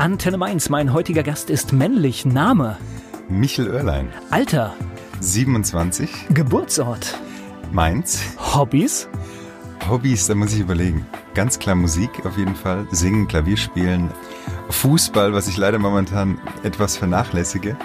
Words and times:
Antenne 0.00 0.38
Mainz, 0.38 0.70
mein 0.70 0.94
heutiger 0.94 1.22
Gast 1.22 1.50
ist 1.50 1.74
männlich. 1.74 2.24
Name? 2.24 2.78
Michel 3.28 3.70
Oerlein. 3.70 4.08
Alter? 4.30 4.74
27. 5.20 6.08
Geburtsort? 6.32 7.18
Mainz. 7.70 8.22
Hobbys? 8.38 9.10
Hobbys, 9.86 10.26
da 10.26 10.34
muss 10.34 10.54
ich 10.54 10.60
überlegen. 10.60 11.04
Ganz 11.34 11.58
klar 11.58 11.74
Musik 11.74 12.24
auf 12.24 12.38
jeden 12.38 12.54
Fall. 12.54 12.86
Singen, 12.90 13.28
Klavier 13.28 13.58
spielen. 13.58 14.10
Fußball, 14.70 15.34
was 15.34 15.48
ich 15.48 15.58
leider 15.58 15.78
momentan 15.78 16.40
etwas 16.62 16.96
vernachlässige. 16.96 17.76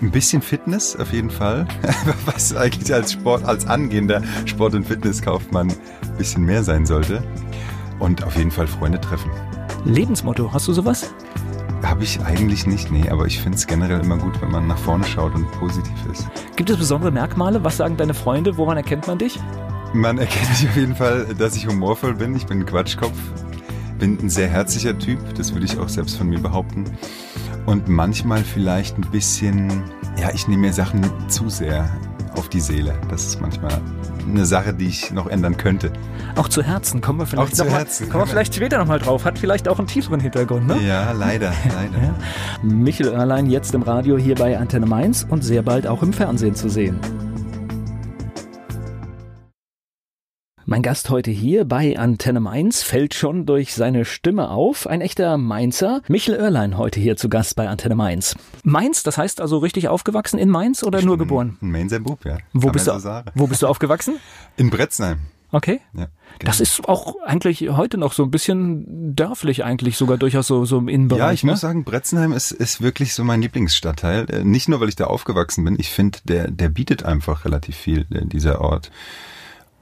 Ein 0.00 0.10
bisschen 0.10 0.42
Fitness 0.42 0.96
auf 0.96 1.12
jeden 1.12 1.30
Fall. 1.30 1.68
Was 2.26 2.56
eigentlich 2.56 2.92
als 2.92 3.12
Sport, 3.12 3.44
als 3.44 3.68
angehender 3.68 4.22
Sport- 4.46 4.74
und 4.74 4.88
Fitnesskaufmann 4.88 5.70
ein 5.70 6.16
bisschen 6.18 6.42
mehr 6.42 6.64
sein 6.64 6.84
sollte. 6.84 7.22
Und 8.00 8.24
auf 8.24 8.36
jeden 8.36 8.50
Fall 8.50 8.66
Freunde 8.66 9.00
treffen. 9.00 9.30
Lebensmotto, 9.84 10.52
hast 10.52 10.68
du 10.68 10.72
sowas? 10.72 11.12
Habe 11.82 12.04
ich 12.04 12.20
eigentlich 12.24 12.66
nicht, 12.66 12.92
nee, 12.92 13.08
aber 13.08 13.26
ich 13.26 13.40
finde 13.40 13.58
es 13.58 13.66
generell 13.66 14.00
immer 14.00 14.16
gut, 14.16 14.40
wenn 14.40 14.50
man 14.50 14.68
nach 14.68 14.78
vorne 14.78 15.04
schaut 15.04 15.34
und 15.34 15.50
positiv 15.52 15.94
ist. 16.10 16.28
Gibt 16.54 16.70
es 16.70 16.76
besondere 16.76 17.10
Merkmale? 17.10 17.64
Was 17.64 17.78
sagen 17.78 17.96
deine 17.96 18.14
Freunde? 18.14 18.56
Woran 18.56 18.76
erkennt 18.76 19.08
man 19.08 19.18
dich? 19.18 19.40
Man 19.92 20.18
erkennt 20.18 20.48
mich 20.50 20.68
auf 20.68 20.76
jeden 20.76 20.94
Fall, 20.94 21.26
dass 21.36 21.56
ich 21.56 21.66
humorvoll 21.66 22.14
bin. 22.14 22.36
Ich 22.36 22.46
bin 22.46 22.60
ein 22.60 22.66
Quatschkopf, 22.66 23.18
bin 23.98 24.16
ein 24.22 24.30
sehr 24.30 24.48
herzlicher 24.48 24.96
Typ, 24.96 25.18
das 25.34 25.52
würde 25.52 25.66
ich 25.66 25.78
auch 25.78 25.88
selbst 25.88 26.16
von 26.16 26.28
mir 26.28 26.38
behaupten. 26.38 26.84
Und 27.66 27.88
manchmal 27.88 28.44
vielleicht 28.44 28.96
ein 28.96 29.10
bisschen, 29.10 29.82
ja, 30.16 30.30
ich 30.32 30.46
nehme 30.46 30.68
mir 30.68 30.72
Sachen 30.72 31.02
zu 31.28 31.48
sehr 31.48 31.90
auf 32.36 32.48
die 32.48 32.60
Seele. 32.60 32.94
Das 33.08 33.26
ist 33.26 33.40
manchmal 33.40 33.80
eine 34.28 34.46
Sache, 34.46 34.74
die 34.74 34.88
ich 34.88 35.10
noch 35.12 35.26
ändern 35.26 35.56
könnte. 35.56 35.92
Auch 36.36 36.48
zu 36.48 36.62
Herzen 36.62 37.00
kommen 37.00 37.18
wir 37.20 37.26
vielleicht 37.26 37.58
noch. 37.58 37.66
Mal, 37.66 37.84
kommen 37.84 38.22
wir 38.22 38.26
vielleicht 38.26 38.54
später 38.54 38.78
nochmal 38.78 38.98
drauf. 38.98 39.24
Hat 39.24 39.38
vielleicht 39.38 39.68
auch 39.68 39.78
einen 39.78 39.88
tieferen 39.88 40.20
Hintergrund, 40.20 40.66
ne? 40.66 40.78
Ja, 40.86 41.12
leider, 41.12 41.52
leider. 41.64 42.02
Ja. 42.02 42.14
Michel 42.62 43.08
Oerlein 43.08 43.46
jetzt 43.46 43.74
im 43.74 43.82
Radio 43.82 44.16
hier 44.18 44.34
bei 44.34 44.58
Antenne 44.58 44.86
Mainz 44.86 45.26
und 45.28 45.42
sehr 45.42 45.62
bald 45.62 45.86
auch 45.86 46.02
im 46.02 46.12
Fernsehen 46.12 46.54
zu 46.54 46.68
sehen. 46.68 47.00
Mein 50.64 50.82
Gast 50.82 51.10
heute 51.10 51.32
hier 51.32 51.64
bei 51.64 51.98
Antenne 51.98 52.38
Mainz 52.38 52.82
fällt 52.84 53.14
schon 53.14 53.46
durch 53.46 53.74
seine 53.74 54.04
Stimme 54.04 54.50
auf. 54.50 54.86
Ein 54.86 55.00
echter 55.00 55.36
Mainzer. 55.36 56.02
Michel 56.06 56.38
Oerlein 56.40 56.78
heute 56.78 57.00
hier 57.00 57.16
zu 57.16 57.28
Gast 57.28 57.56
bei 57.56 57.68
Antenne 57.68 57.96
Mainz. 57.96 58.36
Mainz, 58.62 59.02
das 59.02 59.18
heißt 59.18 59.40
also 59.40 59.58
richtig 59.58 59.88
aufgewachsen 59.88 60.38
in 60.38 60.48
Mainz 60.48 60.84
oder 60.84 61.00
Ich 61.00 61.04
nur 61.04 61.18
geboren? 61.18 61.58
Ein 61.60 61.72
Mainzer 61.72 61.98
Bub, 61.98 62.24
ja. 62.24 62.38
Wo 62.52 62.68
Kann 62.68 62.72
bist, 62.74 62.86
du, 62.86 62.96
so 63.00 63.20
wo 63.34 63.48
bist 63.48 63.62
du 63.62 63.66
aufgewachsen? 63.66 64.20
In 64.56 64.70
Bretzenheim. 64.70 65.18
Okay. 65.50 65.80
Ja, 65.94 66.06
Das 66.38 66.60
ist 66.60 66.88
auch 66.88 67.16
eigentlich 67.26 67.68
heute 67.70 67.98
noch 67.98 68.12
so 68.12 68.22
ein 68.22 68.30
bisschen 68.30 69.14
dörflich 69.14 69.64
eigentlich, 69.64 69.96
sogar 69.98 70.16
durchaus 70.16 70.46
so, 70.46 70.64
so 70.64 70.78
im 70.78 70.88
Innenbereich. 70.88 71.20
Ja, 71.20 71.32
ich 71.32 71.44
ne? 71.44 71.50
muss 71.50 71.60
sagen, 71.60 71.84
Bretzenheim 71.84 72.32
ist, 72.32 72.52
ist 72.52 72.80
wirklich 72.80 73.12
so 73.14 73.22
mein 73.24 73.42
Lieblingsstadtteil. 73.42 74.30
Äh, 74.30 74.44
Nicht 74.44 74.68
nur, 74.68 74.80
weil 74.80 74.88
ich 74.88 74.96
da 74.96 75.08
aufgewachsen 75.08 75.64
bin. 75.64 75.76
Ich 75.78 75.90
finde, 75.90 76.20
der, 76.24 76.50
der 76.50 76.68
bietet 76.68 77.04
einfach 77.04 77.44
relativ 77.44 77.76
viel, 77.76 78.06
äh, 78.10 78.24
dieser 78.24 78.60
Ort. 78.62 78.90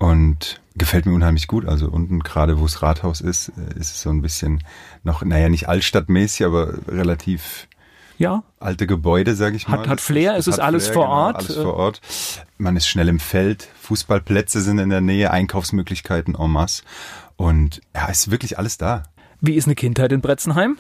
Und 0.00 0.60
gefällt 0.76 1.04
mir 1.06 1.12
unheimlich 1.12 1.46
gut. 1.46 1.66
Also 1.66 1.88
unten 1.88 2.20
gerade, 2.20 2.58
wo 2.58 2.62
das 2.64 2.80
Rathaus 2.82 3.20
ist, 3.20 3.50
äh, 3.50 3.78
ist 3.78 3.92
es 3.92 4.00
so 4.02 4.08
ein 4.10 4.22
bisschen 4.22 4.64
noch, 5.04 5.22
naja, 5.22 5.48
nicht 5.50 5.68
altstadtmäßig, 5.68 6.46
aber 6.46 6.74
relativ 6.88 7.68
Ja, 8.16 8.42
alte 8.58 8.86
Gebäude, 8.86 9.34
sage 9.34 9.56
ich 9.56 9.68
mal. 9.68 9.80
Hat- 9.80 9.88
hat 9.88 10.00
Flair, 10.00 10.32
das 10.36 10.46
es 10.46 10.54
ist 10.54 10.58
alles 10.58 10.88
vor 10.88 11.06
Ort. 11.08 11.36
Alles 11.36 11.54
vor 11.56 11.74
Ort. 11.74 12.00
Man 12.56 12.76
ist 12.76 12.88
schnell 12.88 13.08
im 13.08 13.20
Feld, 13.20 13.68
Fußballplätze 13.82 14.62
sind 14.62 14.78
in 14.78 14.88
der 14.88 15.02
Nähe, 15.02 15.30
Einkaufsmöglichkeiten 15.30 16.34
en 16.34 16.50
masse. 16.50 16.82
Und 17.36 17.80
ja, 17.94 18.08
es 18.10 18.20
ist 18.26 18.30
wirklich 18.30 18.58
alles 18.58 18.78
da. 18.78 19.02
wie 19.42 19.54
ist 19.54 19.66
eine 19.66 19.74
Kindheit 19.74 20.12
in 20.12 20.20
Bretzenheim? 20.22 20.78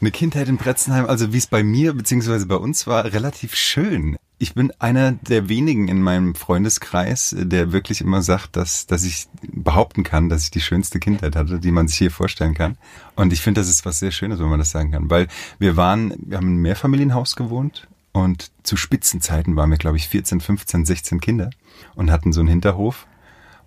Eine 0.00 0.10
Kindheit 0.10 0.48
in 0.48 0.56
Bretzenheim, 0.58 1.06
also 1.06 1.32
wie 1.32 1.38
es 1.38 1.46
bei 1.46 1.62
mir 1.62 1.94
beziehungsweise 1.94 2.44
bei 2.46 2.56
uns 2.56 2.86
war, 2.86 3.04
relativ 3.12 3.54
schön. 3.54 4.16
Ich 4.42 4.54
bin 4.54 4.72
einer 4.80 5.12
der 5.12 5.48
wenigen 5.48 5.86
in 5.86 6.02
meinem 6.02 6.34
Freundeskreis, 6.34 7.32
der 7.38 7.70
wirklich 7.70 8.00
immer 8.00 8.22
sagt, 8.22 8.56
dass, 8.56 8.88
dass 8.88 9.04
ich 9.04 9.28
behaupten 9.40 10.02
kann, 10.02 10.28
dass 10.28 10.42
ich 10.42 10.50
die 10.50 10.60
schönste 10.60 10.98
Kindheit 10.98 11.36
hatte, 11.36 11.60
die 11.60 11.70
man 11.70 11.86
sich 11.86 11.98
hier 11.98 12.10
vorstellen 12.10 12.52
kann. 12.52 12.76
Und 13.14 13.32
ich 13.32 13.40
finde, 13.40 13.60
das 13.60 13.68
ist 13.68 13.86
was 13.86 14.00
sehr 14.00 14.10
Schönes, 14.10 14.40
wenn 14.40 14.48
man 14.48 14.58
das 14.58 14.72
sagen 14.72 14.90
kann. 14.90 15.08
Weil 15.08 15.28
wir 15.60 15.76
waren, 15.76 16.12
wir 16.18 16.38
haben 16.38 16.46
in 16.46 16.54
einem 16.54 16.62
Mehrfamilienhaus 16.62 17.36
gewohnt 17.36 17.86
und 18.10 18.50
zu 18.64 18.76
Spitzenzeiten 18.76 19.54
waren 19.54 19.70
wir, 19.70 19.78
glaube 19.78 19.96
ich, 19.96 20.08
14, 20.08 20.40
15, 20.40 20.86
16 20.86 21.20
Kinder 21.20 21.50
und 21.94 22.10
hatten 22.10 22.32
so 22.32 22.40
einen 22.40 22.48
Hinterhof. 22.48 23.06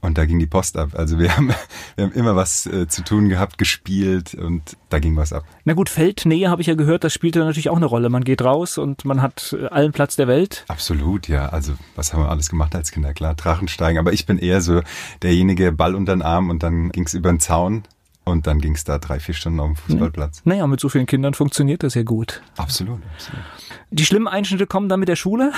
Und 0.05 0.17
da 0.17 0.25
ging 0.25 0.38
die 0.38 0.45
Post 0.45 0.77
ab. 0.77 0.89
Also 0.93 1.19
wir 1.19 1.35
haben, 1.38 1.51
wir 1.95 2.05
haben 2.05 2.13
immer 2.13 2.35
was 2.35 2.66
äh, 2.67 2.88
zu 2.88 3.03
tun 3.03 3.29
gehabt, 3.29 3.57
gespielt 3.57 4.35
und 4.35 4.77
da 4.89 4.99
ging 4.99 5.16
was 5.16 5.33
ab. 5.33 5.43
Na 5.63 5.73
gut, 5.73 5.89
Feldnähe 5.89 6.49
habe 6.49 6.61
ich 6.61 6.67
ja 6.67 6.75
gehört, 6.75 7.03
das 7.03 7.13
spielte 7.13 7.39
natürlich 7.39 7.69
auch 7.69 7.75
eine 7.75 7.88
Rolle. 7.88 8.09
Man 8.09 8.23
geht 8.23 8.44
raus 8.44 8.77
und 8.77 9.03
man 9.03 9.21
hat 9.21 9.55
äh, 9.59 9.65
allen 9.67 9.91
Platz 9.91 10.15
der 10.15 10.27
Welt. 10.27 10.63
Absolut, 10.67 11.27
ja. 11.27 11.49
Also 11.49 11.73
was 11.95 12.13
haben 12.13 12.21
wir 12.21 12.29
alles 12.29 12.49
gemacht 12.49 12.75
als 12.75 12.91
Kinder? 12.91 13.13
Klar, 13.13 13.33
Drachensteigen. 13.33 13.99
Aber 13.99 14.13
ich 14.13 14.25
bin 14.25 14.38
eher 14.38 14.61
so 14.61 14.81
derjenige 15.23 15.71
Ball 15.71 15.95
unter 15.95 16.15
den 16.15 16.21
Arm 16.21 16.49
und 16.49 16.61
dann 16.61 16.91
ging's 16.91 17.13
über 17.13 17.29
den 17.29 17.39
Zaun 17.39 17.83
und 18.25 18.47
dann 18.47 18.59
ging's 18.59 18.83
da 18.83 18.97
drei, 18.97 19.19
vier 19.19 19.35
Stunden 19.35 19.59
auf 19.59 19.67
dem 19.67 19.75
Fußballplatz. 19.75 20.41
Naja, 20.45 20.67
mit 20.67 20.79
so 20.79 20.89
vielen 20.89 21.05
Kindern 21.05 21.33
funktioniert 21.33 21.83
das 21.83 21.94
ja 21.94 22.03
gut. 22.03 22.41
Absolut, 22.57 22.99
absolut. 23.13 23.44
Die 23.91 24.05
schlimmen 24.05 24.27
Einschnitte 24.27 24.67
kommen 24.67 24.89
dann 24.89 24.99
mit 24.99 25.09
der 25.09 25.15
Schule? 25.15 25.51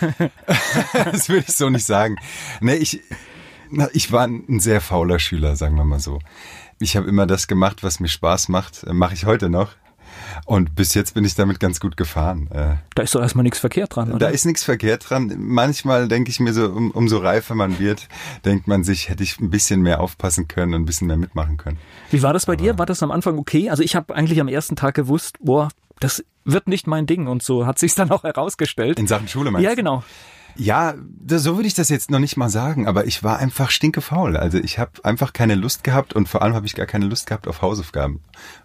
Das 0.94 1.28
würde 1.28 1.44
ich 1.46 1.54
so 1.54 1.68
nicht 1.70 1.84
sagen. 1.84 2.16
Nee, 2.60 2.74
ich, 2.74 3.00
na, 3.72 3.88
ich 3.92 4.12
war 4.12 4.26
ein 4.26 4.60
sehr 4.60 4.80
fauler 4.80 5.18
Schüler, 5.18 5.56
sagen 5.56 5.76
wir 5.76 5.84
mal 5.84 6.00
so. 6.00 6.20
Ich 6.78 6.96
habe 6.96 7.08
immer 7.08 7.26
das 7.26 7.46
gemacht, 7.48 7.82
was 7.82 8.00
mir 8.00 8.08
Spaß 8.08 8.48
macht. 8.48 8.84
Äh, 8.84 8.92
Mache 8.92 9.14
ich 9.14 9.24
heute 9.24 9.48
noch. 9.48 9.70
Und 10.44 10.74
bis 10.74 10.94
jetzt 10.94 11.14
bin 11.14 11.24
ich 11.24 11.34
damit 11.34 11.60
ganz 11.60 11.80
gut 11.80 11.96
gefahren. 11.96 12.48
Äh, 12.50 12.76
Da 12.94 13.02
ist 13.02 13.14
doch 13.14 13.22
erstmal 13.22 13.44
nichts 13.44 13.58
verkehrt 13.58 13.96
dran, 13.96 14.10
Da 14.10 14.14
oder? 14.16 14.30
ist 14.30 14.44
nichts 14.44 14.62
verkehrt 14.62 15.08
dran. 15.08 15.34
Manchmal 15.38 16.08
denke 16.08 16.30
ich 16.30 16.40
mir 16.40 16.52
so, 16.52 16.66
um, 16.66 16.90
umso 16.90 17.18
reifer 17.18 17.54
man 17.54 17.78
wird, 17.78 18.08
denkt 18.44 18.66
man 18.68 18.84
sich, 18.84 19.08
hätte 19.08 19.22
ich 19.22 19.40
ein 19.40 19.50
bisschen 19.50 19.80
mehr 19.80 20.00
aufpassen 20.00 20.48
können 20.48 20.74
und 20.74 20.82
ein 20.82 20.84
bisschen 20.84 21.06
mehr 21.06 21.16
mitmachen 21.16 21.56
können. 21.56 21.78
Wie 22.10 22.22
war 22.22 22.32
das 22.32 22.46
bei 22.46 22.56
dir? 22.56 22.78
War 22.78 22.86
das 22.86 23.02
am 23.02 23.10
Anfang 23.10 23.38
okay? 23.38 23.70
Also 23.70 23.82
ich 23.82 23.96
habe 23.96 24.14
eigentlich 24.14 24.40
am 24.40 24.48
ersten 24.48 24.76
Tag 24.76 24.94
gewusst, 24.94 25.38
boah, 25.40 25.68
das 26.00 26.24
wird 26.44 26.66
nicht 26.66 26.86
mein 26.86 27.06
Ding 27.06 27.26
und 27.28 27.42
so 27.42 27.66
hat 27.66 27.78
sich's 27.78 27.94
dann 27.94 28.10
auch 28.10 28.24
herausgestellt. 28.24 28.98
In 28.98 29.06
Sachen 29.06 29.28
Schule 29.28 29.50
meinst 29.50 29.64
ja, 29.64 29.74
du? 29.74 30.02
Ja, 30.56 30.94
so 31.28 31.56
würde 31.56 31.66
ich 31.66 31.74
das 31.74 31.88
jetzt 31.88 32.10
noch 32.10 32.18
nicht 32.18 32.36
mal 32.36 32.48
sagen, 32.50 32.86
aber 32.86 33.06
ich 33.06 33.22
war 33.22 33.38
einfach 33.38 33.70
stinkefaul. 33.70 34.36
Also 34.36 34.58
ich 34.58 34.78
habe 34.78 34.90
einfach 35.02 35.32
keine 35.32 35.54
Lust 35.54 35.84
gehabt 35.84 36.12
und 36.14 36.28
vor 36.28 36.42
allem 36.42 36.54
habe 36.54 36.66
ich 36.66 36.74
gar 36.74 36.86
keine 36.86 37.06
Lust 37.06 37.26
gehabt 37.26 37.48
auf 37.48 37.62
Hausaufgaben. 37.62 38.20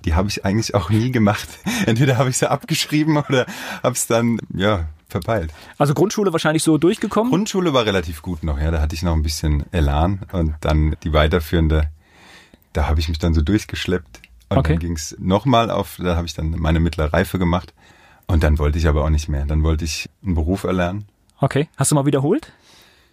Die 0.06 0.14
habe 0.16 0.28
ich 0.30 0.44
eigentlich 0.46 0.76
auch 0.76 0.90
nie 0.90 1.12
gemacht. 1.12 1.48
Entweder 1.86 2.18
habe 2.18 2.30
ich 2.30 2.38
sie 2.38 2.50
abgeschrieben 2.50 3.18
oder 3.18 3.46
habe 3.84 3.96
es 3.96 4.08
dann, 4.08 4.40
ja, 4.54 4.88
verpeilt. 5.10 5.54
Also 5.78 5.94
Grundschule 5.94 6.34
wahrscheinlich 6.34 6.64
so 6.64 6.78
durchgekommen. 6.78 7.32
Grundschule 7.32 7.74
war 7.74 7.86
relativ 7.86 8.22
gut 8.22 8.44
noch, 8.44 8.60
ja, 8.60 8.72
da 8.72 8.82
hatte 8.82 8.94
ich 8.96 9.04
noch 9.04 9.14
ein 9.14 9.24
bisschen 9.24 9.64
Elan 9.72 10.20
und 10.34 10.56
dann 10.62 10.98
die 11.04 11.14
weiterführende, 11.14 11.90
da 12.74 12.88
habe 12.88 13.00
ich 13.00 13.08
mich 13.08 13.18
dann 13.18 13.34
so 13.34 13.42
durchgeschleppt 13.42 14.22
und 14.50 14.58
Okay. 14.58 14.74
dann 14.74 14.80
ging's 14.80 15.16
nochmal 15.18 15.72
auf, 15.72 15.98
da 16.04 16.18
habe 16.18 16.28
ich 16.28 16.34
dann 16.34 16.50
meine 16.52 16.82
mittlere 16.82 17.14
Reife 17.14 17.40
gemacht 17.40 17.74
und 18.28 18.44
dann 18.44 18.60
wollte 18.60 18.78
ich 18.80 18.88
aber 18.90 19.06
auch 19.06 19.10
nicht 19.10 19.30
mehr. 19.30 19.46
Dann 19.46 19.64
wollte 19.64 19.86
ich 19.86 20.10
einen 20.26 20.36
Beruf 20.36 20.66
erlernen. 20.66 21.06
Okay. 21.40 21.70
Hast 21.78 21.92
du 21.92 21.96
mal 21.96 22.06
wiederholt? 22.06 22.52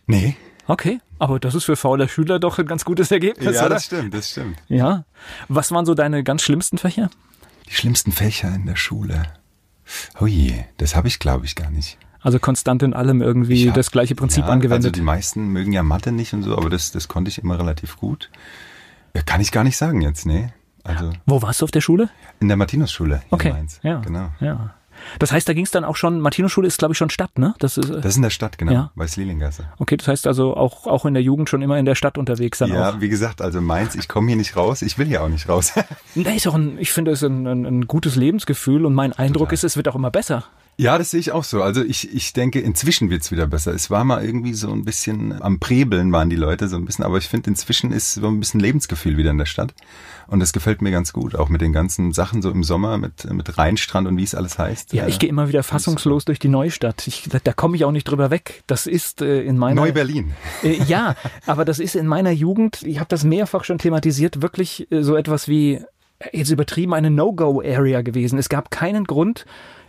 Nee. 0.06 0.36
Okay. 0.66 1.00
Aber 1.18 1.38
das 1.38 1.54
ist 1.54 1.64
für 1.64 1.76
faule 1.76 2.08
Schüler 2.08 2.38
doch 2.38 2.58
ein 2.58 2.66
ganz 2.66 2.84
gutes 2.84 3.10
Ergebnis, 3.10 3.54
Ja, 3.56 3.62
oder? 3.62 3.70
das 3.76 3.84
stimmt, 3.84 4.14
das 4.14 4.30
stimmt. 4.30 4.56
Ja. 4.68 5.04
Was 5.48 5.72
waren 5.72 5.84
so 5.86 5.94
deine 5.94 6.24
ganz 6.24 6.42
schlimmsten 6.42 6.78
Fächer? 6.78 7.10
Die 7.68 7.74
schlimmsten 7.74 8.12
Fächer 8.12 8.54
in 8.54 8.66
der 8.66 8.76
Schule. 8.76 9.22
Oh 10.20 10.26
je, 10.26 10.64
das 10.78 10.96
habe 10.96 11.08
ich 11.08 11.18
glaube 11.18 11.44
ich 11.44 11.54
gar 11.54 11.70
nicht. 11.70 11.98
Also 12.20 12.38
konstant 12.38 12.82
in 12.82 12.94
allem 12.94 13.20
irgendwie 13.20 13.68
hab- 13.68 13.74
das 13.74 13.90
gleiche 13.90 14.14
Prinzip 14.14 14.38
ja, 14.38 14.44
Also 14.44 14.52
angewendet. 14.54 14.96
die 14.96 15.02
meisten 15.02 15.48
mögen 15.48 15.72
ja 15.72 15.82
Mathe 15.82 16.10
nicht 16.10 16.32
und 16.32 16.42
so, 16.42 16.56
aber 16.56 16.70
das, 16.70 16.90
das 16.90 17.08
konnte 17.08 17.28
ich 17.28 17.38
immer 17.38 17.58
relativ 17.58 17.98
gut. 17.98 18.31
Ja, 19.14 19.22
kann 19.22 19.43
ich 19.43 19.52
gar 19.52 19.64
nicht 19.64 19.76
sagen 19.76 20.00
jetzt, 20.00 20.25
nee. 20.25 20.49
Also 20.82 21.12
Wo 21.26 21.40
warst 21.43 21.60
du 21.60 21.64
auf 21.64 21.70
der 21.70 21.81
Schule? 21.82 22.08
in 22.40 22.49
der 22.49 22.56
Martinusschule 22.56 23.22
Okay. 23.31 23.49
in 23.49 23.54
Mainz. 23.54 23.81
Ja. 23.82 23.99
Genau. 24.00 24.31
Ja. 24.40 24.75
Das 25.18 25.32
heißt, 25.32 25.48
da 25.48 25.52
ging 25.52 25.64
es 25.64 25.70
dann 25.70 25.84
auch 25.84 25.96
schon, 25.96 26.20
Martinusschule 26.20 26.66
ist, 26.66 26.78
glaube 26.78 26.92
ich, 26.92 26.98
schon 26.98 27.10
Stadt, 27.10 27.38
ne? 27.38 27.54
Das 27.58 27.76
ist, 27.78 27.90
äh, 27.90 27.94
Das 27.96 28.06
ist 28.06 28.16
in 28.16 28.22
der 28.22 28.30
Stadt, 28.30 28.58
genau, 28.58 28.72
Ja. 28.72 28.90
bei 28.94 29.06
Slielingasse. 29.06 29.64
okay, 29.78 29.96
das 29.96 30.08
heißt 30.08 30.26
also 30.26 30.56
auch, 30.56 30.86
auch 30.86 31.04
in 31.06 31.14
der 31.14 31.22
Jugend 31.22 31.48
schon 31.48 31.62
immer 31.62 31.78
in 31.78 31.84
der 31.84 31.94
Stadt 31.94 32.18
unterwegs 32.18 32.58
dann 32.58 32.70
Ja, 32.70 32.90
auch. 32.90 33.00
wie 33.00 33.08
gesagt, 33.08 33.40
also 33.42 33.60
Mainz, 33.60 33.94
ich 33.94 34.08
komme 34.08 34.28
hier 34.28 34.36
nicht 34.36 34.56
raus, 34.56 34.82
ich 34.82 34.98
will 34.98 35.06
hier 35.06 35.22
auch 35.22 35.28
nicht 35.28 35.48
raus. 35.48 35.72
Nee, 36.14 36.36
ist 36.36 36.46
auch 36.46 36.54
ein, 36.54 36.78
ich 36.78 36.92
finde 36.92 37.10
es 37.12 37.22
ein, 37.22 37.46
ein, 37.46 37.64
ein 37.66 37.86
gutes 37.86 38.14
Lebensgefühl 38.16 38.86
und 38.86 38.94
mein 38.94 39.12
Eindruck 39.12 39.52
ist, 39.52 39.64
es 39.64 39.76
wird 39.76 39.88
auch 39.88 39.94
immer 39.96 40.10
besser. 40.10 40.44
Ja, 40.76 40.99
das 40.99 41.11
sehe 41.11 41.21
ich 41.21 41.32
auch 41.32 41.44
so. 41.44 41.62
Also 41.62 41.82
ich, 41.82 42.12
ich 42.15 42.32
denke, 42.32 42.61
inzwischen 42.61 43.11
wird's 43.11 43.31
wieder 43.31 43.47
besser. 43.47 43.73
Es 43.73 43.91
war 43.91 44.05
mal 44.05 44.25
irgendwie 44.25 44.55
so 44.55 44.73
ein 44.73 44.85
bisschen 44.85 45.41
am 45.41 45.61
Prebeln 45.61 46.11
waren 46.12 46.31
die 46.31 46.37
Leute 46.37 46.69
so 46.69 46.76
ein 46.76 46.85
bisschen, 46.85 47.05
aber 47.05 47.19
ich 47.19 47.29
finde, 47.29 47.50
inzwischen 47.50 47.93
ist 47.93 48.15
so 48.15 48.26
ein 48.26 48.41
bisschen 48.41 48.61
Lebensgefühl 48.61 49.17
wieder 49.17 49.31
in 49.31 49.38
der 49.38 49.47
Stadt. 49.47 49.75
Und 50.26 50.41
das 50.41 50.53
gefällt 50.53 50.82
mir 50.82 50.91
ganz 50.91 51.12
gut, 51.12 51.37
auch 51.37 51.49
mit 51.49 51.61
den 51.61 51.73
ganzen 51.73 52.12
Sachen 52.12 52.43
so 52.43 52.50
im 52.50 52.65
Sommer, 52.65 52.99
mit, 52.99 53.31
mit 53.31 53.56
Rheinstrand 53.56 54.09
und 54.09 54.17
wie 54.17 54.25
es 54.25 54.35
alles 54.35 54.59
heißt. 54.59 54.93
Ja, 54.93 55.06
ich 55.06 55.19
gehe 55.19 55.29
immer 55.29 55.49
wieder 55.49 55.62
fassungslos 55.62 56.25
durch 56.25 56.38
die 56.38 56.49
Neustadt. 56.49 57.06
Ich, 57.06 57.29
da 57.29 57.38
da 57.43 57.53
komme 57.53 57.76
ich 57.76 57.85
auch 57.85 57.93
nicht 57.93 58.05
drüber 58.05 58.31
weg. 58.31 58.62
Das 58.67 58.87
ist 58.87 59.23
äh, 59.23 59.43
in 59.43 59.59
meiner 59.59 59.81
Neu-Berlin. 59.82 60.32
Äh, 60.62 60.82
ja, 60.85 61.15
aber 61.47 61.65
das 61.65 61.79
ist 61.79 61.94
in 61.94 62.06
meiner 62.06 62.31
Jugend, 62.31 62.82
ich 62.82 62.99
habe 62.99 63.09
das 63.09 63.25
mehrfach 63.25 63.65
schon 63.65 63.79
thematisiert, 63.79 64.43
wirklich 64.43 64.91
äh, 64.91 65.03
so 65.03 65.15
etwas 65.17 65.47
wie 65.47 65.82
jetzt 66.32 66.50
übertrieben 66.50 66.94
eine 66.94 67.11
No-Go-Area 67.11 68.03
gewesen. 68.03 68.38
Es 68.38 68.49
gab 68.49 68.71
keinen 68.71 69.05
Grund, 69.05 69.44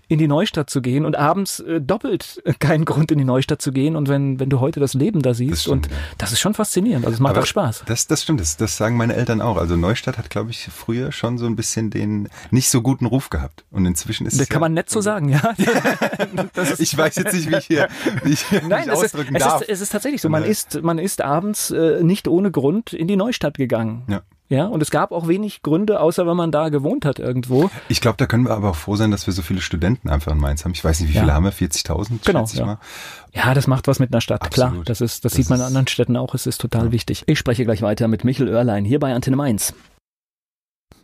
in 0.07 0.19
die 0.19 0.27
Neustadt 0.27 0.69
zu 0.69 0.81
gehen 0.81 1.05
und 1.05 1.15
abends 1.15 1.59
äh, 1.59 1.81
doppelt 1.81 2.41
äh, 2.45 2.53
keinen 2.53 2.85
Grund 2.85 3.11
in 3.11 3.17
die 3.17 3.25
Neustadt 3.25 3.61
zu 3.61 3.71
gehen. 3.71 3.95
Und 3.95 4.07
wenn, 4.07 4.39
wenn 4.39 4.49
du 4.49 4.59
heute 4.59 4.79
das 4.79 4.93
Leben 4.93 5.21
da 5.21 5.33
siehst, 5.33 5.53
das 5.53 5.61
stimmt, 5.63 5.87
und 5.87 5.91
ja. 5.91 5.97
das 6.17 6.31
ist 6.31 6.39
schon 6.39 6.53
faszinierend. 6.53 7.05
Also 7.05 7.15
es 7.15 7.19
macht 7.19 7.35
Aber 7.35 7.41
auch 7.41 7.47
Spaß. 7.47 7.83
Das, 7.85 8.07
das 8.07 8.23
stimmt, 8.23 8.41
das, 8.41 8.57
das 8.57 8.77
sagen 8.77 8.97
meine 8.97 9.15
Eltern 9.15 9.41
auch. 9.41 9.57
Also 9.57 9.75
Neustadt 9.75 10.17
hat, 10.17 10.29
glaube 10.29 10.51
ich, 10.51 10.69
früher 10.71 11.11
schon 11.11 11.37
so 11.37 11.45
ein 11.45 11.55
bisschen 11.55 11.89
den 11.89 12.29
nicht 12.51 12.69
so 12.69 12.81
guten 12.81 13.05
Ruf 13.05 13.29
gehabt. 13.29 13.65
Und 13.71 13.85
inzwischen 13.85 14.27
ist 14.27 14.33
das 14.33 14.43
es. 14.43 14.49
kann 14.49 14.57
ja, 14.57 14.61
man 14.61 14.73
nett 14.73 14.89
so 14.89 15.01
sagen, 15.01 15.29
ja. 15.29 15.53
ich 16.77 16.97
weiß 16.97 17.15
jetzt 17.15 17.33
nicht, 17.33 17.49
wie 17.49 17.55
ich 17.55 17.65
hier, 17.65 17.87
wie 18.23 18.33
ich 18.33 18.45
Nein, 18.67 18.89
es 18.89 18.99
ausdrücken 18.99 19.35
ist, 19.35 19.45
darf. 19.45 19.61
Es 19.61 19.67
ist, 19.67 19.73
es 19.73 19.81
ist 19.81 19.91
tatsächlich 19.91 20.21
so. 20.21 20.29
Man 20.29 20.43
ist, 20.43 20.81
man 20.83 20.99
ist 20.99 21.21
abends 21.21 21.71
äh, 21.71 22.03
nicht 22.03 22.27
ohne 22.27 22.51
Grund 22.51 22.93
in 22.93 23.07
die 23.07 23.15
Neustadt 23.15 23.57
gegangen. 23.57 24.03
Ja. 24.07 24.21
Ja, 24.47 24.67
und 24.67 24.81
es 24.83 24.91
gab 24.91 25.11
auch 25.11 25.27
wenig 25.27 25.63
Gründe, 25.63 25.99
außer 25.99 26.27
wenn 26.27 26.37
man 26.37 26.51
da 26.51 26.69
gewohnt 26.69 27.03
hat 27.03 27.17
irgendwo. 27.17 27.71
Ich 27.89 27.99
glaube, 27.99 28.17
da 28.17 28.27
können 28.27 28.45
wir 28.45 28.53
aber 28.53 28.71
auch 28.71 28.75
froh 28.75 28.95
sein, 28.95 29.09
dass 29.09 29.25
wir 29.25 29.33
so 29.33 29.41
viele 29.41 29.59
Studenten 29.59 30.07
einfach 30.07 30.31
in 30.31 30.37
Mainz 30.37 30.63
haben. 30.65 30.73
Ich 30.73 30.83
weiß 30.83 30.99
nicht, 30.99 31.09
wie 31.09 31.17
viele 31.17 31.33
haben 31.33 31.45
wir? 31.45 31.53
40.000? 31.53 32.19
Genau. 32.25 32.45
Ja. 32.53 32.79
ja. 33.33 33.53
das 33.55 33.65
macht 33.65 33.87
was 33.87 33.99
mit 33.99 34.13
einer 34.13 34.21
Stadt. 34.21 34.43
Absolut. 34.43 34.71
Klar, 34.71 34.83
das 34.85 35.01
ist, 35.01 35.25
das, 35.25 35.31
das 35.31 35.37
sieht 35.37 35.49
man 35.49 35.59
in 35.59 35.65
anderen 35.65 35.87
Städten 35.87 36.15
auch. 36.15 36.35
Es 36.35 36.45
ist 36.45 36.61
total 36.61 36.85
ja. 36.85 36.91
wichtig. 36.91 37.23
Ich 37.25 37.39
spreche 37.39 37.63
gleich 37.63 37.81
weiter 37.81 38.07
mit 38.07 38.23
Michel 38.23 38.47
Oerlein 38.47 38.85
hier 38.85 38.99
bei 38.99 39.13
Antenne 39.13 39.35
Mainz. 39.35 39.73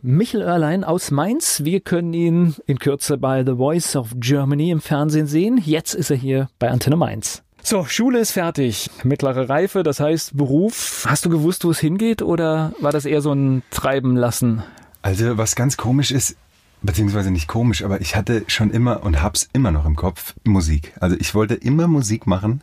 Michel 0.02 0.42
Oerlein 0.42 0.84
aus 0.84 1.10
Mainz. 1.10 1.64
Wir 1.64 1.80
können 1.80 2.12
ihn 2.12 2.54
in 2.66 2.78
Kürze 2.78 3.18
bei 3.18 3.44
The 3.44 3.56
Voice 3.56 3.96
of 3.96 4.10
Germany 4.16 4.70
im 4.70 4.80
Fernsehen 4.80 5.26
sehen. 5.26 5.60
Jetzt 5.64 5.94
ist 5.94 6.10
er 6.10 6.16
hier 6.16 6.48
bei 6.60 6.70
Antenne 6.70 6.96
Mainz. 6.96 7.42
So, 7.64 7.84
Schule 7.84 8.18
ist 8.18 8.32
fertig. 8.32 8.90
Mittlere 9.04 9.48
Reife, 9.48 9.84
das 9.84 10.00
heißt 10.00 10.36
Beruf. 10.36 11.04
Hast 11.08 11.24
du 11.24 11.30
gewusst, 11.30 11.64
wo 11.64 11.70
es 11.70 11.78
hingeht 11.78 12.20
oder 12.20 12.72
war 12.80 12.90
das 12.90 13.04
eher 13.04 13.20
so 13.20 13.32
ein 13.32 13.62
Treiben 13.70 14.16
lassen? 14.16 14.64
Also, 15.02 15.38
was 15.38 15.54
ganz 15.54 15.76
komisch 15.76 16.10
ist, 16.10 16.36
beziehungsweise 16.82 17.30
nicht 17.30 17.46
komisch, 17.46 17.84
aber 17.84 18.00
ich 18.00 18.16
hatte 18.16 18.44
schon 18.48 18.70
immer 18.70 19.04
und 19.04 19.22
hab's 19.22 19.48
immer 19.52 19.70
noch 19.70 19.86
im 19.86 19.94
Kopf 19.94 20.34
Musik. 20.44 20.92
Also 20.98 21.16
ich 21.18 21.34
wollte 21.36 21.54
immer 21.54 21.86
Musik 21.86 22.26
machen, 22.26 22.62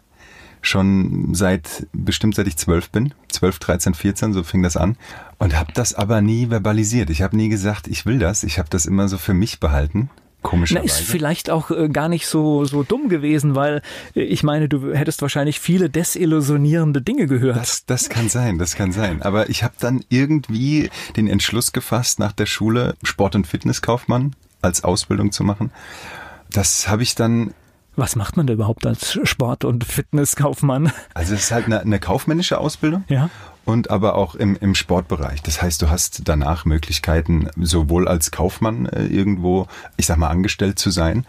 schon 0.62 1.34
seit, 1.34 1.88
bestimmt 1.94 2.36
seit 2.36 2.48
ich 2.48 2.58
zwölf 2.58 2.90
bin, 2.90 3.14
zwölf, 3.30 3.58
dreizehn, 3.60 3.94
vierzehn, 3.94 4.34
so 4.34 4.44
fing 4.44 4.64
das 4.64 4.76
an 4.76 4.98
und 5.38 5.58
hab 5.58 5.74
das 5.74 5.94
aber 5.94 6.20
nie 6.22 6.50
verbalisiert. 6.50 7.10
Ich 7.10 7.22
habe 7.22 7.38
nie 7.38 7.48
gesagt, 7.48 7.88
ich 7.88 8.06
will 8.06 8.20
das. 8.20 8.44
Ich 8.44 8.60
habe 8.60 8.70
das 8.70 8.86
immer 8.86 9.08
so 9.08 9.18
für 9.18 9.34
mich 9.34 9.62
behalten 9.62 10.10
Komischerweise. 10.42 10.88
Na, 10.88 10.94
ist 10.94 11.02
vielleicht 11.02 11.50
auch 11.50 11.70
äh, 11.70 11.90
gar 11.90 12.08
nicht 12.08 12.28
so, 12.28 12.64
so 12.64 12.84
dumm 12.84 13.10
gewesen, 13.10 13.56
weil 13.56 13.82
äh, 14.16 14.22
ich 14.22 14.44
meine, 14.44 14.70
du 14.70 14.94
hättest 14.94 15.22
wahrscheinlich 15.22 15.60
viele 15.60 15.90
desillusionierende 15.90 17.02
Dinge 17.02 17.28
gehört. 17.28 17.58
Das, 17.58 17.86
das 17.86 18.10
kann 18.10 18.30
sein, 18.30 18.58
das 18.58 18.76
kann 18.76 18.92
sein. 18.92 19.22
Aber 19.22 19.50
ich 19.50 19.64
habe 19.64 19.74
dann 19.80 20.04
irgendwie 20.10 20.90
den 21.18 21.28
Entschluss 21.28 21.74
gefasst, 21.74 22.20
nach 22.20 22.32
der 22.32 22.46
Schule 22.46 22.96
Sport- 23.04 23.36
und 23.36 23.48
Fitnesskaufmann 23.48 24.36
als 24.62 24.84
Ausbildung 24.84 25.32
zu 25.32 25.44
machen. 25.44 25.72
Das 26.52 26.88
habe 26.88 27.04
ich 27.04 27.16
dann 27.16 27.54
was 27.96 28.16
macht 28.16 28.38
man 28.38 28.48
da 28.48 28.54
überhaupt 28.54 28.86
als 28.86 29.20
Sport- 29.24 29.66
und 29.66 29.84
Fitnesskaufmann? 29.84 30.94
Also 31.16 31.34
es 31.34 31.42
ist 31.42 31.52
halt 31.52 31.66
eine, 31.66 31.82
eine 31.82 32.00
kaufmännische 32.00 32.58
Ausbildung. 32.58 33.04
Ja 33.10 33.30
und 33.70 33.92
aber 33.92 34.16
auch 34.16 34.34
im, 34.34 34.58
im 34.60 34.74
Sportbereich. 34.74 35.44
Das 35.44 35.62
heißt, 35.62 35.82
du 35.82 35.90
hast 35.90 36.22
danach 36.26 36.66
Möglichkeiten, 36.66 37.50
sowohl 37.56 38.08
als 38.08 38.32
Kaufmann 38.32 38.88
äh, 38.88 39.06
irgendwo, 39.06 39.68
ich 39.96 40.08
sag 40.08 40.18
mal, 40.18 40.30
angestellt 40.30 40.80
zu 40.80 40.90
sein, 40.90 41.26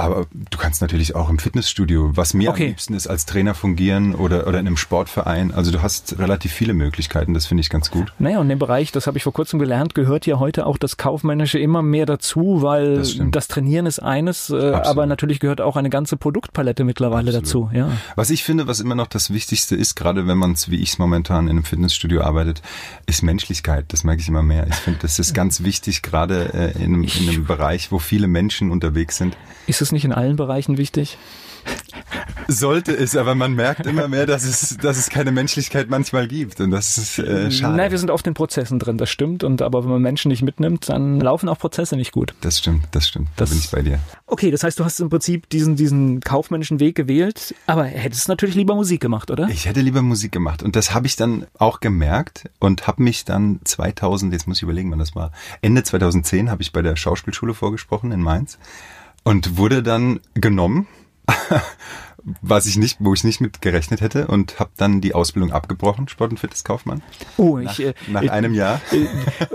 aber 0.00 0.26
du 0.32 0.58
kannst 0.58 0.80
natürlich 0.80 1.14
auch 1.14 1.30
im 1.30 1.38
Fitnessstudio, 1.38 2.16
was 2.16 2.34
mir 2.34 2.50
okay. 2.50 2.64
am 2.64 2.68
liebsten 2.70 2.94
ist, 2.94 3.06
als 3.06 3.26
Trainer 3.26 3.54
fungieren 3.54 4.14
oder, 4.14 4.46
oder 4.46 4.58
in 4.58 4.66
einem 4.66 4.76
Sportverein. 4.76 5.52
Also 5.52 5.70
du 5.70 5.82
hast 5.82 6.18
relativ 6.18 6.52
viele 6.52 6.74
Möglichkeiten, 6.74 7.34
das 7.34 7.46
finde 7.46 7.60
ich 7.60 7.70
ganz 7.70 7.90
gut. 7.90 8.12
Naja, 8.18 8.38
und 8.38 8.44
in 8.44 8.50
dem 8.50 8.58
Bereich, 8.58 8.92
das 8.92 9.06
habe 9.06 9.18
ich 9.18 9.24
vor 9.24 9.32
kurzem 9.32 9.58
gelernt, 9.58 9.94
gehört 9.94 10.26
ja 10.26 10.38
heute 10.38 10.66
auch 10.66 10.78
das 10.78 10.96
Kaufmännische 10.96 11.58
immer 11.58 11.82
mehr 11.82 12.06
dazu, 12.06 12.62
weil 12.62 12.96
das, 12.96 13.16
das 13.30 13.48
Trainieren 13.48 13.86
ist 13.86 14.00
eines, 14.00 14.50
äh, 14.50 14.72
aber 14.72 15.06
natürlich 15.06 15.40
gehört 15.40 15.60
auch 15.60 15.76
eine 15.76 15.90
ganze 15.90 16.16
Produktpalette 16.16 16.84
mittlerweile 16.84 17.36
Absolut. 17.36 17.70
dazu. 17.72 17.78
Ja. 17.78 17.92
Was 18.16 18.30
ich 18.30 18.44
finde, 18.44 18.66
was 18.66 18.80
immer 18.80 18.94
noch 18.94 19.06
das 19.06 19.32
Wichtigste 19.32 19.76
ist, 19.76 19.94
gerade 19.96 20.26
wenn 20.26 20.38
man 20.38 20.52
es, 20.52 20.70
wie 20.70 20.76
ich 20.76 20.90
es 20.90 20.98
momentan 20.98 21.44
in 21.44 21.50
einem 21.50 21.64
Fitnessstudio 21.64 22.22
arbeitet, 22.22 22.62
ist 23.06 23.22
Menschlichkeit. 23.22 23.86
Das 23.88 24.04
merke 24.04 24.20
ich 24.22 24.28
immer 24.28 24.42
mehr. 24.42 24.66
Ich 24.68 24.76
finde, 24.76 25.00
das 25.00 25.18
ist 25.18 25.34
ganz 25.34 25.62
wichtig, 25.62 26.02
gerade 26.02 26.52
äh, 26.54 26.82
in, 26.82 26.94
einem, 26.94 27.04
in 27.04 27.28
einem 27.28 27.44
Bereich, 27.44 27.92
wo 27.92 27.98
viele 27.98 28.28
Menschen 28.28 28.70
unterwegs 28.70 29.16
sind. 29.16 29.36
Ist 29.66 29.82
es 29.82 29.89
nicht 29.92 30.04
in 30.04 30.12
allen 30.12 30.36
Bereichen 30.36 30.78
wichtig? 30.78 31.18
Sollte 32.48 32.92
es, 32.92 33.16
aber 33.16 33.34
man 33.34 33.54
merkt 33.54 33.86
immer 33.86 34.08
mehr, 34.08 34.26
dass 34.26 34.44
es, 34.44 34.76
dass 34.78 34.96
es 34.98 35.08
keine 35.08 35.30
Menschlichkeit 35.30 35.88
manchmal 35.88 36.26
gibt 36.26 36.60
und 36.60 36.72
das 36.72 36.98
ist 36.98 37.18
äh, 37.20 37.50
schade. 37.50 37.76
Nein, 37.76 37.90
wir 37.92 37.98
sind 37.98 38.10
oft 38.10 38.26
in 38.26 38.34
Prozessen 38.34 38.80
drin, 38.80 38.98
das 38.98 39.08
stimmt. 39.08 39.44
Und 39.44 39.62
aber 39.62 39.84
wenn 39.84 39.90
man 39.90 40.02
Menschen 40.02 40.30
nicht 40.30 40.42
mitnimmt, 40.42 40.88
dann 40.88 41.20
laufen 41.20 41.48
auch 41.48 41.58
Prozesse 41.58 41.96
nicht 41.96 42.10
gut. 42.10 42.34
Das 42.40 42.58
stimmt, 42.58 42.88
das 42.90 43.06
stimmt. 43.06 43.28
Da 43.36 43.44
das, 43.44 43.50
bin 43.50 43.58
ich 43.60 43.70
bei 43.70 43.82
dir. 43.82 44.00
Okay, 44.26 44.50
das 44.50 44.64
heißt, 44.64 44.80
du 44.80 44.84
hast 44.84 44.98
im 44.98 45.10
Prinzip 45.10 45.48
diesen 45.48 45.76
diesen 45.76 46.20
kaufmännischen 46.20 46.80
Weg 46.80 46.96
gewählt, 46.96 47.54
aber 47.66 47.84
hättest 47.84 48.28
natürlich 48.28 48.56
lieber 48.56 48.74
Musik 48.74 49.00
gemacht, 49.00 49.30
oder? 49.30 49.48
Ich 49.48 49.66
hätte 49.66 49.80
lieber 49.80 50.02
Musik 50.02 50.32
gemacht 50.32 50.62
und 50.62 50.74
das 50.74 50.92
habe 50.92 51.06
ich 51.06 51.14
dann 51.14 51.46
auch 51.58 51.78
gemerkt 51.78 52.50
und 52.58 52.86
habe 52.88 53.02
mich 53.02 53.24
dann 53.24 53.60
2000, 53.64 54.32
jetzt 54.32 54.48
muss 54.48 54.58
ich 54.58 54.64
überlegen, 54.64 54.90
wann 54.90 54.98
das 54.98 55.14
war, 55.14 55.30
Ende 55.62 55.84
2010 55.84 56.50
habe 56.50 56.62
ich 56.62 56.72
bei 56.72 56.82
der 56.82 56.96
Schauspielschule 56.96 57.54
vorgesprochen 57.54 58.10
in 58.10 58.22
Mainz 58.22 58.58
und 59.24 59.56
wurde 59.56 59.82
dann 59.82 60.20
genommen, 60.34 60.86
was 62.42 62.66
ich 62.66 62.76
nicht, 62.76 62.98
wo 63.00 63.14
ich 63.14 63.24
nicht 63.24 63.40
mit 63.40 63.62
gerechnet 63.62 64.00
hätte 64.00 64.26
und 64.26 64.58
habe 64.58 64.70
dann 64.76 65.00
die 65.00 65.14
Ausbildung 65.14 65.52
abgebrochen, 65.52 66.08
Sport- 66.08 66.32
und 66.32 66.38
Fitnesskaufmann. 66.38 67.02
Oh, 67.36 67.58
ich, 67.58 67.66
nach, 67.66 67.78
äh, 67.78 67.94
nach 68.08 68.22
äh, 68.22 68.30
einem 68.30 68.54
Jahr. 68.54 68.80
Äh, 68.92 69.06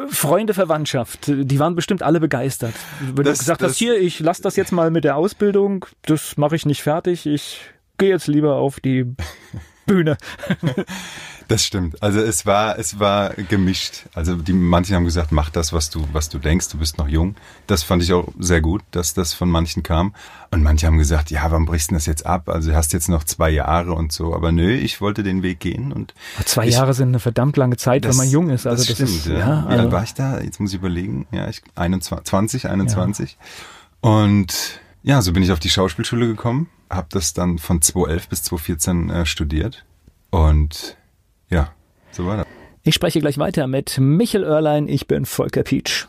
Freunde, 0.10 0.54
Verwandtschaft, 0.54 1.28
die 1.28 1.60
waren 1.60 1.76
bestimmt 1.76 2.04
alle 2.04 2.20
begeistert. 2.20 2.74
Wenn 3.02 3.26
das, 3.26 3.40
du 3.40 3.44
gesagt 3.44 3.62
das, 3.62 3.72
hast, 3.72 3.78
hier, 3.78 4.00
ich 4.00 4.20
lass 4.20 4.42
das 4.42 4.56
jetzt 4.56 4.72
mal 4.72 4.92
mit 4.92 5.04
der 5.04 5.16
Ausbildung, 5.16 5.86
das 6.04 6.38
mache 6.38 6.56
ich 6.56 6.66
nicht 6.66 6.82
fertig, 6.82 7.26
ich 7.26 7.62
gehe 7.98 8.10
jetzt 8.10 8.28
lieber 8.28 8.56
auf 8.56 8.80
die 8.80 9.06
Bühne. 9.86 10.18
Das 11.48 11.64
stimmt. 11.64 12.02
Also 12.02 12.20
es 12.20 12.46
war, 12.46 12.80
es 12.80 13.00
war 13.00 13.34
gemischt. 13.34 14.06
Also 14.14 14.36
die 14.36 14.54
manche 14.54 14.96
haben 14.96 15.06
gesagt, 15.06 15.32
mach 15.32 15.50
das, 15.50 15.74
was 15.74 15.90
du, 15.90 16.08
was 16.12 16.30
du 16.30 16.40
denkst, 16.40 16.70
du 16.70 16.78
bist 16.78 16.98
noch 16.98 17.08
jung. 17.08 17.36
Das 17.68 17.84
fand 17.84 18.02
ich 18.02 18.14
auch 18.14 18.28
sehr 18.40 18.62
gut, 18.62 18.82
dass 18.92 19.14
das 19.14 19.34
von 19.34 19.50
manchen 19.50 19.84
kam. 19.84 20.16
Und 20.52 20.64
manche 20.64 20.88
haben 20.88 20.98
gesagt, 20.98 21.32
ja, 21.32 21.44
warum 21.44 21.66
brichst 21.66 21.92
du 21.92 21.96
das 21.96 22.06
jetzt 22.06 22.26
ab? 22.26 22.50
Also 22.50 22.72
du 22.72 22.76
hast 22.76 22.94
jetzt 22.94 23.10
noch 23.10 23.24
zwei 23.24 23.50
Jahre 23.50 23.94
und 23.94 24.12
so. 24.12 24.34
Aber 24.34 24.52
nö, 24.52 24.72
ich 24.74 25.02
wollte 25.02 25.24
den 25.24 25.44
Weg 25.44 25.60
gehen 25.60 25.92
und. 25.92 26.14
Zwei 26.46 26.68
ich, 26.68 26.76
Jahre 26.76 26.94
sind 26.94 27.10
eine 27.10 27.20
verdammt 27.20 27.58
lange 27.58 27.78
Zeit, 27.78 28.06
das, 28.06 28.12
wenn 28.12 28.26
man 28.26 28.30
jung 28.32 28.50
ist. 28.50 28.66
Also 28.66 28.84
das, 28.84 28.88
das 28.88 28.96
stimmt, 28.96 29.10
ist, 29.10 29.28
ja. 29.28 29.38
ja 29.38 29.66
Wie 29.68 29.72
also, 29.72 29.84
alt 29.84 29.92
war 29.92 30.04
ich 30.04 30.14
da? 30.14 30.40
Jetzt 30.40 30.60
muss 30.60 30.72
ich 30.72 30.78
überlegen. 30.78 31.28
Ja, 31.32 31.48
ich 31.48 31.62
21, 31.76 32.26
20, 32.26 32.70
21. 32.70 33.38
Ja. 34.04 34.10
Und 34.10 34.80
ja, 35.04 35.22
so 35.22 35.34
bin 35.34 35.44
ich 35.44 35.52
auf 35.52 35.60
die 35.60 35.70
Schauspielschule 35.70 36.28
gekommen, 36.28 36.68
habe 36.90 37.08
das 37.12 37.34
dann 37.34 37.60
von 37.60 37.82
2011 37.82 38.28
bis 38.28 38.44
2014 38.44 39.10
äh, 39.10 39.26
studiert 39.28 39.86
und 40.32 40.98
ja, 41.50 41.74
so 42.12 42.26
war 42.26 42.38
das. 42.38 42.48
Ich 42.84 42.96
spreche 42.96 43.20
gleich 43.20 43.38
weiter 43.38 43.68
mit 43.68 43.98
Michel 44.00 44.44
Oerlein. 44.44 44.88
Ich 44.88 45.08
bin 45.08 45.26
Volker 45.26 45.64
Pietsch. 45.64 46.08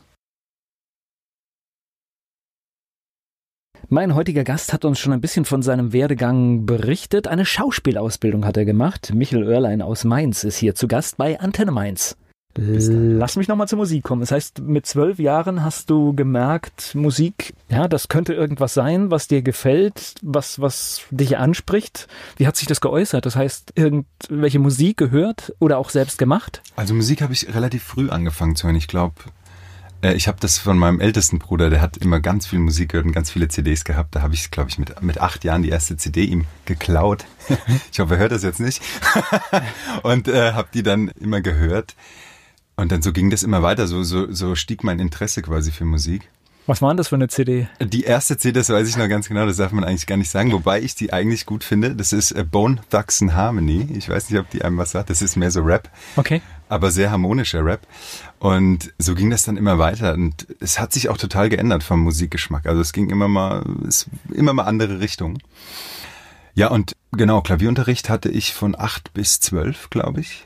Mein 3.88 4.14
heutiger 4.14 4.42
Gast 4.42 4.72
hat 4.72 4.84
uns 4.84 4.98
schon 4.98 5.12
ein 5.12 5.20
bisschen 5.20 5.44
von 5.44 5.62
seinem 5.62 5.92
Werdegang 5.92 6.66
berichtet. 6.66 7.28
Eine 7.28 7.46
Schauspielausbildung 7.46 8.44
hat 8.44 8.56
er 8.56 8.64
gemacht. 8.64 9.14
Michel 9.14 9.46
Oerlein 9.46 9.80
aus 9.80 10.04
Mainz 10.04 10.42
ist 10.42 10.56
hier 10.56 10.74
zu 10.74 10.88
Gast 10.88 11.16
bei 11.18 11.38
Antenne 11.38 11.70
Mainz. 11.70 12.16
Lass 12.58 13.36
mich 13.36 13.48
nochmal 13.48 13.68
zur 13.68 13.78
Musik 13.78 14.04
kommen. 14.04 14.20
Das 14.20 14.30
heißt, 14.30 14.60
mit 14.60 14.86
zwölf 14.86 15.18
Jahren 15.18 15.62
hast 15.62 15.90
du 15.90 16.14
gemerkt, 16.14 16.94
Musik, 16.94 17.54
ja, 17.68 17.88
das 17.88 18.08
könnte 18.08 18.34
irgendwas 18.34 18.74
sein, 18.74 19.10
was 19.10 19.28
dir 19.28 19.42
gefällt, 19.42 20.14
was, 20.22 20.60
was 20.60 21.02
dich 21.10 21.36
anspricht. 21.38 22.08
Wie 22.36 22.46
hat 22.46 22.56
sich 22.56 22.66
das 22.68 22.80
geäußert? 22.80 23.26
Das 23.26 23.36
heißt, 23.36 23.72
irgendwelche 23.74 24.58
Musik 24.58 24.96
gehört 24.96 25.54
oder 25.58 25.78
auch 25.78 25.90
selbst 25.90 26.18
gemacht? 26.18 26.62
Also 26.76 26.94
Musik 26.94 27.22
habe 27.22 27.32
ich 27.32 27.54
relativ 27.54 27.82
früh 27.82 28.10
angefangen 28.10 28.56
zu 28.56 28.66
hören. 28.66 28.76
Ich 28.76 28.88
glaube, 28.88 29.14
äh, 30.02 30.14
ich 30.14 30.28
habe 30.28 30.38
das 30.40 30.58
von 30.58 30.78
meinem 30.78 31.00
ältesten 31.00 31.38
Bruder, 31.38 31.70
der 31.70 31.80
hat 31.80 31.96
immer 31.96 32.20
ganz 32.20 32.46
viel 32.46 32.58
Musik 32.58 32.90
gehört 32.90 33.06
und 33.06 33.12
ganz 33.12 33.30
viele 33.30 33.48
CDs 33.48 33.84
gehabt. 33.84 34.14
Da 34.14 34.22
habe 34.22 34.34
ich, 34.34 34.50
glaube 34.50 34.70
ich, 34.70 34.78
mit, 34.78 35.02
mit 35.02 35.20
acht 35.20 35.44
Jahren 35.44 35.62
die 35.62 35.70
erste 35.70 35.96
CD 35.96 36.24
ihm 36.24 36.46
geklaut. 36.64 37.24
ich 37.92 38.00
hoffe, 38.00 38.14
er 38.14 38.20
hört 38.20 38.32
das 38.32 38.42
jetzt 38.42 38.60
nicht. 38.60 38.82
und 40.02 40.28
äh, 40.28 40.52
habe 40.52 40.68
die 40.72 40.82
dann 40.82 41.08
immer 41.08 41.40
gehört. 41.40 41.94
Und 42.76 42.92
dann 42.92 43.02
so 43.02 43.12
ging 43.12 43.30
das 43.30 43.42
immer 43.42 43.62
weiter, 43.62 43.86
so, 43.86 44.02
so, 44.02 44.30
so 44.30 44.54
stieg 44.54 44.84
mein 44.84 44.98
Interesse 44.98 45.42
quasi 45.42 45.72
für 45.72 45.84
Musik. 45.84 46.28
Was 46.66 46.82
war 46.82 46.90
denn 46.90 46.96
das 46.96 47.08
für 47.08 47.14
eine 47.14 47.28
CD? 47.28 47.68
Die 47.80 48.02
erste 48.02 48.36
CD, 48.36 48.58
das 48.58 48.68
weiß 48.70 48.88
ich 48.88 48.96
noch 48.96 49.08
ganz 49.08 49.28
genau, 49.28 49.46
das 49.46 49.56
darf 49.56 49.70
man 49.70 49.84
eigentlich 49.84 50.06
gar 50.06 50.16
nicht 50.16 50.30
sagen, 50.30 50.50
wobei 50.50 50.82
ich 50.82 50.96
die 50.96 51.12
eigentlich 51.12 51.46
gut 51.46 51.62
finde. 51.62 51.94
Das 51.94 52.12
ist 52.12 52.32
äh, 52.32 52.42
Bone 52.42 52.80
Thugs 52.90 53.22
and 53.22 53.34
Harmony. 53.34 53.88
Ich 53.96 54.08
weiß 54.08 54.28
nicht, 54.28 54.40
ob 54.40 54.50
die 54.50 54.62
einem 54.62 54.76
was 54.76 54.90
sagt. 54.90 55.08
Das 55.08 55.22
ist 55.22 55.36
mehr 55.36 55.52
so 55.52 55.62
Rap. 55.62 55.88
Okay. 56.16 56.42
Aber 56.68 56.90
sehr 56.90 57.12
harmonischer 57.12 57.64
Rap. 57.64 57.86
Und 58.40 58.92
so 58.98 59.14
ging 59.14 59.30
das 59.30 59.44
dann 59.44 59.56
immer 59.56 59.78
weiter. 59.78 60.14
Und 60.14 60.48
es 60.58 60.80
hat 60.80 60.92
sich 60.92 61.08
auch 61.08 61.18
total 61.18 61.48
geändert 61.48 61.84
vom 61.84 62.00
Musikgeschmack. 62.00 62.66
Also 62.66 62.80
es 62.80 62.92
ging 62.92 63.10
immer 63.10 63.28
mal, 63.28 63.64
es, 63.86 64.06
immer 64.34 64.52
mal 64.52 64.64
andere 64.64 64.98
Richtungen. 64.98 65.38
Ja, 66.54 66.68
und 66.68 66.96
genau, 67.12 67.42
Klavierunterricht 67.42 68.08
hatte 68.08 68.28
ich 68.28 68.52
von 68.52 68.74
acht 68.76 69.14
bis 69.14 69.38
zwölf, 69.38 69.88
glaube 69.90 70.20
ich. 70.20 70.45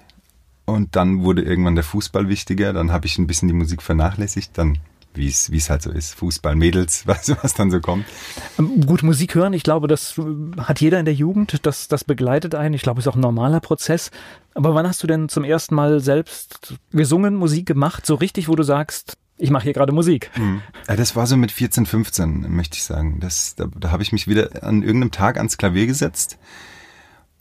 Und 0.71 0.97
dann 0.97 1.23
wurde 1.23 1.43
irgendwann 1.43 1.75
der 1.75 1.85
Fußball 1.85 2.29
wichtiger. 2.29 2.73
Dann 2.73 2.93
habe 2.93 3.07
ich 3.07 3.19
ein 3.19 3.27
bisschen 3.27 3.49
die 3.49 3.55
Musik 3.55 3.83
vernachlässigt. 3.83 4.57
Dann 4.57 4.79
wie 5.15 5.27
es 5.27 5.51
wie 5.51 5.57
es 5.57 5.71
halt 5.71 5.83
so 5.83 5.91
ist, 5.91 6.15
Fußball, 6.15 6.55
Mädels, 6.55 7.03
was, 7.07 7.29
was 7.43 7.55
dann 7.55 7.71
so 7.71 7.81
kommt. 7.81 8.07
Ähm, 8.59 8.87
gut, 8.87 9.03
Musik 9.03 9.35
hören, 9.35 9.53
ich 9.53 9.63
glaube, 9.63 9.89
das 9.89 10.17
äh, 10.19 10.23
hat 10.61 10.81
jeder 10.81 10.99
in 10.99 11.05
der 11.05 11.15
Jugend, 11.15 11.67
das, 11.67 11.89
das 11.89 12.05
begleitet 12.05 12.55
einen. 12.55 12.75
Ich 12.75 12.83
glaube, 12.83 13.01
es 13.01 13.07
ist 13.07 13.13
auch 13.13 13.17
ein 13.17 13.21
normaler 13.21 13.61
Prozess. 13.61 14.11
Aber 14.55 14.75
wann 14.75 14.87
hast 14.87 15.03
du 15.03 15.07
denn 15.07 15.29
zum 15.29 15.45
ersten 15.45 15.75
Mal 15.75 16.01
selbst 16.01 16.75
gesungen, 16.93 17.35
Musik 17.35 17.67
gemacht, 17.67 18.07
so 18.07 18.15
richtig, 18.15 18.49
wo 18.49 18.57
du 18.57 18.63
sagst, 18.63 19.17
ich 19.37 19.51
mache 19.51 19.65
hier 19.65 19.73
gerade 19.73 19.93
Musik. 19.93 20.31
Mhm. 20.37 20.61
Ja, 20.87 20.97
das 20.97 21.17
war 21.17 21.27
so 21.27 21.37
mit 21.37 21.51
14, 21.51 21.87
15, 21.87 22.55
möchte 22.55 22.77
ich 22.77 22.85
sagen. 22.85 23.21
Das, 23.21 23.55
da 23.55 23.67
da 23.75 23.91
habe 23.91 24.03
ich 24.03 24.13
mich 24.13 24.29
wieder 24.29 24.63
an 24.63 24.83
irgendeinem 24.83 25.13
Tag 25.13 25.39
ans 25.39 25.57
Klavier 25.57 25.87
gesetzt 25.87 26.39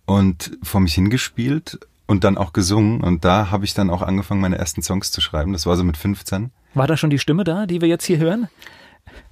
und 0.06 0.58
vor 0.64 0.80
mich 0.80 0.94
hingespielt 0.94 1.80
und 2.10 2.24
dann 2.24 2.38
auch 2.40 2.54
gesungen. 2.54 3.02
Und 3.02 3.24
da 3.24 3.52
habe 3.52 3.66
ich 3.66 3.76
dann 3.76 3.92
auch 3.92 4.02
angefangen, 4.02 4.42
meine 4.42 4.58
ersten 4.58 4.82
Songs 4.82 5.12
zu 5.12 5.22
schreiben. 5.22 5.54
Das 5.54 5.68
war 5.68 5.78
so 5.78 5.84
mit 5.84 5.96
15. 5.96 6.50
War 6.74 6.88
da 6.88 6.98
schon 6.98 7.12
die 7.12 7.20
Stimme 7.20 7.44
da, 7.44 7.68
die 7.68 7.82
wir 7.82 7.88
jetzt 7.88 8.04
hier 8.04 8.18
hören? 8.18 8.50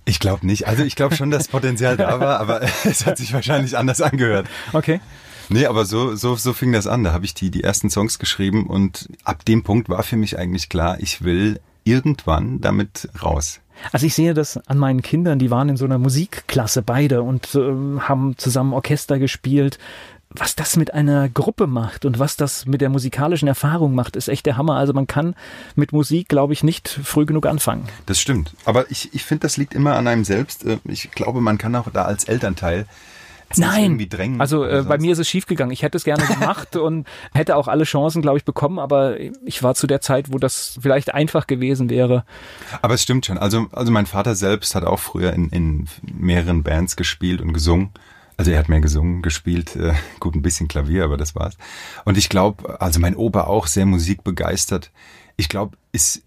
Ich 0.05 0.19
glaube 0.19 0.45
nicht. 0.45 0.67
Also 0.67 0.83
ich 0.83 0.95
glaube 0.95 1.15
schon, 1.15 1.31
dass 1.31 1.47
Potenzial 1.47 1.97
da 1.97 2.19
war, 2.19 2.39
aber 2.39 2.61
es 2.83 3.07
hat 3.07 3.17
sich 3.17 3.33
wahrscheinlich 3.33 3.75
anders 3.75 3.99
angehört. 3.99 4.47
Okay. 4.73 5.01
Nee, 5.49 5.65
aber 5.65 5.85
so, 5.85 6.15
so, 6.15 6.35
so 6.35 6.53
fing 6.53 6.71
das 6.71 6.85
an. 6.85 7.03
Da 7.03 7.13
habe 7.13 7.25
ich 7.25 7.33
die, 7.33 7.49
die 7.49 7.63
ersten 7.63 7.89
Songs 7.89 8.19
geschrieben 8.19 8.67
und 8.67 9.09
ab 9.23 9.43
dem 9.43 9.63
Punkt 9.63 9.89
war 9.89 10.03
für 10.03 10.17
mich 10.17 10.37
eigentlich 10.37 10.69
klar, 10.69 10.97
ich 10.99 11.23
will 11.23 11.59
irgendwann 11.83 12.61
damit 12.61 13.09
raus. 13.23 13.59
Also 13.91 14.05
ich 14.05 14.13
sehe 14.13 14.33
das 14.33 14.57
an 14.67 14.77
meinen 14.77 15.01
Kindern, 15.01 15.39
die 15.39 15.49
waren 15.49 15.69
in 15.69 15.77
so 15.77 15.85
einer 15.85 15.97
Musikklasse 15.97 16.81
beide 16.81 17.23
und 17.23 17.55
äh, 17.55 17.99
haben 18.01 18.37
zusammen 18.37 18.73
Orchester 18.73 19.19
gespielt, 19.19 19.79
was 20.29 20.55
das 20.55 20.75
mit 20.75 20.93
einer 20.93 21.29
Gruppe 21.29 21.67
macht 21.67 22.05
und 22.05 22.19
was 22.19 22.35
das 22.35 22.65
mit 22.65 22.81
der 22.81 22.89
musikalischen 22.89 23.47
Erfahrung 23.47 23.95
macht, 23.95 24.15
ist 24.15 24.27
echt 24.27 24.45
der 24.45 24.57
Hammer. 24.57 24.75
Also 24.75 24.93
man 24.93 25.07
kann 25.07 25.35
mit 25.75 25.93
Musik, 25.93 26.27
glaube 26.29 26.53
ich, 26.53 26.63
nicht 26.63 26.89
früh 26.89 27.25
genug 27.25 27.45
anfangen. 27.45 27.87
Das 28.05 28.19
stimmt. 28.19 28.53
Aber 28.65 28.89
ich, 28.91 29.13
ich 29.13 29.23
finde, 29.23 29.43
das 29.43 29.57
liegt 29.57 29.73
immer 29.73 29.95
an 29.95 30.07
einem 30.07 30.25
selbst. 30.25 30.65
Äh, 30.65 30.79
ich 30.85 31.11
glaube, 31.11 31.41
man 31.41 31.57
kann 31.57 31.75
auch 31.75 31.89
da 31.91 32.03
als 32.03 32.25
Elternteil 32.25 32.85
Nein, 33.55 34.09
also 34.39 34.65
äh, 34.65 34.83
bei 34.83 34.97
mir 34.97 35.13
ist 35.13 35.19
es 35.19 35.29
schiefgegangen. 35.29 35.71
Ich 35.71 35.81
hätte 35.81 35.95
es 35.95 36.03
gerne 36.03 36.25
gemacht 36.25 36.75
und 36.75 37.07
hätte 37.33 37.55
auch 37.55 37.69
alle 37.69 37.85
Chancen, 37.85 38.21
glaube 38.21 38.37
ich, 38.37 38.43
bekommen, 38.43 38.77
aber 38.77 39.19
ich 39.19 39.63
war 39.63 39.73
zu 39.73 39.87
der 39.87 40.01
Zeit, 40.01 40.33
wo 40.33 40.37
das 40.37 40.77
vielleicht 40.81 41.13
einfach 41.13 41.47
gewesen 41.47 41.89
wäre. 41.89 42.25
Aber 42.81 42.93
es 42.95 43.03
stimmt 43.03 43.25
schon. 43.25 43.37
Also, 43.37 43.67
also 43.71 43.91
mein 43.91 44.05
Vater 44.05 44.35
selbst 44.35 44.75
hat 44.75 44.83
auch 44.83 44.99
früher 44.99 45.31
in, 45.31 45.49
in 45.49 45.87
mehreren 46.01 46.63
Bands 46.63 46.97
gespielt 46.97 47.41
und 47.41 47.53
gesungen. 47.53 47.91
Also 48.37 48.51
er 48.51 48.59
hat 48.59 48.69
mehr 48.69 48.81
gesungen, 48.81 49.21
gespielt, 49.21 49.75
äh, 49.75 49.93
gut 50.19 50.35
ein 50.35 50.41
bisschen 50.41 50.67
Klavier, 50.67 51.03
aber 51.03 51.17
das 51.17 51.35
war's. 51.35 51.57
Und 52.05 52.17
ich 52.17 52.29
glaube, 52.29 52.79
also 52.79 52.99
mein 52.99 53.15
Opa 53.15 53.45
auch 53.45 53.67
sehr 53.67 53.85
musikbegeistert. 53.85 54.91
Ich 55.35 55.49
glaube, 55.49 55.77
es 55.91 56.21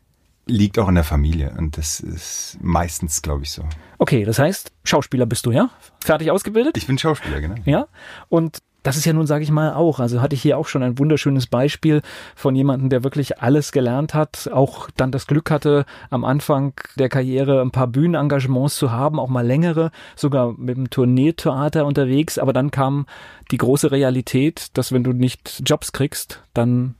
liegt 0.46 0.78
auch 0.78 0.88
in 0.88 0.96
der 0.96 1.04
Familie 1.04 1.54
und 1.56 1.78
das 1.78 2.00
ist 2.00 2.58
meistens, 2.60 3.22
glaube 3.22 3.44
ich, 3.44 3.52
so. 3.52 3.62
Okay, 3.98 4.24
das 4.24 4.38
heißt, 4.38 4.72
Schauspieler 4.84 5.26
bist 5.26 5.46
du, 5.46 5.52
ja? 5.52 5.70
Fertig 6.00 6.30
ausgebildet? 6.30 6.76
Ich 6.76 6.86
bin 6.86 6.98
Schauspieler, 6.98 7.40
genau. 7.40 7.54
Ja. 7.64 7.86
Und 8.28 8.58
das 8.82 8.96
ist 8.96 9.04
ja 9.04 9.12
nun, 9.12 9.26
sage 9.26 9.44
ich 9.44 9.50
mal, 9.50 9.74
auch. 9.74 10.00
Also 10.00 10.20
hatte 10.20 10.34
ich 10.34 10.42
hier 10.42 10.58
auch 10.58 10.66
schon 10.66 10.82
ein 10.82 10.98
wunderschönes 10.98 11.46
Beispiel 11.46 12.02
von 12.34 12.54
jemandem, 12.54 12.88
der 12.88 13.04
wirklich 13.04 13.40
alles 13.40 13.72
gelernt 13.72 14.14
hat, 14.14 14.48
auch 14.52 14.88
dann 14.96 15.12
das 15.12 15.26
Glück 15.26 15.50
hatte, 15.50 15.84
am 16.08 16.24
Anfang 16.24 16.74
der 16.96 17.08
Karriere 17.08 17.60
ein 17.60 17.70
paar 17.70 17.86
Bühnenengagements 17.86 18.76
zu 18.76 18.90
haben, 18.90 19.18
auch 19.18 19.28
mal 19.28 19.46
längere, 19.46 19.90
sogar 20.16 20.54
mit 20.56 20.76
dem 20.76 20.90
Tourneetheater 20.90 21.84
unterwegs. 21.84 22.38
Aber 22.38 22.52
dann 22.52 22.70
kam 22.70 23.06
die 23.50 23.58
große 23.58 23.90
Realität, 23.90 24.68
dass 24.78 24.92
wenn 24.92 25.04
du 25.04 25.12
nicht 25.12 25.62
Jobs 25.66 25.92
kriegst, 25.92 26.42
dann 26.54 26.94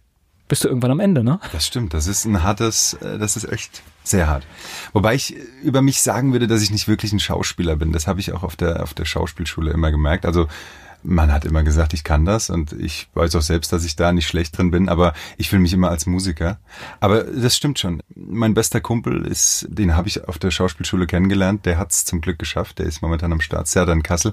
bist 0.49 0.65
du 0.65 0.69
irgendwann 0.69 0.91
am 0.91 1.01
Ende, 1.01 1.23
ne? 1.23 1.39
Das 1.53 1.65
stimmt. 1.65 1.95
Das 1.95 2.09
ist 2.09 2.25
ein 2.25 2.43
hartes, 2.43 2.95
äh, 2.95 3.19
das 3.19 3.37
ist 3.37 3.51
echt 3.51 3.83
sehr 4.03 4.27
hart. 4.27 4.45
Wobei 4.93 5.15
ich 5.15 5.37
über 5.63 5.81
mich 5.81 6.03
sagen 6.03 6.33
würde, 6.33 6.49
dass 6.49 6.61
ich 6.61 6.73
nicht 6.73 6.89
wirklich 6.89 7.13
ein 7.13 7.21
Schauspieler 7.21 7.77
bin. 7.77 7.93
Das 7.93 8.09
habe 8.09 8.19
ich 8.19 8.33
auch 8.33 8.43
auf 8.43 8.57
der, 8.57 8.83
auf 8.83 8.93
der 8.93 9.05
Schauspielschule 9.05 9.71
immer 9.71 9.93
gemerkt. 9.93 10.27
Also, 10.27 10.49
man 11.03 11.33
hat 11.33 11.45
immer 11.45 11.63
gesagt, 11.63 11.95
ich 11.95 12.05
kann 12.05 12.25
das 12.25 12.51
und 12.51 12.73
ich 12.73 13.09
weiß 13.15 13.35
auch 13.37 13.43
selbst, 13.43 13.73
dass 13.73 13.85
ich 13.85 13.97
da 13.97 14.13
nicht 14.13 14.27
schlecht 14.27 14.57
drin 14.57 14.71
bin, 14.71 14.89
aber 14.89 15.15
ich 15.37 15.49
fühle 15.49 15.63
mich 15.63 15.73
immer 15.73 15.91
als 15.91 16.07
Musiker. 16.07 16.59
Aber 17.01 17.23
das 17.25 17.57
stimmt 17.57 17.79
schon. 17.79 18.03
Mein 18.15 18.55
bester 18.55 18.81
Kumpel 18.81 19.27
ist, 19.27 19.67
den 19.71 19.97
habe 19.97 20.09
ich 20.09 20.27
auf 20.29 20.39
der 20.39 20.51
Schauspielschule 20.51 21.07
kennengelernt, 21.07 21.67
der 21.67 21.79
hat 21.79 21.93
es 21.93 22.05
zum 22.05 22.21
Glück 22.21 22.39
geschafft, 22.39 22.79
der 22.79 22.87
ist 22.87 23.03
momentan 23.03 23.33
am 23.33 23.41
Staatstheater 23.41 23.93
in 23.93 24.03
Kassel 24.03 24.33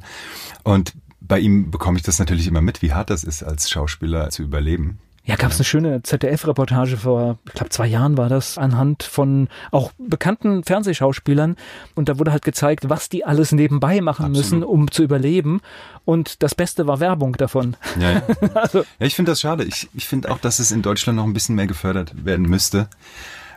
und 0.64 0.94
bei 1.20 1.40
ihm 1.40 1.72
bekomme 1.72 1.98
ich 1.98 2.04
das 2.04 2.20
natürlich 2.20 2.48
immer 2.48 2.62
mit, 2.62 2.82
wie 2.82 2.94
hart 2.94 3.10
das 3.10 3.24
ist, 3.24 3.44
als 3.44 3.70
Schauspieler 3.70 4.30
zu 4.30 4.44
überleben. 4.44 5.00
Ja, 5.28 5.36
gab 5.36 5.52
es 5.52 5.58
eine 5.58 5.66
schöne 5.66 6.02
ZDF-Reportage 6.04 6.96
vor, 6.96 7.38
ich 7.48 7.54
glaube, 7.54 7.70
zwei 7.70 7.86
Jahren 7.86 8.18
war 8.18 8.30
das, 8.30 8.58
anhand 8.58 9.04
von 9.04 9.50
auch 9.72 9.92
bekannten 9.98 10.64
Fernsehschauspielern. 10.64 11.58
Und 11.96 12.08
da 12.08 12.18
wurde 12.18 12.32
halt 12.32 12.46
gezeigt, 12.46 12.90
was 12.90 13.10
die 13.10 13.26
alles 13.26 13.52
nebenbei 13.52 14.00
machen 14.00 14.28
Absolut. 14.28 14.38
müssen, 14.38 14.64
um 14.64 14.90
zu 14.90 15.04
überleben. 15.04 15.60
Und 16.06 16.42
das 16.44 16.56
Beste 16.56 16.88
war 16.88 17.02
Werbung 17.02 17.34
davon. 17.34 17.76
Ja, 18.00 18.12
ja. 18.14 18.22
also. 18.54 18.80
ja 18.80 19.06
ich 19.06 19.16
finde 19.16 19.34
das 19.34 19.42
schade. 19.42 19.66
Ich, 19.66 19.90
ich 19.94 20.08
finde 20.08 20.32
auch, 20.32 20.38
dass 20.40 20.60
es 20.60 20.72
in 20.72 20.82
Deutschland 20.82 21.18
noch 21.18 21.26
ein 21.26 21.34
bisschen 21.34 21.56
mehr 21.56 21.68
gefördert 21.68 22.14
werden 22.24 22.48
müsste 22.48 22.88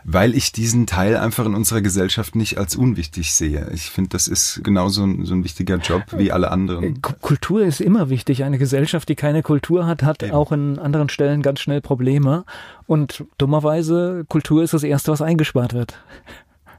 weil 0.03 0.35
ich 0.35 0.51
diesen 0.51 0.87
Teil 0.87 1.17
einfach 1.17 1.45
in 1.45 1.55
unserer 1.55 1.81
Gesellschaft 1.81 2.35
nicht 2.35 2.57
als 2.57 2.75
unwichtig 2.75 3.33
sehe. 3.33 3.69
Ich 3.73 3.89
finde, 3.89 4.09
das 4.09 4.27
ist 4.27 4.61
genauso 4.63 5.03
ein, 5.03 5.25
so 5.25 5.33
ein 5.33 5.43
wichtiger 5.43 5.77
Job 5.77 6.03
wie 6.17 6.31
alle 6.31 6.51
anderen. 6.51 7.01
Kultur 7.01 7.63
ist 7.63 7.81
immer 7.81 8.09
wichtig. 8.09 8.43
Eine 8.43 8.57
Gesellschaft, 8.57 9.09
die 9.09 9.15
keine 9.15 9.43
Kultur 9.43 9.85
hat, 9.85 10.03
hat 10.03 10.23
Eben. 10.23 10.33
auch 10.33 10.51
in 10.51 10.79
anderen 10.79 11.09
Stellen 11.09 11.41
ganz 11.41 11.59
schnell 11.59 11.81
Probleme. 11.81 12.45
Und 12.87 13.25
dummerweise, 13.37 14.25
Kultur 14.27 14.63
ist 14.63 14.73
das 14.73 14.83
Erste, 14.83 15.11
was 15.11 15.21
eingespart 15.21 15.73
wird. 15.73 15.97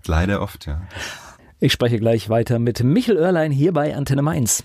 Leider 0.06 0.42
oft, 0.42 0.66
ja. 0.66 0.82
Ich 1.60 1.72
spreche 1.72 1.98
gleich 1.98 2.28
weiter 2.28 2.58
mit 2.58 2.82
Michel 2.82 3.16
Oerlein 3.16 3.52
hier 3.52 3.72
bei 3.72 3.94
Antenne 3.94 4.22
Mainz. 4.22 4.64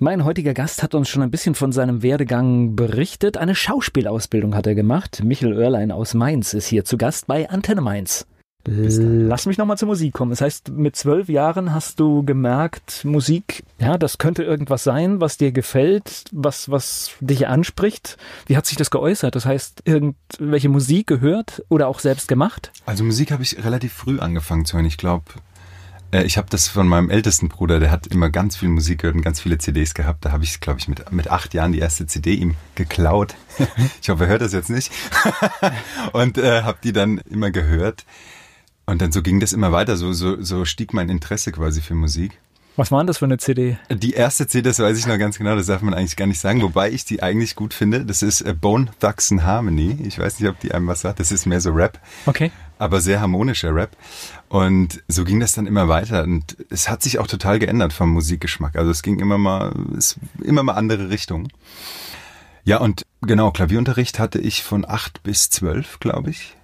Mein 0.00 0.24
heutiger 0.24 0.54
Gast 0.54 0.84
hat 0.84 0.94
uns 0.94 1.08
schon 1.08 1.22
ein 1.22 1.30
bisschen 1.32 1.56
von 1.56 1.72
seinem 1.72 2.04
Werdegang 2.04 2.76
berichtet. 2.76 3.36
Eine 3.36 3.56
Schauspielausbildung 3.56 4.54
hat 4.54 4.68
er 4.68 4.76
gemacht. 4.76 5.24
Michel 5.24 5.52
Oerlein 5.52 5.90
aus 5.90 6.14
Mainz 6.14 6.54
ist 6.54 6.68
hier 6.68 6.84
zu 6.84 6.96
Gast 6.96 7.26
bei 7.26 7.50
Antenne 7.50 7.80
Mainz. 7.80 8.24
Lass 8.64 9.46
mich 9.46 9.58
nochmal 9.58 9.76
zur 9.76 9.88
Musik 9.88 10.12
kommen. 10.12 10.30
Das 10.30 10.40
heißt, 10.40 10.68
mit 10.68 10.94
zwölf 10.94 11.28
Jahren 11.28 11.74
hast 11.74 11.98
du 11.98 12.24
gemerkt, 12.24 13.04
Musik, 13.04 13.64
ja, 13.80 13.98
das 13.98 14.18
könnte 14.18 14.44
irgendwas 14.44 14.84
sein, 14.84 15.20
was 15.20 15.36
dir 15.36 15.50
gefällt, 15.50 16.26
was, 16.30 16.70
was 16.70 17.12
dich 17.18 17.48
anspricht. 17.48 18.18
Wie 18.46 18.56
hat 18.56 18.66
sich 18.66 18.76
das 18.76 18.90
geäußert? 18.90 19.34
Das 19.34 19.46
heißt, 19.46 19.82
irgendwelche 19.84 20.68
Musik 20.68 21.08
gehört 21.08 21.64
oder 21.70 21.88
auch 21.88 21.98
selbst 21.98 22.28
gemacht? 22.28 22.70
Also 22.86 23.02
Musik 23.02 23.32
habe 23.32 23.42
ich 23.42 23.64
relativ 23.64 23.94
früh 23.94 24.20
angefangen 24.20 24.64
zu 24.64 24.76
hören. 24.76 24.86
Ich 24.86 24.98
glaube, 24.98 25.24
ich 26.12 26.38
habe 26.38 26.48
das 26.48 26.68
von 26.68 26.88
meinem 26.88 27.10
ältesten 27.10 27.48
Bruder, 27.48 27.80
der 27.80 27.90
hat 27.90 28.06
immer 28.06 28.30
ganz 28.30 28.56
viel 28.56 28.70
Musik 28.70 29.00
gehört 29.00 29.16
und 29.16 29.22
ganz 29.22 29.40
viele 29.40 29.58
CDs 29.58 29.92
gehabt. 29.92 30.24
Da 30.24 30.32
habe 30.32 30.44
ich, 30.44 30.60
glaube 30.60 30.80
ich, 30.80 30.88
mit, 30.88 31.12
mit 31.12 31.30
acht 31.30 31.52
Jahren 31.52 31.72
die 31.72 31.80
erste 31.80 32.06
CD 32.06 32.34
ihm 32.34 32.54
geklaut. 32.74 33.34
ich 34.02 34.08
hoffe, 34.08 34.24
er 34.24 34.30
hört 34.30 34.40
das 34.40 34.52
jetzt 34.52 34.70
nicht. 34.70 34.90
und 36.12 36.38
äh, 36.38 36.62
habe 36.62 36.78
die 36.82 36.92
dann 36.92 37.18
immer 37.18 37.50
gehört. 37.50 38.06
Und 38.86 39.02
dann 39.02 39.12
so 39.12 39.20
ging 39.20 39.38
das 39.38 39.52
immer 39.52 39.70
weiter. 39.70 39.98
So, 39.98 40.14
so, 40.14 40.40
so 40.42 40.64
stieg 40.64 40.94
mein 40.94 41.10
Interesse 41.10 41.52
quasi 41.52 41.82
für 41.82 41.94
Musik. 41.94 42.38
Was 42.78 42.92
war 42.92 43.00
denn 43.00 43.08
das 43.08 43.18
für 43.18 43.24
eine 43.24 43.38
CD? 43.38 43.76
Die 43.90 44.12
erste 44.12 44.46
CD, 44.46 44.68
das 44.68 44.78
weiß 44.78 44.96
ich 44.96 45.08
noch 45.08 45.18
ganz 45.18 45.36
genau, 45.36 45.56
das 45.56 45.66
darf 45.66 45.82
man 45.82 45.94
eigentlich 45.94 46.14
gar 46.14 46.28
nicht 46.28 46.38
sagen, 46.38 46.62
wobei 46.62 46.92
ich 46.92 47.04
die 47.04 47.20
eigentlich 47.20 47.56
gut 47.56 47.74
finde. 47.74 48.04
Das 48.04 48.22
ist 48.22 48.40
äh, 48.42 48.54
Bone 48.54 48.86
Thugs 49.00 49.32
and 49.32 49.42
Harmony. 49.42 49.98
Ich 50.04 50.16
weiß 50.16 50.38
nicht, 50.38 50.48
ob 50.48 50.60
die 50.60 50.70
einem 50.70 50.86
was 50.86 51.00
sagt. 51.00 51.18
Das 51.18 51.32
ist 51.32 51.44
mehr 51.44 51.60
so 51.60 51.72
Rap. 51.72 51.98
Okay. 52.26 52.52
Aber 52.78 53.00
sehr 53.00 53.20
harmonischer 53.20 53.74
Rap. 53.74 53.96
Und 54.48 55.02
so 55.08 55.24
ging 55.24 55.40
das 55.40 55.54
dann 55.54 55.66
immer 55.66 55.88
weiter. 55.88 56.22
Und 56.22 56.56
es 56.70 56.88
hat 56.88 57.02
sich 57.02 57.18
auch 57.18 57.26
total 57.26 57.58
geändert 57.58 57.92
vom 57.92 58.10
Musikgeschmack. 58.10 58.76
Also 58.76 58.92
es 58.92 59.02
ging 59.02 59.18
immer 59.18 59.38
mal, 59.38 59.74
es, 59.96 60.16
immer 60.44 60.62
mal 60.62 60.74
andere 60.74 61.10
Richtungen. 61.10 61.48
Ja, 62.62 62.78
und 62.78 63.02
genau, 63.22 63.50
Klavierunterricht 63.50 64.20
hatte 64.20 64.38
ich 64.38 64.62
von 64.62 64.88
acht 64.88 65.24
bis 65.24 65.50
zwölf, 65.50 65.98
glaube 65.98 66.30
ich. 66.30 66.54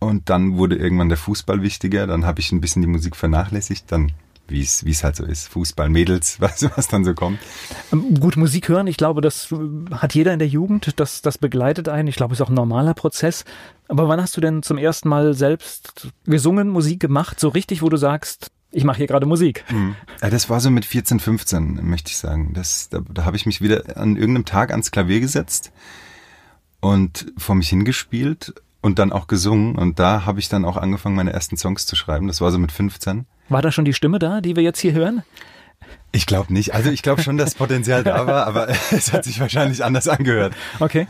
Und 0.00 0.28
dann 0.28 0.58
wurde 0.58 0.76
irgendwann 0.76 1.08
der 1.08 1.16
Fußball 1.16 1.62
wichtiger. 1.62 2.06
Dann 2.06 2.26
habe 2.26 2.40
ich 2.40 2.52
ein 2.52 2.60
bisschen 2.60 2.82
die 2.82 2.88
Musik 2.88 3.16
vernachlässigt. 3.16 3.90
Dann 3.90 4.12
wie 4.48 4.60
es 4.60 4.84
wie 4.84 4.90
es 4.90 5.04
halt 5.04 5.16
so 5.16 5.24
ist. 5.24 5.48
Fußball, 5.48 5.88
Mädels, 5.88 6.36
was, 6.40 6.62
was 6.76 6.88
dann 6.88 7.04
so 7.04 7.14
kommt. 7.14 7.38
Ähm, 7.92 8.18
gut, 8.20 8.36
Musik 8.36 8.68
hören, 8.68 8.86
ich 8.86 8.96
glaube, 8.96 9.20
das 9.20 9.54
hat 9.92 10.14
jeder 10.14 10.32
in 10.32 10.38
der 10.38 10.48
Jugend, 10.48 10.98
das, 11.00 11.22
das 11.22 11.38
begleitet 11.38 11.88
einen. 11.88 12.08
Ich 12.08 12.16
glaube, 12.16 12.34
es 12.34 12.40
ist 12.40 12.46
auch 12.46 12.50
ein 12.50 12.54
normaler 12.54 12.94
Prozess. 12.94 13.44
Aber 13.88 14.08
wann 14.08 14.20
hast 14.20 14.36
du 14.36 14.40
denn 14.40 14.62
zum 14.62 14.78
ersten 14.78 15.08
Mal 15.08 15.34
selbst 15.34 16.08
gesungen, 16.24 16.68
Musik 16.68 17.00
gemacht, 17.00 17.38
so 17.38 17.48
richtig, 17.48 17.82
wo 17.82 17.88
du 17.88 17.96
sagst, 17.96 18.50
ich 18.72 18.84
mache 18.84 18.98
hier 18.98 19.06
gerade 19.06 19.26
Musik. 19.26 19.64
Mhm. 19.70 19.96
Ja, 20.20 20.28
das 20.28 20.50
war 20.50 20.60
so 20.60 20.70
mit 20.70 20.84
14, 20.84 21.20
15, 21.20 21.88
möchte 21.88 22.10
ich 22.10 22.18
sagen. 22.18 22.52
Das, 22.52 22.88
da 22.88 23.00
da 23.08 23.24
habe 23.24 23.36
ich 23.36 23.46
mich 23.46 23.60
wieder 23.60 23.96
an 23.96 24.16
irgendeinem 24.16 24.44
Tag 24.44 24.70
ans 24.70 24.90
Klavier 24.90 25.20
gesetzt 25.20 25.72
und 26.80 27.32
vor 27.38 27.54
mich 27.54 27.68
hingespielt 27.68 28.54
und 28.80 28.98
dann 28.98 29.12
auch 29.12 29.28
gesungen. 29.28 29.76
Und 29.76 29.98
da 29.98 30.26
habe 30.26 30.40
ich 30.40 30.48
dann 30.48 30.64
auch 30.64 30.76
angefangen, 30.76 31.16
meine 31.16 31.32
ersten 31.32 31.56
Songs 31.56 31.86
zu 31.86 31.96
schreiben. 31.96 32.26
Das 32.26 32.40
war 32.40 32.52
so 32.52 32.58
mit 32.58 32.72
15. 32.72 33.26
War 33.48 33.62
da 33.62 33.70
schon 33.70 33.84
die 33.84 33.92
Stimme 33.92 34.18
da, 34.18 34.40
die 34.40 34.56
wir 34.56 34.62
jetzt 34.62 34.80
hier 34.80 34.92
hören? 34.92 35.22
Ich 36.12 36.26
glaube 36.26 36.52
nicht. 36.52 36.74
Also 36.74 36.90
ich 36.90 37.02
glaube 37.02 37.22
schon, 37.22 37.36
dass 37.36 37.54
Potenzial 37.56 38.04
da 38.04 38.26
war, 38.26 38.46
aber 38.46 38.68
es 38.90 39.12
hat 39.12 39.24
sich 39.24 39.40
wahrscheinlich 39.40 39.84
anders 39.84 40.08
angehört. 40.08 40.54
Okay. 40.80 41.06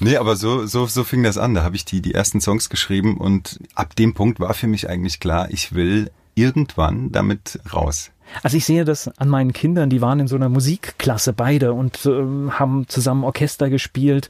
Nee, 0.00 0.16
aber 0.16 0.36
so, 0.36 0.66
so, 0.66 0.86
so 0.86 1.04
fing 1.04 1.22
das 1.22 1.36
an. 1.36 1.54
Da 1.54 1.62
habe 1.62 1.76
ich 1.76 1.84
die, 1.84 2.00
die 2.00 2.14
ersten 2.14 2.40
Songs 2.40 2.70
geschrieben 2.70 3.18
und 3.18 3.60
ab 3.74 3.94
dem 3.96 4.14
Punkt 4.14 4.40
war 4.40 4.54
für 4.54 4.66
mich 4.66 4.88
eigentlich 4.88 5.20
klar, 5.20 5.48
ich 5.50 5.74
will 5.74 6.10
irgendwann 6.34 7.12
damit 7.12 7.60
raus. 7.72 8.10
Also 8.42 8.56
ich 8.56 8.64
sehe 8.64 8.84
das 8.84 9.08
an 9.18 9.28
meinen 9.28 9.52
Kindern, 9.52 9.90
die 9.90 10.00
waren 10.00 10.20
in 10.20 10.28
so 10.28 10.36
einer 10.36 10.48
Musikklasse 10.48 11.32
beide 11.32 11.72
und 11.72 12.06
äh, 12.06 12.50
haben 12.50 12.86
zusammen 12.88 13.24
Orchester 13.24 13.68
gespielt. 13.68 14.28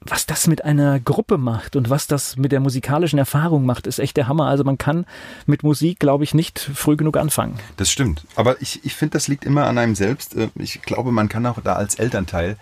Was 0.00 0.24
das 0.24 0.46
mit 0.46 0.64
einer 0.64 0.98
Gruppe 0.98 1.36
macht 1.36 1.76
und 1.76 1.90
was 1.90 2.06
das 2.06 2.36
mit 2.36 2.52
der 2.52 2.60
musikalischen 2.60 3.18
Erfahrung 3.18 3.66
macht, 3.66 3.86
ist 3.86 3.98
echt 3.98 4.16
der 4.16 4.28
Hammer. 4.28 4.46
Also 4.46 4.64
man 4.64 4.78
kann 4.78 5.04
mit 5.44 5.62
Musik, 5.62 5.98
glaube 5.98 6.24
ich, 6.24 6.32
nicht 6.32 6.58
früh 6.58 6.96
genug 6.96 7.18
anfangen. 7.18 7.58
Das 7.76 7.90
stimmt. 7.90 8.26
Aber 8.34 8.60
ich, 8.62 8.84
ich 8.84 8.94
finde, 8.94 9.12
das 9.12 9.28
liegt 9.28 9.44
immer 9.44 9.66
an 9.66 9.76
einem 9.76 9.94
selbst. 9.94 10.36
Äh, 10.36 10.48
ich 10.54 10.80
glaube, 10.82 11.12
man 11.12 11.28
kann 11.28 11.44
auch 11.44 11.60
da 11.60 11.74
als 11.74 11.96
Elternteil 11.96 12.56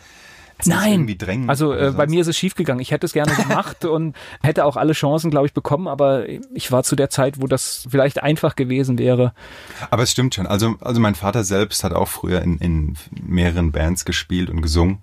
Nein, 0.66 1.46
also 1.46 1.72
äh, 1.72 1.92
bei 1.96 2.06
mir 2.06 2.20
ist 2.20 2.26
es 2.26 2.36
schiefgegangen. 2.36 2.80
Ich 2.80 2.90
hätte 2.90 3.06
es 3.06 3.12
gerne 3.12 3.32
gemacht 3.32 3.84
und 3.84 4.16
hätte 4.42 4.64
auch 4.64 4.76
alle 4.76 4.92
Chancen, 4.92 5.30
glaube 5.30 5.46
ich, 5.46 5.52
bekommen, 5.52 5.86
aber 5.86 6.28
ich 6.28 6.72
war 6.72 6.82
zu 6.82 6.96
der 6.96 7.10
Zeit, 7.10 7.40
wo 7.40 7.46
das 7.46 7.86
vielleicht 7.88 8.22
einfach 8.22 8.56
gewesen 8.56 8.98
wäre. 8.98 9.32
Aber 9.90 10.02
es 10.02 10.10
stimmt 10.10 10.34
schon. 10.34 10.46
Also, 10.46 10.74
also 10.80 11.00
mein 11.00 11.14
Vater 11.14 11.44
selbst 11.44 11.84
hat 11.84 11.92
auch 11.92 12.08
früher 12.08 12.42
in, 12.42 12.58
in 12.58 12.96
mehreren 13.10 13.70
Bands 13.70 14.04
gespielt 14.04 14.50
und 14.50 14.62
gesungen. 14.62 14.98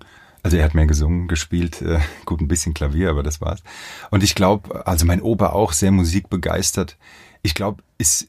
Also 0.46 0.58
er 0.58 0.64
hat 0.64 0.76
mehr 0.76 0.86
gesungen, 0.86 1.28
gespielt, 1.28 1.82
äh, 1.82 1.98
gut 2.26 2.40
ein 2.40 2.48
bisschen 2.48 2.76
Klavier, 2.76 3.10
aber 3.10 3.24
das 3.24 3.42
war's. 3.42 3.64
Und 4.12 4.22
ich 4.22 4.36
glaube, 4.36 4.86
also 4.86 5.04
mein 5.08 5.20
Opa 5.20 5.50
auch 5.50 5.74
sehr 5.74 5.90
musikbegeistert. 5.90 6.98
Ich 7.42 7.56
glaube, 7.56 7.82
es 7.98 8.28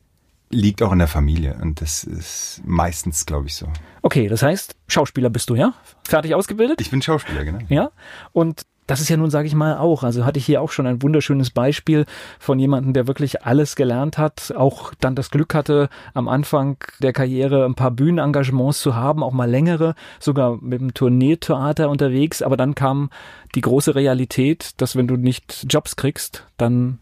liegt 0.48 0.80
auch 0.82 0.92
in 0.92 0.98
der 0.98 1.08
Familie 1.08 1.58
und 1.60 1.82
das 1.82 2.04
ist 2.04 2.62
meistens, 2.64 3.26
glaube 3.26 3.48
ich, 3.48 3.54
so. 3.54 3.68
Okay, 4.00 4.28
das 4.28 4.40
heißt, 4.40 4.76
Schauspieler 4.88 5.28
bist 5.28 5.50
du, 5.50 5.56
ja? 5.56 5.74
Fertig 6.08 6.34
ausgebildet? 6.34 6.80
Ich 6.80 6.90
bin 6.90 7.02
Schauspieler, 7.02 7.44
genau. 7.44 7.58
Ja. 7.68 7.90
Und 8.32 8.62
das 8.86 9.00
ist 9.00 9.08
ja 9.08 9.16
nun, 9.16 9.30
sage 9.30 9.48
ich 9.48 9.54
mal, 9.54 9.76
auch. 9.76 10.02
Also 10.02 10.24
hatte 10.24 10.38
ich 10.38 10.46
hier 10.46 10.62
auch 10.62 10.70
schon 10.70 10.86
ein 10.86 11.02
wunderschönes 11.02 11.50
Beispiel 11.50 12.06
von 12.38 12.58
jemandem, 12.58 12.92
der 12.92 13.06
wirklich 13.06 13.44
alles 13.44 13.76
gelernt 13.76 14.18
hat, 14.18 14.52
auch 14.56 14.92
dann 15.00 15.14
das 15.14 15.30
Glück 15.30 15.54
hatte, 15.54 15.88
am 16.14 16.28
Anfang 16.28 16.76
der 17.00 17.12
Karriere 17.12 17.64
ein 17.64 17.74
paar 17.74 17.90
Bühnenengagements 17.90 18.80
zu 18.80 18.94
haben, 18.94 19.22
auch 19.22 19.32
mal 19.32 19.50
längere, 19.50 19.94
sogar 20.20 20.58
mit 20.60 20.80
dem 20.80 20.94
Tourneetheater 20.94 21.90
unterwegs. 21.90 22.42
Aber 22.42 22.56
dann 22.56 22.74
kam 22.74 23.10
die 23.54 23.60
große 23.60 23.94
Realität, 23.94 24.70
dass 24.76 24.96
wenn 24.96 25.08
du 25.08 25.16
nicht 25.16 25.66
Jobs 25.68 25.96
kriegst, 25.96 26.46
dann 26.56 26.98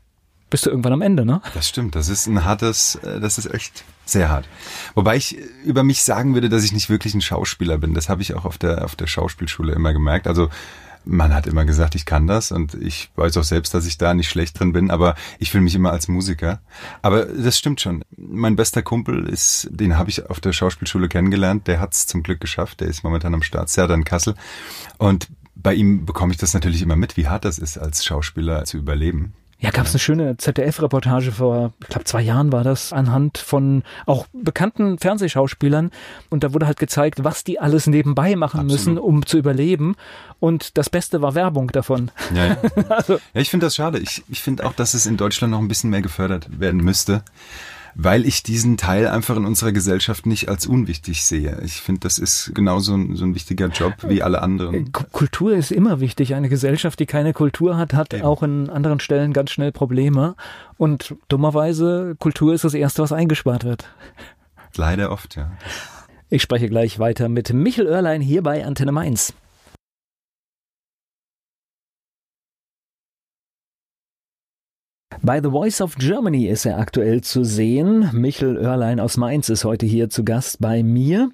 bist 0.54 0.66
du 0.66 0.70
irgendwann 0.70 0.92
am 0.92 1.02
Ende, 1.02 1.24
ne? 1.24 1.40
Das 1.52 1.68
stimmt. 1.68 1.96
Das 1.96 2.08
ist 2.08 2.28
ein 2.28 2.44
hartes, 2.44 2.94
äh, 2.96 3.18
das 3.18 3.38
ist 3.38 3.52
echt 3.52 3.84
sehr 4.04 4.28
hart. 4.28 4.46
Wobei 4.94 5.16
ich 5.16 5.36
über 5.64 5.82
mich 5.82 6.04
sagen 6.04 6.34
würde, 6.34 6.48
dass 6.48 6.62
ich 6.62 6.72
nicht 6.72 6.88
wirklich 6.88 7.12
ein 7.14 7.22
Schauspieler 7.22 7.78
bin. 7.78 7.92
Das 7.92 8.08
habe 8.08 8.22
ich 8.22 8.34
auch 8.34 8.44
auf 8.44 8.56
der, 8.56 8.84
auf 8.84 8.94
der 8.94 9.08
Schauspielschule 9.08 9.72
immer 9.72 9.92
gemerkt. 9.92 10.28
Also, 10.28 10.50
man 11.04 11.34
hat 11.34 11.46
immer 11.46 11.64
gesagt, 11.64 11.94
ich 11.94 12.04
kann 12.04 12.26
das 12.26 12.52
und 12.52 12.74
ich 12.74 13.10
weiß 13.16 13.36
auch 13.36 13.44
selbst, 13.44 13.74
dass 13.74 13.86
ich 13.86 13.98
da 13.98 14.14
nicht 14.14 14.28
schlecht 14.28 14.58
drin 14.58 14.72
bin, 14.72 14.90
aber 14.90 15.14
ich 15.38 15.50
fühle 15.50 15.64
mich 15.64 15.74
immer 15.74 15.92
als 15.92 16.08
Musiker. 16.08 16.60
Aber 17.02 17.24
das 17.24 17.58
stimmt 17.58 17.80
schon. 17.80 18.04
Mein 18.16 18.56
bester 18.56 18.82
Kumpel 18.82 19.28
ist, 19.28 19.68
den 19.70 19.98
habe 19.98 20.10
ich 20.10 20.28
auf 20.30 20.40
der 20.40 20.52
Schauspielschule 20.52 21.08
kennengelernt, 21.08 21.66
der 21.66 21.80
hat 21.80 21.92
es 21.94 22.06
zum 22.06 22.22
Glück 22.22 22.40
geschafft, 22.40 22.80
der 22.80 22.88
ist 22.88 23.04
momentan 23.04 23.34
am 23.34 23.42
Start, 23.42 23.68
Serdan 23.68 24.04
Kassel. 24.04 24.34
Und 24.98 25.28
bei 25.54 25.74
ihm 25.74 26.04
bekomme 26.04 26.32
ich 26.32 26.38
das 26.38 26.54
natürlich 26.54 26.82
immer 26.82 26.96
mit, 26.96 27.16
wie 27.16 27.28
hart 27.28 27.44
das 27.44 27.58
ist, 27.58 27.78
als 27.78 28.04
Schauspieler 28.04 28.64
zu 28.64 28.78
überleben. 28.78 29.34
Ja, 29.58 29.70
gab 29.70 29.86
es 29.86 29.92
eine 29.92 30.00
schöne 30.00 30.36
ZDF-Reportage 30.36 31.32
vor, 31.32 31.72
ich 31.80 31.88
glaube, 31.88 32.04
zwei 32.04 32.20
Jahren 32.20 32.52
war 32.52 32.64
das, 32.64 32.92
anhand 32.92 33.38
von 33.38 33.82
auch 34.04 34.26
bekannten 34.32 34.98
Fernsehschauspielern. 34.98 35.90
Und 36.28 36.44
da 36.44 36.52
wurde 36.52 36.66
halt 36.66 36.78
gezeigt, 36.78 37.24
was 37.24 37.44
die 37.44 37.60
alles 37.60 37.86
nebenbei 37.86 38.36
machen 38.36 38.60
Absolut. 38.60 38.72
müssen, 38.72 38.98
um 38.98 39.24
zu 39.24 39.38
überleben. 39.38 39.96
Und 40.40 40.76
das 40.76 40.90
Beste 40.90 41.22
war 41.22 41.34
Werbung 41.34 41.68
davon. 41.68 42.10
Ja, 42.34 42.46
ja. 42.46 42.56
also. 42.88 43.14
ja 43.34 43.40
ich 43.40 43.50
finde 43.50 43.66
das 43.66 43.76
schade. 43.76 43.98
Ich, 43.98 44.24
ich 44.28 44.42
finde 44.42 44.66
auch, 44.66 44.72
dass 44.72 44.94
es 44.94 45.06
in 45.06 45.16
Deutschland 45.16 45.52
noch 45.52 45.60
ein 45.60 45.68
bisschen 45.68 45.90
mehr 45.90 46.02
gefördert 46.02 46.48
werden 46.60 46.80
müsste 46.80 47.22
weil 47.94 48.26
ich 48.26 48.42
diesen 48.42 48.76
Teil 48.76 49.08
einfach 49.08 49.36
in 49.36 49.44
unserer 49.44 49.72
Gesellschaft 49.72 50.26
nicht 50.26 50.48
als 50.48 50.66
unwichtig 50.66 51.24
sehe. 51.24 51.60
Ich 51.64 51.74
finde, 51.74 52.00
das 52.00 52.18
ist 52.18 52.52
genauso 52.54 52.94
ein, 52.94 53.16
so 53.16 53.24
ein 53.24 53.34
wichtiger 53.34 53.68
Job 53.68 53.94
wie 54.08 54.22
alle 54.22 54.42
anderen. 54.42 54.92
Kultur 54.92 55.54
ist 55.54 55.70
immer 55.70 56.00
wichtig. 56.00 56.34
Eine 56.34 56.48
Gesellschaft, 56.48 56.98
die 57.00 57.06
keine 57.06 57.32
Kultur 57.32 57.76
hat, 57.76 57.94
hat 57.94 58.14
Eben. 58.14 58.24
auch 58.24 58.42
in 58.42 58.68
anderen 58.70 59.00
Stellen 59.00 59.32
ganz 59.32 59.50
schnell 59.50 59.72
Probleme. 59.72 60.34
Und 60.76 61.14
dummerweise, 61.28 62.16
Kultur 62.18 62.54
ist 62.54 62.64
das 62.64 62.74
Erste, 62.74 63.02
was 63.02 63.12
eingespart 63.12 63.64
wird. 63.64 63.88
Leider 64.76 65.10
oft, 65.12 65.36
ja. 65.36 65.52
Ich 66.30 66.42
spreche 66.42 66.68
gleich 66.68 66.98
weiter 66.98 67.28
mit 67.28 67.52
Michel 67.52 67.86
Oerlein 67.86 68.20
hier 68.20 68.42
bei 68.42 68.64
Antenne 68.64 68.92
Mainz. 68.92 69.34
Bei 75.24 75.40
The 75.40 75.48
Voice 75.48 75.80
of 75.80 75.96
Germany 75.96 76.48
ist 76.48 76.66
er 76.66 76.78
aktuell 76.78 77.22
zu 77.22 77.44
sehen. 77.44 78.10
Michel 78.12 78.58
Oerlein 78.58 79.00
aus 79.00 79.16
Mainz 79.16 79.48
ist 79.48 79.64
heute 79.64 79.86
hier 79.86 80.10
zu 80.10 80.22
Gast 80.22 80.58
bei 80.60 80.82
mir. 80.82 81.30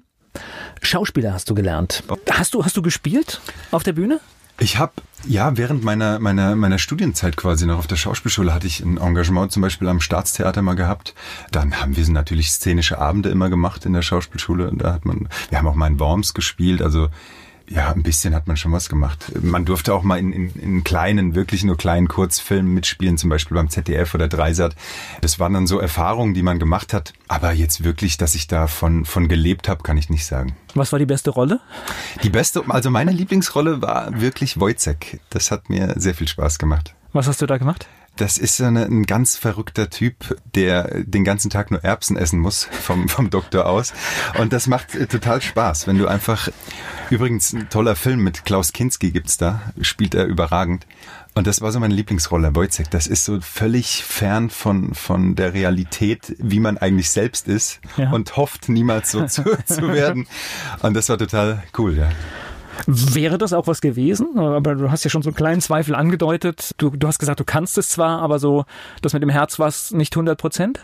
Schauspieler 0.81 1.33
hast 1.33 1.49
du 1.49 1.55
gelernt. 1.55 2.01
Hast 2.29 2.53
du, 2.53 2.63
hast 2.63 2.77
du 2.77 2.81
gespielt 2.81 3.41
auf 3.69 3.83
der 3.83 3.91
Bühne? 3.91 4.21
Ich 4.61 4.77
habe 4.77 4.93
ja 5.27 5.57
während 5.57 5.83
meiner 5.83 6.19
meiner 6.19 6.55
meiner 6.55 6.77
Studienzeit 6.77 7.35
quasi 7.35 7.65
noch 7.65 7.79
auf 7.79 7.87
der 7.87 7.97
Schauspielschule 7.97 8.53
hatte 8.53 8.67
ich 8.67 8.79
ein 8.79 8.97
Engagement 8.97 9.51
zum 9.51 9.61
Beispiel 9.61 9.89
am 9.89 9.99
Staatstheater 9.99 10.61
mal 10.61 10.75
gehabt. 10.75 11.13
Dann 11.51 11.81
haben 11.81 11.97
wir 11.97 12.07
natürlich 12.09 12.51
szenische 12.51 12.97
Abende 12.97 13.27
immer 13.27 13.49
gemacht 13.49 13.85
in 13.85 13.91
der 13.91 14.03
Schauspielschule. 14.03 14.71
Da 14.73 14.93
hat 14.93 15.03
man, 15.03 15.27
wir 15.49 15.57
haben 15.57 15.67
auch 15.67 15.75
mal 15.75 15.87
in 15.87 15.99
Worms 15.99 16.33
gespielt. 16.33 16.81
Also 16.81 17.09
ja, 17.69 17.91
ein 17.91 18.03
bisschen 18.03 18.35
hat 18.35 18.47
man 18.47 18.57
schon 18.57 18.71
was 18.71 18.89
gemacht. 18.89 19.31
Man 19.41 19.65
durfte 19.65 19.93
auch 19.93 20.03
mal 20.03 20.19
in, 20.19 20.33
in, 20.33 20.49
in 20.55 20.83
kleinen, 20.83 21.35
wirklich 21.35 21.63
nur 21.63 21.77
kleinen 21.77 22.07
Kurzfilmen 22.07 22.73
mitspielen, 22.73 23.17
zum 23.17 23.29
Beispiel 23.29 23.55
beim 23.55 23.69
ZDF 23.69 24.13
oder 24.13 24.27
Dreisat. 24.27 24.75
Das 25.21 25.39
waren 25.39 25.53
dann 25.53 25.67
so 25.67 25.79
Erfahrungen, 25.79 26.33
die 26.33 26.43
man 26.43 26.59
gemacht 26.59 26.93
hat. 26.93 27.13
Aber 27.27 27.51
jetzt 27.53 27.83
wirklich, 27.83 28.17
dass 28.17 28.35
ich 28.35 28.47
davon 28.47 29.05
von 29.05 29.27
gelebt 29.27 29.69
habe, 29.69 29.83
kann 29.83 29.97
ich 29.97 30.09
nicht 30.09 30.25
sagen. 30.25 30.55
Was 30.75 30.91
war 30.91 30.99
die 30.99 31.05
beste 31.05 31.29
Rolle? 31.29 31.59
Die 32.23 32.29
beste, 32.29 32.63
also 32.67 32.89
meine 32.89 33.11
Lieblingsrolle 33.11 33.81
war 33.81 34.19
wirklich 34.19 34.59
Wojcek. 34.59 35.19
Das 35.29 35.51
hat 35.51 35.69
mir 35.69 35.93
sehr 35.97 36.13
viel 36.13 36.27
Spaß 36.27 36.59
gemacht. 36.59 36.93
Was 37.13 37.27
hast 37.27 37.41
du 37.41 37.45
da 37.45 37.57
gemacht? 37.57 37.87
Das 38.17 38.37
ist 38.37 38.57
so 38.57 38.65
eine, 38.65 38.85
ein 38.85 39.03
ganz 39.03 39.37
verrückter 39.37 39.89
Typ, 39.89 40.37
der 40.53 41.03
den 41.03 41.23
ganzen 41.23 41.49
Tag 41.49 41.71
nur 41.71 41.83
Erbsen 41.83 42.17
essen 42.17 42.39
muss, 42.39 42.65
vom, 42.65 43.07
vom 43.09 43.29
Doktor 43.29 43.65
aus. 43.65 43.93
Und 44.37 44.53
das 44.53 44.67
macht 44.67 44.95
äh, 44.95 45.07
total 45.07 45.41
Spaß, 45.41 45.87
wenn 45.87 45.97
du 45.97 46.07
einfach, 46.07 46.49
übrigens 47.09 47.53
ein 47.53 47.69
toller 47.69 47.95
Film 47.95 48.23
mit 48.23 48.45
Klaus 48.45 48.73
Kinski 48.73 49.11
gibt's 49.11 49.37
da, 49.37 49.61
spielt 49.81 50.13
er 50.13 50.25
überragend. 50.25 50.85
Und 51.33 51.47
das 51.47 51.61
war 51.61 51.71
so 51.71 51.79
meine 51.79 51.93
Lieblingsrolle, 51.93 52.53
Wojciech. 52.55 52.89
Das 52.89 53.07
ist 53.07 53.23
so 53.23 53.39
völlig 53.39 54.03
fern 54.03 54.49
von, 54.49 54.93
von 54.93 55.35
der 55.35 55.53
Realität, 55.53 56.35
wie 56.39 56.59
man 56.59 56.77
eigentlich 56.77 57.09
selbst 57.09 57.47
ist 57.47 57.79
ja. 57.95 58.11
und 58.11 58.35
hofft, 58.35 58.67
niemals 58.67 59.11
so 59.11 59.25
zu, 59.27 59.43
zu 59.65 59.87
werden. 59.87 60.27
Und 60.81 60.93
das 60.93 61.07
war 61.07 61.17
total 61.17 61.63
cool, 61.77 61.97
ja. 61.97 62.09
Wäre 62.87 63.37
das 63.37 63.53
auch 63.53 63.67
was 63.67 63.81
gewesen? 63.81 64.37
Aber 64.37 64.75
du 64.75 64.91
hast 64.91 65.03
ja 65.03 65.09
schon 65.09 65.21
so 65.21 65.29
einen 65.29 65.35
kleinen 65.35 65.61
Zweifel 65.61 65.95
angedeutet. 65.95 66.71
Du, 66.77 66.89
du 66.89 67.07
hast 67.07 67.19
gesagt, 67.19 67.39
du 67.39 67.45
kannst 67.45 67.77
es 67.77 67.89
zwar, 67.89 68.21
aber 68.21 68.39
so, 68.39 68.65
das 69.01 69.13
mit 69.13 69.21
dem 69.21 69.29
Herz 69.29 69.59
war 69.59 69.67
es 69.67 69.91
nicht 69.91 70.15
100 70.15 70.39
Prozent? 70.39 70.79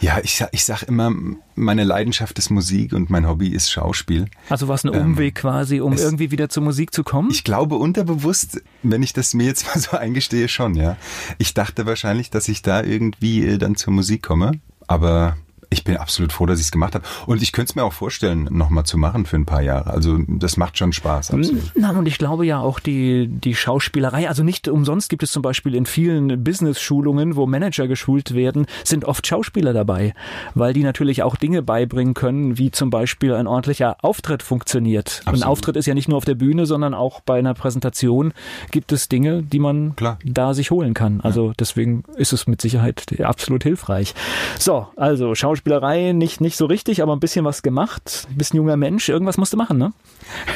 Ja, 0.00 0.18
ich, 0.22 0.44
ich 0.52 0.64
sag 0.64 0.82
immer, 0.82 1.12
meine 1.54 1.84
Leidenschaft 1.84 2.38
ist 2.38 2.50
Musik 2.50 2.92
und 2.92 3.08
mein 3.08 3.26
Hobby 3.26 3.48
ist 3.48 3.70
Schauspiel. 3.70 4.26
Also 4.50 4.68
war 4.68 4.74
es 4.74 4.84
ein 4.84 4.90
Umweg 4.90 5.38
ähm, 5.38 5.40
quasi, 5.40 5.80
um 5.80 5.94
irgendwie 5.94 6.30
wieder 6.30 6.48
zur 6.48 6.62
Musik 6.62 6.92
zu 6.92 7.04
kommen? 7.04 7.30
Ich 7.30 7.44
glaube 7.44 7.76
unterbewusst, 7.76 8.60
wenn 8.82 9.02
ich 9.02 9.14
das 9.14 9.32
mir 9.32 9.46
jetzt 9.46 9.66
mal 9.66 9.80
so 9.80 9.96
eingestehe, 9.96 10.48
schon, 10.48 10.74
ja. 10.74 10.96
Ich 11.38 11.54
dachte 11.54 11.86
wahrscheinlich, 11.86 12.30
dass 12.30 12.48
ich 12.48 12.62
da 12.62 12.82
irgendwie 12.82 13.46
äh, 13.46 13.58
dann 13.58 13.76
zur 13.76 13.92
Musik 13.92 14.22
komme, 14.22 14.52
aber 14.86 15.36
ich 15.74 15.84
bin 15.84 15.96
absolut 15.96 16.32
froh, 16.32 16.46
dass 16.46 16.60
ich 16.60 16.66
es 16.66 16.72
gemacht 16.72 16.94
habe. 16.94 17.04
Und 17.26 17.42
ich 17.42 17.52
könnte 17.52 17.70
es 17.70 17.74
mir 17.74 17.84
auch 17.84 17.92
vorstellen, 17.92 18.48
nochmal 18.50 18.84
zu 18.84 18.96
machen 18.96 19.26
für 19.26 19.36
ein 19.36 19.44
paar 19.44 19.62
Jahre. 19.62 19.90
Also 19.90 20.18
das 20.26 20.56
macht 20.56 20.78
schon 20.78 20.92
Spaß, 20.92 21.32
absolut. 21.32 21.72
Na, 21.74 21.90
und 21.90 22.06
ich 22.06 22.18
glaube 22.18 22.46
ja 22.46 22.60
auch 22.60 22.80
die, 22.80 23.28
die 23.28 23.54
Schauspielerei, 23.54 24.28
also 24.28 24.42
nicht 24.42 24.68
umsonst 24.68 25.10
gibt 25.10 25.22
es 25.22 25.32
zum 25.32 25.42
Beispiel 25.42 25.74
in 25.74 25.84
vielen 25.84 26.42
Business-Schulungen, 26.42 27.36
wo 27.36 27.46
Manager 27.46 27.88
geschult 27.88 28.34
werden, 28.34 28.66
sind 28.84 29.04
oft 29.04 29.26
Schauspieler 29.26 29.72
dabei, 29.72 30.14
weil 30.54 30.72
die 30.72 30.82
natürlich 30.82 31.22
auch 31.22 31.36
Dinge 31.36 31.62
beibringen 31.62 32.14
können, 32.14 32.56
wie 32.56 32.70
zum 32.70 32.90
Beispiel 32.90 33.34
ein 33.34 33.46
ordentlicher 33.46 33.96
Auftritt 34.02 34.42
funktioniert. 34.42 35.22
Absolut. 35.24 35.42
Ein 35.42 35.48
Auftritt 35.48 35.76
ist 35.76 35.86
ja 35.86 35.94
nicht 35.94 36.08
nur 36.08 36.18
auf 36.18 36.24
der 36.24 36.36
Bühne, 36.36 36.66
sondern 36.66 36.94
auch 36.94 37.20
bei 37.20 37.38
einer 37.38 37.54
Präsentation 37.54 38.32
gibt 38.70 38.92
es 38.92 39.08
Dinge, 39.08 39.42
die 39.42 39.58
man 39.58 39.96
Klar. 39.96 40.18
da 40.24 40.54
sich 40.54 40.70
holen 40.70 40.94
kann. 40.94 41.20
Also 41.20 41.48
ja. 41.48 41.52
deswegen 41.58 42.04
ist 42.16 42.32
es 42.32 42.46
mit 42.46 42.60
Sicherheit 42.60 43.20
absolut 43.20 43.64
hilfreich. 43.64 44.14
So, 44.58 44.86
also 44.96 45.34
Schauspieler 45.34 45.63
Schauspielerei 45.64 46.12
nicht, 46.12 46.42
nicht 46.42 46.58
so 46.58 46.66
richtig, 46.66 47.02
aber 47.02 47.16
ein 47.16 47.20
bisschen 47.20 47.44
was 47.46 47.62
gemacht. 47.62 48.26
Ein 48.30 48.36
bisschen 48.36 48.58
junger 48.58 48.76
Mensch, 48.76 49.08
irgendwas 49.08 49.38
musst 49.38 49.54
du 49.54 49.56
machen, 49.56 49.78
ne? 49.78 49.94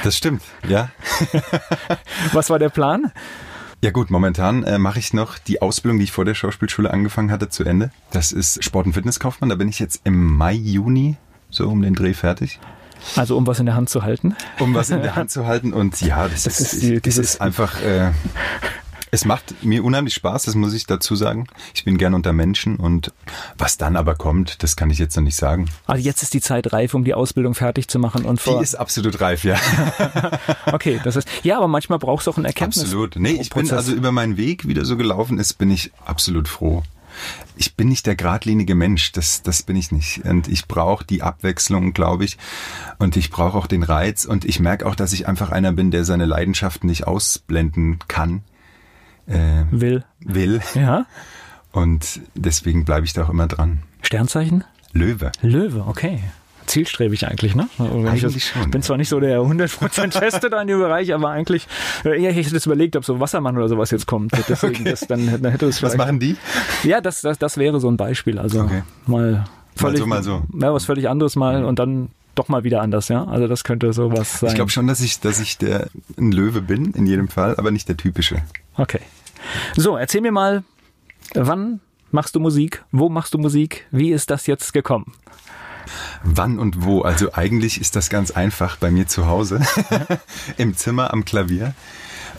Das 0.05 0.17
stimmt, 0.17 0.43
ja. 0.69 0.91
was 2.33 2.51
war 2.51 2.59
der 2.59 2.69
Plan? 2.69 3.11
Ja 3.81 3.91
gut, 3.91 4.11
momentan 4.11 4.65
äh, 4.65 4.77
mache 4.77 4.99
ich 4.99 5.15
noch 5.15 5.39
die 5.39 5.63
Ausbildung, 5.63 5.99
die 5.99 6.05
ich 6.05 6.13
vor 6.13 6.27
der 6.27 6.35
Schauspielschule 6.35 6.91
angefangen 6.91 7.31
hatte, 7.31 7.49
zu 7.49 7.65
Ende. 7.65 7.91
Das 8.11 8.33
ist 8.33 8.63
Sport- 8.63 8.85
und 8.85 8.93
Fitnesskaufmann. 8.93 9.49
Da 9.49 9.57
bin 9.57 9.69
ich 9.69 9.79
jetzt 9.79 10.03
im 10.05 10.37
Mai, 10.37 10.53
Juni 10.53 11.17
so 11.49 11.69
um 11.69 11.81
den 11.81 11.95
Dreh 11.95 12.13
fertig. 12.13 12.61
Also 13.17 13.37
um 13.39 13.47
was 13.47 13.61
in 13.61 13.67
der 13.67 13.77
Hand 13.77 13.89
zu 13.89 14.03
halten? 14.03 14.37
Um 14.59 14.75
was 14.75 14.91
in 14.91 15.01
der 15.01 15.17
Hand 15.17 15.31
zu 15.31 15.47
halten 15.47 15.73
und 15.73 16.03
ja, 16.03 16.29
das, 16.29 16.43
das 16.43 16.61
ist, 16.61 16.73
ist, 16.75 16.83
die, 16.83 17.01
das 17.01 17.17
ist 17.17 17.41
einfach 17.41 17.81
äh, 17.81 18.11
Es 19.11 19.25
macht 19.25 19.65
mir 19.65 19.85
unheimlich 19.85 20.15
Spaß, 20.15 20.45
das 20.45 20.55
muss 20.55 20.75
ich 20.75 20.87
dazu 20.87 21.17
sagen. 21.17 21.47
Ich 21.75 21.85
bin 21.85 21.99
gern 21.99 22.15
unter 22.15 22.33
Menschen 22.33 22.77
und 22.77 23.13
was 23.57 23.79
dann 23.79 23.97
aber 23.97 24.15
kommt, 24.15 24.63
das 24.63 24.77
kann 24.77 24.91
ich 24.91 24.99
jetzt 24.99 25.17
noch 25.17 25.23
nicht 25.23 25.37
sagen. 25.37 25.69
Also 25.87 26.05
jetzt 26.05 26.23
ist 26.23 26.35
die 26.35 26.41
Zeit 26.41 26.73
reif, 26.73 26.95
um 26.95 27.05
die 27.05 27.15
Ausbildung 27.15 27.55
fertig 27.55 27.89
zu 27.89 27.99
machen 27.99 28.25
und 28.25 28.41
vor. 28.41 28.59
Die 28.59 28.63
ist 28.63 28.75
absolut 28.75 29.21
reif, 29.21 29.45
ja. 29.45 29.57
okay, 30.73 31.01
das 31.03 31.17
ist 31.17 31.29
ja, 31.43 31.57
aber 31.57 31.69
manchmal 31.69 31.99
braucht 31.99 32.23
es 32.23 32.29
auch 32.29 32.37
ein 32.37 32.45
Erkenntnis. 32.45 32.85
Absolut. 32.85 33.17
Nee, 33.17 33.39
ich 33.41 33.51
bin 33.51 33.71
also 33.71 33.93
über 33.93 34.13
meinen 34.13 34.37
Weg, 34.37 34.67
wie 34.67 34.75
der 34.75 34.85
so 34.85 34.97
gelaufen 34.97 35.39
ist, 35.39 35.55
bin 35.55 35.71
ich 35.71 35.93
absolut 36.05 36.49
froh. 36.49 36.83
Ich 37.57 37.75
bin 37.75 37.89
nicht 37.89 38.07
der 38.07 38.15
geradlinige 38.15 38.75
Mensch, 38.75 39.13
das, 39.13 39.43
das 39.43 39.63
bin 39.63 39.75
ich 39.75 39.91
nicht. 39.91 40.25
Und 40.25 40.47
ich 40.47 40.69
brauche 40.69 41.05
die 41.05 41.23
Abwechslung, 41.23 41.93
glaube 41.93 42.25
ich. 42.25 42.39
Und 42.99 43.17
ich 43.17 43.31
brauche 43.31 43.59
auch 43.59 43.67
den 43.67 43.83
Reiz. 43.83 44.25
Und 44.25 44.45
ich 44.45 44.61
merke 44.61 44.87
auch, 44.87 44.95
dass 44.95 45.13
ich 45.13 45.27
einfach 45.27 45.51
einer 45.51 45.73
bin, 45.73 45.91
der 45.91 46.05
seine 46.05 46.27
Leidenschaften 46.27 46.87
nicht 46.87 47.07
ausblenden 47.09 47.99
kann 48.07 48.43
äh, 49.29 49.65
will. 49.71 50.05
Will. 50.21 50.61
Ja. 50.75 51.07
Und 51.73 52.21
deswegen 52.35 52.85
bleibe 52.85 53.07
ich 53.07 53.13
da 53.13 53.25
auch 53.25 53.31
immer 53.31 53.47
dran. 53.47 53.81
Sternzeichen? 54.03 54.65
Löwe. 54.93 55.33
Löwe, 55.43 55.85
okay. 55.87 56.23
Zielstrebig 56.67 57.27
eigentlich, 57.27 57.55
ne? 57.55 57.69
Eigentlich 57.79 58.37
ich 58.37 58.49
schon. 58.49 58.71
bin 58.71 58.83
zwar 58.83 58.99
nicht 58.99 59.09
so 59.09 59.21
der 59.21 59.41
100% 59.41 60.13
Feste 60.19 60.51
da 60.51 60.61
in 60.61 60.69
dem 60.69 60.79
Bereich, 60.79 61.15
aber 61.15 61.31
eigentlich, 61.31 61.67
äh, 62.05 62.21
ja, 62.21 62.31
ich 62.31 62.37
hätte 62.37 62.55
jetzt 62.55 62.67
überlegt, 62.67 62.95
ob 62.95 63.05
so 63.05 63.21
Wassermann 63.21 63.57
oder 63.57 63.69
sowas 63.69 63.91
jetzt 63.91 64.07
kommt. 64.07 64.33
Deswegen, 64.49 64.75
okay. 64.75 64.91
das, 64.91 65.01
dann, 65.01 65.41
dann 65.43 65.51
hätte 65.51 65.67
es 65.67 65.83
Was 65.83 65.97
machen 65.97 66.21
die? 66.21 66.37
Ja, 66.83 67.01
das, 67.01 67.23
das, 67.23 67.39
das 67.39 67.57
wäre 67.57 67.81
so 67.81 67.91
ein 67.91 67.97
Beispiel. 67.97 68.39
Also 68.39 68.63
okay. 68.63 68.83
mal 69.07 69.47
völlig, 69.77 70.05
mal 70.05 70.23
so, 70.23 70.41
mal 70.41 70.43
so. 70.53 70.59
Ja, 70.67 70.75
was 70.75 70.85
völlig 70.85 71.09
anderes 71.09 71.37
mal 71.37 71.65
und 71.65 71.79
dann 71.79 72.11
doch 72.35 72.49
mal 72.49 72.65
wieder 72.65 72.83
anders, 72.83 73.09
ja. 73.09 73.25
Also 73.25 73.49
das 73.49 73.65
könnte 73.65 73.93
sowas 73.93 74.41
sein. 74.41 74.51
Ich 74.51 74.55
glaube 74.55 74.71
schon, 74.71 74.87
dass 74.87 75.01
ich, 75.01 75.21
dass 75.21 75.41
ich 75.41 75.59
der 75.59 75.89
ein 76.19 76.33
Löwe 76.33 76.61
bin, 76.61 76.93
in 76.93 77.07
jedem 77.07 77.29
Fall, 77.29 77.57
aber 77.57 77.71
nicht 77.71 77.89
der 77.89 77.97
typische. 77.97 78.43
Okay. 78.77 79.01
So, 79.77 79.97
erzähl 79.97 80.21
mir 80.21 80.33
mal, 80.33 80.65
wann 81.35 81.81
machst 82.11 82.35
du 82.35 82.41
Musik? 82.41 82.85
Wo 82.93 83.09
machst 83.09 83.35
du 83.35 83.39
Musik? 83.39 83.87
Wie 83.91 84.13
ist 84.13 84.31
das 84.31 84.47
jetzt 84.47 84.73
gekommen? 84.73 85.13
Wann 86.23 86.59
und 86.59 86.85
wo? 86.85 87.03
Also 87.03 87.33
eigentlich 87.33 87.81
ist 87.81 87.97
das 87.97 88.11
ganz 88.11 88.31
einfach 88.31 88.77
bei 88.77 88.91
mir 88.91 89.07
zu 89.07 89.27
Hause 89.27 89.61
im 90.57 90.77
Zimmer 90.77 91.13
am 91.13 91.25
Klavier. 91.25 91.75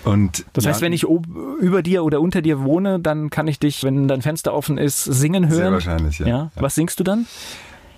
Und 0.06 0.46
das 0.54 0.66
heißt, 0.66 0.80
ja, 0.80 0.86
wenn 0.86 0.94
ich 0.94 1.04
über 1.04 1.82
dir 1.82 2.04
oder 2.04 2.22
unter 2.22 2.42
dir 2.42 2.64
wohne, 2.64 3.00
dann 3.00 3.30
kann 3.30 3.48
ich 3.48 3.60
dich, 3.60 3.84
wenn 3.84 4.08
dein 4.08 4.22
Fenster 4.22 4.54
offen 4.54 4.78
ist, 4.78 5.04
singen 5.04 5.50
hören. 5.50 5.58
Sehr 5.58 5.72
wahrscheinlich, 5.72 6.20
ja. 6.20 6.28
ja. 6.28 6.52
Was 6.56 6.76
singst 6.76 7.00
du 7.00 7.04
dann? 7.04 7.26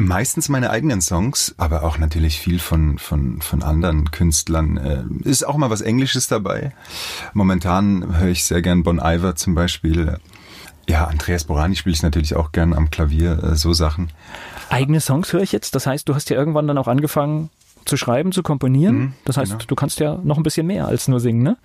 Meistens 0.08 0.50
meine 0.50 0.72
eigenen 0.72 1.00
Songs, 1.00 1.54
aber 1.58 1.84
auch 1.84 2.00
natürlich 2.00 2.40
viel 2.40 2.58
von, 2.58 2.98
von, 2.98 3.40
von 3.42 3.62
anderen 3.62 4.10
Künstlern. 4.10 4.78
Äh, 4.78 5.04
ist 5.30 5.46
auch 5.48 5.58
mal 5.58 5.70
was 5.70 5.82
Englisches 5.82 6.28
dabei. 6.28 6.74
Momentan 7.34 8.18
höre 8.18 8.30
ich 8.30 8.44
sehr 8.44 8.64
gern 8.64 8.82
Bon 8.82 9.00
Iver 9.00 9.36
zum 9.36 9.54
Beispiel. 9.54 10.18
Ja, 10.90 11.06
Andreas 11.06 11.44
Borani 11.44 11.76
spiele 11.76 11.94
ich 11.94 12.02
natürlich 12.02 12.36
auch 12.36 12.52
gern 12.52 12.74
am 12.74 12.90
Klavier, 12.90 13.44
äh, 13.44 13.56
so 13.56 13.74
Sachen. 13.74 14.12
Eigene 14.70 15.02
Songs 15.02 15.32
höre 15.34 15.42
ich 15.42 15.52
jetzt. 15.52 15.76
Das 15.76 15.86
heißt, 15.86 16.10
du 16.10 16.16
hast 16.16 16.32
ja 16.32 16.38
irgendwann 16.38 16.68
dann 16.68 16.80
auch 16.80 16.88
angefangen, 16.88 17.52
zu 17.86 17.96
schreiben, 17.96 18.32
zu 18.32 18.42
komponieren. 18.42 18.98
Mhm, 18.98 19.14
das 19.26 19.38
heißt, 19.38 19.52
genau. 19.52 19.64
du 19.66 19.76
kannst 19.76 20.00
ja 20.00 20.20
noch 20.24 20.38
ein 20.38 20.44
bisschen 20.44 20.66
mehr 20.66 20.88
als 20.88 21.08
nur 21.08 21.20
singen, 21.20 21.44
ne? 21.44 21.58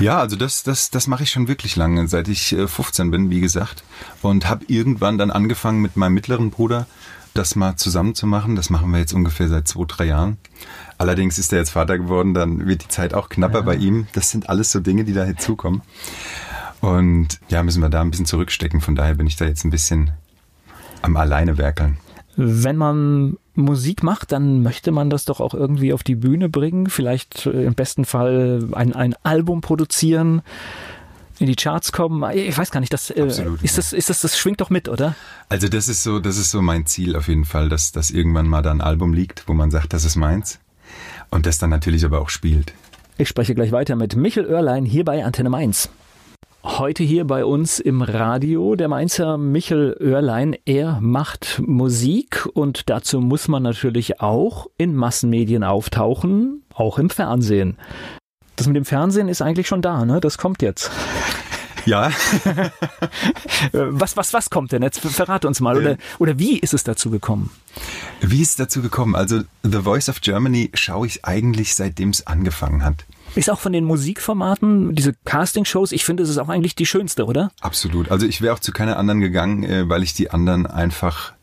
Ja, 0.00 0.18
also 0.18 0.36
das, 0.36 0.62
das, 0.62 0.90
das 0.90 1.06
mache 1.06 1.24
ich 1.24 1.30
schon 1.30 1.48
wirklich 1.48 1.76
lange, 1.76 2.08
seit 2.08 2.28
ich 2.28 2.56
15 2.66 3.06
äh, 3.06 3.10
bin, 3.10 3.30
wie 3.30 3.40
gesagt. 3.40 3.84
Und 4.22 4.48
habe 4.48 4.64
irgendwann 4.68 5.18
dann 5.18 5.30
angefangen 5.30 5.80
mit 5.80 5.96
meinem 5.96 6.14
mittleren 6.14 6.50
Bruder, 6.50 6.86
das 7.36 7.56
mal 7.56 7.76
zusammen 7.76 8.14
zu 8.14 8.26
machen. 8.26 8.56
Das 8.56 8.70
machen 8.70 8.90
wir 8.90 8.98
jetzt 8.98 9.12
ungefähr 9.12 9.48
seit 9.48 9.68
zwei, 9.68 9.84
drei 9.86 10.06
Jahren. 10.06 10.38
Allerdings 10.98 11.38
ist 11.38 11.52
er 11.52 11.58
jetzt 11.60 11.70
Vater 11.70 11.98
geworden, 11.98 12.34
dann 12.34 12.66
wird 12.66 12.84
die 12.84 12.88
Zeit 12.88 13.14
auch 13.14 13.28
knapper 13.28 13.58
ja. 13.58 13.64
bei 13.64 13.76
ihm. 13.76 14.06
Das 14.12 14.30
sind 14.30 14.48
alles 14.48 14.72
so 14.72 14.80
Dinge, 14.80 15.04
die 15.04 15.12
da 15.12 15.24
hinzukommen. 15.24 15.82
Und 16.80 17.40
ja, 17.48 17.62
müssen 17.62 17.82
wir 17.82 17.88
da 17.88 18.00
ein 18.00 18.10
bisschen 18.10 18.26
zurückstecken. 18.26 18.80
Von 18.80 18.94
daher 18.94 19.14
bin 19.14 19.26
ich 19.26 19.36
da 19.36 19.44
jetzt 19.44 19.64
ein 19.64 19.70
bisschen 19.70 20.10
am 21.02 21.16
Alleine 21.16 21.58
werkeln. 21.58 21.98
Wenn 22.36 22.76
man 22.76 23.38
Musik 23.54 24.02
macht, 24.02 24.32
dann 24.32 24.62
möchte 24.62 24.92
man 24.92 25.08
das 25.08 25.24
doch 25.24 25.40
auch 25.40 25.54
irgendwie 25.54 25.94
auf 25.94 26.02
die 26.02 26.16
Bühne 26.16 26.50
bringen, 26.50 26.88
vielleicht 26.90 27.46
äh, 27.46 27.64
im 27.64 27.74
besten 27.74 28.04
Fall 28.04 28.68
ein, 28.72 28.92
ein 28.94 29.14
Album 29.22 29.62
produzieren, 29.62 30.42
in 31.38 31.46
die 31.46 31.56
Charts 31.56 31.92
kommen. 31.92 32.22
Ich 32.34 32.56
weiß 32.56 32.70
gar 32.70 32.80
nicht, 32.80 32.92
das, 32.92 33.10
äh, 33.10 33.22
Absolut, 33.22 33.62
ist, 33.62 33.78
das, 33.78 33.92
ist 33.92 34.10
das, 34.10 34.20
das 34.20 34.38
schwingt 34.38 34.60
doch 34.60 34.70
mit, 34.70 34.88
oder? 34.88 35.14
Also 35.48 35.68
das 35.68 35.88
ist 35.88 36.02
so, 36.02 36.18
das 36.18 36.38
ist 36.38 36.50
so 36.50 36.62
mein 36.62 36.86
Ziel 36.86 37.16
auf 37.16 37.28
jeden 37.28 37.44
Fall, 37.44 37.68
dass, 37.68 37.92
dass 37.92 38.10
irgendwann 38.10 38.48
mal 38.48 38.62
da 38.62 38.70
ein 38.70 38.80
Album 38.80 39.12
liegt, 39.12 39.48
wo 39.48 39.54
man 39.54 39.70
sagt, 39.70 39.92
das 39.92 40.04
ist 40.04 40.16
meins. 40.16 40.58
Und 41.30 41.46
das 41.46 41.58
dann 41.58 41.70
natürlich 41.70 42.04
aber 42.04 42.20
auch 42.20 42.28
spielt. 42.28 42.72
Ich 43.18 43.28
spreche 43.28 43.54
gleich 43.54 43.72
weiter 43.72 43.96
mit 43.96 44.14
Michel 44.14 44.46
Oerlein 44.46 44.84
hier 44.84 45.04
bei 45.04 45.24
Antenne 45.24 45.50
Mainz. 45.50 45.88
Heute 46.62 47.04
hier 47.04 47.24
bei 47.24 47.44
uns 47.44 47.78
im 47.78 48.02
Radio 48.02 48.74
der 48.74 48.88
Mainzer 48.88 49.38
Michel 49.38 49.96
Oerlein. 50.00 50.56
Er 50.64 51.00
macht 51.00 51.62
Musik 51.64 52.46
und 52.54 52.90
dazu 52.90 53.20
muss 53.20 53.48
man 53.48 53.62
natürlich 53.62 54.20
auch 54.20 54.66
in 54.76 54.94
Massenmedien 54.94 55.64
auftauchen, 55.64 56.64
auch 56.74 56.98
im 56.98 57.08
Fernsehen. 57.08 57.78
Das 58.56 58.66
mit 58.66 58.76
dem 58.76 58.84
Fernsehen 58.84 59.28
ist 59.28 59.42
eigentlich 59.42 59.68
schon 59.68 59.82
da, 59.82 60.04
ne? 60.04 60.20
Das 60.20 60.38
kommt 60.38 60.62
jetzt. 60.62 60.90
Ja. 61.86 62.10
was, 63.72 64.16
was, 64.16 64.32
was 64.32 64.50
kommt 64.50 64.72
denn 64.72 64.82
jetzt? 64.82 65.00
Verrate 65.00 65.46
uns 65.46 65.60
mal. 65.60 65.76
Oder, 65.76 65.96
oder 66.18 66.38
wie 66.38 66.58
ist 66.58 66.74
es 66.74 66.84
dazu 66.84 67.10
gekommen? 67.10 67.50
Wie 68.20 68.42
ist 68.42 68.50
es 68.50 68.56
dazu 68.56 68.82
gekommen? 68.82 69.14
Also 69.14 69.42
The 69.62 69.82
Voice 69.82 70.08
of 70.08 70.20
Germany 70.20 70.70
schaue 70.74 71.06
ich 71.06 71.24
eigentlich 71.24 71.76
seitdem 71.76 72.10
es 72.10 72.26
angefangen 72.26 72.84
hat. 72.84 73.04
Ist 73.36 73.50
auch 73.50 73.60
von 73.60 73.72
den 73.72 73.84
Musikformaten, 73.84 74.94
diese 74.94 75.14
Castingshows, 75.24 75.92
ich 75.92 76.04
finde, 76.04 76.22
es 76.22 76.28
ist 76.28 76.38
auch 76.38 76.48
eigentlich 76.48 76.74
die 76.74 76.86
schönste, 76.86 77.24
oder? 77.26 77.52
Absolut. 77.60 78.10
Also 78.10 78.26
ich 78.26 78.40
wäre 78.40 78.54
auch 78.54 78.60
zu 78.60 78.72
keiner 78.72 78.96
anderen 78.96 79.20
gegangen, 79.20 79.62
äh, 79.62 79.88
weil 79.88 80.02
ich 80.02 80.14
die 80.14 80.30
anderen 80.30 80.66
einfach 80.66 81.34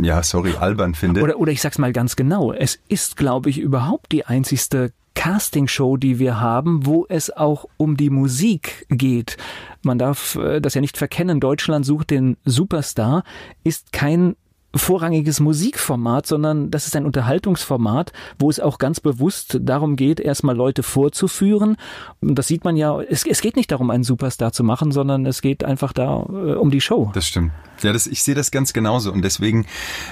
ja, 0.00 0.22
sorry, 0.22 0.54
albern 0.54 0.94
finde. 0.94 1.22
Oder, 1.22 1.38
oder 1.38 1.52
ich 1.52 1.60
sag's 1.60 1.78
mal 1.78 1.92
ganz 1.92 2.16
genau. 2.16 2.52
Es 2.52 2.78
ist, 2.88 3.16
glaube 3.16 3.50
ich, 3.50 3.58
überhaupt 3.58 4.12
die 4.12 4.24
einzigste 4.24 4.92
Castingshow, 5.14 5.96
die 5.96 6.18
wir 6.18 6.40
haben, 6.40 6.86
wo 6.86 7.06
es 7.08 7.30
auch 7.30 7.66
um 7.76 7.96
die 7.96 8.10
Musik 8.10 8.86
geht. 8.88 9.36
Man 9.82 9.98
darf 9.98 10.36
äh, 10.36 10.60
das 10.60 10.74
ja 10.74 10.80
nicht 10.80 10.96
verkennen. 10.96 11.40
Deutschland 11.40 11.84
sucht 11.84 12.10
den 12.10 12.36
Superstar, 12.44 13.24
ist 13.64 13.92
kein 13.92 14.36
vorrangiges 14.74 15.40
Musikformat, 15.40 16.26
sondern 16.26 16.70
das 16.70 16.86
ist 16.86 16.96
ein 16.96 17.04
Unterhaltungsformat, 17.04 18.12
wo 18.38 18.50
es 18.50 18.60
auch 18.60 18.78
ganz 18.78 19.00
bewusst 19.00 19.58
darum 19.60 19.96
geht, 19.96 20.20
erstmal 20.20 20.56
Leute 20.56 20.82
vorzuführen. 20.82 21.76
Und 22.20 22.36
das 22.36 22.48
sieht 22.48 22.64
man 22.64 22.76
ja, 22.76 23.00
es, 23.00 23.26
es 23.26 23.40
geht 23.40 23.56
nicht 23.56 23.70
darum, 23.70 23.90
einen 23.90 24.04
Superstar 24.04 24.52
zu 24.52 24.64
machen, 24.64 24.92
sondern 24.92 25.26
es 25.26 25.42
geht 25.42 25.64
einfach 25.64 25.92
da 25.92 26.22
äh, 26.28 26.54
um 26.54 26.70
die 26.70 26.80
Show. 26.80 27.10
Das 27.14 27.26
stimmt. 27.26 27.52
Ja, 27.82 27.92
das, 27.92 28.06
ich 28.06 28.22
sehe 28.22 28.34
das 28.34 28.50
ganz 28.50 28.72
genauso 28.72 29.12
und 29.12 29.22
deswegen 29.22 29.66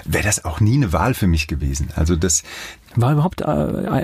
wäre 0.05 0.25
das 0.25 0.45
auch 0.45 0.61
nie 0.61 0.75
eine 0.75 0.93
Wahl 0.93 1.15
für 1.15 1.27
mich 1.27 1.47
gewesen. 1.47 1.89
Also 1.95 2.17
das 2.17 2.43
war 2.97 3.13
überhaupt, 3.13 3.43
äh, 3.43 3.47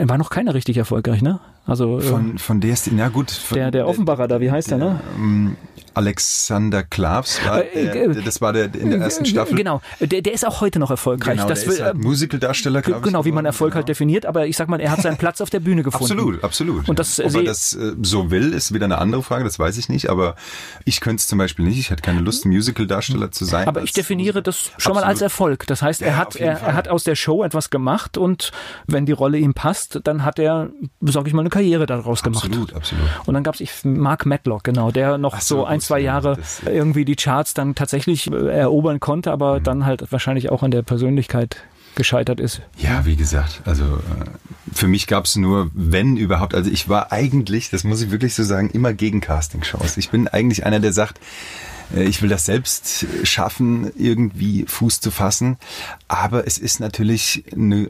war 0.09 0.19
noch 0.19 0.31
keiner 0.31 0.55
richtig 0.55 0.77
erfolgreich, 0.77 1.21
ne? 1.21 1.40
Also 1.66 1.99
von, 1.99 2.37
äh, 2.37 2.38
von 2.38 2.61
der 2.61 2.73
ist, 2.73 2.87
ja 2.87 3.09
gut. 3.09 3.31
Von, 3.31 3.57
der, 3.57 3.71
der 3.73 3.88
Offenbarer 3.88 4.29
da, 4.29 4.40
wie 4.40 4.53
heißt 4.53 4.71
der, 4.71 4.79
der 4.79 4.88
ne? 4.88 5.01
Ähm, 5.19 5.57
Alexander 5.97 6.83
Klavs 6.83 7.41
war, 7.47 7.65
äh, 7.65 7.91
der, 7.91 8.23
das 8.23 8.43
war 8.43 8.53
der 8.53 8.75
in 8.75 8.91
der 8.91 9.01
ersten 9.01 9.25
Staffel. 9.25 9.57
Genau, 9.57 9.81
der, 9.99 10.21
der 10.21 10.33
ist 10.35 10.47
auch 10.47 10.61
heute 10.61 10.79
noch 10.79 10.91
erfolgreich. 10.91 11.37
Genau, 11.37 11.49
das 11.49 11.61
der 11.61 11.69
will, 11.69 11.75
ist 11.75 11.83
halt 11.83 11.97
Musicaldarsteller, 11.97 12.83
glaube 12.83 13.01
Genau, 13.01 13.25
wie 13.25 13.33
man 13.33 13.47
Erfolg 13.47 13.69
halt 13.69 13.73
genau. 13.73 13.77
halt 13.87 13.89
definiert, 13.89 14.27
aber 14.27 14.47
ich 14.47 14.59
sag 14.59 14.69
mal, 14.69 14.79
er 14.79 14.91
hat 14.91 15.01
seinen 15.01 15.17
Platz 15.17 15.41
auf 15.41 15.49
der 15.49 15.61
Bühne 15.61 15.83
gefunden. 15.83 16.13
Absolut, 16.13 16.45
absolut. 16.45 16.89
Und 16.91 16.99
das, 16.99 17.19
Ob 17.19 17.35
er 17.35 17.45
das 17.45 17.73
äh, 17.75 17.95
so 18.03 18.31
will, 18.31 18.53
ist 18.53 18.75
wieder 18.75 18.85
eine 18.85 18.99
andere 18.99 19.23
Frage, 19.23 19.45
das 19.45 19.59
weiß 19.59 19.79
ich 19.79 19.89
nicht, 19.89 20.11
aber 20.11 20.37
ich 20.85 21.01
könnte 21.01 21.21
es 21.21 21.29
zum 21.29 21.39
Beispiel 21.39 21.65
nicht. 21.65 21.79
Ich 21.79 21.91
hätte 21.91 22.03
keine 22.03 22.21
Lust, 22.21 22.45
Musicaldarsteller 22.45 23.31
zu 23.31 23.47
sein. 23.47 23.67
Aber 23.67 23.83
ich 23.83 23.93
definiere 23.93 24.43
das 24.43 24.59
schon 24.59 24.75
absolut. 24.75 24.97
mal 24.97 25.05
als 25.05 25.23
Erfolg. 25.23 25.67
Das 25.67 25.81
heißt, 25.81 26.03
er 26.03 26.13
ja, 26.13 26.17
hat, 26.17 26.37
er, 26.37 26.61
er 26.61 26.75
hat 26.75 26.89
aus 26.89 27.05
der 27.05 27.15
Show 27.15 27.43
etwas 27.43 27.71
gemacht 27.71 28.19
und 28.19 28.53
wenn 28.87 29.07
die 29.07 29.13
Rolle 29.13 29.39
ihm 29.39 29.55
passt, 29.55 30.01
dann 30.05 30.25
hat 30.27 30.39
er, 30.39 30.69
sag 31.01 31.27
ich 31.27 31.33
mal, 31.33 31.41
eine 31.41 31.51
Karriere 31.51 31.87
daraus 31.87 32.23
gemacht. 32.23 32.45
Absolut, 32.45 32.75
absolut. 32.75 33.05
Und 33.25 33.33
dann 33.33 33.43
gab 33.43 33.59
es 33.59 33.85
Mark 33.85 34.27
Matlock, 34.27 34.65
genau, 34.65 34.91
der 34.91 35.17
noch 35.17 35.41
so, 35.41 35.57
so, 35.57 35.65
ein, 35.65 35.81
zwei 35.87 36.01
Jahre 36.01 36.38
irgendwie 36.64 37.05
die 37.05 37.16
Charts 37.16 37.55
dann 37.55 37.75
tatsächlich 37.75 38.31
äh, 38.31 38.59
erobern 38.59 39.01
konnte, 39.01 39.33
aber 39.33 39.59
mhm. 39.59 39.64
dann 39.64 39.87
halt 39.87 40.11
wahrscheinlich 40.11 40.51
auch 40.51 40.62
an 40.62 40.70
der 40.70 40.83
Persönlichkeit 40.83 41.57
gescheitert 41.96 42.40
ist. 42.40 42.61
Ja, 42.77 43.07
wie 43.07 43.16
gesagt, 43.16 43.62
also 43.64 43.85
äh, 43.85 44.27
für 44.72 44.87
mich 44.87 45.07
gab 45.07 45.25
es 45.25 45.37
nur, 45.37 45.70
wenn 45.75 46.16
überhaupt, 46.16 46.55
also 46.55 46.70
ich 46.70 46.88
war 46.88 47.11
eigentlich, 47.11 47.70
das 47.70 47.85
muss 47.85 48.03
ich 48.03 48.11
wirklich 48.11 48.35
so 48.35 48.44
sagen, 48.44 48.70
immer 48.70 48.92
gegen 48.92 49.20
Castingshows. 49.20 49.96
Ich 49.96 50.11
bin 50.11 50.29
eigentlich 50.29 50.66
einer, 50.66 50.79
der 50.79 50.92
sagt, 50.92 51.18
äh, 51.94 52.05
ich 52.05 52.22
will 52.22 52.29
das 52.29 52.44
selbst 52.44 53.07
schaffen, 53.25 53.90
irgendwie 53.96 54.66
Fuß 54.66 55.01
zu 55.01 55.11
fassen. 55.11 55.57
Aber 56.07 56.46
es 56.46 56.59
ist 56.59 56.81
natürlich 56.81 57.44
eine 57.53 57.88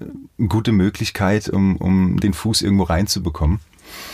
gute 0.48 0.72
Möglichkeit, 0.72 1.48
um, 1.48 1.76
um 1.76 2.20
den 2.20 2.32
Fuß 2.32 2.62
irgendwo 2.62 2.84
reinzubekommen. 2.84 3.60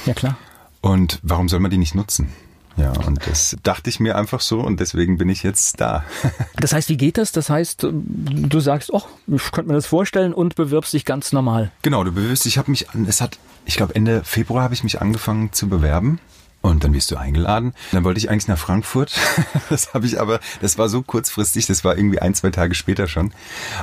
Ja, 0.07 0.15
klar. 0.15 0.37
Und 0.81 1.21
warum 1.23 1.49
soll 1.49 1.61
man 1.61 1.71
die 1.71 1.79
nicht 1.79 1.95
nutzen? 1.95 2.29
Ja, 2.77 2.93
und 3.07 3.27
das 3.27 3.57
dachte 3.63 3.91
ich 3.91 4.01
mir 4.01 4.17
einfach 4.17 4.41
so 4.41 4.61
und 4.61 4.81
deswegen 4.81 5.19
bin 5.19 5.29
ich 5.29 5.43
jetzt 5.43 5.81
da. 5.81 6.05
das 6.57 6.73
heißt, 6.73 6.89
wie 6.89 6.97
geht 6.97 7.19
das? 7.19 7.33
Das 7.33 7.51
heißt, 7.51 7.87
du 7.91 8.61
sagst, 8.61 8.93
oh, 8.93 9.03
ich 9.27 9.53
könnte 9.53 9.69
mir 9.69 9.75
das 9.75 9.87
vorstellen 9.87 10.33
und 10.33 10.55
bewirbst 10.55 10.93
dich 10.93 11.05
ganz 11.05 11.33
normal. 11.33 11.71
Genau, 11.83 12.03
du 12.05 12.13
bewirbst, 12.13 12.47
ich 12.47 12.59
habe 12.59 12.71
mich, 12.71 12.87
es 13.07 13.21
hat, 13.21 13.39
ich 13.67 13.77
glaube 13.77 13.95
Ende 13.95 14.25
Februar 14.25 14.65
habe 14.65 14.75
ich 14.75 14.85
mich 14.85 15.01
angefangen 15.03 15.53
zu 15.53 15.69
bewerben 15.69 16.19
Und 16.63 16.85
dann 16.85 16.95
wirst 16.95 17.11
du 17.11 17.17
eingeladen. 17.17 17.75
Dann 17.91 18.05
wollte 18.05 18.19
ich 18.19 18.31
eigentlich 18.31 18.49
nach 18.49 18.59
Frankfurt. 18.59 19.13
Das 19.69 19.95
habe 19.95 20.07
ich 20.07 20.21
aber, 20.21 20.41
das 20.61 20.77
war 20.77 20.89
so 20.89 21.03
kurzfristig, 21.03 21.67
das 21.67 21.83
war 21.83 21.97
irgendwie 21.97 22.21
ein, 22.21 22.35
zwei 22.35 22.51
Tage 22.51 22.75
später 22.75 23.09
schon. 23.09 23.33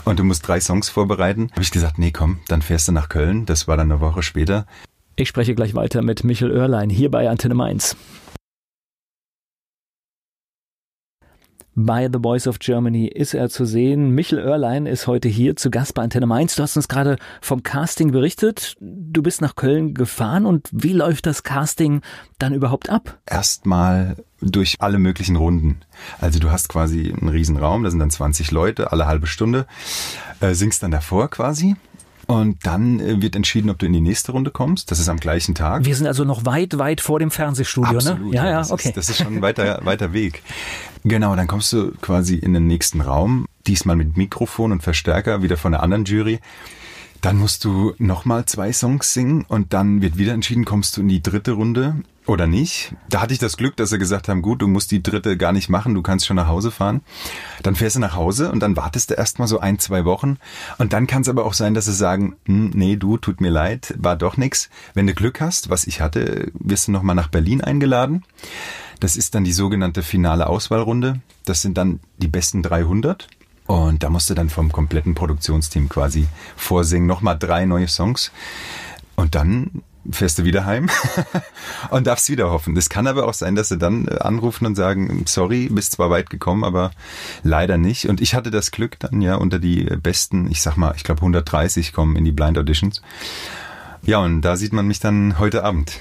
Und 0.05 0.19
du 0.19 0.23
musst 0.23 0.47
drei 0.47 0.59
Songs 0.59 0.87
vorbereiten. 0.89 1.49
Habe 1.51 1.61
ich 1.61 1.71
gesagt, 1.71 1.97
nee, 1.97 2.11
komm, 2.11 2.39
dann 2.47 2.61
fährst 2.61 2.87
du 2.87 2.91
nach 2.91 3.09
Köln. 3.09 3.45
Das 3.45 3.67
war 3.67 3.75
dann 3.75 3.91
eine 3.91 4.01
Woche 4.01 4.21
später. 4.21 4.65
Ich 5.15 5.27
spreche 5.27 5.55
gleich 5.55 5.73
weiter 5.73 6.01
mit 6.01 6.23
Michel 6.23 6.51
Oerlein 6.51 6.89
hier 6.89 7.09
bei 7.11 7.29
Antenne 7.29 7.55
Mainz. 7.55 7.95
Bei 11.81 12.09
The 12.11 12.19
Voice 12.21 12.45
of 12.45 12.59
Germany 12.59 13.07
ist 13.07 13.33
er 13.33 13.47
zu 13.47 13.63
sehen. 13.63 14.09
Michel 14.09 14.45
Oerlein 14.45 14.85
ist 14.85 15.07
heute 15.07 15.29
hier 15.29 15.55
zu 15.55 15.71
Gast 15.71 15.93
bei 15.93 16.01
Antenne 16.01 16.25
Mainz. 16.25 16.57
Du 16.57 16.61
hast 16.61 16.75
uns 16.75 16.89
gerade 16.89 17.15
vom 17.39 17.63
Casting 17.63 18.11
berichtet. 18.11 18.75
Du 18.81 19.23
bist 19.23 19.39
nach 19.39 19.55
Köln 19.55 19.93
gefahren 19.93 20.45
und 20.45 20.67
wie 20.73 20.91
läuft 20.91 21.25
das 21.25 21.43
Casting 21.43 22.01
dann 22.37 22.53
überhaupt 22.53 22.89
ab? 22.89 23.17
Erstmal 23.25 24.17
durch 24.41 24.75
alle 24.79 24.99
möglichen 24.99 25.37
Runden. 25.37 25.79
Also 26.19 26.39
du 26.39 26.51
hast 26.51 26.67
quasi 26.67 27.13
einen 27.13 27.29
Riesenraum, 27.29 27.85
da 27.85 27.89
sind 27.89 27.99
dann 27.99 28.11
20 28.11 28.51
Leute, 28.51 28.91
alle 28.91 29.07
halbe 29.07 29.27
Stunde, 29.27 29.65
äh, 30.41 30.55
singst 30.55 30.83
dann 30.83 30.91
davor 30.91 31.29
quasi 31.29 31.77
und 32.29 32.63
dann 32.63 32.99
äh, 32.99 33.23
wird 33.23 33.35
entschieden, 33.35 33.71
ob 33.71 33.79
du 33.79 33.87
in 33.87 33.93
die 33.93 34.01
nächste 34.01 34.33
Runde 34.33 34.51
kommst. 34.51 34.91
Das 34.91 34.99
ist 34.99 35.09
am 35.09 35.17
gleichen 35.17 35.55
Tag. 35.55 35.85
Wir 35.85 35.95
sind 35.95 36.05
also 36.05 36.25
noch 36.25 36.45
weit, 36.45 36.77
weit 36.77 37.01
vor 37.01 37.17
dem 37.17 37.31
Fernsehstudio, 37.31 37.93
ne? 37.93 37.97
Absolut, 37.97 38.29
ne? 38.29 38.35
Ja, 38.35 38.47
ja, 38.47 38.61
okay. 38.69 38.89
Ist, 38.89 38.97
das 38.97 39.09
ist 39.09 39.17
schon 39.17 39.37
ein 39.37 39.41
weiter, 39.41 39.79
weiter 39.83 40.13
Weg. 40.13 40.43
Genau, 41.03 41.35
dann 41.35 41.47
kommst 41.47 41.73
du 41.73 41.91
quasi 42.01 42.35
in 42.35 42.53
den 42.53 42.67
nächsten 42.67 43.01
Raum, 43.01 43.47
diesmal 43.65 43.95
mit 43.95 44.15
Mikrofon 44.15 44.71
und 44.71 44.83
Verstärker, 44.83 45.41
wieder 45.41 45.57
von 45.57 45.73
einer 45.73 45.81
anderen 45.81 46.05
Jury. 46.05 46.39
Dann 47.21 47.35
musst 47.35 47.65
du 47.65 47.95
nochmal 47.97 48.45
zwei 48.45 48.73
Songs 48.73 49.11
singen 49.11 49.43
und 49.47 49.73
dann 49.73 50.03
wird 50.03 50.19
wieder 50.19 50.33
entschieden, 50.33 50.65
kommst 50.65 50.97
du 50.97 51.01
in 51.01 51.07
die 51.07 51.23
dritte 51.23 51.53
Runde 51.53 51.95
oder 52.29 52.47
nicht. 52.47 52.93
Da 53.09 53.21
hatte 53.21 53.33
ich 53.33 53.39
das 53.39 53.57
Glück, 53.57 53.75
dass 53.75 53.89
sie 53.89 53.97
gesagt 53.97 54.29
haben, 54.29 54.41
gut, 54.41 54.61
du 54.61 54.67
musst 54.67 54.91
die 54.91 55.03
dritte 55.03 55.35
gar 55.35 55.51
nicht 55.51 55.69
machen, 55.69 55.95
du 55.95 56.01
kannst 56.01 56.25
schon 56.25 56.35
nach 56.35 56.47
Hause 56.47 56.71
fahren. 56.71 57.01
Dann 57.63 57.75
fährst 57.75 57.95
du 57.95 57.99
nach 57.99 58.15
Hause 58.15 58.51
und 58.51 58.61
dann 58.61 58.77
wartest 58.77 59.09
du 59.09 59.15
erstmal 59.15 59.47
so 59.47 59.59
ein, 59.59 59.79
zwei 59.79 60.05
Wochen. 60.05 60.37
Und 60.77 60.93
dann 60.93 61.07
kann 61.07 61.23
es 61.23 61.29
aber 61.29 61.45
auch 61.45 61.53
sein, 61.53 61.73
dass 61.73 61.85
sie 61.85 61.93
sagen, 61.93 62.35
hm, 62.45 62.71
nee, 62.73 62.95
du, 62.95 63.17
tut 63.17 63.41
mir 63.41 63.49
leid, 63.49 63.95
war 63.97 64.15
doch 64.15 64.37
nix. 64.37 64.69
Wenn 64.93 65.07
du 65.07 65.13
Glück 65.13 65.41
hast, 65.41 65.69
was 65.69 65.85
ich 65.85 66.01
hatte, 66.01 66.51
wirst 66.53 66.87
du 66.87 66.91
nochmal 66.91 67.15
nach 67.15 67.27
Berlin 67.27 67.61
eingeladen. 67.61 68.23
Das 68.99 69.15
ist 69.15 69.33
dann 69.35 69.43
die 69.43 69.53
sogenannte 69.53 70.03
finale 70.03 70.47
Auswahlrunde. 70.47 71.21
Das 71.45 71.61
sind 71.61 71.77
dann 71.77 71.99
die 72.17 72.27
besten 72.27 72.61
300. 72.61 73.27
Und 73.65 74.03
da 74.03 74.09
musst 74.09 74.29
du 74.29 74.33
dann 74.33 74.49
vom 74.49 74.71
kompletten 74.71 75.15
Produktionsteam 75.15 75.89
quasi 75.89 76.27
vorsingen, 76.55 77.07
nochmal 77.07 77.37
drei 77.37 77.65
neue 77.65 77.87
Songs. 77.87 78.31
Und 79.15 79.35
dann 79.35 79.83
fährst 80.09 80.39
du 80.39 80.43
wieder 80.43 80.65
heim 80.65 80.89
und 81.89 82.07
darfst 82.07 82.29
wieder 82.29 82.51
hoffen. 82.51 82.75
Es 82.77 82.89
kann 82.89 83.07
aber 83.07 83.27
auch 83.27 83.33
sein, 83.33 83.55
dass 83.55 83.69
sie 83.69 83.77
dann 83.77 84.07
äh, 84.07 84.19
anrufen 84.19 84.65
und 84.65 84.75
sagen, 84.75 85.23
sorry, 85.27 85.69
bist 85.69 85.93
zwar 85.93 86.09
weit 86.09 86.29
gekommen, 86.29 86.63
aber 86.63 86.91
leider 87.43 87.77
nicht. 87.77 88.07
Und 88.07 88.21
ich 88.21 88.33
hatte 88.33 88.51
das 88.51 88.71
Glück 88.71 88.99
dann 88.99 89.21
ja 89.21 89.35
unter 89.35 89.59
die 89.59 89.83
besten, 89.83 90.49
ich 90.49 90.61
sag 90.61 90.77
mal, 90.77 90.93
ich 90.95 91.03
glaube 91.03 91.21
130 91.21 91.93
kommen 91.93 92.15
in 92.15 92.25
die 92.25 92.31
Blind 92.31 92.57
Auditions. 92.57 93.01
Ja, 94.03 94.19
und 94.19 94.41
da 94.41 94.55
sieht 94.55 94.73
man 94.73 94.87
mich 94.87 94.99
dann 94.99 95.39
heute 95.39 95.63
Abend. 95.63 95.99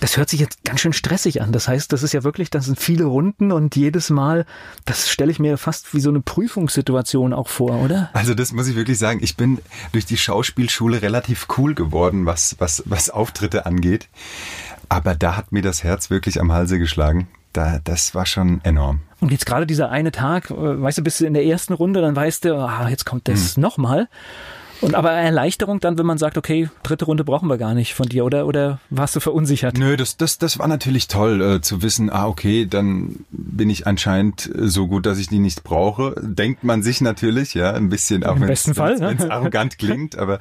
Das 0.00 0.16
hört 0.16 0.28
sich 0.28 0.40
jetzt 0.40 0.64
ganz 0.64 0.80
schön 0.80 0.92
stressig 0.92 1.42
an. 1.42 1.52
Das 1.52 1.66
heißt, 1.66 1.92
das 1.92 2.02
ist 2.02 2.12
ja 2.12 2.22
wirklich, 2.22 2.50
das 2.50 2.66
sind 2.66 2.78
viele 2.78 3.04
Runden 3.04 3.50
und 3.50 3.74
jedes 3.74 4.10
Mal, 4.10 4.46
das 4.84 5.08
stelle 5.08 5.30
ich 5.30 5.38
mir 5.38 5.58
fast 5.58 5.92
wie 5.94 6.00
so 6.00 6.10
eine 6.10 6.20
Prüfungssituation 6.20 7.32
auch 7.32 7.48
vor, 7.48 7.82
oder? 7.82 8.10
Also 8.12 8.34
das 8.34 8.52
muss 8.52 8.68
ich 8.68 8.76
wirklich 8.76 8.98
sagen. 8.98 9.20
Ich 9.22 9.36
bin 9.36 9.58
durch 9.92 10.06
die 10.06 10.16
Schauspielschule 10.16 11.02
relativ 11.02 11.48
cool 11.56 11.74
geworden, 11.74 12.26
was, 12.26 12.56
was, 12.58 12.82
was 12.86 13.10
Auftritte 13.10 13.66
angeht. 13.66 14.08
Aber 14.88 15.14
da 15.14 15.36
hat 15.36 15.52
mir 15.52 15.62
das 15.62 15.84
Herz 15.84 16.10
wirklich 16.10 16.40
am 16.40 16.52
Halse 16.52 16.78
geschlagen. 16.78 17.28
Da, 17.52 17.80
das 17.82 18.14
war 18.14 18.26
schon 18.26 18.60
enorm. 18.62 19.00
Und 19.20 19.32
jetzt 19.32 19.46
gerade 19.46 19.66
dieser 19.66 19.90
eine 19.90 20.12
Tag, 20.12 20.50
äh, 20.50 20.54
weißt 20.54 20.98
du, 20.98 21.02
bist 21.02 21.20
du 21.20 21.26
in 21.26 21.34
der 21.34 21.44
ersten 21.44 21.72
Runde, 21.72 22.00
dann 22.00 22.14
weißt 22.14 22.44
du, 22.44 22.54
ah, 22.54 22.88
jetzt 22.88 23.04
kommt 23.04 23.26
das 23.26 23.56
hm. 23.56 23.62
nochmal. 23.62 24.08
Und 24.80 24.94
aber 24.94 25.10
Erleichterung 25.10 25.80
dann, 25.80 25.98
wenn 25.98 26.06
man 26.06 26.18
sagt, 26.18 26.38
okay, 26.38 26.70
dritte 26.82 27.04
Runde 27.04 27.24
brauchen 27.24 27.48
wir 27.48 27.58
gar 27.58 27.74
nicht 27.74 27.94
von 27.94 28.08
dir, 28.08 28.24
oder, 28.24 28.46
oder 28.46 28.80
warst 28.90 29.16
du 29.16 29.20
verunsichert? 29.20 29.76
Nö, 29.76 29.96
das, 29.96 30.16
das, 30.16 30.38
das 30.38 30.58
war 30.58 30.68
natürlich 30.68 31.08
toll, 31.08 31.42
äh, 31.42 31.60
zu 31.60 31.82
wissen, 31.82 32.10
ah, 32.10 32.26
okay, 32.26 32.66
dann 32.66 33.24
bin 33.30 33.70
ich 33.70 33.86
anscheinend 33.86 34.50
so 34.54 34.86
gut, 34.86 35.06
dass 35.06 35.18
ich 35.18 35.28
die 35.28 35.40
nicht 35.40 35.64
brauche. 35.64 36.14
Denkt 36.22 36.64
man 36.64 36.82
sich 36.82 37.00
natürlich, 37.00 37.54
ja, 37.54 37.72
ein 37.72 37.88
bisschen, 37.88 38.24
auch 38.24 38.38
wenn 38.38 38.50
es 38.50 38.66
ne? 38.66 39.16
arrogant 39.30 39.78
klingt, 39.78 40.16
aber 40.16 40.38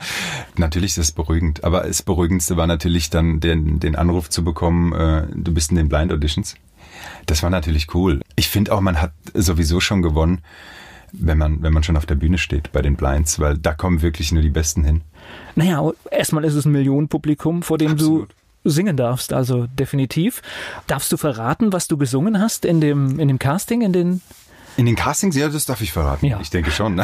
natürlich 0.56 0.92
ist 0.92 0.98
es 0.98 1.12
beruhigend. 1.12 1.64
Aber 1.64 1.82
das 1.82 2.04
Beruhigendste 2.04 2.58
war 2.58 2.68
natürlich 2.68 3.10
dann 3.10 3.40
den, 3.40 3.80
den 3.80 3.96
Anruf 3.96 4.30
zu 4.30 4.44
bekommen, 4.44 4.94
äh, 4.94 5.24
du 5.34 5.54
bist 5.54 5.72
in 5.72 5.78
den 5.78 5.90
Blind 5.90 6.12
Auditions. 6.12 6.56
Das 7.26 7.44
war 7.44 7.50
natürlich 7.50 7.94
cool. 7.94 8.22
Ich 8.36 8.50
finde 8.50 8.74
auch, 8.74 8.82
man 8.82 9.02
hat 9.02 9.12
sowieso 9.34 9.80
schon 9.80 10.02
gewonnen 10.02 10.42
wenn 11.20 11.38
man, 11.38 11.62
wenn 11.62 11.74
man 11.74 11.84
schon 11.84 11.98
auf 11.98 12.06
der 12.06 12.16
Bühne 12.16 12.38
steht 12.38 12.72
bei 12.72 12.82
den 12.82 12.96
Blinds, 12.96 13.40
weil 13.40 13.58
da 13.58 13.74
kommen 13.74 14.02
wirklich 14.02 14.32
nur 14.32 14.42
die 14.42 14.50
Besten 14.50 14.84
hin. 14.84 15.02
Naja, 15.56 15.92
erstmal 16.12 16.46
ist 16.46 16.54
es 16.54 16.66
ein 16.66 16.72
Millionenpublikum, 16.72 17.64
vor 17.64 17.78
dem 17.78 17.92
Absolut. 17.94 18.30
du 18.64 18.70
singen 18.70 18.98
darfst, 18.98 19.34
also 19.34 19.68
definitiv. 19.68 20.42
Darfst 20.88 21.12
du 21.12 21.18
verraten, 21.18 21.74
was 21.74 21.88
du 21.88 21.98
gesungen 21.98 22.40
hast 22.40 22.66
in 22.66 22.82
dem, 22.82 23.20
in 23.20 23.28
dem 23.28 23.40
Casting, 23.40 23.82
in 23.82 23.94
den 23.94 24.22
in 24.78 24.86
den 24.86 24.96
Castings, 24.96 25.36
ja, 25.36 25.50
das 25.50 25.66
darf 25.66 25.82
ich 25.82 25.92
verraten. 25.92 26.28
Ja. 26.28 26.40
Ich 26.40 26.52
denke 26.52 26.70
schon. 26.70 27.02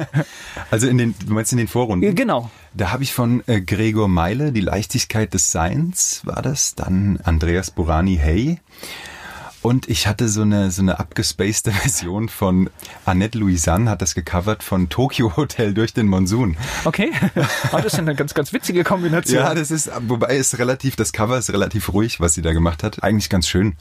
also 0.70 0.86
in 0.86 0.98
den, 0.98 1.16
du 1.26 1.32
meinst 1.32 1.50
in 1.50 1.58
den 1.58 1.66
Vorrunden? 1.66 2.14
Genau. 2.14 2.48
Da 2.74 2.92
habe 2.92 3.02
ich 3.02 3.12
von 3.12 3.42
äh, 3.48 3.60
Gregor 3.60 4.06
Meile, 4.06 4.52
die 4.52 4.60
Leichtigkeit 4.60 5.34
des 5.34 5.50
Seins 5.50 6.20
war 6.24 6.42
das, 6.42 6.76
dann 6.76 7.18
Andreas 7.24 7.72
Burani, 7.72 8.16
Hey, 8.16 8.60
und 9.62 9.88
ich 9.88 10.06
hatte 10.06 10.28
so 10.28 10.42
eine, 10.42 10.70
so 10.70 10.82
eine 10.82 10.98
abgespacede 10.98 11.70
Version 11.72 12.28
von 12.28 12.70
Annette 13.04 13.38
Louisanne, 13.38 13.90
hat 13.90 14.02
das 14.02 14.14
gecovert 14.14 14.62
von 14.62 14.88
Tokyo 14.88 15.36
Hotel 15.36 15.74
durch 15.74 15.92
den 15.92 16.06
Monsun. 16.06 16.56
Okay. 16.84 17.10
Aber 17.72 17.82
das 17.82 17.94
ist 17.94 17.98
eine 17.98 18.14
ganz, 18.14 18.34
ganz 18.34 18.52
witzige 18.52 18.84
Kombination. 18.84 19.42
Ja, 19.42 19.54
das 19.54 19.70
ist, 19.70 19.90
wobei 20.06 20.36
es 20.36 20.58
relativ, 20.58 20.96
das 20.96 21.12
Cover 21.12 21.38
ist 21.38 21.52
relativ 21.52 21.92
ruhig, 21.92 22.20
was 22.20 22.34
sie 22.34 22.42
da 22.42 22.52
gemacht 22.52 22.82
hat. 22.82 23.02
Eigentlich 23.02 23.28
ganz 23.28 23.48
schön. 23.48 23.76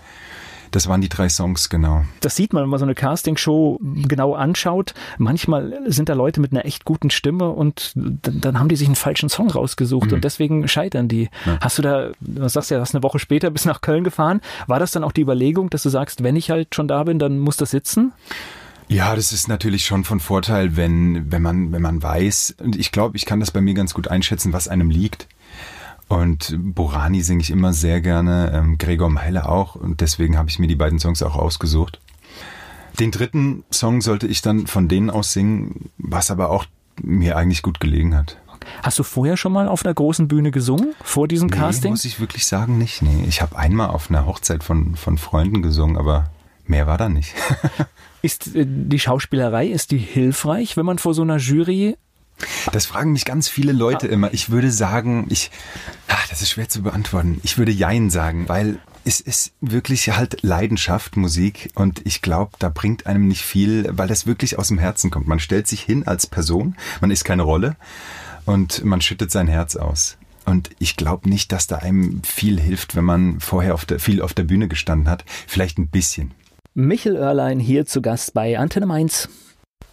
Das 0.78 0.88
waren 0.88 1.02
die 1.02 1.10
drei 1.10 1.28
Songs, 1.28 1.70
genau. 1.70 2.06
Das 2.20 2.36
sieht 2.36 2.54
man, 2.54 2.62
wenn 2.62 2.70
man 2.70 2.78
so 2.78 2.86
eine 2.86 2.94
Castingshow 2.94 3.80
genau 3.82 4.36
anschaut. 4.36 4.94
Manchmal 5.18 5.82
sind 5.88 6.08
da 6.08 6.14
Leute 6.14 6.40
mit 6.40 6.52
einer 6.52 6.66
echt 6.66 6.86
guten 6.86 7.10
Stimme 7.10 7.50
und 7.50 7.94
dann, 7.96 8.42
dann 8.42 8.60
haben 8.60 8.70
die 8.70 8.76
sich 8.76 8.88
einen 8.88 8.96
falschen 8.96 9.28
Song 9.28 9.50
rausgesucht 9.50 10.12
mhm. 10.12 10.14
und 10.14 10.24
deswegen 10.24 10.68
scheitern 10.68 11.08
die. 11.08 11.30
Ja. 11.48 11.58
Hast 11.62 11.80
du 11.80 11.82
da, 11.82 12.12
du 12.20 12.48
sagst 12.48 12.70
ja, 12.70 12.78
du 12.78 12.82
hast 12.82 12.94
eine 12.94 13.02
Woche 13.02 13.18
später 13.18 13.50
bis 13.50 13.66
nach 13.66 13.82
Köln 13.82 14.04
gefahren. 14.04 14.40
War 14.68 14.78
das 14.78 14.92
dann 14.92 15.04
auch 15.04 15.14
die 15.14 15.22
Überlegung, 15.22 15.72
dass 15.72 15.82
du 15.82 15.90
sagst, 15.90 16.22
wenn 16.22 16.36
ich 16.36 16.52
halt 16.52 16.76
schon 16.76 16.88
da 16.88 17.04
bin, 17.06 17.18
dann 17.18 17.40
muss 17.40 17.58
das 17.58 17.72
sitzen? 17.72 18.14
Ja, 18.88 19.16
das 19.16 19.32
ist 19.32 19.48
natürlich 19.48 19.84
schon 19.84 20.04
von 20.04 20.20
Vorteil, 20.20 20.78
wenn, 20.78 21.32
wenn 21.32 21.42
man, 21.42 21.72
wenn 21.72 21.82
man 21.82 22.04
weiß, 22.04 22.58
und 22.60 22.76
ich 22.76 22.92
glaube, 22.92 23.18
ich 23.18 23.26
kann 23.26 23.40
das 23.40 23.50
bei 23.50 23.62
mir 23.62 23.74
ganz 23.74 23.96
gut 23.96 24.10
einschätzen, 24.10 24.54
was 24.54 24.68
einem 24.68 24.92
liegt. 24.92 25.28
Und 26.08 26.56
Borani 26.58 27.22
singe 27.22 27.42
ich 27.42 27.52
immer 27.52 27.74
sehr 27.74 28.00
gerne, 28.02 28.52
ähm, 28.54 28.78
Gregor 28.78 29.10
Meile 29.10 29.50
auch. 29.50 29.76
Und 29.76 30.02
deswegen 30.02 30.38
habe 30.38 30.50
ich 30.50 30.60
mir 30.60 30.68
die 30.68 30.76
beiden 30.76 31.00
Songs 31.00 31.22
auch 31.22 31.36
ausgesucht. 31.36 32.00
Den 33.00 33.12
dritten 33.12 33.64
Song 33.72 34.02
sollte 34.02 34.26
ich 34.26 34.42
dann 34.42 34.68
von 34.68 34.88
denen 34.88 35.10
aus 35.10 35.34
singen, 35.34 35.90
was 35.98 36.32
aber 36.32 36.50
auch 36.50 36.66
mir 37.02 37.38
eigentlich 37.38 37.62
gut 37.62 37.80
gelegen 37.80 38.16
hat. 38.16 38.38
Hast 38.82 39.00
du 39.00 39.04
vorher 39.04 39.38
schon 39.38 39.54
mal 39.54 39.68
auf 39.68 39.86
einer 39.86 39.94
großen 39.94 40.28
Bühne 40.28 40.52
gesungen, 40.52 40.94
vor 41.04 41.28
diesem 41.28 41.48
nee, 41.48 41.58
Casting? 41.58 41.92
muss 41.92 42.06
ich 42.06 42.20
wirklich 42.20 42.46
sagen, 42.46 42.78
nicht. 42.78 43.02
Nee, 43.02 43.26
ich 43.28 43.42
habe 43.42 43.58
einmal 43.58 43.90
auf 43.90 44.10
einer 44.10 44.26
Hochzeit 44.26 44.64
von, 44.64 44.96
von 44.96 45.18
Freunden 45.18 45.62
gesungen, 45.62 45.98
aber 45.98 46.32
mehr 46.66 46.88
war 46.88 46.98
da 46.98 47.08
nicht. 47.08 47.34
ist 48.22 48.56
äh, 48.56 48.66
die 48.68 49.00
Schauspielerei, 49.00 49.68
ist 49.68 49.92
die 49.92 49.98
hilfreich, 49.98 50.76
wenn 50.78 50.86
man 50.86 50.98
vor 50.98 51.14
so 51.14 51.22
einer 51.22 51.38
Jury 51.38 51.98
das 52.72 52.86
fragen 52.86 53.14
mich 53.14 53.26
ganz 53.26 53.50
viele 53.50 53.72
Leute 53.72 54.08
ah. 54.08 54.12
immer. 54.12 54.34
Ich 54.34 54.50
würde 54.50 54.72
sagen, 54.72 55.28
ich, 55.30 55.52
ach, 56.08 56.28
das 56.28 56.42
ist 56.42 56.52
schwer 56.52 56.70
zu 56.70 56.84
beantworten. 56.84 57.40
Ich 57.44 57.58
würde 57.58 57.72
Jein 57.72 58.10
sagen, 58.10 58.48
weil 58.48 58.80
es 59.06 59.22
ist 59.22 59.54
wirklich 59.62 60.16
halt 60.18 60.44
Leidenschaft, 60.44 61.16
Musik. 61.16 61.70
Und 61.76 62.02
ich 62.06 62.22
glaube, 62.22 62.52
da 62.60 62.70
bringt 62.70 63.08
einem 63.08 63.28
nicht 63.28 63.42
viel, 63.42 63.90
weil 63.92 64.08
das 64.08 64.28
wirklich 64.28 64.60
aus 64.60 64.68
dem 64.68 64.80
Herzen 64.80 65.12
kommt. 65.12 65.28
Man 65.28 65.40
stellt 65.40 65.68
sich 65.68 65.82
hin 65.82 66.06
als 66.06 66.28
Person, 66.28 66.76
man 67.00 67.12
ist 67.12 67.24
keine 67.24 67.44
Rolle 67.44 67.78
und 68.46 68.84
man 68.84 69.02
schüttet 69.02 69.32
sein 69.32 69.48
Herz 69.48 69.76
aus. 69.76 70.18
Und 70.46 70.70
ich 70.80 70.96
glaube 70.96 71.30
nicht, 71.30 71.52
dass 71.52 71.68
da 71.68 71.78
einem 71.78 72.22
viel 72.24 72.60
hilft, 72.60 72.96
wenn 72.96 73.04
man 73.04 73.40
vorher 73.40 73.74
auf 73.74 73.86
der, 73.86 74.00
viel 74.00 74.22
auf 74.22 74.34
der 74.34 74.44
Bühne 74.44 74.68
gestanden 74.68 75.10
hat. 75.10 75.26
Vielleicht 75.46 75.78
ein 75.78 75.88
bisschen. 75.88 76.34
Michel 76.74 77.18
Oerlein 77.18 77.60
hier 77.60 77.86
zu 77.86 78.02
Gast 78.02 78.34
bei 78.34 78.58
Antenne 78.58 78.86
Mainz. 78.86 79.30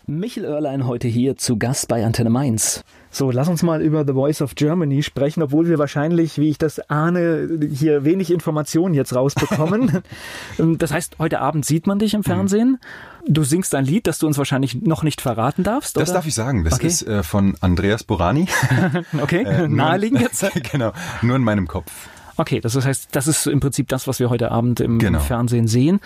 Michel 0.07 0.45
Oerlein 0.45 0.87
heute 0.87 1.09
hier 1.09 1.37
zu 1.37 1.57
Gast 1.57 1.89
bei 1.89 2.05
Antenne 2.05 2.29
Mainz. 2.29 2.85
So, 3.11 3.31
lass 3.31 3.49
uns 3.49 3.63
mal 3.63 3.81
über 3.81 4.05
The 4.07 4.13
Voice 4.13 4.43
of 4.43 4.55
Germany 4.55 5.03
sprechen, 5.03 5.43
obwohl 5.43 5.67
wir 5.67 5.79
wahrscheinlich, 5.79 6.37
wie 6.37 6.51
ich 6.51 6.59
das 6.59 6.79
ahne, 6.91 7.49
hier 7.73 8.05
wenig 8.05 8.31
Informationen 8.31 8.93
jetzt 8.93 9.15
rausbekommen. 9.15 10.03
das 10.79 10.93
heißt, 10.93 11.17
heute 11.19 11.41
Abend 11.41 11.65
sieht 11.65 11.87
man 11.87 11.99
dich 11.99 12.13
im 12.13 12.23
Fernsehen. 12.23 12.79
Du 13.27 13.45
singst 13.45 13.75
ein 13.75 13.87
Lied, 13.87 14.07
das 14.07 14.19
du 14.19 14.27
uns 14.27 14.37
wahrscheinlich 14.37 14.83
noch 14.83 15.05
nicht 15.05 15.23
verraten 15.23 15.63
darfst. 15.63 15.97
Das 15.97 16.13
darf 16.13 16.27
ich 16.27 16.35
sagen. 16.35 16.65
Das 16.65 16.75
okay. 16.75 16.87
ist 16.87 17.03
äh, 17.07 17.23
von 17.23 17.55
Andreas 17.63 18.05
Borani. 18.05 18.47
okay, 19.23 19.45
äh, 19.45 19.69
naheliegend 19.69 20.21
jetzt. 20.21 20.45
genau, 20.71 20.93
nur 21.23 21.37
in 21.37 21.43
meinem 21.45 21.67
Kopf. 21.67 21.91
Okay, 22.37 22.61
das 22.61 22.75
heißt, 22.77 23.09
das 23.13 23.27
ist 23.27 23.47
im 23.47 23.61
Prinzip 23.61 23.89
das, 23.89 24.07
was 24.07 24.21
wir 24.21 24.29
heute 24.29 24.51
Abend 24.51 24.81
im 24.81 24.99
Genau. 24.99 25.21
Fernsehen 25.21 25.67
sehen. 25.67 26.01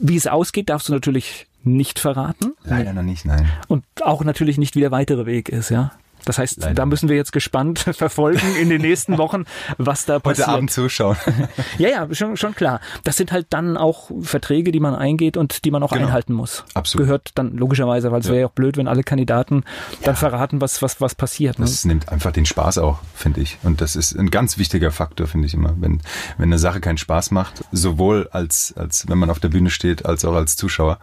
Wie 0.00 0.16
es 0.16 0.26
ausgeht, 0.26 0.68
darfst 0.68 0.88
du 0.88 0.92
natürlich 0.94 1.46
nicht 1.66 1.98
verraten. 1.98 2.52
Leider 2.64 2.92
noch 2.92 3.02
nicht, 3.02 3.24
nein. 3.24 3.50
Und 3.68 3.84
auch 4.02 4.24
natürlich 4.24 4.58
nicht, 4.58 4.74
wie 4.76 4.80
der 4.80 4.90
weitere 4.90 5.26
Weg 5.26 5.48
ist, 5.48 5.70
ja. 5.70 5.92
Das 6.24 6.38
heißt, 6.38 6.62
Leider 6.62 6.74
da 6.74 6.86
müssen 6.86 7.08
wir 7.08 7.14
jetzt 7.14 7.30
gespannt 7.30 7.78
verfolgen 7.92 8.40
in 8.60 8.68
den 8.68 8.80
nächsten 8.80 9.16
Wochen, 9.16 9.44
was 9.78 10.06
da 10.06 10.18
passiert. 10.18 10.48
Heute 10.48 10.56
Abend 10.56 10.70
zuschauen. 10.72 11.16
Ja, 11.78 11.88
ja, 11.88 12.08
schon, 12.14 12.36
schon 12.36 12.52
klar. 12.54 12.80
Das 13.04 13.16
sind 13.16 13.30
halt 13.30 13.46
dann 13.50 13.76
auch 13.76 14.10
Verträge, 14.22 14.72
die 14.72 14.80
man 14.80 14.96
eingeht 14.96 15.36
und 15.36 15.64
die 15.64 15.70
man 15.70 15.84
auch 15.84 15.92
Genau. 15.92 16.06
einhalten 16.06 16.32
muss. 16.32 16.64
Absolut. 16.74 17.06
Gehört 17.06 17.30
dann 17.36 17.52
logischerweise, 17.56 18.10
weil 18.10 18.20
es 18.20 18.26
Ja. 18.26 18.32
wäre 18.32 18.40
ja 18.40 18.46
auch 18.48 18.52
blöd, 18.52 18.76
wenn 18.76 18.88
alle 18.88 19.04
Kandidaten 19.04 19.62
dann 20.02 20.16
verraten, 20.16 20.60
was, 20.60 20.82
was, 20.82 21.00
was 21.00 21.14
passiert. 21.14 21.60
Ne? 21.60 21.64
Das 21.64 21.84
nimmt 21.84 22.08
einfach 22.08 22.32
den 22.32 22.46
Spaß 22.46 22.78
auch, 22.78 22.98
finde 23.14 23.40
ich. 23.42 23.58
Und 23.62 23.80
das 23.80 23.94
ist 23.94 24.18
ein 24.18 24.30
ganz 24.30 24.58
wichtiger 24.58 24.90
Faktor, 24.90 25.28
finde 25.28 25.46
ich 25.46 25.54
immer. 25.54 25.74
Wenn, 25.78 26.00
wenn 26.38 26.48
eine 26.48 26.58
Sache 26.58 26.80
keinen 26.80 26.98
Spaß 26.98 27.30
macht, 27.30 27.62
sowohl 27.70 28.28
als, 28.32 28.74
als 28.76 29.08
wenn 29.08 29.18
man 29.18 29.30
auf 29.30 29.38
der 29.38 29.48
Bühne 29.50 29.70
steht, 29.70 30.06
als 30.06 30.24
auch 30.24 30.34
als 30.34 30.56
Zuschauer, 30.56 30.98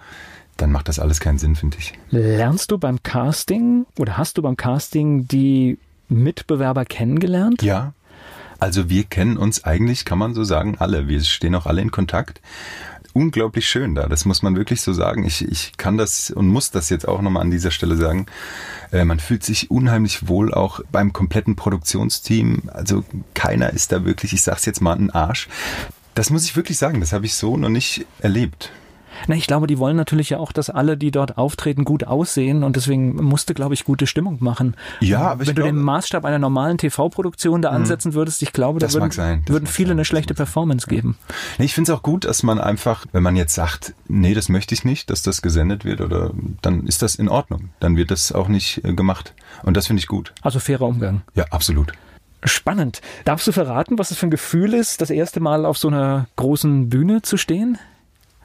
dann 0.57 0.71
macht 0.71 0.87
das 0.87 0.99
alles 0.99 1.19
keinen 1.19 1.39
Sinn, 1.39 1.55
finde 1.55 1.77
ich. 1.79 1.93
Lernst 2.09 2.71
du 2.71 2.77
beim 2.77 3.01
Casting 3.03 3.85
oder 3.97 4.17
hast 4.17 4.37
du 4.37 4.41
beim 4.41 4.57
Casting 4.57 5.27
die 5.27 5.77
Mitbewerber 6.09 6.85
kennengelernt? 6.85 7.63
Ja. 7.63 7.93
Also 8.59 8.89
wir 8.89 9.03
kennen 9.03 9.37
uns 9.37 9.63
eigentlich, 9.65 10.05
kann 10.05 10.17
man 10.17 10.33
so 10.33 10.43
sagen, 10.43 10.77
alle. 10.79 11.07
Wir 11.07 11.21
stehen 11.21 11.55
auch 11.55 11.65
alle 11.65 11.81
in 11.81 11.91
Kontakt. 11.91 12.39
Unglaublich 13.11 13.67
schön 13.67 13.93
da, 13.93 14.07
das 14.07 14.25
muss 14.25 14.41
man 14.41 14.55
wirklich 14.55 14.81
so 14.81 14.91
sagen. 14.91 15.23
Ich, 15.23 15.47
ich 15.47 15.77
kann 15.77 15.97
das 15.97 16.31
und 16.31 16.47
muss 16.47 16.71
das 16.71 16.89
jetzt 16.89 17.07
auch 17.07 17.21
nochmal 17.21 17.43
an 17.43 17.51
dieser 17.51 17.69
Stelle 17.69 17.95
sagen. 17.95 18.25
Äh, 18.91 19.05
man 19.05 19.19
fühlt 19.19 19.43
sich 19.43 19.69
unheimlich 19.69 20.27
wohl 20.27 20.53
auch 20.53 20.79
beim 20.91 21.13
kompletten 21.13 21.55
Produktionsteam. 21.55 22.69
Also 22.73 23.03
keiner 23.33 23.71
ist 23.71 23.91
da 23.91 24.05
wirklich, 24.05 24.33
ich 24.33 24.41
sag's 24.41 24.65
jetzt 24.65 24.81
mal, 24.81 24.95
ein 24.95 25.11
Arsch. 25.11 25.47
Das 26.15 26.29
muss 26.29 26.45
ich 26.45 26.55
wirklich 26.55 26.77
sagen, 26.77 27.01
das 27.01 27.11
habe 27.11 27.25
ich 27.25 27.35
so 27.35 27.57
noch 27.57 27.69
nicht 27.69 28.05
erlebt. 28.19 28.71
Na, 29.27 29.35
ich 29.35 29.47
glaube, 29.47 29.67
die 29.67 29.77
wollen 29.79 29.95
natürlich 29.95 30.29
ja 30.31 30.37
auch, 30.39 30.51
dass 30.51 30.69
alle, 30.69 30.97
die 30.97 31.11
dort 31.11 31.37
auftreten, 31.37 31.83
gut 31.85 32.03
aussehen 32.05 32.63
und 32.63 32.75
deswegen 32.75 33.15
musste, 33.23 33.53
glaube 33.53 33.73
ich, 33.73 33.85
gute 33.85 34.07
Stimmung 34.07 34.37
machen. 34.41 34.75
Ja, 34.99 35.21
aber 35.31 35.43
ich 35.43 35.49
Wenn 35.49 35.55
du 35.55 35.61
den 35.63 35.75
glaube- 35.75 35.85
Maßstab 35.85 36.25
einer 36.25 36.39
normalen 36.39 36.77
TV-Produktion 36.77 37.61
da 37.61 37.69
ansetzen 37.69 38.13
würdest, 38.13 38.41
ich 38.41 38.53
glaube, 38.53 38.79
da 38.79 38.87
Das 38.87 38.93
würden, 38.93 39.47
würden 39.47 39.67
viele 39.67 39.89
sein, 39.89 39.97
eine 39.97 40.05
schlechte. 40.05 40.33
Performance 40.33 40.87
geben. 40.87 41.17
Nee, 41.57 41.65
Ich 41.65 41.73
finde 41.73 41.91
es 41.91 41.97
auch 41.97 42.01
gut, 42.03 42.25
dass 42.25 42.43
man 42.43 42.59
einfach, 42.59 43.05
wenn 43.11 43.23
man 43.23 43.35
jetzt 43.35 43.53
sagt, 43.53 43.93
nee, 44.07 44.33
das 44.33 44.49
möchte 44.49 44.73
ich 44.73 44.83
nicht, 44.83 45.09
dass 45.09 45.21
das 45.21 45.41
gesendet 45.41 45.85
wird, 45.85 46.01
oder 46.01 46.31
dann 46.61 46.85
ist 46.87 47.01
das 47.01 47.15
in 47.15 47.29
Ordnung. 47.29 47.69
Dann 47.79 47.95
wird 47.97 48.11
das 48.11 48.31
auch 48.31 48.47
nicht 48.47 48.83
äh, 48.83 48.93
gemacht. 48.93 49.33
Und 49.63 49.77
das 49.77 49.87
finde 49.87 49.99
ich 50.01 50.07
gut. 50.07 50.33
Also 50.41 50.59
fairer 50.59 50.87
Umgang. 50.87 51.21
Ja, 51.35 51.45
absolut. 51.51 51.91
Spannend. 52.43 53.01
Darfst 53.25 53.47
du 53.47 53.51
verraten, 53.53 53.97
was 53.97 54.11
es 54.11 54.17
für 54.17 54.27
ein 54.27 54.31
Gefühl 54.31 54.73
ist, 54.73 54.99
das 55.01 55.09
erste 55.09 55.39
Mal 55.39 55.65
auf 55.65 55.77
so 55.77 55.87
einer 55.87 56.27
großen 56.35 56.89
Bühne 56.89 57.21
zu 57.21 57.37
stehen? 57.37 57.77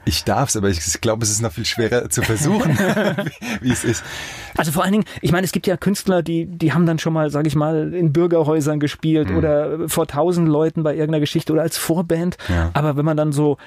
Ich 0.05 0.23
darf's, 0.23 0.55
aber 0.55 0.69
ich 0.69 0.79
glaube, 1.01 1.23
es 1.23 1.29
ist 1.29 1.41
noch 1.41 1.51
viel 1.51 1.65
schwerer 1.65 2.09
zu 2.09 2.21
versuchen, 2.21 2.77
wie, 3.61 3.71
es 3.71 3.83
ist. 3.83 4.03
Also 4.57 4.71
vor 4.71 4.83
allen 4.83 4.93
Dingen, 4.93 5.05
ich 5.21 5.31
meine, 5.31 5.45
es 5.45 5.51
gibt 5.51 5.67
ja 5.67 5.77
Künstler, 5.77 6.23
die, 6.23 6.45
die 6.45 6.73
haben 6.73 6.85
dann 6.85 6.99
schon 6.99 7.13
mal, 7.13 7.29
sag 7.29 7.45
ich 7.47 7.55
mal, 7.55 7.93
in 7.93 8.13
Bürgerhäusern 8.13 8.77
Mhm. 8.77 8.79
gespielt 8.79 9.31
oder 9.31 9.87
vor 9.89 10.07
tausend 10.07 10.47
Leuten 10.47 10.83
bei 10.83 10.91
irgendeiner 10.93 11.19
Geschichte 11.19 11.51
oder 11.53 11.61
als 11.63 11.77
Vorband. 11.77 12.37
Ja. 12.47 12.71
Aber 12.73 12.97
wenn 12.97 13.05
man 13.05 13.17
dann 13.17 13.31
so 13.31 13.57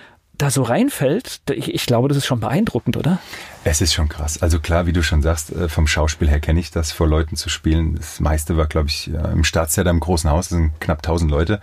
da 0.42 0.50
so 0.50 0.62
reinfällt, 0.62 1.40
ich, 1.50 1.72
ich 1.72 1.86
glaube, 1.86 2.08
das 2.08 2.16
ist 2.16 2.26
schon 2.26 2.40
beeindruckend, 2.40 2.96
oder? 2.96 3.20
Es 3.62 3.80
ist 3.80 3.94
schon 3.94 4.08
krass. 4.08 4.42
Also 4.42 4.58
klar, 4.58 4.86
wie 4.86 4.92
du 4.92 5.02
schon 5.02 5.22
sagst, 5.22 5.52
äh, 5.52 5.68
vom 5.68 5.86
Schauspiel 5.86 6.28
her 6.28 6.40
kenne 6.40 6.58
ich 6.58 6.72
das, 6.72 6.90
vor 6.90 7.06
Leuten 7.06 7.36
zu 7.36 7.48
spielen. 7.48 7.94
Das 7.94 8.18
meiste 8.18 8.56
war, 8.56 8.66
glaube 8.66 8.88
ich, 8.88 9.06
ja, 9.06 9.24
im 9.26 9.44
Staatstheater 9.44 9.90
im 9.90 10.00
großen 10.00 10.28
Haus, 10.28 10.48
das 10.48 10.58
sind 10.58 10.80
knapp 10.80 10.98
1000 10.98 11.30
Leute. 11.30 11.60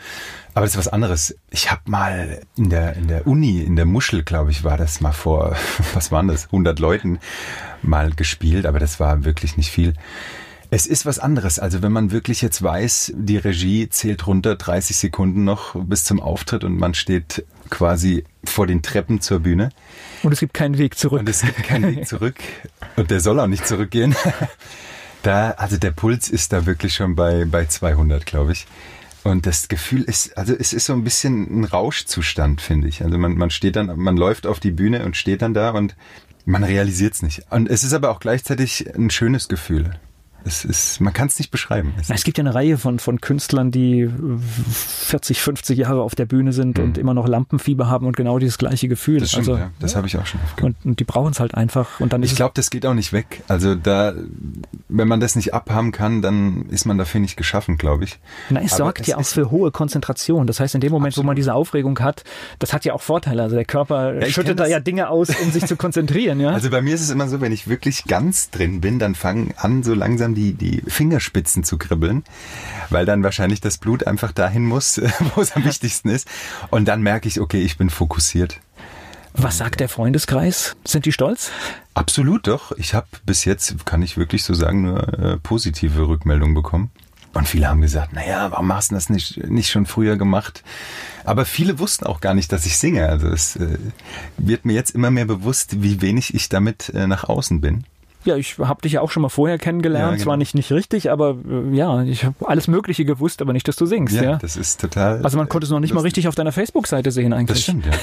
Aber 0.54 0.66
das 0.66 0.76
ist 0.76 0.78
was 0.78 0.88
anderes. 0.88 1.36
Ich 1.50 1.70
habe 1.70 1.82
mal 1.86 2.40
in 2.56 2.70
der, 2.70 2.96
in 2.96 3.10
der 3.10 3.28
Uni, 3.28 3.62
in 3.62 3.76
der 3.76 3.86
Muschel, 3.86 4.24
glaube 4.24 4.52
ich, 4.52 4.64
war 4.64 4.78
das 4.78 5.02
mal 5.02 5.12
vor, 5.12 5.58
was 5.94 6.12
waren 6.14 6.30
das, 6.30 6.46
100 6.46 6.80
Leuten 6.80 7.20
mal 7.82 8.12
gespielt, 8.12 8.66
aber 8.66 8.80
das 8.80 9.02
war 9.02 9.26
wirklich 9.26 9.58
nicht 9.58 9.72
viel. 9.72 9.94
Es 10.72 10.86
ist 10.86 11.06
was 11.06 11.18
anderes. 11.18 11.58
Also 11.58 11.82
wenn 11.82 11.92
man 11.92 12.12
wirklich 12.12 12.42
jetzt 12.42 12.62
weiß, 12.62 13.14
die 13.16 13.38
Regie 13.38 13.90
zählt 13.90 14.28
runter 14.28 14.56
30 14.56 14.98
Sekunden 14.98 15.44
noch 15.44 15.76
bis 15.76 16.04
zum 16.04 16.20
Auftritt 16.20 16.64
und 16.64 16.78
man 16.78 16.94
steht 16.94 17.46
quasi 17.70 18.24
vor 18.44 18.68
den 18.68 18.82
Treppen 18.84 19.20
zur 19.20 19.40
Bühne. 19.40 19.70
Und 20.22 20.32
es 20.32 20.40
gibt 20.40 20.54
keinen 20.54 20.78
Weg 20.78 20.96
zurück. 20.98 21.22
Und 21.22 21.30
es 21.30 21.42
gibt 21.42 21.64
keinen 21.64 21.96
Weg 21.96 22.08
zurück. 22.08 22.36
Und 22.96 23.10
der 23.10 23.20
soll 23.20 23.40
auch 23.40 23.48
nicht 23.48 23.68
zurückgehen. 23.68 24.16
Da, 25.22 25.52
also 25.52 25.76
der 25.76 25.92
Puls 25.92 26.30
ist 26.30 26.54
da 26.54 26.66
wirklich 26.66 26.96
schon 26.96 27.14
bei, 27.14 27.44
bei 27.44 27.66
200, 27.66 28.26
glaube 28.26 28.54
ich. 28.54 28.68
Und 29.26 29.46
das 29.46 29.68
Gefühl 29.68 30.04
ist, 30.04 30.38
also 30.38 30.56
es 30.58 30.72
ist 30.72 30.86
so 30.86 30.94
ein 30.94 31.04
bisschen 31.04 31.60
ein 31.60 31.66
Rauschzustand, 31.66 32.62
finde 32.62 32.88
ich. 32.88 33.04
Also 33.04 33.18
man, 33.18 33.36
man 33.36 33.50
steht 33.50 33.76
dann, 33.76 34.00
man 34.00 34.16
läuft 34.16 34.48
auf 34.48 34.62
die 34.62 34.72
Bühne 34.72 35.04
und 35.04 35.18
steht 35.18 35.42
dann 35.42 35.54
da 35.54 35.72
und 35.72 35.98
man 36.46 36.64
realisiert 36.64 37.16
es 37.16 37.22
nicht. 37.22 37.44
Und 37.50 37.70
es 37.70 37.84
ist 37.84 37.92
aber 37.92 38.12
auch 38.12 38.22
gleichzeitig 38.22 38.96
ein 38.96 39.10
schönes 39.10 39.50
Gefühl. 39.50 40.00
Es 40.44 40.66
ist, 40.66 41.02
man 41.02 41.14
kann 41.14 41.28
es 41.28 41.38
nicht 41.38 41.52
beschreiben. 41.52 41.94
Es 42.00 42.10
Es 42.10 42.24
gibt 42.24 42.38
ja 42.38 42.44
eine 42.44 42.56
Reihe 42.56 42.78
von, 42.78 43.00
von 43.00 43.20
Künstlern, 43.22 43.72
die 43.72 44.02
äh, 44.02 44.10
40, 44.10 45.42
50 45.42 45.78
Jahre 45.78 46.02
auf 46.02 46.16
der 46.16 46.26
Bühne 46.26 46.54
sind 46.54 46.80
und 46.80 46.98
immer 46.98 47.14
noch 47.14 47.28
Lampenfieber 47.28 47.90
haben 47.90 48.08
und 48.08 48.16
genau 48.16 48.40
dieses 48.40 48.58
gleiche 48.58 48.88
Gefühl. 48.88 49.16
Mhm. 49.16 49.20
das 49.20 49.32
stimmt, 49.32 49.50
also, 49.50 49.60
ja. 49.60 49.72
Das 49.80 49.96
habe 49.96 50.08
ich 50.08 50.18
auch 50.18 50.26
schon 50.26 50.40
oft 50.44 50.62
und, 50.62 50.76
und 50.86 51.00
die 51.00 51.04
brauchen 51.04 51.32
es 51.32 51.40
halt 51.40 51.56
einfach. 51.56 52.00
Und 52.00 52.14
dann 52.14 52.24
Ich 52.24 52.36
glaube, 52.36 52.54
das 52.56 52.70
geht 52.70 52.86
auch 52.86 52.94
nicht 52.94 53.14
weg. 53.14 53.44
Also 53.48 53.76
da, 53.76 54.14
wenn 54.88 55.08
man 55.08 55.20
das 55.20 55.36
nicht 55.36 55.54
abhaben 55.54 55.92
kann, 55.92 56.22
dann 56.22 56.66
ist 56.70 56.86
man 56.86 56.98
dafür 56.98 57.20
nicht 57.20 57.38
geschaffen, 57.38 57.78
glaube 57.78 58.06
ich. 58.06 58.12
es, 58.12 58.20
na, 58.50 58.62
es 58.62 58.74
Aber 58.74 58.78
sorgt 58.86 59.02
es 59.02 59.08
ja 59.08 59.18
auch 59.18 59.26
für 59.26 59.52
hohe 59.52 59.72
Konzentration. 59.72 60.48
Das 60.48 60.60
heißt, 60.60 60.76
in 60.76 60.82
dem 60.82 60.92
Moment, 60.92 61.18
wo 61.18 61.24
man 61.24 61.36
diese 61.36 61.54
Aufregung 61.54 62.00
hat, 62.00 62.24
das 62.60 62.74
hat 62.74 62.86
ja 62.86 62.94
auch 62.94 63.02
Vorteile. 63.02 63.44
Also 63.44 63.56
der 63.56 63.66
Körper 63.66 64.14
kenn 64.20 64.32
schüttet 64.32 64.60
da 64.60 64.68
ja 64.68 64.80
Dinge 64.80 65.10
aus, 65.10 65.30
um 65.30 65.52
sich 65.52 65.66
zu 65.66 65.76
konzentrieren. 65.76 66.40
Ja? 66.40 66.52
Also 66.52 66.70
bei 66.70 66.82
mir 66.82 66.96
ist 66.96 67.02
es 67.02 67.10
immer 67.10 67.28
so, 67.28 67.42
wenn 67.42 67.52
ich 67.52 67.68
wirklich 67.68 68.06
ganz 68.06 68.50
drin 68.50 68.82
bin, 68.82 69.00
dann 69.00 69.16
fangen 69.16 69.54
an, 69.58 69.84
so 69.84 69.94
langsam 69.94 70.29
die, 70.36 70.54
die 70.54 70.82
Fingerspitzen 70.88 71.64
zu 71.64 71.78
kribbeln, 71.78 72.24
weil 72.90 73.06
dann 73.06 73.24
wahrscheinlich 73.24 73.62
das 73.62 73.78
Blut 73.78 74.08
einfach 74.08 74.32
dahin 74.32 74.66
muss, 74.66 75.02
wo 75.36 75.42
es 75.42 75.54
am 75.54 75.64
wichtigsten 75.66 76.10
ist. 76.10 76.28
Und 76.70 76.88
dann 76.88 77.02
merke 77.02 77.28
ich, 77.28 77.40
okay, 77.40 77.62
ich 77.62 77.78
bin 77.78 77.90
fokussiert. 77.90 78.60
Was 79.34 79.58
sagt 79.58 79.80
der 79.80 79.90
Freundeskreis? 79.90 80.76
Sind 80.86 81.06
die 81.06 81.12
stolz? 81.12 81.52
Absolut 81.94 82.48
doch. 82.48 82.72
Ich 82.78 82.94
habe 82.94 83.08
bis 83.26 83.46
jetzt, 83.46 83.86
kann 83.86 84.02
ich 84.02 84.18
wirklich 84.18 84.44
so 84.44 84.54
sagen, 84.54 84.82
nur 84.82 85.20
äh, 85.20 85.38
positive 85.38 86.08
Rückmeldungen 86.08 86.56
bekommen. 86.56 86.92
Und 87.34 87.48
viele 87.48 87.68
haben 87.68 87.82
gesagt, 87.82 88.14
naja, 88.14 88.50
warum 88.52 88.74
hast 88.74 88.90
du 88.90 88.96
das 88.96 89.10
nicht, 89.10 89.38
nicht 89.50 89.70
schon 89.70 89.86
früher 89.86 90.18
gemacht? 90.18 90.64
Aber 91.26 91.46
viele 91.46 91.78
wussten 91.78 92.08
auch 92.08 92.22
gar 92.22 92.34
nicht, 92.34 92.52
dass 92.52 92.66
ich 92.66 92.78
singe. 92.78 93.08
Also 93.08 93.28
es 93.28 93.56
äh, 93.56 93.78
wird 94.38 94.66
mir 94.66 94.74
jetzt 94.74 94.92
immer 94.92 95.12
mehr 95.12 95.26
bewusst, 95.26 95.84
wie 95.84 96.02
wenig 96.02 96.34
ich 96.34 96.50
damit 96.50 96.90
äh, 96.90 97.06
nach 97.06 97.24
außen 97.24 97.62
bin. 97.62 97.86
Ja, 98.26 98.36
ich 98.36 98.58
habe 98.60 98.82
dich 98.82 98.94
ja 98.94 99.02
auch 99.02 99.12
schon 99.12 99.22
mal 99.22 99.30
vorher 99.30 99.58
kennengelernt. 99.58 100.04
Ja, 100.04 100.12
genau. 100.12 100.24
Zwar 100.24 100.38
nicht, 100.38 100.54
nicht 100.54 100.72
richtig, 100.72 101.10
aber 101.10 101.38
äh, 101.50 101.76
ja, 101.76 102.04
ich 102.04 102.26
habe 102.26 102.36
alles 102.46 102.68
Mögliche 102.68 103.06
gewusst, 103.06 103.42
aber 103.42 103.54
nicht, 103.54 103.68
dass 103.68 103.78
du 103.78 103.86
singst. 103.86 104.16
Ja, 104.16 104.38
das 104.38 104.58
ist 104.58 104.82
total. 104.82 105.24
Also 105.24 105.38
man 105.38 105.48
konnte 105.48 105.66
es 105.66 105.72
noch 105.72 105.80
nicht 105.80 105.94
mal 105.94 106.02
richtig 106.02 106.28
auf 106.28 106.36
deiner 106.36 106.52
Facebook-Seite 106.52 107.12
sehen 107.12 107.32
eigentlich. 107.32 107.58
Das 107.58 107.64
stimmt, 107.64 107.86
ja. 107.86 107.94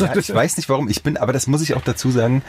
ja 0.06 0.16
ich 0.16 0.32
weiß 0.32 0.56
nicht 0.56 0.68
warum. 0.68 0.88
Ich 0.88 1.02
bin, 1.02 1.16
aber 1.16 1.32
das 1.32 1.46
muss 1.46 1.60
ich 1.60 1.74
auch 1.74 1.82
dazu 1.82 2.10
sagen, 2.10 2.42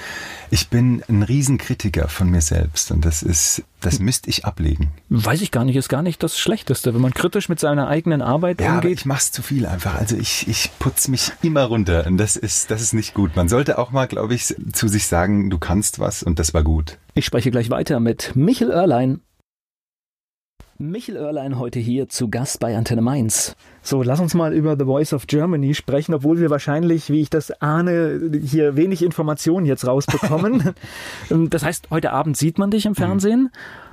ich 0.50 0.70
bin 0.70 1.04
ein 1.10 1.24
Riesenkritiker 1.24 2.08
von 2.08 2.30
mir 2.30 2.42
selbst. 2.42 2.92
Und 2.92 3.04
das 3.04 3.22
ist, 3.22 3.64
das 3.82 4.00
müsste 4.00 4.30
ich 4.30 4.46
ablegen. 4.46 4.92
Weiß 5.10 5.42
ich 5.42 5.52
gar 5.52 5.64
nicht, 5.66 5.76
ist 5.76 5.90
gar 5.90 6.02
nicht 6.02 6.22
das 6.24 6.38
Schlechteste, 6.38 6.94
wenn 6.94 7.02
man 7.02 7.14
kritisch 7.14 7.50
mit 7.50 7.60
seiner 7.60 7.88
eigenen 7.88 8.22
Arbeit 8.22 8.62
Ja, 8.62 8.76
umgeht. 8.76 9.00
ich 9.00 9.06
mach's 9.06 9.32
zu 9.32 9.42
viel 9.42 9.66
einfach. 9.66 9.96
Also 9.96 10.16
ich, 10.18 10.48
ich 10.48 10.70
putz 10.80 11.08
mich 11.08 11.32
immer 11.42 11.64
runter. 11.64 12.06
Und 12.08 12.18
das 12.18 12.36
ist, 12.36 12.72
das 12.72 12.82
ist 12.82 12.94
nicht 12.94 13.14
gut. 13.14 13.36
Man 13.36 13.50
sollte 13.50 13.78
auch 13.78 13.92
mal, 13.92 14.08
glaube 14.08 14.34
ich, 14.36 14.46
zu 14.74 14.88
sich 14.88 15.08
sagen, 15.08 15.50
du 15.50 15.58
kannst 15.58 16.00
was 16.00 16.24
und 16.24 16.40
das 16.40 16.54
war 16.54 16.64
gut. 16.64 16.98
Ich 17.14 17.26
spreche 17.26 17.52
gleich 17.52 17.70
weiter 17.70 18.00
mit 18.00 18.36
Michel 18.36 18.70
Oerlein. 18.72 19.22
Michel 20.82 21.18
Oerlein 21.18 21.60
heute 21.60 21.78
hier 21.78 22.08
zu 22.08 22.30
Gast 22.30 22.62
bei 22.62 22.78
Antenne 22.78 23.02
Mainz. 23.02 23.58
So, 23.82 24.02
lass 24.02 24.22
uns 24.22 24.34
mal 24.34 24.54
über 24.54 24.78
The 24.80 24.86
Voice 24.86 25.12
of 25.12 25.28
Germany 25.28 25.76
sprechen, 25.76 26.14
obwohl 26.14 26.40
wir 26.40 26.50
wahrscheinlich, 26.50 27.10
wie 27.10 27.20
ich 27.20 27.30
das 27.30 27.52
ahne, 27.62 28.32
hier 28.46 28.78
wenig 28.78 29.04
Informationen 29.04 29.66
jetzt 29.66 29.86
rausbekommen. 29.86 30.74
das 31.50 31.64
heißt, 31.66 31.90
heute 31.92 32.14
Abend 32.14 32.38
sieht 32.38 32.58
man 32.60 32.72
dich 32.72 32.86
im 32.86 32.96
Fernsehen. 32.96 33.50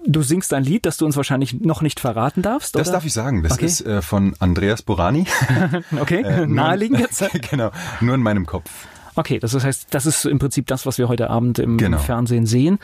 Du 0.07 0.22
singst 0.22 0.55
ein 0.55 0.62
Lied, 0.62 0.87
das 0.87 0.97
du 0.97 1.07
uns 1.07 1.16
wahrscheinlich 1.16 1.61
noch 1.61 1.82
nicht 1.82 1.99
verraten 1.99 2.43
darfst. 2.43 2.76
Das 2.76 2.82
oder? 2.87 2.99
darf 2.99 3.05
ich 3.05 3.12
sagen. 3.12 3.43
Das 3.43 3.55
Okay. 3.55 3.66
ist 3.66 3.80
äh, 3.84 4.01
von 4.01 4.37
Andreas 4.39 4.82
Borani. 4.82 5.26
Okay, 6.01 6.20
Äh, 6.22 6.47
naheliegend 6.47 7.01
jetzt. 7.01 7.24
genau, 7.51 7.72
nur 8.01 8.14
in 8.14 8.22
meinem 8.22 8.47
Kopf. 8.47 8.70
Okay, 9.16 9.41
das 9.41 9.53
heißt, 9.55 9.89
das 9.91 10.07
ist 10.07 10.24
im 10.24 10.39
Prinzip 10.39 10.68
das, 10.68 10.87
was 10.87 10.99
wir 10.99 11.09
heute 11.09 11.30
Abend 11.30 11.59
im 11.59 11.78
Genau. 11.78 11.99
Fernsehen 11.99 12.47
sehen. 12.47 12.78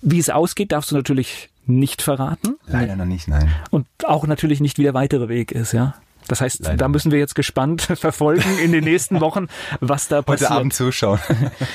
Wie 0.00 0.18
es 0.18 0.30
ausgeht, 0.30 0.72
darfst 0.72 0.90
du 0.90 0.94
natürlich 0.96 1.50
nicht 1.66 2.02
verraten. 2.02 2.56
Leider 2.66 2.96
noch 2.96 3.04
nicht, 3.04 3.28
nein. 3.28 3.50
Und 3.70 3.86
auch 4.04 4.26
natürlich 4.26 4.60
nicht, 4.60 4.78
wie 4.78 4.82
der 4.82 4.94
weitere 4.94 5.28
Weg 5.28 5.52
ist, 5.52 5.72
ja. 5.72 5.94
Das 6.28 6.40
heißt, 6.40 6.60
Leider. 6.62 6.76
da 6.76 6.88
müssen 6.88 7.10
wir 7.10 7.18
jetzt 7.18 7.34
gespannt 7.34 7.82
verfolgen 7.94 8.58
in 8.62 8.72
den 8.72 8.84
nächsten 8.84 9.20
Wochen, 9.20 9.48
was 9.80 10.08
da 10.08 10.22
passiert. 10.22 10.50
Heute 10.50 10.58
Abend 10.58 10.74
zuschauen. 10.74 11.18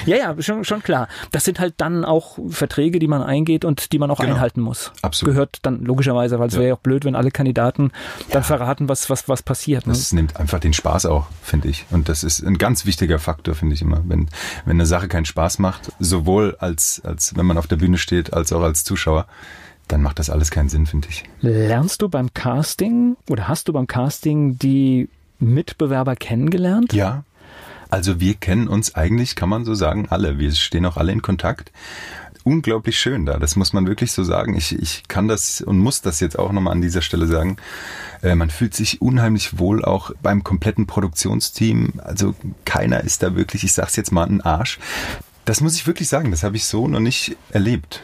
ja, 0.05 0.17
ja, 0.17 0.41
schon, 0.41 0.63
schon 0.63 0.81
klar. 0.81 1.07
Das 1.31 1.43
sind 1.43 1.59
halt 1.59 1.75
dann 1.77 2.05
auch 2.05 2.39
Verträge, 2.49 2.99
die 2.99 3.07
man 3.07 3.21
eingeht 3.21 3.65
und 3.65 3.91
die 3.91 3.99
man 3.99 4.09
auch 4.09 4.19
genau. 4.19 4.35
einhalten 4.35 4.61
muss. 4.61 4.91
Absolut. 5.01 5.33
Gehört 5.33 5.57
dann 5.63 5.83
logischerweise, 5.83 6.39
weil 6.39 6.47
es 6.47 6.53
ja. 6.53 6.59
wäre 6.59 6.69
ja 6.69 6.75
auch 6.75 6.79
blöd, 6.79 7.05
wenn 7.05 7.15
alle 7.15 7.31
Kandidaten 7.31 7.91
dann 8.31 8.43
verraten, 8.43 8.89
was, 8.89 9.09
was, 9.09 9.27
was 9.27 9.43
passiert. 9.43 9.85
Ne? 9.85 9.93
Das 9.93 10.13
nimmt 10.13 10.37
einfach 10.37 10.59
den 10.59 10.73
Spaß 10.73 11.07
auch, 11.07 11.27
finde 11.43 11.67
ich. 11.67 11.85
Und 11.89 12.09
das 12.09 12.23
ist 12.23 12.41
ein 12.41 12.57
ganz 12.57 12.85
wichtiger 12.85 13.19
Faktor, 13.19 13.55
finde 13.55 13.75
ich 13.75 13.81
immer. 13.81 14.01
Wenn, 14.05 14.29
wenn 14.65 14.77
eine 14.77 14.85
Sache 14.85 15.07
keinen 15.07 15.25
Spaß 15.25 15.59
macht, 15.59 15.91
sowohl 15.99 16.55
als, 16.59 17.01
als 17.03 17.35
wenn 17.35 17.45
man 17.45 17.57
auf 17.57 17.67
der 17.67 17.75
Bühne 17.75 17.97
steht, 17.97 18.33
als 18.33 18.53
auch 18.53 18.61
als 18.61 18.83
Zuschauer, 18.83 19.27
dann 19.87 20.01
macht 20.01 20.19
das 20.19 20.29
alles 20.29 20.51
keinen 20.51 20.69
Sinn, 20.69 20.85
finde 20.85 21.07
ich. 21.09 21.23
Lernst 21.41 22.01
du 22.01 22.09
beim 22.09 22.33
Casting 22.33 23.17
oder 23.29 23.47
hast 23.47 23.67
du 23.67 23.73
beim 23.73 23.87
Casting 23.87 24.57
die 24.57 25.09
Mitbewerber 25.39 26.15
kennengelernt? 26.15 26.93
Ja. 26.93 27.23
Also 27.89 28.19
wir 28.19 28.33
kennen 28.33 28.67
uns 28.67 28.95
eigentlich, 28.95 29.35
kann 29.35 29.49
man 29.49 29.63
so 29.63 29.73
sagen, 29.73 30.07
alle. 30.09 30.39
Wir 30.39 30.51
stehen 30.51 30.85
auch 30.85 30.97
alle 30.97 31.11
in 31.11 31.21
Kontakt. 31.21 31.71
Unglaublich 32.43 32.97
schön 32.97 33.25
da, 33.25 33.39
das 33.39 33.57
muss 33.57 33.73
man 33.73 33.87
wirklich 33.87 34.13
so 34.13 34.23
sagen. 34.23 34.55
Ich, 34.55 34.77
ich 34.77 35.03
kann 35.09 35.27
das 35.27 35.59
und 35.61 35.79
muss 35.79 36.01
das 36.01 36.19
jetzt 36.21 36.39
auch 36.39 36.51
nochmal 36.51 36.73
an 36.73 36.81
dieser 36.81 37.01
Stelle 37.01 37.27
sagen. 37.27 37.57
Äh, 38.21 38.35
man 38.35 38.49
fühlt 38.49 38.73
sich 38.73 39.01
unheimlich 39.01 39.59
wohl 39.59 39.83
auch 39.83 40.11
beim 40.21 40.43
kompletten 40.43 40.87
Produktionsteam. 40.87 41.93
Also 41.97 42.35
keiner 42.63 43.03
ist 43.03 43.23
da 43.23 43.35
wirklich, 43.35 43.63
ich 43.63 43.73
sag's 43.73 43.97
jetzt 43.97 44.11
mal, 44.11 44.25
ein 44.25 44.41
Arsch. 44.41 44.79
Das 45.43 45.61
muss 45.61 45.75
ich 45.75 45.87
wirklich 45.87 46.07
sagen, 46.07 46.31
das 46.31 46.43
habe 46.43 46.55
ich 46.55 46.65
so 46.65 46.87
noch 46.87 46.99
nicht 46.99 47.37
erlebt. 47.51 48.01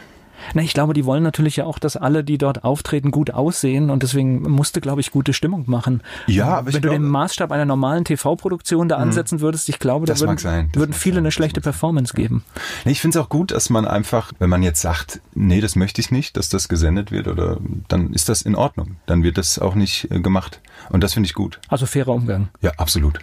Na, 0.54 0.62
ich 0.62 0.74
glaube, 0.74 0.94
die 0.94 1.06
wollen 1.06 1.24
natürlich 1.24 1.58
ja 1.58 1.66
auch, 1.66 1.80
dass 1.80 1.98
alle, 1.98 2.24
die 2.24 2.38
dort 2.38 2.64
auftreten, 2.64 3.12
gut 3.12 3.32
aussehen 3.32 3.90
und 3.90 4.04
deswegen 4.04 4.42
musste, 4.42 4.82
glaube 4.82 5.02
ich, 5.02 5.12
gute 5.12 5.34
Stimmung 5.34 5.64
machen. 5.68 6.02
Ja, 6.28 6.58
aber 6.58 6.74
Wenn 6.74 6.82
du 6.82 6.90
den 6.90 7.04
Maßstab 7.04 7.52
einer 7.52 7.66
normalen 7.66 8.06
TV-Produktion 8.06 8.90
da 8.90 8.98
mhm. 8.98 9.04
ansetzen 9.04 9.42
würdest, 9.42 9.70
ich 9.70 9.80
glaube, 9.80 10.06
da 10.06 10.20
würden, 10.20 10.70
würden 10.74 10.94
viele 10.94 11.20
eine 11.20 11.32
schlechte 11.32 11.62
Performance 11.62 12.14
geben. 12.14 12.44
Nee, 12.86 12.92
ich 12.92 13.02
finde 13.02 13.18
es 13.18 13.24
auch 13.24 13.30
gut, 13.30 13.52
dass 13.52 13.70
man 13.70 13.86
einfach, 13.86 14.32
wenn 14.40 14.50
man 14.50 14.64
jetzt 14.64 14.82
sagt, 14.82 15.22
nee, 15.34 15.62
das 15.62 15.76
möchte 15.76 16.02
ich 16.02 16.12
nicht, 16.12 16.38
dass 16.38 16.50
das 16.50 16.68
gesendet 16.68 17.12
wird 17.12 17.28
oder 17.28 17.58
dann 17.88 18.14
ist 18.14 18.30
das 18.30 18.42
in 18.42 18.56
Ordnung. 18.56 18.98
Dann 19.06 19.24
wird 19.24 19.38
das 19.38 19.60
auch 19.60 19.76
nicht 19.76 20.12
äh, 20.12 20.20
gemacht. 20.20 20.62
Und 20.90 21.04
das 21.04 21.14
finde 21.14 21.28
ich 21.28 21.34
gut. 21.34 21.60
Also 21.68 21.86
fairer 21.86 22.14
Umgang. 22.14 22.50
Ja, 22.62 22.72
absolut. 22.78 23.20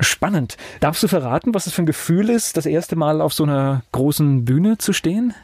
Spannend. 0.00 0.56
Darfst 0.80 1.02
du 1.02 1.08
verraten, 1.08 1.54
was 1.54 1.66
es 1.66 1.72
für 1.72 1.82
ein 1.82 1.86
Gefühl 1.86 2.30
ist, 2.30 2.56
das 2.56 2.66
erste 2.66 2.96
Mal 2.96 3.20
auf 3.20 3.32
so 3.32 3.44
einer 3.44 3.82
großen 3.92 4.44
Bühne 4.44 4.78
zu 4.78 4.92
stehen? 4.92 5.34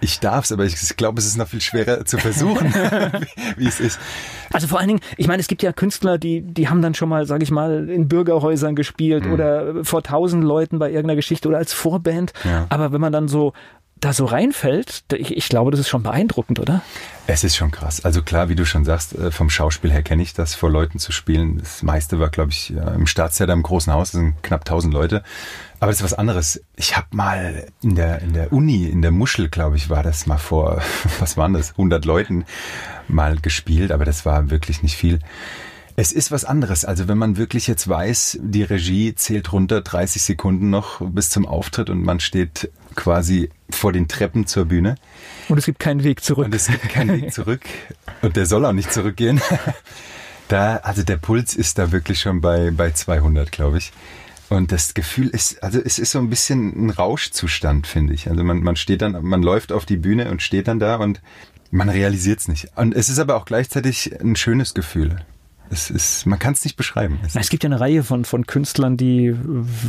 Ich 0.00 0.20
darf's, 0.20 0.52
aber 0.52 0.64
ich 0.64 0.96
glaube, 0.96 1.18
es 1.18 1.26
ist 1.26 1.36
noch 1.36 1.48
viel 1.48 1.60
schwerer 1.60 2.04
zu 2.04 2.18
versuchen, 2.18 2.72
wie, 3.56 3.66
es 3.66 3.80
ist. 3.80 3.98
Also 4.52 4.68
vor 4.68 4.78
allen 4.78 4.88
Dingen, 4.88 5.00
ich 5.16 5.26
meine, 5.26 5.40
es 5.40 5.48
gibt 5.48 5.62
ja 5.62 5.72
Künstler, 5.72 6.18
die, 6.18 6.42
die 6.42 6.68
haben 6.68 6.82
dann 6.82 6.94
schon 6.94 7.08
mal, 7.08 7.26
sage 7.26 7.42
ich 7.42 7.50
mal, 7.50 7.88
in 7.88 8.08
Bürgerhäusern 8.08 8.76
gespielt 8.76 9.26
mhm. 9.26 9.32
oder 9.32 9.84
vor 9.84 10.02
tausend 10.02 10.44
Leuten 10.44 10.78
bei 10.78 10.88
irgendeiner 10.88 11.16
Geschichte 11.16 11.48
oder 11.48 11.58
als 11.58 11.72
Vorband. 11.72 12.32
Ja. 12.44 12.66
Aber 12.68 12.92
wenn 12.92 13.00
man 13.00 13.12
dann 13.12 13.26
so 13.26 13.52
da 14.00 14.12
so 14.12 14.26
reinfällt, 14.26 15.04
ich, 15.12 15.36
ich 15.36 15.48
glaube, 15.48 15.70
das 15.70 15.80
ist 15.80 15.88
schon 15.88 16.02
beeindruckend, 16.02 16.60
oder? 16.60 16.82
Es 17.26 17.44
ist 17.44 17.56
schon 17.56 17.70
krass. 17.70 18.04
Also 18.04 18.22
klar, 18.22 18.48
wie 18.48 18.54
du 18.54 18.64
schon 18.64 18.84
sagst, 18.84 19.14
äh, 19.16 19.30
vom 19.30 19.50
Schauspiel 19.50 19.90
her 19.90 20.02
kenne 20.02 20.22
ich 20.22 20.34
das, 20.34 20.54
vor 20.54 20.70
Leuten 20.70 20.98
zu 20.98 21.12
spielen. 21.12 21.58
Das 21.58 21.82
meiste 21.82 22.20
war, 22.20 22.28
glaube 22.28 22.50
ich, 22.50 22.70
im 22.70 23.06
Staatstheater 23.06 23.52
im 23.52 23.62
großen 23.62 23.92
Haus, 23.92 24.12
das 24.12 24.20
sind 24.20 24.42
knapp 24.42 24.60
1000 24.60 24.94
Leute. 24.94 25.24
Aber 25.80 25.90
das 25.92 26.00
ist 26.00 26.04
was 26.04 26.14
anderes. 26.14 26.60
Ich 26.76 26.96
habe 26.96 27.06
mal 27.12 27.66
in 27.82 27.94
der, 27.94 28.20
in 28.20 28.32
der 28.32 28.52
Uni, 28.52 28.86
in 28.86 29.02
der 29.02 29.12
Muschel, 29.12 29.48
glaube 29.48 29.76
ich, 29.76 29.90
war 29.90 30.02
das 30.02 30.26
mal 30.26 30.38
vor, 30.38 30.82
was 31.20 31.36
waren 31.36 31.52
das, 31.52 31.72
100 31.72 32.04
Leuten 32.04 32.44
mal 33.06 33.38
gespielt, 33.38 33.92
aber 33.92 34.04
das 34.04 34.26
war 34.26 34.50
wirklich 34.50 34.82
nicht 34.82 34.96
viel. 34.96 35.20
Es 35.94 36.12
ist 36.12 36.30
was 36.30 36.44
anderes. 36.44 36.84
Also 36.84 37.08
wenn 37.08 37.18
man 37.18 37.36
wirklich 37.36 37.66
jetzt 37.66 37.88
weiß, 37.88 38.38
die 38.40 38.62
Regie 38.62 39.14
zählt 39.16 39.52
runter 39.52 39.80
30 39.80 40.22
Sekunden 40.22 40.70
noch 40.70 41.00
bis 41.00 41.30
zum 41.30 41.44
Auftritt 41.44 41.90
und 41.90 42.04
man 42.04 42.20
steht 42.20 42.70
quasi 42.94 43.50
vor 43.70 43.92
den 43.92 44.06
Treppen 44.06 44.46
zur 44.46 44.66
Bühne. 44.66 44.94
Und 45.48 45.58
es 45.58 45.64
gibt 45.64 45.80
keinen 45.80 46.04
Weg 46.04 46.22
zurück. 46.22 46.46
Und 46.46 46.54
es 46.54 46.68
gibt 46.68 46.88
keinen 46.88 47.20
Weg 47.20 47.32
zurück. 47.32 47.62
Und 48.22 48.36
der 48.36 48.46
soll 48.46 48.64
auch 48.64 48.72
nicht 48.72 48.92
zurückgehen. 48.92 49.40
Da, 50.48 50.76
also 50.76 51.02
der 51.02 51.18
Puls 51.18 51.54
ist 51.54 51.76
da 51.76 51.92
wirklich 51.92 52.20
schon 52.20 52.40
bei, 52.40 52.70
bei 52.70 52.90
200, 52.90 53.52
glaube 53.52 53.76
ich. 53.76 53.92
Und 54.48 54.72
das 54.72 54.94
Gefühl 54.94 55.28
ist, 55.28 55.62
also 55.62 55.80
es 55.80 55.98
ist 55.98 56.12
so 56.12 56.18
ein 56.18 56.30
bisschen 56.30 56.86
ein 56.86 56.90
Rauschzustand, 56.90 57.86
finde 57.86 58.14
ich. 58.14 58.30
Also 58.30 58.42
man, 58.44 58.62
man 58.62 58.76
steht 58.76 59.02
dann, 59.02 59.22
man 59.24 59.42
läuft 59.42 59.72
auf 59.72 59.84
die 59.84 59.96
Bühne 59.96 60.30
und 60.30 60.42
steht 60.42 60.68
dann 60.68 60.78
da 60.78 60.96
und 60.96 61.20
man 61.70 61.88
realisiert 61.88 62.40
es 62.40 62.48
nicht. 62.48 62.68
Und 62.76 62.94
es 62.94 63.10
ist 63.10 63.18
aber 63.18 63.36
auch 63.36 63.44
gleichzeitig 63.44 64.18
ein 64.20 64.36
schönes 64.36 64.72
Gefühl. 64.72 65.20
Es 65.70 65.90
ist, 65.90 66.26
man 66.26 66.38
kann 66.38 66.54
es 66.54 66.64
nicht 66.64 66.76
beschreiben. 66.76 67.18
Es, 67.24 67.36
es, 67.36 67.50
gibt 67.50 67.64
ja 67.64 67.68
eine 67.68 67.80
Reihe 67.80 68.02
von, 68.02 68.24
von 68.24 68.46
Künstlern, 68.46 68.96
die 68.96 69.34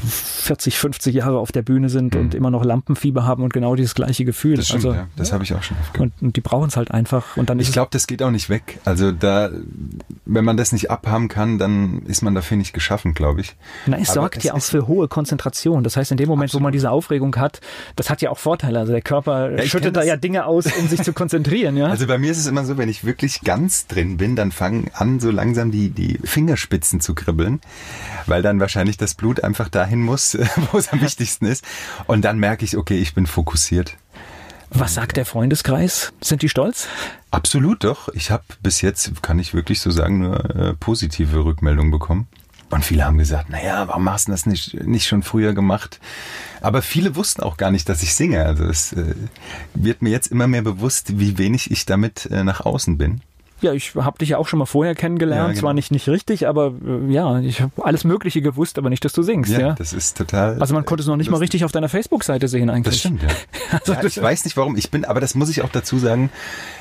40, 0.08 0.78
50 0.78 1.16
Jahre 1.16 1.40
auf 1.40 1.52
der 1.52 1.62
Bühne 1.62 1.90
sind 1.90 2.16
mhm. 2.16 2.22
und 2.22 2.36
immer 2.36 2.52
noch 2.52 2.64
Lampenfieber 2.64 3.26
haben 3.26 3.44
und 3.44 3.54
genau 3.54 3.76
dieses 3.76 3.96
gleiche 3.96 4.26
Gefühl. 4.26 4.56
Das 4.58 4.68
stimmt, 4.68 4.86
also, 4.86 4.98
ja. 4.98 5.08
Das 5.16 5.32
habe 5.32 5.44
ich 5.44 5.54
auch 5.54 5.64
schon 5.64 5.78
oft 5.80 5.94
gehört. 5.94 6.12
Und, 6.20 6.28
und 6.28 6.36
die 6.36 6.42
brauchen 6.42 6.68
es 6.68 6.78
halt 6.78 6.92
einfach. 6.92 7.38
Und 7.38 7.50
dann 7.50 7.60
ich 7.60 7.72
glaube, 7.72 7.90
das 7.92 8.08
geht 8.08 8.22
auch 8.24 8.32
nicht 8.32 8.50
weg. 8.50 8.80
Also 8.86 9.12
da, 9.12 9.50
wenn 10.26 10.46
man 10.46 10.58
das 10.58 10.72
nicht 10.72 10.92
abhaben 10.92 11.28
kann, 11.28 11.58
dann 11.58 12.02
ist 12.04 12.22
man 12.22 12.36
dafür 12.36 12.58
nicht 12.58 12.74
geschaffen, 12.74 13.14
glaube 13.14 13.42
ich. 13.42 13.56
Na, 13.86 13.98
es 13.98 14.10
Aber 14.10 14.22
sorgt 14.22 14.38
es 14.38 14.44
ja 14.44 14.54
auch 14.54 14.62
für 14.62 14.88
hohe 14.88 15.08
Konzentration. 15.08 15.84
Das 15.84 15.98
heißt, 15.98 16.12
in 16.12 16.18
dem 16.18 16.28
Moment, 16.28 16.50
Absolut. 16.50 16.62
wo 16.62 16.64
man 16.64 16.74
diese 16.74 16.92
Aufregung 16.92 17.36
hat, 17.38 17.62
das 17.96 18.10
hat 18.10 18.22
ja 18.22 18.30
auch 18.30 18.38
Vorteile. 18.38 18.80
Also 18.80 18.92
der 18.92 19.02
Körper 19.02 19.52
ja, 19.52 19.64
schüttet 19.64 19.96
da 19.96 20.04
ja 20.04 20.18
Dinge 20.18 20.46
aus, 20.46 20.66
um 20.66 20.88
sich 20.88 21.02
zu 21.04 21.14
konzentrieren. 21.14 21.78
Ja? 21.78 21.88
Also 21.88 22.08
bei 22.08 22.18
mir 22.18 22.32
ist 22.32 22.40
es 22.40 22.48
immer 22.48 22.66
so, 22.66 22.78
wenn 22.78 22.90
ich 22.90 23.04
wirklich 23.04 23.42
ganz 23.42 23.88
drin 23.88 24.18
bin, 24.18 24.36
dann 24.36 24.52
fangen 24.52 24.90
an, 24.94 25.20
so 25.20 25.32
langsam 25.32 25.69
langsam 25.70 25.72
die, 25.72 25.90
die 25.90 26.20
Fingerspitzen 26.24 27.02
zu 27.02 27.16
kribbeln, 27.16 27.62
weil 28.26 28.42
dann 28.42 28.60
wahrscheinlich 28.60 28.98
das 28.98 29.16
Blut 29.16 29.44
einfach 29.44 29.70
dahin 29.70 30.02
muss, 30.02 30.38
wo 30.72 30.78
es 30.78 30.90
am 30.90 31.02
wichtigsten 31.02 31.46
ist. 31.46 31.64
Und 32.08 32.24
dann 32.24 32.40
merke 32.40 32.66
ich, 32.66 32.78
okay, 32.78 32.98
ich 32.98 33.14
bin 33.14 33.28
fokussiert. 33.28 33.96
Was 34.72 34.94
sagt 34.94 35.18
der 35.18 35.26
Freundeskreis? 35.26 36.14
Sind 36.22 36.44
die 36.44 36.50
stolz? 36.50 36.88
Absolut 37.32 37.84
doch. 37.84 38.10
Ich 38.10 38.30
habe 38.30 38.44
bis 38.62 38.82
jetzt, 38.82 39.24
kann 39.24 39.40
ich 39.40 39.56
wirklich 39.56 39.80
so 39.80 39.90
sagen, 39.90 40.20
nur 40.20 40.56
äh, 40.56 40.74
positive 40.76 41.44
Rückmeldungen 41.44 41.92
bekommen. 41.92 42.28
Und 42.70 42.86
viele 42.86 43.04
haben 43.04 43.18
gesagt, 43.18 43.50
naja, 43.50 43.88
warum 43.88 44.08
hast 44.12 44.28
du 44.28 44.32
das 44.32 44.46
nicht, 44.46 44.76
nicht 44.86 45.08
schon 45.08 45.24
früher 45.24 45.54
gemacht? 45.54 46.00
Aber 46.62 46.84
viele 46.84 47.16
wussten 47.16 47.42
auch 47.42 47.58
gar 47.58 47.72
nicht, 47.72 47.90
dass 47.90 48.04
ich 48.04 48.14
singe. 48.14 48.46
Also 48.46 48.66
es 48.66 48.94
äh, 48.94 49.16
wird 49.74 50.04
mir 50.04 50.12
jetzt 50.12 50.28
immer 50.28 50.46
mehr 50.46 50.62
bewusst, 50.62 51.18
wie 51.18 51.40
wenig 51.40 51.72
ich 51.72 51.88
damit 51.88 52.28
äh, 52.28 52.44
nach 52.44 52.62
außen 52.62 53.00
bin. 53.00 53.22
Ja, 53.62 53.74
ich 53.74 53.96
habe 53.96 54.18
dich 54.18 54.30
ja 54.30 54.38
auch 54.38 54.48
schon 54.48 54.60
mal 54.60 54.66
vorher 54.66 54.96
kennengelernt. 54.96 55.42
Ja, 55.42 55.48
genau. 55.48 55.60
Zwar 55.60 55.74
nicht, 55.74 55.92
nicht 55.92 56.08
richtig, 56.08 56.48
aber 56.48 56.74
äh, 56.86 57.12
ja, 57.12 57.40
ich 57.40 57.62
habe 57.62 57.72
alles 57.84 58.04
Mögliche 58.04 58.42
gewusst, 58.42 58.78
aber 58.78 58.90
nicht, 58.90 59.04
dass 59.04 59.14
du 59.14 59.22
singst. 59.22 59.52
Ja, 59.52 59.60
ja? 59.60 59.74
das 59.74 59.94
ist 59.94 60.18
total. 60.18 60.60
Also 60.60 60.74
man 60.74 60.86
konnte 60.86 61.02
es 61.02 61.08
noch 61.08 61.16
nicht 61.16 61.28
lustig. 61.28 61.32
mal 61.32 61.40
richtig 61.40 61.66
auf 61.66 61.72
deiner 61.72 61.90
Facebook-Seite 61.90 62.48
sehen 62.48 62.70
eigentlich. 62.70 62.96
Das 62.96 63.00
stimmt, 63.00 63.24
ja. 63.24 63.30
also 63.72 63.94
ja 63.94 64.04
ich 64.04 64.22
weiß 64.22 64.46
nicht 64.46 64.58
warum. 64.58 64.78
Ich 64.78 64.92
bin, 64.92 65.06
aber 65.06 65.20
das 65.20 65.36
muss 65.36 65.50
ich 65.50 65.62
auch 65.62 65.70
dazu 65.70 65.98
sagen, 66.00 66.30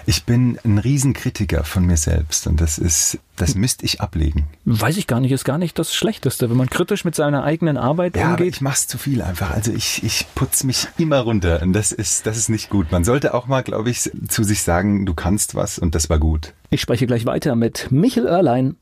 ich 0.07 0.25
bin 0.25 0.59
ein 0.65 0.79
Riesenkritiker 0.79 1.65
von 1.65 1.85
mir 1.85 1.97
selbst 1.97 2.47
und 2.47 2.61
das 2.61 2.79
ist, 2.79 3.19
das 3.37 3.55
müsste 3.55 3.85
ich 3.85 4.01
ablegen. 4.01 4.47
Weiß 4.65 4.97
ich 4.97 5.07
gar 5.07 5.21
nicht, 5.21 5.33
ist 5.33 5.45
gar 5.45 5.59
nicht 5.59 5.79
das 5.79 5.95
Schlechteste, 5.95 6.49
wenn 6.49 6.57
man 6.57 6.71
kritisch 6.71 7.05
mit 7.05 7.15
seiner 7.15 7.45
eigenen 7.45 7.77
Arbeit 7.77 8.17
ja, 8.17 8.31
umgeht. 8.31 8.41
Aber 8.41 8.45
ich 8.49 8.61
mach's 8.61 8.87
zu 8.87 8.99
viel 8.99 9.23
einfach. 9.23 9.51
Also 9.51 9.73
ich, 9.73 10.03
ich 10.03 10.27
putze 10.35 10.67
mich 10.67 10.89
immer 10.97 11.21
runter 11.21 11.61
und 11.63 11.73
das 11.73 11.93
ist, 11.93 12.27
das 12.27 12.37
ist 12.37 12.49
nicht 12.49 12.71
gut. 12.71 12.91
Man 12.91 13.05
sollte 13.05 13.35
auch 13.35 13.47
mal, 13.47 13.63
glaube 13.63 13.91
ich, 13.91 14.11
zu 14.29 14.45
sich 14.45 14.63
sagen, 14.63 15.07
du 15.07 15.15
kannst 15.15 15.55
was 15.55 15.79
und 15.79 15.95
das 15.95 16.09
war 16.09 16.19
gut. 16.19 16.55
Ich 16.71 16.83
spreche 16.83 17.07
gleich 17.07 17.25
weiter 17.25 17.57
mit 17.57 17.91
Michel 17.91 18.27
Oerlein. 18.27 18.77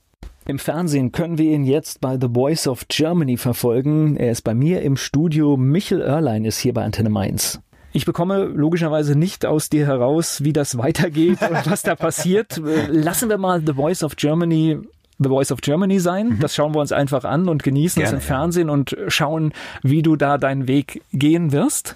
Im 0.44 0.58
Fernsehen 0.58 1.12
können 1.12 1.38
wir 1.38 1.52
ihn 1.52 1.64
jetzt 1.64 2.00
bei 2.00 2.18
The 2.20 2.26
Voice 2.34 2.66
of 2.66 2.88
Germany 2.88 3.36
verfolgen. 3.36 4.16
Er 4.16 4.32
ist 4.32 4.42
bei 4.42 4.54
mir 4.54 4.82
im 4.82 4.96
Studio. 4.96 5.56
Michel 5.56 6.00
Oerlein 6.02 6.44
ist 6.44 6.58
hier 6.58 6.74
bei 6.74 6.82
Antenne 6.82 7.10
Mainz. 7.10 7.60
Ich 7.92 8.04
bekomme 8.04 8.42
logischerweise 8.44 9.16
nicht 9.16 9.46
aus 9.46 9.68
dir 9.68 9.86
heraus, 9.86 10.42
wie 10.42 10.52
das 10.52 10.76
weitergeht 10.78 11.38
und 11.42 11.70
was 11.70 11.82
da 11.82 11.94
passiert. 11.94 12.60
Lassen 12.88 13.28
wir 13.28 13.38
mal 13.38 13.62
The 13.64 13.74
Voice 13.74 14.02
of 14.02 14.16
Germany 14.16 14.78
The 15.18 15.28
Voice 15.28 15.52
of 15.52 15.60
Germany 15.60 16.00
sein. 16.00 16.30
Mhm. 16.30 16.40
Das 16.40 16.56
schauen 16.56 16.74
wir 16.74 16.80
uns 16.80 16.90
einfach 16.92 17.24
an 17.24 17.48
und 17.48 17.62
genießen 17.62 18.02
Gerne, 18.02 18.16
es 18.16 18.22
im 18.22 18.26
Fernsehen 18.26 18.68
und 18.68 18.96
schauen, 19.08 19.52
wie 19.82 20.02
du 20.02 20.16
da 20.16 20.38
deinen 20.38 20.66
Weg 20.66 21.02
gehen 21.12 21.52
wirst 21.52 21.94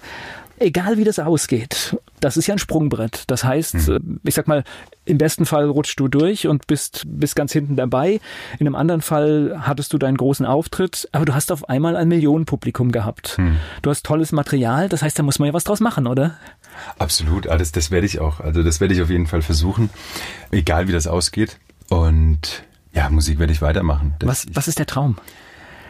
egal 0.61 0.97
wie 0.97 1.03
das 1.03 1.19
ausgeht, 1.19 1.97
das 2.19 2.37
ist 2.37 2.47
ja 2.47 2.55
ein 2.55 2.59
Sprungbrett. 2.59 3.23
Das 3.27 3.43
heißt, 3.43 3.89
mhm. 3.89 4.19
ich 4.23 4.35
sag 4.35 4.47
mal, 4.47 4.63
im 5.05 5.17
besten 5.17 5.45
Fall 5.45 5.67
rutschst 5.67 5.99
du 5.99 6.07
durch 6.07 6.47
und 6.47 6.67
bist, 6.67 7.03
bist 7.05 7.35
ganz 7.35 7.51
hinten 7.51 7.75
dabei. 7.75 8.19
In 8.59 8.67
einem 8.67 8.75
anderen 8.75 9.01
Fall 9.01 9.61
hattest 9.61 9.93
du 9.93 9.97
deinen 9.97 10.17
großen 10.17 10.45
Auftritt, 10.45 11.09
aber 11.11 11.25
du 11.25 11.33
hast 11.33 11.51
auf 11.51 11.67
einmal 11.69 11.95
ein 11.95 12.07
Millionenpublikum 12.07 12.91
gehabt. 12.91 13.37
Mhm. 13.37 13.57
Du 13.81 13.89
hast 13.89 14.05
tolles 14.05 14.31
Material, 14.31 14.89
das 14.89 15.01
heißt, 15.01 15.17
da 15.17 15.23
muss 15.23 15.39
man 15.39 15.47
ja 15.47 15.53
was 15.53 15.63
draus 15.63 15.79
machen, 15.79 16.07
oder? 16.07 16.37
Absolut, 16.99 17.47
alles, 17.47 17.71
das 17.71 17.91
werde 17.91 18.05
ich 18.05 18.19
auch. 18.19 18.39
Also 18.39 18.63
das 18.63 18.79
werde 18.79 18.93
ich 18.93 19.01
auf 19.01 19.09
jeden 19.09 19.27
Fall 19.27 19.41
versuchen, 19.41 19.89
egal 20.51 20.87
wie 20.87 20.93
das 20.93 21.07
ausgeht. 21.07 21.57
Und 21.89 22.63
ja, 22.93 23.09
Musik 23.09 23.39
werde 23.39 23.53
ich 23.53 23.61
weitermachen. 23.61 24.15
was, 24.21 24.45
was 24.53 24.67
ist 24.67 24.79
der 24.79 24.85
Traum? 24.85 25.17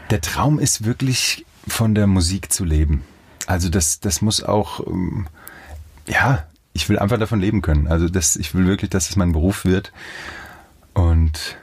Der 0.10 0.22
Traum 0.22 0.60
ist 0.60 0.86
wirklich 0.86 1.46
von 1.68 1.96
der 1.96 2.08
Musik 2.08 2.52
zu 2.52 2.66
leben. 2.66 3.04
Also 3.48 3.70
das, 3.70 4.00
das 4.00 4.22
muss 4.22 4.44
auch, 4.44 4.86
ähm, 4.88 5.28
ja, 6.08 6.46
ich 6.74 6.88
will 6.90 7.00
einfach 7.00 7.20
davon 7.20 7.40
leben 7.40 7.62
können. 7.62 7.88
Also 7.88 8.10
das, 8.10 8.36
ich 8.36 8.54
will 8.56 8.66
wirklich, 8.66 8.90
dass 8.90 9.10
es 9.10 9.16
mein 9.16 9.32
Beruf 9.34 9.66
wird. 9.66 9.92
Und 10.94 11.58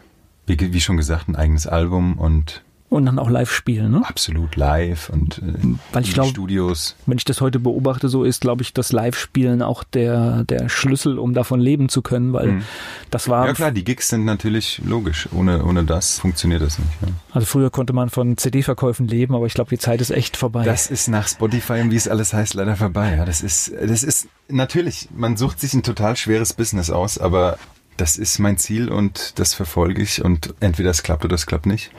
Wie, 0.47 0.59
wie 0.59 0.81
schon 0.81 0.97
gesagt, 0.97 1.29
ein 1.29 1.37
eigenes 1.37 1.67
Album 1.67 2.19
und 2.19 2.63
und 2.91 3.05
dann 3.05 3.19
auch 3.19 3.29
live 3.29 3.53
spielen, 3.53 3.93
ne? 3.93 4.03
Absolut 4.05 4.57
live 4.57 5.11
und 5.11 5.39
äh, 5.39 5.77
Weil 5.93 6.05
ich 6.05 6.15
glaub, 6.15 6.29
Studios. 6.29 6.97
Wenn 7.07 7.19
ich 7.19 7.25
das 7.25 7.41
heute 7.41 7.59
beobachte, 7.59 8.09
so 8.09 8.25
ist, 8.25 8.41
glaube 8.41 8.63
ich, 8.63 8.73
das 8.73 8.93
Live-Spielen 8.93 9.61
auch 9.63 9.85
der, 9.85 10.45
der 10.45 10.69
Schlüssel, 10.69 11.19
um 11.19 11.35
davon 11.35 11.61
leben 11.61 11.91
zu 11.91 12.01
können, 12.01 12.33
weil 12.33 12.47
mhm. 12.47 12.63
das 13.11 13.29
war. 13.29 13.47
Ja 13.47 13.53
klar, 13.53 13.73
die 13.73 13.85
Gigs 13.85 14.09
sind 14.09 14.25
natürlich 14.25 14.81
logisch. 14.85 15.29
Ohne, 15.33 15.65
ohne 15.65 15.85
das 15.85 16.19
funktioniert 16.19 16.63
das 16.63 16.79
nicht. 16.79 16.91
Ja. 17.03 17.09
Also 17.33 17.47
früher 17.47 17.71
konnte 17.71 17.93
man 17.93 18.09
von 18.09 18.39
CD-Verkäufen 18.39 19.07
leben, 19.07 19.35
aber 19.35 19.47
ich 19.47 19.55
glaube, 19.55 19.71
die 19.71 19.79
Zeit 19.79 20.01
ist 20.01 20.11
echt 20.11 20.37
vorbei. 20.39 20.65
Das 20.65 20.91
ist 20.91 21.09
nach 21.09 21.29
Spotify 21.29 21.81
und 21.81 21.91
wie 21.91 21.97
es 21.97 22.09
alles 22.09 22.33
heißt, 22.33 22.55
leider 22.55 22.77
vorbei. 22.77 23.17
Ja, 23.17 23.27
das 23.27 23.43
ist, 23.43 23.71
das 23.81 24.03
ist 24.03 24.29
natürlich, 24.49 25.09
man 25.15 25.37
sucht 25.37 25.61
sich 25.61 25.75
ein 25.75 25.83
total 25.83 26.17
schweres 26.17 26.55
Business 26.55 26.89
aus, 26.89 27.19
aber 27.19 27.59
das 28.01 28.17
ist 28.17 28.39
mein 28.39 28.57
Ziel 28.57 28.89
und 28.89 29.39
das 29.39 29.55
verfolge 29.55 30.03
ich 30.03 30.25
und 30.25 30.55
entweder 30.61 30.91
es 30.91 31.03
klappt 31.03 31.25
oder 31.25 31.35
es 31.35 31.47
klappt 31.47 31.67
nicht. 31.67 31.91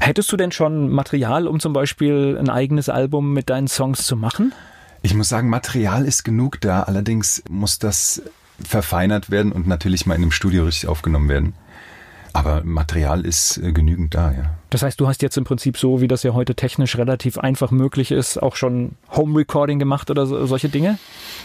Hättest 0.00 0.30
du 0.30 0.36
denn 0.36 0.52
schon 0.52 0.90
Material, 0.90 1.46
um 1.46 1.60
zum 1.60 1.72
Beispiel 1.72 2.36
ein 2.38 2.50
eigenes 2.50 2.88
Album 2.88 3.32
mit 3.32 3.50
deinen 3.50 3.68
Songs 3.68 4.04
zu 4.06 4.16
machen? 4.16 4.52
Ich 5.02 5.14
muss 5.14 5.28
sagen, 5.28 5.48
Material 5.48 6.06
ist 6.06 6.24
genug 6.24 6.60
da. 6.60 6.82
Allerdings 6.82 7.42
muss 7.48 7.78
das 7.78 8.22
verfeinert 8.62 9.30
werden 9.30 9.52
und 9.52 9.66
natürlich 9.66 10.06
mal 10.06 10.14
in 10.14 10.22
einem 10.22 10.30
Studio 10.30 10.64
richtig 10.64 10.88
aufgenommen 10.88 11.28
werden. 11.28 11.54
Aber 12.34 12.62
Material 12.64 13.24
ist 13.24 13.58
äh, 13.58 13.72
genügend 13.72 14.14
da, 14.14 14.32
ja. 14.32 14.50
Das 14.70 14.82
heißt, 14.82 14.98
du 14.98 15.06
hast 15.06 15.22
jetzt 15.22 15.38
im 15.38 15.44
Prinzip 15.44 15.78
so, 15.78 16.00
wie 16.00 16.08
das 16.08 16.24
ja 16.24 16.34
heute 16.34 16.56
technisch 16.56 16.98
relativ 16.98 17.38
einfach 17.38 17.70
möglich 17.70 18.10
ist, 18.10 18.42
auch 18.42 18.56
schon 18.56 18.96
Home 19.14 19.38
Recording 19.38 19.78
gemacht 19.78 20.10
oder 20.10 20.26
so, 20.26 20.44
solche 20.46 20.68
Dinge? 20.68 20.98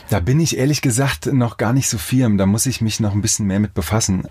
Da 0.10 0.20
bin 0.20 0.40
ich 0.40 0.58
ehrlich 0.58 0.82
gesagt 0.82 1.28
noch 1.28 1.58
gar 1.58 1.74
nicht 1.74 1.88
so 1.90 2.00
firm. 2.00 2.40
Da 2.40 2.48
muss 2.48 2.66
ich 2.66 2.82
mich 2.82 3.00
noch 3.00 3.14
ein 3.14 3.22
bisschen 3.22 3.46
mehr 3.46 3.60
mit 3.60 3.76
befassen. 3.76 4.28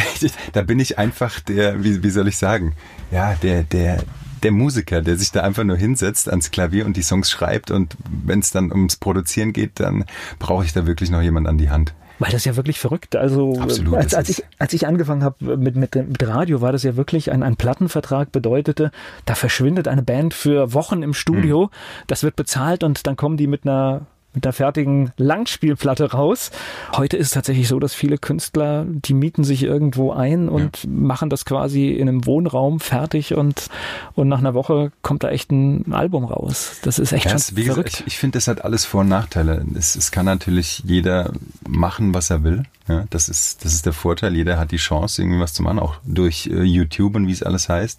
da 0.52 0.60
bin 0.60 0.78
ich 0.78 0.98
einfach 0.98 1.40
der, 1.40 1.82
wie, 1.82 2.02
wie 2.02 2.10
soll 2.10 2.28
ich 2.28 2.36
sagen, 2.36 2.74
ja, 3.10 3.34
der, 3.36 3.62
der, 3.62 4.04
der 4.42 4.52
Musiker, 4.52 5.00
der 5.00 5.16
sich 5.16 5.32
da 5.32 5.40
einfach 5.40 5.64
nur 5.64 5.78
hinsetzt 5.78 6.28
ans 6.28 6.50
Klavier 6.50 6.84
und 6.84 6.98
die 6.98 7.02
Songs 7.02 7.30
schreibt 7.30 7.70
und 7.70 7.96
wenn 8.26 8.40
es 8.40 8.50
dann 8.50 8.70
ums 8.70 8.96
Produzieren 8.96 9.54
geht, 9.54 9.80
dann 9.80 10.04
brauche 10.38 10.66
ich 10.66 10.74
da 10.74 10.86
wirklich 10.86 11.08
noch 11.08 11.22
jemand 11.22 11.48
an 11.48 11.56
die 11.56 11.70
Hand. 11.70 11.94
Weil 12.24 12.32
das 12.32 12.46
ja 12.46 12.56
wirklich 12.56 12.78
verrückt. 12.80 13.16
Also 13.16 13.60
Absolut, 13.60 13.96
als, 13.96 14.14
als, 14.14 14.30
ich, 14.30 14.42
als 14.58 14.72
ich 14.72 14.86
angefangen 14.86 15.22
habe 15.22 15.58
mit, 15.58 15.76
mit, 15.76 15.94
mit 15.94 16.26
Radio, 16.26 16.62
war 16.62 16.72
das 16.72 16.82
ja 16.82 16.96
wirklich 16.96 17.30
ein, 17.30 17.42
ein 17.42 17.56
Plattenvertrag 17.56 18.32
bedeutete, 18.32 18.92
da 19.26 19.34
verschwindet 19.34 19.88
eine 19.88 20.02
Band 20.02 20.32
für 20.32 20.72
Wochen 20.72 21.02
im 21.02 21.12
Studio, 21.12 21.64
mhm. 21.64 22.04
das 22.06 22.22
wird 22.22 22.34
bezahlt 22.34 22.82
und 22.82 23.06
dann 23.06 23.16
kommen 23.16 23.36
die 23.36 23.46
mit 23.46 23.64
einer 23.64 24.06
mit 24.34 24.44
der 24.44 24.52
fertigen 24.52 25.12
Langspielplatte 25.16 26.12
raus. 26.12 26.50
Heute 26.96 27.16
ist 27.16 27.28
es 27.28 27.32
tatsächlich 27.32 27.68
so, 27.68 27.78
dass 27.78 27.94
viele 27.94 28.18
Künstler, 28.18 28.84
die 28.86 29.14
mieten 29.14 29.44
sich 29.44 29.62
irgendwo 29.62 30.12
ein 30.12 30.48
und 30.48 30.84
ja. 30.84 30.90
machen 30.90 31.30
das 31.30 31.44
quasi 31.44 31.90
in 31.90 32.08
einem 32.08 32.26
Wohnraum 32.26 32.80
fertig 32.80 33.34
und, 33.34 33.68
und 34.14 34.28
nach 34.28 34.38
einer 34.38 34.54
Woche 34.54 34.92
kommt 35.02 35.22
da 35.22 35.30
echt 35.30 35.50
ein 35.52 35.92
Album 35.92 36.24
raus. 36.24 36.78
Das 36.82 36.98
ist 36.98 37.12
echt 37.12 37.26
ja, 37.26 37.30
schon 37.30 37.38
es, 37.38 37.50
verrückt. 37.50 37.84
Gesagt, 37.84 38.00
ich, 38.00 38.06
ich 38.08 38.18
finde, 38.18 38.36
das 38.36 38.48
hat 38.48 38.64
alles 38.64 38.84
Vor- 38.84 39.02
und 39.02 39.08
Nachteile. 39.08 39.64
Es, 39.74 39.96
es 39.96 40.10
kann 40.10 40.26
natürlich 40.26 40.82
jeder 40.84 41.32
machen, 41.66 42.14
was 42.14 42.30
er 42.30 42.42
will. 42.42 42.64
Ja, 42.88 43.04
das 43.10 43.28
ist, 43.28 43.64
das 43.64 43.72
ist 43.72 43.86
der 43.86 43.94
Vorteil. 43.94 44.34
Jeder 44.34 44.58
hat 44.58 44.70
die 44.70 44.76
Chance, 44.76 45.22
irgendwie 45.22 45.40
was 45.40 45.54
zu 45.54 45.62
machen, 45.62 45.78
auch 45.78 45.96
durch 46.04 46.48
äh, 46.48 46.62
YouTube 46.62 47.14
und 47.16 47.26
wie 47.26 47.32
es 47.32 47.42
alles 47.42 47.68
heißt. 47.68 47.98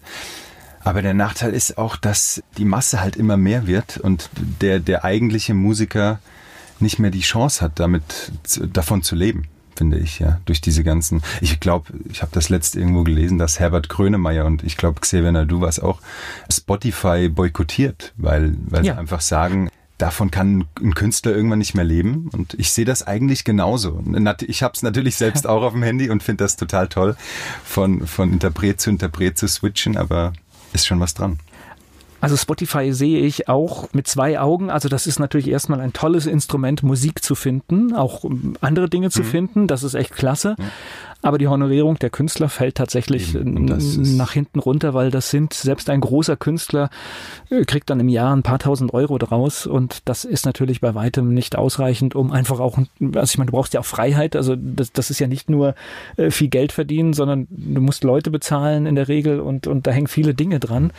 Aber 0.86 1.02
der 1.02 1.14
Nachteil 1.14 1.52
ist 1.52 1.78
auch, 1.78 1.96
dass 1.96 2.44
die 2.58 2.64
Masse 2.64 3.00
halt 3.00 3.16
immer 3.16 3.36
mehr 3.36 3.66
wird 3.66 3.98
und 3.98 4.30
der, 4.62 4.78
der 4.78 5.04
eigentliche 5.04 5.52
Musiker 5.52 6.20
nicht 6.78 7.00
mehr 7.00 7.10
die 7.10 7.22
Chance 7.22 7.60
hat, 7.60 7.80
damit 7.80 8.30
davon 8.72 9.02
zu 9.02 9.16
leben, 9.16 9.48
finde 9.74 9.98
ich, 9.98 10.20
ja, 10.20 10.40
durch 10.44 10.60
diese 10.60 10.84
ganzen. 10.84 11.24
Ich 11.40 11.58
glaube, 11.58 11.92
ich 12.08 12.22
habe 12.22 12.30
das 12.32 12.50
letzte 12.50 12.78
irgendwo 12.78 13.02
gelesen, 13.02 13.36
dass 13.36 13.58
Herbert 13.58 13.88
Grönemeyer 13.88 14.44
und 14.44 14.62
ich 14.62 14.76
glaube 14.76 15.00
Xavier 15.00 15.32
Nadu 15.32 15.60
was 15.60 15.80
auch 15.80 16.00
Spotify 16.48 17.28
boykottiert, 17.28 18.12
weil 18.16 18.54
weil 18.66 18.86
ja. 18.86 18.94
sie 18.94 18.98
einfach 19.00 19.22
sagen, 19.22 19.70
davon 19.98 20.30
kann 20.30 20.66
ein 20.80 20.94
Künstler 20.94 21.34
irgendwann 21.34 21.58
nicht 21.58 21.74
mehr 21.74 21.84
leben. 21.84 22.28
Und 22.32 22.54
ich 22.54 22.70
sehe 22.70 22.84
das 22.84 23.04
eigentlich 23.06 23.44
genauso. 23.44 24.02
Ich 24.46 24.62
habe 24.62 24.74
es 24.74 24.82
natürlich 24.82 25.16
selbst 25.16 25.46
auch 25.48 25.62
auf 25.62 25.72
dem 25.72 25.82
Handy 25.82 26.10
und 26.10 26.22
finde 26.22 26.44
das 26.44 26.56
total 26.56 26.88
toll, 26.88 27.16
von, 27.64 28.06
von 28.06 28.32
Interpret 28.32 28.80
zu 28.80 28.90
Interpret 28.90 29.38
zu 29.38 29.48
switchen, 29.48 29.96
aber 29.96 30.32
ist 30.72 30.86
schon 30.86 31.00
was 31.00 31.14
dran. 31.14 31.38
Also 32.20 32.36
Spotify 32.36 32.92
sehe 32.92 33.20
ich 33.20 33.48
auch 33.48 33.92
mit 33.92 34.08
zwei 34.08 34.40
Augen. 34.40 34.70
Also 34.70 34.88
das 34.88 35.06
ist 35.06 35.18
natürlich 35.18 35.48
erstmal 35.48 35.80
ein 35.80 35.92
tolles 35.92 36.26
Instrument, 36.26 36.82
Musik 36.82 37.22
zu 37.22 37.34
finden, 37.34 37.94
auch 37.94 38.24
andere 38.60 38.88
Dinge 38.88 39.10
zu 39.10 39.20
mhm. 39.20 39.26
finden. 39.26 39.66
Das 39.66 39.82
ist 39.82 39.94
echt 39.94 40.12
klasse. 40.12 40.56
Mhm. 40.58 40.64
Aber 41.22 41.38
die 41.38 41.48
Honorierung 41.48 41.98
der 41.98 42.10
Künstler 42.10 42.48
fällt 42.48 42.76
tatsächlich 42.76 43.34
nach 43.34 44.32
hinten 44.32 44.58
runter, 44.58 44.94
weil 44.94 45.10
das 45.10 45.30
sind, 45.30 45.54
selbst 45.54 45.90
ein 45.90 46.00
großer 46.00 46.36
Künstler 46.36 46.90
äh, 47.50 47.64
kriegt 47.64 47.90
dann 47.90 48.00
im 48.00 48.08
Jahr 48.08 48.34
ein 48.34 48.42
paar 48.42 48.58
tausend 48.58 48.92
Euro 48.94 49.18
draus 49.18 49.66
und 49.66 50.02
das 50.04 50.24
ist 50.24 50.46
natürlich 50.46 50.80
bei 50.80 50.94
weitem 50.94 51.32
nicht 51.34 51.56
ausreichend, 51.56 52.14
um 52.14 52.32
einfach 52.32 52.60
auch, 52.60 52.78
also 52.78 53.24
ich 53.24 53.38
meine, 53.38 53.50
du 53.50 53.56
brauchst 53.56 53.74
ja 53.74 53.80
auch 53.80 53.86
Freiheit, 53.86 54.36
also 54.36 54.54
das, 54.56 54.92
das 54.92 55.10
ist 55.10 55.18
ja 55.18 55.26
nicht 55.26 55.50
nur 55.50 55.74
äh, 56.16 56.30
viel 56.30 56.48
Geld 56.48 56.72
verdienen, 56.72 57.12
sondern 57.12 57.46
du 57.50 57.80
musst 57.80 58.04
Leute 58.04 58.30
bezahlen 58.30 58.86
in 58.86 58.94
der 58.94 59.08
Regel 59.08 59.40
und, 59.40 59.66
und 59.66 59.86
da 59.86 59.90
hängen 59.90 60.06
viele 60.06 60.34
Dinge 60.34 60.60
dran. 60.60 60.92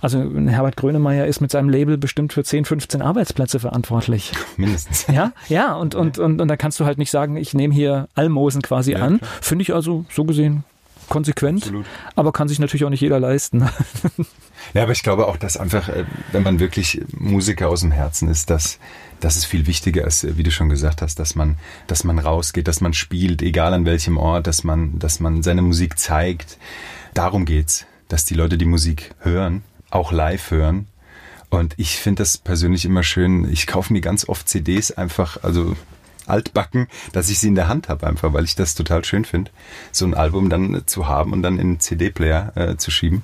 Also 0.00 0.24
Herbert 0.46 0.76
Grönemeyer 0.76 1.26
ist 1.26 1.40
mit 1.40 1.50
seinem 1.50 1.68
Label 1.68 1.98
bestimmt 1.98 2.32
für 2.32 2.44
10, 2.44 2.64
15 2.64 3.02
Arbeitsplätze 3.02 3.58
verantwortlich. 3.58 4.32
Mindestens. 4.56 5.06
Ja, 5.08 5.32
ja, 5.48 5.74
und, 5.74 5.94
und, 5.94 6.18
und, 6.18 6.40
und 6.40 6.48
da 6.48 6.56
kannst 6.56 6.78
du 6.78 6.84
halt 6.84 6.98
nicht 6.98 7.10
sagen, 7.10 7.36
ich 7.36 7.54
nehme 7.54 7.74
hier 7.74 8.08
Almosen 8.14 8.62
quasi 8.62 8.92
ja, 8.92 8.98
an. 8.98 9.20
Finde 9.56 9.62
ich 9.62 9.74
also 9.74 10.04
so 10.10 10.24
gesehen 10.24 10.64
konsequent, 11.08 11.62
Absolut. 11.62 11.86
aber 12.16 12.32
kann 12.32 12.48
sich 12.48 12.58
natürlich 12.58 12.84
auch 12.84 12.90
nicht 12.90 13.00
jeder 13.00 13.20
leisten. 13.20 13.60
ja, 14.74 14.82
aber 14.82 14.90
ich 14.90 15.04
glaube 15.04 15.28
auch, 15.28 15.36
dass 15.36 15.56
einfach, 15.56 15.88
äh, 15.88 16.04
wenn 16.32 16.42
man 16.42 16.58
wirklich 16.58 17.00
Musiker 17.12 17.68
aus 17.68 17.82
dem 17.82 17.92
Herzen 17.92 18.28
ist, 18.28 18.50
dass 18.50 18.80
das 19.20 19.36
ist 19.36 19.44
viel 19.44 19.68
wichtiger 19.68 20.04
ist, 20.04 20.36
wie 20.36 20.42
du 20.42 20.50
schon 20.50 20.68
gesagt 20.68 21.02
hast, 21.02 21.20
dass 21.20 21.36
man, 21.36 21.58
dass 21.86 22.02
man 22.02 22.18
rausgeht, 22.18 22.66
dass 22.66 22.80
man 22.80 22.92
spielt, 22.92 23.40
egal 23.40 23.72
an 23.72 23.86
welchem 23.86 24.18
Ort, 24.18 24.48
dass 24.48 24.64
man, 24.64 24.98
dass 24.98 25.20
man 25.20 25.44
seine 25.44 25.62
Musik 25.62 25.96
zeigt. 25.96 26.58
Darum 27.14 27.44
geht's, 27.44 27.86
dass 28.08 28.24
die 28.24 28.34
Leute 28.34 28.58
die 28.58 28.66
Musik 28.66 29.14
hören 29.20 29.62
auch 29.90 30.12
live 30.12 30.50
hören. 30.50 30.86
Und 31.48 31.74
ich 31.76 31.96
finde 31.96 32.22
das 32.22 32.38
persönlich 32.38 32.84
immer 32.84 33.02
schön. 33.02 33.50
Ich 33.50 33.66
kaufe 33.66 33.92
mir 33.92 34.00
ganz 34.00 34.28
oft 34.28 34.48
CDs 34.48 34.90
einfach, 34.90 35.42
also 35.42 35.76
altbacken, 36.28 36.88
dass 37.12 37.28
ich 37.28 37.38
sie 37.38 37.48
in 37.48 37.54
der 37.54 37.68
Hand 37.68 37.88
habe, 37.88 38.06
einfach, 38.06 38.32
weil 38.32 38.44
ich 38.44 38.54
das 38.54 38.74
total 38.74 39.04
schön 39.04 39.24
finde, 39.24 39.50
so 39.92 40.04
ein 40.06 40.14
Album 40.14 40.50
dann 40.50 40.82
zu 40.86 41.06
haben 41.06 41.32
und 41.32 41.42
dann 41.42 41.54
in 41.54 41.66
einen 41.66 41.80
CD-Player 41.80 42.52
äh, 42.54 42.76
zu 42.76 42.90
schieben. 42.90 43.22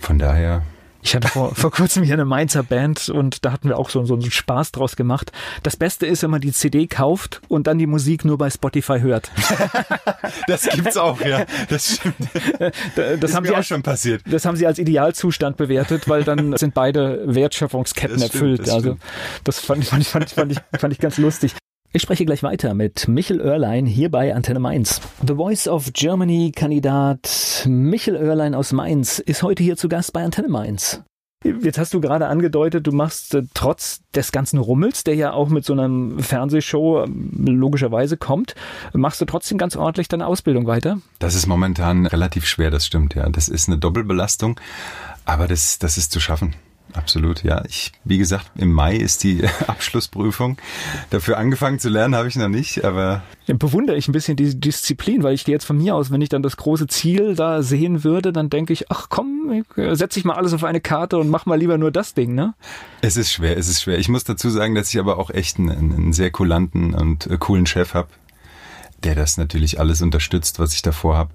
Von 0.00 0.18
daher 0.18 0.62
ich 1.04 1.14
hatte 1.14 1.28
vor, 1.28 1.54
vor 1.54 1.70
kurzem 1.70 2.02
hier 2.02 2.14
eine 2.14 2.24
Mainzer 2.24 2.62
Band 2.62 3.10
und 3.10 3.44
da 3.44 3.52
hatten 3.52 3.68
wir 3.68 3.78
auch 3.78 3.90
so, 3.90 4.06
so 4.06 4.14
einen 4.14 4.30
Spaß 4.30 4.72
draus 4.72 4.96
gemacht. 4.96 5.32
Das 5.62 5.76
Beste 5.76 6.06
ist, 6.06 6.22
wenn 6.22 6.30
man 6.30 6.40
die 6.40 6.50
CD 6.50 6.86
kauft 6.86 7.42
und 7.48 7.66
dann 7.66 7.76
die 7.76 7.86
Musik 7.86 8.24
nur 8.24 8.38
bei 8.38 8.48
Spotify 8.48 9.00
hört. 9.00 9.30
das 10.46 10.66
gibt's 10.66 10.96
auch, 10.96 11.20
ja. 11.20 11.44
Das 11.68 11.96
stimmt. 11.96 12.16
Das, 12.96 13.20
das 13.20 13.34
haben 13.34 13.44
sie 13.44 13.52
auch 13.52 13.58
als, 13.58 13.66
schon 13.66 13.82
passiert. 13.82 14.22
Das 14.26 14.46
haben 14.46 14.56
sie 14.56 14.66
als 14.66 14.78
Idealzustand 14.78 15.58
bewertet, 15.58 16.08
weil 16.08 16.24
dann 16.24 16.56
sind 16.56 16.72
beide 16.72 17.22
Wertschöpfungsketten 17.26 18.20
das 18.20 18.32
erfüllt. 18.32 18.62
Stimmt, 18.62 18.68
das 18.68 18.74
also 18.74 18.96
das 19.44 19.60
fand 19.60 19.82
ich, 19.82 19.90
fand 19.90 20.02
ich, 20.02 20.08
fand 20.08 20.24
ich, 20.24 20.32
fand 20.32 20.52
ich, 20.52 20.58
fand 20.80 20.92
ich 20.94 20.98
ganz 21.00 21.18
lustig. 21.18 21.54
Ich 21.96 22.02
spreche 22.02 22.24
gleich 22.24 22.42
weiter 22.42 22.74
mit 22.74 23.06
Michel 23.06 23.40
Oerlein 23.40 23.86
hier 23.86 24.10
bei 24.10 24.34
Antenne 24.34 24.58
Mainz. 24.58 25.00
The 25.24 25.36
Voice 25.36 25.68
of 25.68 25.92
Germany 25.92 26.50
Kandidat 26.50 27.62
Michel 27.68 28.16
Oerlein 28.16 28.56
aus 28.56 28.72
Mainz 28.72 29.20
ist 29.20 29.44
heute 29.44 29.62
hier 29.62 29.76
zu 29.76 29.88
Gast 29.88 30.12
bei 30.12 30.24
Antenne 30.24 30.48
Mainz. 30.48 31.04
Jetzt 31.44 31.78
hast 31.78 31.94
du 31.94 32.00
gerade 32.00 32.26
angedeutet, 32.26 32.84
du 32.84 32.90
machst 32.90 33.36
äh, 33.36 33.42
trotz 33.54 34.00
des 34.12 34.32
ganzen 34.32 34.58
Rummels, 34.58 35.04
der 35.04 35.14
ja 35.14 35.32
auch 35.32 35.50
mit 35.50 35.64
so 35.64 35.72
einer 35.72 36.20
Fernsehshow 36.20 37.04
ähm, 37.04 37.30
logischerweise 37.46 38.16
kommt, 38.16 38.56
machst 38.92 39.20
du 39.20 39.24
trotzdem 39.24 39.56
ganz 39.56 39.76
ordentlich 39.76 40.08
deine 40.08 40.26
Ausbildung 40.26 40.66
weiter? 40.66 40.98
Das 41.20 41.36
ist 41.36 41.46
momentan 41.46 42.06
relativ 42.06 42.44
schwer, 42.46 42.72
das 42.72 42.86
stimmt, 42.86 43.14
ja. 43.14 43.28
Das 43.28 43.48
ist 43.48 43.68
eine 43.68 43.78
Doppelbelastung, 43.78 44.58
aber 45.26 45.46
das, 45.46 45.78
das 45.78 45.96
ist 45.96 46.10
zu 46.10 46.18
schaffen. 46.18 46.56
Absolut, 46.94 47.42
ja. 47.42 47.64
Ich, 47.68 47.92
wie 48.04 48.18
gesagt, 48.18 48.52
im 48.56 48.72
Mai 48.72 48.96
ist 48.96 49.24
die 49.24 49.42
Abschlussprüfung. 49.66 50.56
Dafür 51.10 51.38
angefangen 51.38 51.80
zu 51.80 51.88
lernen 51.88 52.14
habe 52.14 52.28
ich 52.28 52.36
noch 52.36 52.48
nicht, 52.48 52.84
aber. 52.84 53.22
Ja, 53.46 53.54
bewundere 53.56 53.96
ich 53.96 54.08
ein 54.08 54.12
bisschen 54.12 54.36
die 54.36 54.58
Disziplin, 54.58 55.24
weil 55.24 55.34
ich 55.34 55.44
gehe 55.44 55.52
jetzt 55.52 55.64
von 55.64 55.76
mir 55.76 55.96
aus, 55.96 56.12
wenn 56.12 56.22
ich 56.22 56.28
dann 56.28 56.42
das 56.42 56.56
große 56.56 56.86
Ziel 56.86 57.34
da 57.34 57.62
sehen 57.62 58.04
würde, 58.04 58.32
dann 58.32 58.48
denke 58.48 58.72
ich, 58.72 58.90
ach 58.92 59.08
komm, 59.10 59.64
setze 59.74 60.20
ich 60.20 60.24
mal 60.24 60.34
alles 60.34 60.54
auf 60.54 60.62
eine 60.62 60.80
Karte 60.80 61.18
und 61.18 61.28
mach 61.28 61.46
mal 61.46 61.58
lieber 61.58 61.78
nur 61.78 61.90
das 61.90 62.14
Ding, 62.14 62.34
ne? 62.34 62.54
Es 63.00 63.16
ist 63.16 63.32
schwer, 63.32 63.58
es 63.58 63.68
ist 63.68 63.82
schwer. 63.82 63.98
Ich 63.98 64.08
muss 64.08 64.24
dazu 64.24 64.48
sagen, 64.48 64.76
dass 64.76 64.88
ich 64.88 64.98
aber 65.00 65.18
auch 65.18 65.30
echt 65.30 65.58
einen, 65.58 65.70
einen 65.70 66.12
sehr 66.12 66.30
kulanten 66.30 66.94
und 66.94 67.26
äh, 67.26 67.36
coolen 67.38 67.66
Chef 67.66 67.94
habe, 67.94 68.08
der 69.02 69.16
das 69.16 69.36
natürlich 69.36 69.80
alles 69.80 70.00
unterstützt, 70.00 70.60
was 70.60 70.72
ich 70.74 70.82
davor 70.82 71.16
habe. 71.16 71.30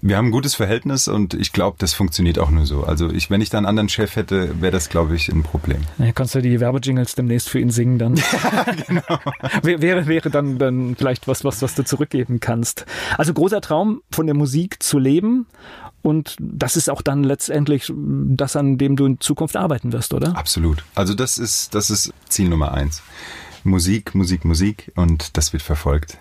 Wir 0.00 0.16
haben 0.16 0.26
ein 0.26 0.30
gutes 0.30 0.54
Verhältnis 0.54 1.08
und 1.08 1.34
ich 1.34 1.52
glaube, 1.52 1.76
das 1.80 1.92
funktioniert 1.92 2.38
auch 2.38 2.50
nur 2.50 2.66
so. 2.66 2.84
Also 2.84 3.10
ich, 3.10 3.30
wenn 3.30 3.40
ich 3.40 3.50
da 3.50 3.58
einen 3.58 3.66
anderen 3.66 3.88
Chef 3.88 4.14
hätte, 4.14 4.60
wäre 4.60 4.70
das, 4.70 4.88
glaube 4.88 5.16
ich, 5.16 5.28
ein 5.28 5.42
Problem. 5.42 5.82
Ja, 5.98 6.12
kannst 6.12 6.36
du 6.36 6.40
die 6.40 6.60
Werbejingles 6.60 7.16
demnächst 7.16 7.48
für 7.48 7.58
ihn 7.58 7.70
singen 7.70 7.98
dann? 7.98 8.14
Genau. 8.86 9.18
wäre, 9.62 10.06
wäre 10.06 10.30
dann, 10.30 10.58
dann 10.58 10.94
vielleicht 10.96 11.26
was, 11.26 11.44
was, 11.44 11.62
was 11.62 11.74
du 11.74 11.84
zurückgeben 11.84 12.38
kannst. 12.40 12.86
Also 13.16 13.34
großer 13.34 13.60
Traum, 13.60 14.02
von 14.10 14.26
der 14.26 14.34
Musik 14.34 14.82
zu 14.82 14.98
leben. 14.98 15.46
Und 16.02 16.36
das 16.38 16.76
ist 16.76 16.88
auch 16.88 17.02
dann 17.02 17.24
letztendlich 17.24 17.92
das, 17.92 18.56
an 18.56 18.78
dem 18.78 18.96
du 18.96 19.06
in 19.06 19.20
Zukunft 19.20 19.56
arbeiten 19.56 19.92
wirst, 19.92 20.14
oder? 20.14 20.36
Absolut. 20.36 20.84
Also 20.94 21.14
das 21.14 21.38
ist, 21.38 21.74
das 21.74 21.90
ist 21.90 22.12
Ziel 22.28 22.48
Nummer 22.48 22.72
eins. 22.72 23.02
Musik, 23.64 24.14
Musik, 24.14 24.44
Musik 24.44 24.92
und 24.94 25.36
das 25.36 25.52
wird 25.52 25.62
verfolgt. 25.62 26.18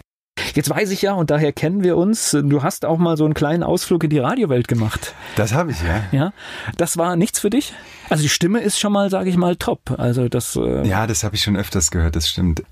Jetzt 0.53 0.69
weiß 0.69 0.91
ich 0.91 1.01
ja, 1.01 1.13
und 1.13 1.29
daher 1.29 1.51
kennen 1.51 1.83
wir 1.83 1.97
uns, 1.97 2.31
du 2.31 2.63
hast 2.63 2.85
auch 2.85 2.97
mal 2.97 3.17
so 3.17 3.25
einen 3.25 3.33
kleinen 3.33 3.63
Ausflug 3.63 4.03
in 4.03 4.09
die 4.09 4.19
Radiowelt 4.19 4.67
gemacht. 4.67 5.13
Das 5.35 5.53
habe 5.53 5.71
ich, 5.71 5.77
ja. 5.81 6.03
Ja, 6.11 6.33
das 6.77 6.97
war 6.97 7.15
nichts 7.15 7.39
für 7.39 7.49
dich? 7.49 7.73
Also 8.09 8.23
die 8.23 8.29
Stimme 8.29 8.59
ist 8.59 8.79
schon 8.79 8.93
mal, 8.93 9.09
sage 9.09 9.29
ich 9.29 9.37
mal, 9.37 9.55
top. 9.55 9.95
Also 9.97 10.29
das. 10.29 10.55
Äh 10.55 10.87
ja, 10.87 11.07
das 11.07 11.23
habe 11.23 11.35
ich 11.35 11.43
schon 11.43 11.57
öfters 11.57 11.91
gehört. 11.91 12.15
Das 12.15 12.29
stimmt. 12.29 12.63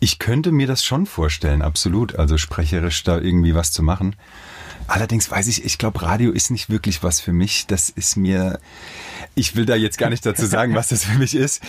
Ich 0.00 0.18
könnte 0.18 0.52
mir 0.52 0.66
das 0.66 0.84
schon 0.84 1.06
vorstellen, 1.06 1.62
absolut. 1.62 2.16
Also 2.16 2.38
sprecherisch 2.38 3.04
da 3.04 3.18
irgendwie 3.18 3.54
was 3.54 3.72
zu 3.72 3.82
machen. 3.82 4.16
Allerdings 4.86 5.30
weiß 5.30 5.46
ich, 5.46 5.64
ich 5.64 5.78
glaube, 5.78 6.02
Radio 6.02 6.32
ist 6.32 6.50
nicht 6.50 6.68
wirklich 6.68 7.04
was 7.04 7.20
für 7.20 7.32
mich. 7.32 7.66
Das 7.68 7.90
ist 7.90 8.16
mir, 8.16 8.58
ich 9.36 9.54
will 9.54 9.64
da 9.64 9.76
jetzt 9.76 9.98
gar 9.98 10.10
nicht 10.10 10.26
dazu 10.26 10.46
sagen, 10.46 10.74
was 10.74 10.88
das 10.88 11.04
für 11.04 11.16
mich 11.16 11.36
ist. 11.36 11.62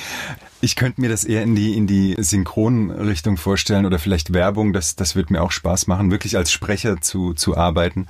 Ich 0.61 0.75
könnte 0.75 1.01
mir 1.01 1.09
das 1.09 1.23
eher 1.23 1.41
in 1.41 1.55
die, 1.55 1.75
in 1.75 1.87
die 1.87 2.15
Synchronrichtung 2.19 3.37
vorstellen 3.37 3.85
oder 3.87 3.97
vielleicht 3.97 4.31
Werbung. 4.31 4.73
Das, 4.73 4.95
das 4.95 5.15
wird 5.15 5.31
mir 5.31 5.41
auch 5.41 5.51
Spaß 5.51 5.87
machen, 5.87 6.11
wirklich 6.11 6.37
als 6.37 6.51
Sprecher 6.51 7.01
zu, 7.01 7.33
zu 7.33 7.57
arbeiten. 7.57 8.07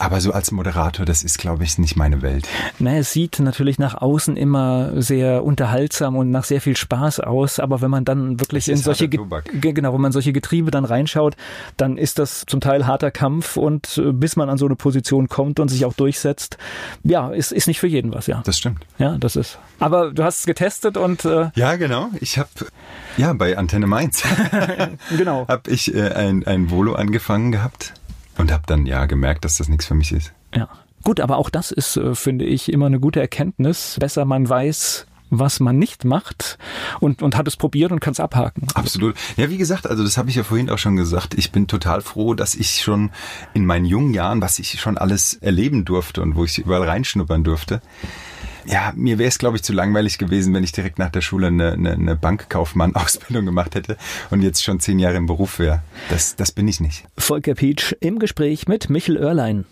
Aber 0.00 0.20
so 0.20 0.32
als 0.32 0.50
Moderator, 0.50 1.04
das 1.04 1.22
ist, 1.22 1.38
glaube 1.38 1.62
ich, 1.62 1.76
nicht 1.76 1.94
meine 1.94 2.22
Welt. 2.22 2.48
Na, 2.78 2.96
es 2.96 3.12
sieht 3.12 3.38
natürlich 3.38 3.78
nach 3.78 3.94
außen 3.94 4.36
immer 4.38 5.00
sehr 5.02 5.44
unterhaltsam 5.44 6.16
und 6.16 6.30
nach 6.30 6.44
sehr 6.44 6.62
viel 6.62 6.74
Spaß 6.74 7.20
aus. 7.20 7.58
Aber 7.60 7.82
wenn 7.82 7.90
man 7.90 8.06
dann 8.06 8.40
wirklich 8.40 8.68
in 8.68 8.78
solche, 8.78 9.10
genau, 9.10 9.92
wenn 9.92 10.00
man 10.00 10.12
solche 10.12 10.32
Getriebe 10.32 10.70
dann 10.70 10.86
reinschaut, 10.86 11.36
dann 11.76 11.98
ist 11.98 12.18
das 12.18 12.44
zum 12.46 12.60
Teil 12.60 12.86
harter 12.86 13.10
Kampf 13.10 13.58
und 13.58 13.98
äh, 13.98 14.12
bis 14.12 14.36
man 14.36 14.48
an 14.48 14.56
so 14.56 14.64
eine 14.64 14.76
Position 14.76 15.28
kommt 15.28 15.60
und 15.60 15.68
sich 15.68 15.84
auch 15.84 15.94
durchsetzt, 15.94 16.56
ja, 17.04 17.30
ist, 17.30 17.52
ist 17.52 17.66
nicht 17.68 17.80
für 17.80 17.86
jeden 17.86 18.14
was, 18.14 18.26
ja. 18.26 18.42
Das 18.44 18.56
stimmt. 18.56 18.86
Ja, 18.98 19.18
das 19.18 19.36
ist. 19.36 19.58
Aber 19.80 20.12
du 20.12 20.24
hast 20.24 20.40
es 20.40 20.46
getestet 20.46 20.96
und 20.96 21.26
äh 21.26 21.50
ja, 21.54 21.69
genau. 21.76 22.10
Ich 22.20 22.38
habe 22.38 22.48
ja 23.16 23.32
bei 23.32 23.58
Antenne 23.58 23.86
Mainz 23.86 24.22
genau 25.16 25.46
habe 25.48 25.70
ich 25.70 25.94
äh, 25.94 26.12
ein 26.12 26.46
ein 26.46 26.70
Volo 26.70 26.94
angefangen 26.94 27.52
gehabt 27.52 27.94
und 28.38 28.52
habe 28.52 28.62
dann 28.66 28.86
ja 28.86 29.06
gemerkt, 29.06 29.44
dass 29.44 29.58
das 29.58 29.68
nichts 29.68 29.86
für 29.86 29.94
mich 29.94 30.12
ist. 30.12 30.32
Ja. 30.54 30.68
Gut, 31.02 31.20
aber 31.20 31.38
auch 31.38 31.48
das 31.48 31.70
ist, 31.70 31.96
äh, 31.96 32.14
finde 32.14 32.44
ich, 32.44 32.70
immer 32.70 32.86
eine 32.86 33.00
gute 33.00 33.20
Erkenntnis. 33.20 33.96
Besser 33.98 34.26
man 34.26 34.46
weiß, 34.46 35.06
was 35.30 35.60
man 35.60 35.78
nicht 35.78 36.04
macht 36.04 36.58
und, 36.98 37.22
und 37.22 37.36
hat 37.36 37.48
es 37.48 37.56
probiert 37.56 37.92
und 37.92 38.00
kann 38.00 38.12
es 38.12 38.20
abhaken. 38.20 38.66
Absolut. 38.74 39.14
Ja, 39.36 39.48
wie 39.48 39.56
gesagt, 39.56 39.86
also 39.86 40.02
das 40.02 40.18
habe 40.18 40.28
ich 40.28 40.36
ja 40.36 40.42
vorhin 40.42 40.68
auch 40.68 40.78
schon 40.78 40.96
gesagt. 40.96 41.34
Ich 41.34 41.52
bin 41.52 41.68
total 41.68 42.00
froh, 42.00 42.34
dass 42.34 42.54
ich 42.54 42.82
schon 42.82 43.10
in 43.54 43.64
meinen 43.64 43.86
jungen 43.86 44.12
Jahren, 44.12 44.42
was 44.42 44.58
ich 44.58 44.80
schon 44.80 44.98
alles 44.98 45.34
erleben 45.34 45.84
durfte 45.84 46.20
und 46.20 46.34
wo 46.34 46.44
ich 46.44 46.58
überall 46.58 46.82
reinschnuppern 46.82 47.44
durfte, 47.44 47.80
ja, 48.66 48.92
mir 48.96 49.18
wäre 49.18 49.28
es, 49.28 49.38
glaube 49.38 49.56
ich, 49.56 49.62
zu 49.62 49.72
langweilig 49.72 50.18
gewesen, 50.18 50.54
wenn 50.54 50.64
ich 50.64 50.72
direkt 50.72 50.98
nach 50.98 51.10
der 51.10 51.20
Schule 51.20 51.48
eine, 51.48 51.72
eine, 51.72 51.92
eine 51.92 52.16
Bankkaufmann-Ausbildung 52.16 53.44
gemacht 53.44 53.74
hätte 53.74 53.96
und 54.30 54.42
jetzt 54.42 54.62
schon 54.62 54.80
zehn 54.80 54.98
Jahre 54.98 55.16
im 55.16 55.26
Beruf 55.26 55.58
wäre. 55.58 55.82
Das, 56.08 56.36
das 56.36 56.52
bin 56.52 56.68
ich 56.68 56.80
nicht. 56.80 57.04
Volker 57.16 57.54
Pietsch 57.54 57.94
im 58.00 58.18
Gespräch 58.18 58.68
mit 58.68 58.90
Michel 58.90 59.18
Oerlein. 59.18 59.64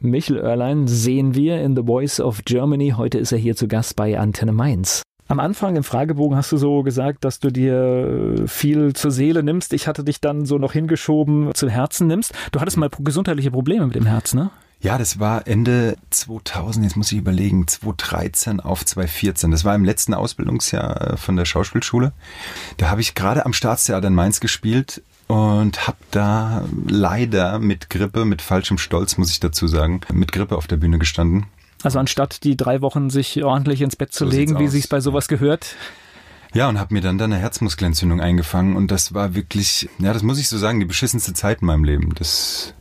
Michel 0.00 0.38
Oerlein 0.38 0.88
sehen 0.88 1.34
wir 1.34 1.62
in 1.62 1.76
The 1.76 1.84
Voice 1.84 2.20
of 2.20 2.42
Germany. 2.44 2.94
Heute 2.96 3.18
ist 3.18 3.32
er 3.32 3.38
hier 3.38 3.54
zu 3.54 3.68
Gast 3.68 3.94
bei 3.94 4.18
Antenne 4.18 4.52
Mainz. 4.52 5.02
Am 5.28 5.38
Anfang 5.38 5.76
im 5.76 5.84
Fragebogen 5.84 6.36
hast 6.36 6.52
du 6.52 6.56
so 6.56 6.82
gesagt, 6.82 7.24
dass 7.24 7.38
du 7.38 7.50
dir 7.50 8.44
viel 8.46 8.92
zur 8.92 9.10
Seele 9.10 9.42
nimmst. 9.42 9.72
Ich 9.72 9.86
hatte 9.86 10.04
dich 10.04 10.20
dann 10.20 10.44
so 10.44 10.58
noch 10.58 10.72
hingeschoben, 10.72 11.54
zu 11.54 11.70
Herzen 11.70 12.06
nimmst. 12.08 12.34
Du 12.50 12.60
hattest 12.60 12.76
mal 12.76 12.90
gesundheitliche 12.98 13.50
Probleme 13.50 13.86
mit 13.86 13.94
dem 13.94 14.06
Herz, 14.06 14.34
ne? 14.34 14.50
Ja, 14.82 14.98
das 14.98 15.20
war 15.20 15.46
Ende 15.46 15.96
2000, 16.10 16.84
jetzt 16.84 16.96
muss 16.96 17.12
ich 17.12 17.18
überlegen, 17.18 17.68
2013 17.68 18.58
auf 18.58 18.84
2014. 18.84 19.52
Das 19.52 19.64
war 19.64 19.76
im 19.76 19.84
letzten 19.84 20.12
Ausbildungsjahr 20.12 21.12
äh, 21.12 21.16
von 21.16 21.36
der 21.36 21.44
Schauspielschule. 21.44 22.12
Da 22.78 22.90
habe 22.90 23.00
ich 23.00 23.14
gerade 23.14 23.46
am 23.46 23.52
Staatstheater 23.52 24.08
in 24.08 24.14
Mainz 24.14 24.40
gespielt 24.40 25.02
und 25.28 25.86
habe 25.86 25.98
da 26.10 26.64
leider 26.88 27.60
mit 27.60 27.90
Grippe, 27.90 28.24
mit 28.24 28.42
falschem 28.42 28.76
Stolz 28.76 29.16
muss 29.18 29.30
ich 29.30 29.38
dazu 29.38 29.68
sagen, 29.68 30.00
mit 30.12 30.32
Grippe 30.32 30.56
auf 30.56 30.66
der 30.66 30.78
Bühne 30.78 30.98
gestanden. 30.98 31.46
Also 31.84 32.00
anstatt 32.00 32.42
die 32.42 32.56
drei 32.56 32.80
Wochen 32.80 33.08
sich 33.08 33.42
ordentlich 33.44 33.82
ins 33.82 33.94
Bett 33.94 34.12
zu 34.12 34.24
so 34.24 34.30
legen, 34.30 34.58
wie 34.58 34.66
sich's 34.66 34.88
bei 34.88 35.00
sowas 35.00 35.28
gehört. 35.28 35.76
Ja, 36.54 36.68
und 36.68 36.80
habe 36.80 36.92
mir 36.92 37.00
dann 37.00 37.18
da 37.18 37.24
eine 37.24 37.38
Herzmuskelentzündung 37.38 38.20
eingefangen 38.20 38.74
und 38.74 38.90
das 38.90 39.14
war 39.14 39.34
wirklich, 39.36 39.88
ja, 40.00 40.12
das 40.12 40.24
muss 40.24 40.38
ich 40.38 40.48
so 40.48 40.58
sagen, 40.58 40.80
die 40.80 40.86
beschissenste 40.86 41.34
Zeit 41.34 41.60
in 41.60 41.68
meinem 41.68 41.84
Leben. 41.84 42.14
Das 42.16 42.74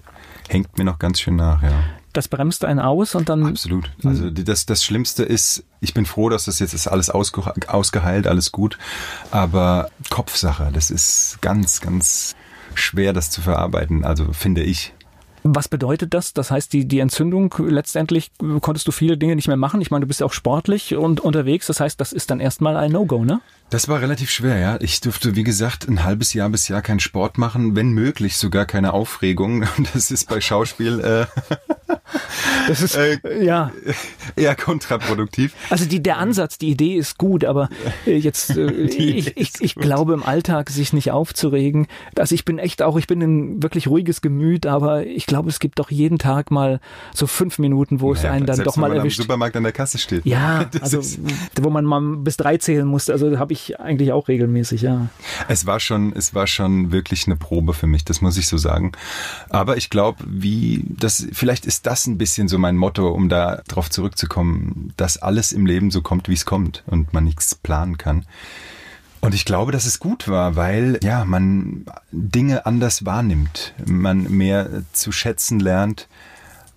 hängt 0.51 0.77
mir 0.77 0.83
noch 0.83 0.99
ganz 0.99 1.19
schön 1.19 1.35
nach, 1.35 1.63
ja. 1.63 1.83
Das 2.13 2.27
bremst 2.27 2.65
einen 2.65 2.79
aus 2.79 3.15
und 3.15 3.29
dann. 3.29 3.45
Absolut. 3.45 3.89
Also 4.03 4.29
das, 4.29 4.65
das 4.65 4.83
Schlimmste 4.83 5.23
ist, 5.23 5.63
ich 5.79 5.93
bin 5.93 6.05
froh, 6.05 6.27
dass 6.27 6.43
das 6.43 6.59
jetzt 6.59 6.73
ist 6.73 6.87
alles 6.87 7.09
ausge, 7.09 7.53
ausgeheilt, 7.67 8.27
alles 8.27 8.51
gut. 8.51 8.77
Aber 9.31 9.89
Kopfsache, 10.09 10.71
das 10.73 10.91
ist 10.91 11.37
ganz, 11.39 11.79
ganz 11.79 12.35
schwer, 12.73 13.13
das 13.13 13.29
zu 13.29 13.41
verarbeiten. 13.41 14.03
Also 14.03 14.33
finde 14.33 14.61
ich. 14.61 14.93
Was 15.43 15.67
bedeutet 15.67 16.13
das? 16.13 16.33
Das 16.33 16.51
heißt, 16.51 16.71
die, 16.71 16.87
die 16.87 16.99
Entzündung, 16.99 17.53
letztendlich 17.57 18.31
konntest 18.61 18.87
du 18.87 18.91
viele 18.91 19.17
Dinge 19.17 19.35
nicht 19.35 19.47
mehr 19.47 19.57
machen. 19.57 19.81
Ich 19.81 19.89
meine, 19.89 20.01
du 20.01 20.07
bist 20.07 20.19
ja 20.19 20.25
auch 20.25 20.33
sportlich 20.33 20.95
und 20.95 21.19
unterwegs. 21.19 21.67
Das 21.67 21.79
heißt, 21.79 21.99
das 21.99 22.13
ist 22.13 22.29
dann 22.29 22.39
erstmal 22.39 22.77
ein 22.77 22.91
No-Go, 22.91 23.25
ne? 23.25 23.41
Das 23.71 23.87
war 23.87 24.01
relativ 24.01 24.29
schwer, 24.29 24.59
ja. 24.59 24.77
Ich 24.81 24.99
durfte, 24.99 25.35
wie 25.35 25.43
gesagt, 25.43 25.87
ein 25.87 26.03
halbes 26.03 26.33
Jahr 26.33 26.49
bis 26.49 26.67
Jahr 26.67 26.81
keinen 26.81 26.99
Sport 26.99 27.37
machen, 27.37 27.75
wenn 27.75 27.91
möglich 27.91 28.35
sogar 28.37 28.65
keine 28.65 28.93
Aufregung. 28.93 29.65
Das 29.93 30.11
ist 30.11 30.29
bei 30.29 30.39
Schauspiel 30.41 30.99
äh, 30.99 31.25
das 32.67 32.81
ist 32.81 32.95
äh, 32.95 33.17
ja 33.43 33.71
eher 34.35 34.55
kontraproduktiv. 34.55 35.53
Also 35.69 35.85
die, 35.85 36.01
der 36.01 36.17
Ansatz, 36.17 36.57
die 36.57 36.69
Idee 36.69 36.95
ist 36.95 37.17
gut, 37.17 37.45
aber 37.45 37.69
äh, 38.05 38.17
jetzt 38.17 38.55
äh, 38.55 38.69
ich, 38.71 39.37
ich, 39.37 39.53
ich 39.59 39.75
glaube 39.75 40.13
im 40.13 40.23
Alltag 40.23 40.69
sich 40.69 40.93
nicht 40.93 41.11
aufzuregen. 41.11 41.87
Also 42.15 42.35
ich 42.35 42.45
bin 42.45 42.59
echt 42.59 42.81
auch, 42.81 42.97
ich 42.97 43.07
bin 43.07 43.21
ein 43.21 43.63
wirklich 43.63 43.87
ruhiges 43.87 44.21
Gemüt, 44.21 44.65
aber 44.65 45.05
ich 45.05 45.25
glaube, 45.31 45.49
es 45.49 45.59
gibt 45.59 45.79
doch 45.79 45.91
jeden 45.91 46.17
Tag 46.17 46.51
mal 46.51 46.81
so 47.13 47.25
fünf 47.25 47.57
Minuten, 47.57 48.01
wo 48.01 48.13
naja, 48.13 48.25
es 48.25 48.31
einen 48.31 48.45
dann 48.45 48.59
doch 48.59 48.75
mal 48.75 48.87
wenn 48.87 48.89
man 48.89 48.97
erwischt. 48.99 49.19
Am 49.19 49.23
Supermarkt 49.23 49.55
an 49.55 49.63
der 49.63 49.71
Kasse 49.71 49.97
steht. 49.97 50.25
Ja, 50.25 50.69
also 50.81 51.01
wo 51.59 51.69
man 51.69 51.85
mal 51.85 52.01
bis 52.17 52.35
drei 52.35 52.57
zählen 52.57 52.85
musste. 52.85 53.13
Also 53.13 53.39
habe 53.39 53.53
ich 53.53 53.61
ich 53.61 53.79
eigentlich 53.79 54.11
auch 54.11 54.27
regelmäßig, 54.27 54.81
ja. 54.81 55.07
Es 55.47 55.65
war 55.65 55.79
schon, 55.79 56.13
es 56.15 56.33
war 56.33 56.47
schon 56.47 56.91
wirklich 56.91 57.27
eine 57.27 57.35
Probe 57.35 57.73
für 57.73 57.87
mich, 57.87 58.05
das 58.05 58.21
muss 58.21 58.37
ich 58.37 58.47
so 58.47 58.57
sagen. 58.57 58.91
Aber 59.49 59.77
ich 59.77 59.89
glaube, 59.89 60.23
wie, 60.27 60.83
das, 60.87 61.27
vielleicht 61.31 61.65
ist 61.65 61.85
das 61.85 62.07
ein 62.07 62.17
bisschen 62.17 62.47
so 62.47 62.57
mein 62.57 62.77
Motto, 62.77 63.09
um 63.09 63.29
da 63.29 63.61
drauf 63.67 63.89
zurückzukommen, 63.89 64.93
dass 64.97 65.17
alles 65.17 65.51
im 65.51 65.65
Leben 65.65 65.91
so 65.91 66.01
kommt, 66.01 66.27
wie 66.29 66.33
es 66.33 66.45
kommt 66.45 66.83
und 66.87 67.13
man 67.13 67.23
nichts 67.23 67.55
planen 67.55 67.97
kann. 67.97 68.25
Und 69.23 69.35
ich 69.35 69.45
glaube, 69.45 69.71
dass 69.71 69.85
es 69.85 69.99
gut 69.99 70.27
war, 70.27 70.55
weil 70.55 70.99
ja, 71.03 71.25
man 71.25 71.85
Dinge 72.11 72.65
anders 72.65 73.05
wahrnimmt, 73.05 73.75
man 73.85 74.23
mehr 74.23 74.83
zu 74.93 75.11
schätzen 75.11 75.59
lernt 75.59 76.07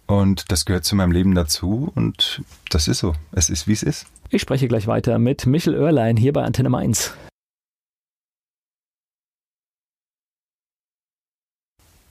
und 0.06 0.52
das 0.52 0.66
gehört 0.66 0.84
zu 0.84 0.94
meinem 0.94 1.10
Leben 1.10 1.34
dazu 1.34 1.90
und 1.94 2.42
das 2.68 2.86
ist 2.86 2.98
so. 2.98 3.14
Es 3.32 3.48
ist, 3.48 3.66
wie 3.66 3.72
es 3.72 3.82
ist. 3.82 4.06
Ich 4.28 4.42
spreche 4.42 4.68
gleich 4.68 4.86
weiter 4.86 5.18
mit 5.18 5.46
Michel 5.46 5.74
Oerlein 5.74 6.18
hier 6.18 6.34
bei 6.34 6.42
Antenne 6.42 6.68
Mainz. 6.68 7.14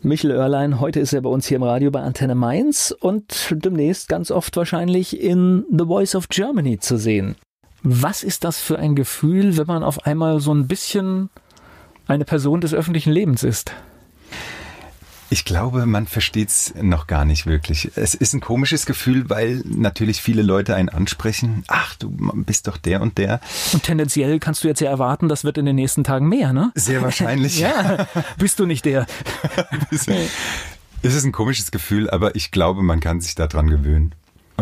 Michel 0.02 0.32
Oerlein, 0.32 0.80
heute 0.80 1.00
ist 1.00 1.14
er 1.14 1.22
bei 1.22 1.30
uns 1.30 1.46
hier 1.46 1.58
im 1.58 1.64
Radio 1.64 1.92
bei 1.92 2.02
Antenne 2.02 2.36
Mainz 2.36 2.94
und 3.00 3.50
demnächst 3.52 4.10
ganz 4.10 4.32
oft 4.32 4.58
wahrscheinlich 4.58 5.22
in 5.22 5.64
The 5.70 5.86
Voice 5.86 6.16
of 6.16 6.28
Germany 6.30 6.80
zu 6.80 6.98
sehen. 6.98 7.36
Was 7.84 8.24
ist 8.24 8.46
das 8.46 8.62
für 8.62 8.80
ein 8.80 8.96
Gefühl, 8.96 9.58
wenn 9.58 9.68
man 9.68 9.84
auf 9.84 10.06
einmal 10.06 10.40
so 10.40 10.54
ein 10.54 10.68
bisschen 10.68 11.30
eine 12.08 12.24
Person 12.24 12.62
des 12.62 12.74
öffentlichen 12.74 13.12
Lebens 13.12 13.44
ist? 13.44 13.74
Ich 15.30 15.46
glaube, 15.46 15.86
man 15.86 16.06
versteht 16.06 16.50
es 16.50 16.74
noch 16.80 17.08
gar 17.08 17.26
nicht 17.26 17.46
wirklich. 17.46 17.92
Es 17.96 18.14
ist 18.14 18.34
ein 18.34 18.40
komisches 18.40 18.86
Gefühl, 18.86 19.30
weil 19.30 19.64
natürlich 19.66 20.22
viele 20.22 20.44
Leute 20.44 20.76
einen 20.76 20.90
ansprechen. 20.90 21.64
Ach, 21.68 21.96
du 21.96 22.10
bist 22.10 22.68
doch 22.68 22.78
der 22.78 23.02
und 23.02 23.18
der. 23.18 23.42
Und 23.74 23.84
tendenziell 23.84 24.40
kannst 24.40 24.64
du 24.64 24.68
jetzt 24.68 24.80
ja 24.80 24.90
erwarten, 24.90 25.28
das 25.28 25.44
wird 25.44 25.58
in 25.58 25.66
den 25.66 25.76
nächsten 25.76 26.04
Tagen 26.04 26.30
mehr, 26.30 26.54
ne? 26.54 26.72
Sehr 26.76 27.02
wahrscheinlich. 27.02 27.60
ja, 27.60 28.08
bist 28.38 28.60
du 28.60 28.66
nicht 28.66 28.86
der. 28.86 29.08
es 29.92 30.08
ist 31.02 31.26
ein 31.26 31.32
komisches 31.32 31.72
Gefühl, 31.72 32.10
aber 32.10 32.36
ich 32.36 32.52
glaube, 32.52 32.84
man 32.84 33.00
kann 33.00 33.20
sich 33.20 33.36
daran 33.36 33.70
gewöhnen. 33.70 34.14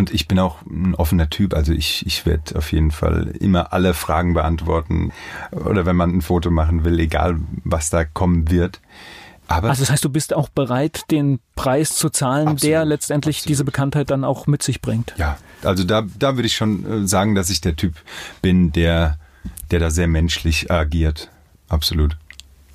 Und 0.01 0.09
ich 0.11 0.27
bin 0.27 0.39
auch 0.39 0.63
ein 0.63 0.95
offener 0.95 1.29
Typ, 1.29 1.53
also 1.53 1.73
ich, 1.73 2.03
ich 2.07 2.25
werde 2.25 2.55
auf 2.55 2.71
jeden 2.71 2.89
Fall 2.89 3.35
immer 3.39 3.71
alle 3.71 3.93
Fragen 3.93 4.33
beantworten 4.33 5.11
oder 5.51 5.85
wenn 5.85 5.95
man 5.95 6.09
ein 6.09 6.21
Foto 6.23 6.49
machen 6.49 6.83
will, 6.83 6.99
egal 6.99 7.39
was 7.63 7.91
da 7.91 8.03
kommen 8.03 8.49
wird. 8.49 8.81
Aber 9.47 9.69
also 9.69 9.83
das 9.83 9.91
heißt, 9.91 10.03
du 10.03 10.09
bist 10.09 10.33
auch 10.33 10.49
bereit, 10.49 11.03
den 11.11 11.39
Preis 11.55 11.93
zu 11.93 12.09
zahlen, 12.09 12.47
absolut, 12.47 12.63
der 12.63 12.83
letztendlich 12.83 13.37
absolut. 13.37 13.49
diese 13.49 13.63
Bekanntheit 13.63 14.09
dann 14.09 14.23
auch 14.23 14.47
mit 14.47 14.63
sich 14.63 14.81
bringt. 14.81 15.13
Ja, 15.17 15.37
also 15.61 15.83
da, 15.83 16.01
da 16.17 16.35
würde 16.35 16.47
ich 16.47 16.55
schon 16.55 17.03
äh, 17.03 17.07
sagen, 17.07 17.35
dass 17.35 17.51
ich 17.51 17.61
der 17.61 17.75
Typ 17.75 17.93
bin, 18.41 18.71
der, 18.71 19.19
der 19.69 19.81
da 19.81 19.91
sehr 19.91 20.07
menschlich 20.07 20.71
agiert. 20.71 21.29
Absolut. 21.69 22.17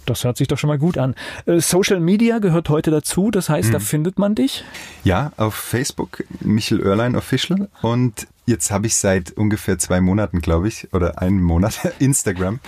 Das 0.07 0.25
hört 0.25 0.37
sich 0.37 0.49
doch 0.49 0.59
schon 0.59 0.69
mal 0.69 0.79
gut 0.79 0.99
an. 0.99 1.15
Äh, 1.47 1.61
Social 1.61 2.01
Media 2.01 2.39
gehört 2.39 2.69
heute 2.69 2.91
dazu, 2.91 3.31
das 3.31 3.49
heißt, 3.49 3.69
mhm. 3.69 3.73
da 3.73 3.79
findet 3.81 4.19
man 4.19 4.35
dich? 4.35 4.65
Ja, 5.05 5.33
auf 5.37 5.55
Facebook, 5.55 6.25
Michel 6.41 6.81
Oerlein 6.81 7.17
Official. 7.17 7.69
Und 7.83 8.27
jetzt 8.47 8.71
habe 8.71 8.87
ich 8.87 8.97
seit 8.97 9.33
ungefähr 9.33 9.79
zwei 9.79 10.01
Monaten, 10.01 10.41
glaube 10.41 10.69
ich, 10.69 10.93
oder 10.95 11.21
einen 11.21 11.43
Monat 11.43 11.93
Instagram. 11.99 12.61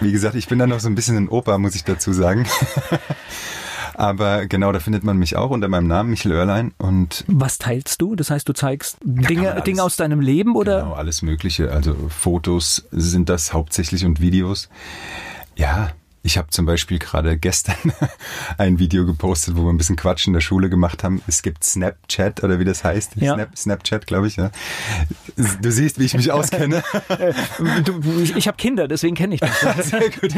Wie 0.00 0.12
gesagt, 0.12 0.34
ich 0.34 0.48
bin 0.48 0.58
da 0.58 0.66
noch 0.66 0.80
so 0.80 0.88
ein 0.88 0.94
bisschen 0.94 1.16
ein 1.16 1.28
Opa, 1.28 1.58
muss 1.58 1.74
ich 1.74 1.84
dazu 1.84 2.12
sagen. 2.12 2.46
Aber 3.94 4.46
genau, 4.46 4.72
da 4.72 4.80
findet 4.80 5.04
man 5.04 5.18
mich 5.18 5.36
auch 5.36 5.50
unter 5.50 5.68
meinem 5.68 5.86
Namen, 5.86 6.10
Michel 6.10 6.32
Oerlein. 6.32 6.72
Und 6.78 7.24
Was 7.28 7.58
teilst 7.58 8.00
du? 8.00 8.16
Das 8.16 8.30
heißt, 8.30 8.48
du 8.48 8.52
zeigst 8.52 8.96
Dinge, 9.02 9.52
alles, 9.52 9.64
Dinge 9.64 9.82
aus 9.82 9.96
deinem 9.96 10.20
Leben 10.20 10.56
oder? 10.56 10.80
Genau, 10.80 10.94
alles 10.94 11.22
Mögliche. 11.22 11.70
Also 11.70 11.94
Fotos 12.08 12.86
sind 12.90 13.28
das 13.28 13.52
hauptsächlich 13.52 14.04
und 14.04 14.20
Videos. 14.20 14.68
Ja, 15.56 15.90
ich 16.24 16.38
habe 16.38 16.50
zum 16.50 16.66
Beispiel 16.66 16.98
gerade 16.98 17.36
gestern 17.36 17.92
ein 18.58 18.78
Video 18.78 19.04
gepostet, 19.04 19.56
wo 19.56 19.64
wir 19.64 19.70
ein 19.70 19.76
bisschen 19.76 19.96
Quatsch 19.96 20.26
in 20.26 20.32
der 20.32 20.40
Schule 20.40 20.70
gemacht 20.70 21.02
haben. 21.02 21.20
Es 21.26 21.42
gibt 21.42 21.64
Snapchat 21.64 22.44
oder 22.44 22.60
wie 22.60 22.64
das 22.64 22.84
heißt. 22.84 23.16
Ja. 23.16 23.34
Snap, 23.34 23.58
Snapchat, 23.58 24.06
glaube 24.06 24.28
ich. 24.28 24.36
Ja. 24.36 24.50
Du 25.60 25.70
siehst, 25.70 25.98
wie 25.98 26.04
ich 26.04 26.14
mich 26.14 26.30
auskenne. 26.32 26.82
du, 27.84 28.00
ich 28.22 28.36
ich 28.36 28.46
habe 28.46 28.56
Kinder, 28.56 28.86
deswegen 28.86 29.16
kenne 29.16 29.34
ich 29.34 29.40
das. 29.40 29.52
Sehr 29.90 30.10
gut. 30.10 30.32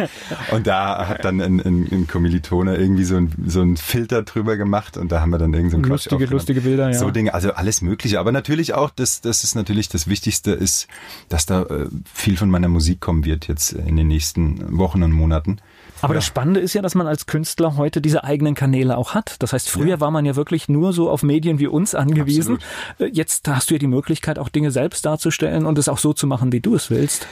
Und 0.53 0.67
da 0.67 1.07
hat 1.07 1.25
dann 1.25 1.41
ein, 1.41 1.61
ein, 1.61 1.89
ein 1.91 2.07
Kommilitone 2.07 2.77
irgendwie 2.77 3.05
so 3.05 3.17
ein, 3.17 3.33
so 3.47 3.61
ein 3.61 3.77
Filter 3.77 4.23
drüber 4.23 4.57
gemacht 4.57 4.97
und 4.97 5.13
da 5.13 5.21
haben 5.21 5.31
wir 5.31 5.39
dann 5.39 5.53
irgendwie 5.53 5.73
so 5.73 5.77
ein 5.77 5.83
Quatsch 5.83 6.11
Lustige, 6.11 6.27
lustige 6.27 6.61
Bilder, 6.63 6.91
ja. 6.91 6.99
So 6.99 7.11
Dinge, 7.11 7.35
also 7.35 7.53
alles 7.53 7.83
Mögliche. 7.83 8.21
Aber 8.21 8.33
natürlich 8.33 8.75
auch, 8.75 8.91
das, 8.91 9.21
das 9.21 9.45
ist 9.45 9.55
natürlich 9.55 9.89
das 9.91 10.07
Wichtigste 10.07 10.53
ist, 10.53 10.89
dass 11.29 11.45
da 11.45 11.63
äh, 11.63 11.89
viel 12.13 12.37
von 12.37 12.49
meiner 12.49 12.69
Musik 12.69 13.01
kommen 13.01 13.25
wird 13.25 13.49
jetzt 13.49 13.73
in 13.73 13.97
den 13.97 14.09
nächsten 14.09 14.79
Wochen 14.79 15.03
und 15.03 15.13
Monaten. 15.13 15.59
Aber 16.05 16.15
ja. 16.15 16.19
das 16.19 16.27
Spannende 16.27 16.61
ist 16.61 16.75
ja, 16.75 16.83
dass 16.83 16.95
man 16.95 17.07
als 17.07 17.25
Künstler 17.25 17.77
heute 17.77 18.03
diese 18.03 18.25
eigenen 18.25 18.55
Kanäle 18.55 18.99
auch 18.99 19.15
hat. 19.15 19.37
Das 19.39 19.55
heißt, 19.55 19.71
früher 19.71 19.87
ja. 19.87 20.01
war 20.01 20.11
man 20.11 20.27
ja 20.27 20.37
wirklich 20.37 20.69
nur 20.69 20.93
so 20.93 21.11
auf 21.11 21.23
Medien 21.23 21.59
wie 21.59 21.67
uns 21.67 21.95
angewiesen. 21.95 22.57
Absolut. 22.57 23.13
Äh, 23.13 23.17
jetzt 23.17 23.49
hast 23.49 23.71
du 23.71 23.75
ja 23.75 23.79
die 23.79 23.87
Möglichkeit, 23.87 24.39
auch 24.39 24.51
Dinge 24.51 24.71
selbst 24.71 25.07
darzustellen 25.07 25.65
und 25.65 25.79
es 25.79 25.89
auch 25.89 25.97
so 25.97 26.13
zu 26.13 26.27
machen, 26.27 26.53
wie 26.53 26.61
du 26.61 26.75
es 26.75 26.91
willst. 26.91 27.27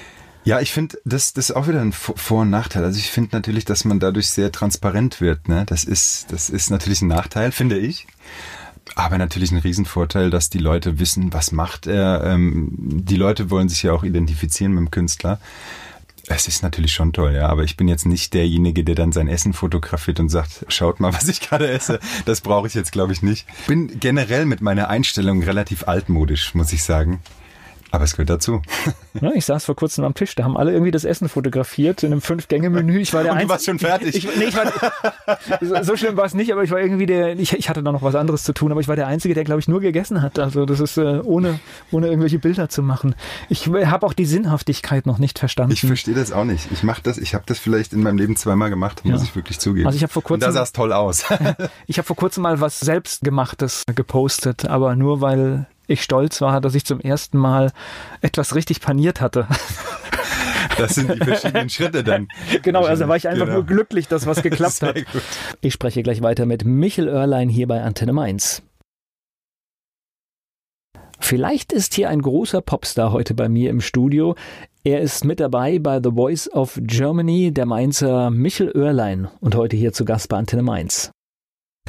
Ja, 0.44 0.60
ich 0.60 0.72
finde, 0.72 0.96
das, 1.04 1.34
das 1.34 1.50
ist 1.50 1.56
auch 1.56 1.68
wieder 1.68 1.82
ein 1.82 1.92
Vor- 1.92 2.40
und 2.40 2.50
Nachteil. 2.50 2.82
Also 2.82 2.98
ich 2.98 3.10
finde 3.10 3.36
natürlich, 3.36 3.66
dass 3.66 3.84
man 3.84 4.00
dadurch 4.00 4.30
sehr 4.30 4.50
transparent 4.50 5.20
wird. 5.20 5.48
Ne? 5.48 5.64
Das, 5.66 5.84
ist, 5.84 6.32
das 6.32 6.48
ist 6.48 6.70
natürlich 6.70 7.02
ein 7.02 7.08
Nachteil, 7.08 7.52
finde 7.52 7.76
ich. 7.78 8.06
Aber 8.94 9.18
natürlich 9.18 9.52
ein 9.52 9.58
Riesenvorteil, 9.58 10.30
dass 10.30 10.48
die 10.48 10.58
Leute 10.58 10.98
wissen, 10.98 11.32
was 11.34 11.52
macht 11.52 11.86
er. 11.86 12.24
Ähm, 12.24 12.72
die 13.04 13.16
Leute 13.16 13.50
wollen 13.50 13.68
sich 13.68 13.82
ja 13.82 13.92
auch 13.92 14.02
identifizieren 14.02 14.72
mit 14.72 14.80
dem 14.80 14.90
Künstler. 14.90 15.38
Es 16.28 16.46
ist 16.46 16.62
natürlich 16.62 16.92
schon 16.92 17.12
toll, 17.12 17.34
ja, 17.34 17.48
aber 17.48 17.64
ich 17.64 17.76
bin 17.76 17.88
jetzt 17.88 18.06
nicht 18.06 18.32
derjenige, 18.32 18.84
der 18.84 18.94
dann 18.94 19.12
sein 19.12 19.28
Essen 19.28 19.52
fotografiert 19.52 20.20
und 20.20 20.28
sagt, 20.28 20.64
schaut 20.68 21.00
mal, 21.00 21.12
was 21.14 21.28
ich 21.28 21.40
gerade 21.40 21.68
esse. 21.68 21.98
Das 22.24 22.40
brauche 22.40 22.66
ich 22.66 22.74
jetzt, 22.74 22.92
glaube 22.92 23.12
ich, 23.12 23.22
nicht. 23.22 23.46
Bin 23.66 23.98
generell 23.98 24.46
mit 24.46 24.60
meiner 24.60 24.88
Einstellung 24.88 25.42
relativ 25.42 25.88
altmodisch, 25.88 26.54
muss 26.54 26.72
ich 26.72 26.84
sagen. 26.84 27.20
Aber 27.92 28.04
es 28.04 28.12
gehört 28.12 28.30
dazu. 28.30 28.62
Ja, 29.20 29.32
ich 29.34 29.44
saß 29.44 29.66
vor 29.66 29.76
kurzem 29.76 30.04
am 30.04 30.14
Tisch, 30.14 30.34
da 30.34 30.44
haben 30.44 30.56
alle 30.56 30.72
irgendwie 30.72 30.90
das 30.90 31.04
Essen 31.04 31.28
fotografiert 31.28 32.02
in 32.02 32.10
einem 32.10 32.22
Fünf-Gänge-Menü. 32.22 32.98
Ich 32.98 33.12
war 33.12 33.22
der 33.22 33.32
Und 33.34 33.42
du 33.42 33.48
warst 33.50 33.66
schon 33.66 33.78
fertig. 33.78 34.16
Ich, 34.16 34.36
nee, 34.36 34.44
ich 34.44 34.56
war, 34.56 34.72
so, 35.60 35.82
so 35.82 35.96
schlimm 35.98 36.16
war 36.16 36.24
es 36.24 36.32
nicht, 36.32 36.50
aber 36.52 36.64
ich 36.64 36.70
war 36.70 36.80
irgendwie 36.80 37.04
der, 37.04 37.38
ich, 37.38 37.52
ich 37.52 37.68
hatte 37.68 37.82
da 37.82 37.92
noch 37.92 38.02
was 38.02 38.14
anderes 38.14 38.44
zu 38.44 38.54
tun, 38.54 38.72
aber 38.72 38.80
ich 38.80 38.88
war 38.88 38.96
der 38.96 39.08
Einzige, 39.08 39.34
der, 39.34 39.44
glaube 39.44 39.60
ich, 39.60 39.68
nur 39.68 39.80
gegessen 39.80 40.22
hat. 40.22 40.38
Also 40.38 40.64
das 40.64 40.80
ist 40.80 40.96
äh, 40.96 41.20
ohne, 41.22 41.60
ohne 41.90 42.06
irgendwelche 42.06 42.38
Bilder 42.38 42.70
zu 42.70 42.82
machen. 42.82 43.14
Ich 43.50 43.68
habe 43.68 44.06
auch 44.06 44.14
die 44.14 44.24
Sinnhaftigkeit 44.24 45.04
noch 45.04 45.18
nicht 45.18 45.38
verstanden. 45.38 45.72
Ich 45.72 45.82
verstehe 45.82 46.14
das 46.14 46.32
auch 46.32 46.44
nicht. 46.44 46.72
Ich 46.72 46.82
mache 46.82 47.02
das, 47.02 47.18
ich 47.18 47.34
habe 47.34 47.44
das 47.46 47.58
vielleicht 47.58 47.92
in 47.92 48.02
meinem 48.02 48.16
Leben 48.16 48.36
zweimal 48.36 48.70
gemacht, 48.70 49.04
muss 49.04 49.20
ja. 49.20 49.24
ich 49.24 49.36
wirklich 49.36 49.60
zugeben. 49.60 49.86
Also 49.86 49.96
ich 49.96 50.02
habe 50.02 50.12
vor 50.12 50.22
kurzem. 50.22 50.48
Und 50.48 50.48
da 50.48 50.52
sah 50.52 50.62
es 50.62 50.72
toll 50.72 50.94
aus. 50.94 51.24
ich 51.86 51.98
habe 51.98 52.06
vor 52.06 52.16
kurzem 52.16 52.42
mal 52.44 52.62
was 52.62 52.80
selbstgemachtes 52.80 53.84
gepostet, 53.94 54.64
aber 54.64 54.96
nur 54.96 55.20
weil 55.20 55.66
ich 55.92 56.02
stolz 56.02 56.40
war, 56.40 56.60
dass 56.60 56.74
ich 56.74 56.84
zum 56.84 57.00
ersten 57.00 57.38
Mal 57.38 57.72
etwas 58.20 58.54
richtig 58.54 58.80
paniert 58.80 59.20
hatte. 59.20 59.46
Das 60.78 60.94
sind 60.94 61.12
die 61.12 61.18
verschiedenen 61.18 61.68
Schritte 61.68 62.02
dann. 62.02 62.28
Genau, 62.62 62.84
also 62.84 63.06
war 63.06 63.16
ich 63.16 63.28
einfach 63.28 63.44
genau. 63.44 63.58
nur 63.58 63.66
glücklich, 63.66 64.08
dass 64.08 64.26
was 64.26 64.42
geklappt 64.42 64.82
hat. 64.82 64.94
Gut. 64.94 65.22
Ich 65.60 65.74
spreche 65.74 66.02
gleich 66.02 66.22
weiter 66.22 66.46
mit 66.46 66.64
Michel 66.64 67.08
Oerlein 67.08 67.48
hier 67.48 67.68
bei 67.68 67.82
Antenne 67.82 68.12
Mainz. 68.12 68.62
Vielleicht 71.20 71.72
ist 71.72 71.94
hier 71.94 72.08
ein 72.08 72.20
großer 72.20 72.62
Popstar 72.62 73.12
heute 73.12 73.34
bei 73.34 73.48
mir 73.48 73.70
im 73.70 73.80
Studio. 73.80 74.34
Er 74.82 75.00
ist 75.00 75.24
mit 75.24 75.40
dabei 75.40 75.78
bei 75.78 76.00
The 76.02 76.10
Voice 76.10 76.50
of 76.50 76.78
Germany, 76.82 77.52
der 77.52 77.66
Mainzer 77.66 78.30
Michel 78.30 78.72
Oerlein 78.74 79.28
und 79.40 79.54
heute 79.54 79.76
hier 79.76 79.92
zu 79.92 80.04
Gast 80.04 80.28
bei 80.28 80.36
Antenne 80.36 80.62
Mainz. 80.62 81.12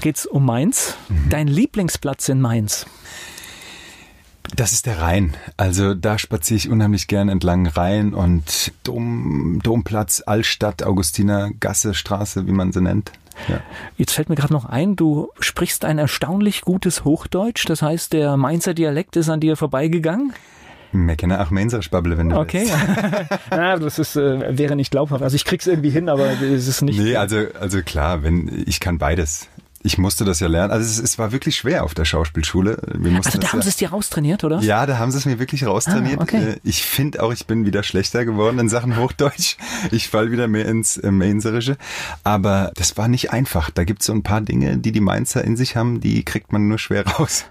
Geht's 0.01 0.25
um 0.25 0.45
Mainz? 0.45 0.95
Mhm. 1.09 1.29
Dein 1.29 1.47
Lieblingsplatz 1.47 2.29
in 2.29 2.41
Mainz? 2.41 2.85
Das 4.55 4.71
ist 4.71 4.85
der 4.85 5.01
Rhein. 5.01 5.35
Also 5.57 5.93
da 5.95 6.19
spaziere 6.19 6.57
ich 6.57 6.69
unheimlich 6.69 7.07
gern 7.07 7.29
entlang 7.29 7.65
Rhein 7.67 8.13
und 8.13 8.71
Dom, 8.83 9.59
Domplatz, 9.63 10.21
Altstadt, 10.25 10.83
Augustiner 10.83 11.49
Gasse, 11.59 11.93
Straße, 11.93 12.45
wie 12.45 12.51
man 12.51 12.71
sie 12.71 12.81
nennt. 12.81 13.11
Ja. 13.47 13.61
Jetzt 13.97 14.13
fällt 14.13 14.29
mir 14.29 14.35
gerade 14.35 14.53
noch 14.53 14.65
ein, 14.65 14.95
du 14.95 15.29
sprichst 15.39 15.85
ein 15.85 15.97
erstaunlich 15.97 16.61
gutes 16.61 17.03
Hochdeutsch. 17.03 17.65
Das 17.67 17.81
heißt, 17.81 18.13
der 18.13 18.37
Mainzer 18.37 18.75
Dialekt 18.75 19.15
ist 19.15 19.29
an 19.29 19.39
dir 19.39 19.57
vorbeigegangen? 19.57 20.33
Wir 20.91 21.15
kennen 21.15 21.39
auch 21.39 21.49
Mainzerisch 21.49 21.89
Babble, 21.89 22.19
wenn 22.19 22.29
du 22.29 22.37
Okay. 22.37 22.67
ja, 23.49 23.77
das 23.79 23.97
ist, 23.97 24.15
äh, 24.15 24.55
wäre 24.55 24.75
nicht 24.75 24.91
glaubhaft. 24.91 25.23
Also 25.23 25.35
ich 25.35 25.43
krieg's 25.43 25.65
irgendwie 25.65 25.89
hin, 25.89 26.07
aber 26.07 26.29
es 26.39 26.67
ist 26.67 26.83
nicht. 26.83 26.99
Nee, 26.99 27.15
also, 27.15 27.37
also 27.59 27.81
klar, 27.81 28.21
wenn, 28.21 28.63
ich 28.67 28.79
kann 28.79 28.99
beides. 28.99 29.47
Ich 29.86 29.97
musste 29.97 30.23
das 30.23 30.39
ja 30.39 30.47
lernen. 30.47 30.71
Also 30.71 30.86
es, 30.86 30.97
es 30.97 31.19
war 31.19 31.34
wirklich 31.34 31.57
schwer 31.57 31.84
auf 31.84 31.93
der 31.93 32.05
Schauspielschule. 32.05 32.77
Wir 32.93 33.17
also 33.17 33.38
da 33.38 33.49
haben 33.49 33.59
ja, 33.59 33.63
sie 33.63 33.69
es 33.69 33.75
dir 33.75 33.89
raustrainiert, 33.89 34.45
oder? 34.45 34.59
Ja, 34.61 34.86
da 34.86 34.97
haben 34.97 35.11
sie 35.11 35.17
es 35.17 35.25
mir 35.25 35.39
wirklich 35.39 35.65
raustrainiert. 35.65 36.19
Ah, 36.19 36.23
okay. 36.23 36.51
Äh, 36.51 36.59
ich 36.63 36.84
finde 36.84 37.21
auch, 37.21 37.34
ich 37.34 37.45
bin 37.47 37.65
wieder 37.65 37.84
schlechter 37.84 38.23
geworden 38.23 38.59
in 38.59 38.69
Sachen 38.69 38.97
Hochdeutsch. 38.97 39.57
Ich 39.91 40.07
fall 40.07 40.31
wieder 40.31 40.47
mehr 40.47 40.65
ins 40.67 40.95
äh, 40.95 41.11
Mainzerische. 41.11 41.77
Aber 42.23 42.71
das 42.75 42.95
war 42.95 43.09
nicht 43.09 43.31
einfach. 43.31 43.69
Da 43.71 43.84
gibt 43.84 43.99
es 43.99 44.07
so 44.07 44.13
ein 44.13 44.23
paar 44.23 44.39
Dinge, 44.39 44.77
die 44.77 44.93
die 44.93 45.01
Mainzer 45.01 45.43
in 45.43 45.57
sich 45.57 45.75
haben, 45.75 45.99
die 45.99 46.23
kriegt 46.23 46.53
man 46.53 46.69
nur 46.69 46.79
schwer 46.79 47.05
raus. 47.05 47.45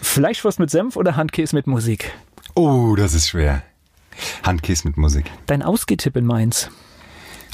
Fleischwurst 0.00 0.60
mit 0.60 0.70
Senf 0.70 0.96
oder 0.96 1.16
Handkäse 1.16 1.56
mit 1.56 1.66
Musik? 1.66 2.12
Oh, 2.54 2.94
das 2.96 3.12
ist 3.12 3.28
schwer. 3.28 3.62
Handkäse 4.44 4.86
mit 4.86 4.96
Musik. 4.96 5.30
Dein 5.46 5.62
Ausgehtipp 5.62 6.16
in 6.16 6.26
Mainz? 6.26 6.70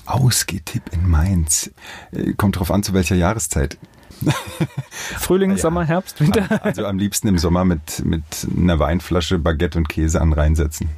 Ausgehtipp 0.05 0.83
in 0.93 1.09
Mainz. 1.09 1.71
Äh, 2.13 2.35
kommt 2.35 2.59
drauf 2.59 2.71
an, 2.71 2.83
zu 2.83 2.93
welcher 2.93 3.15
Jahreszeit. 3.15 3.79
Frühling, 4.91 5.53
ja. 5.53 5.59
Sommer, 5.59 5.85
Herbst, 5.85 6.21
Winter? 6.21 6.65
Also 6.65 6.87
am 6.87 6.99
liebsten 6.99 7.29
im 7.29 7.39
Sommer 7.39 7.65
mit, 7.65 8.05
mit 8.05 8.23
einer 8.57 8.79
Weinflasche, 8.79 9.39
Baguette 9.39 9.79
und 9.79 9.89
Käse 9.89 10.21
an 10.21 10.33
reinsetzen. 10.33 10.89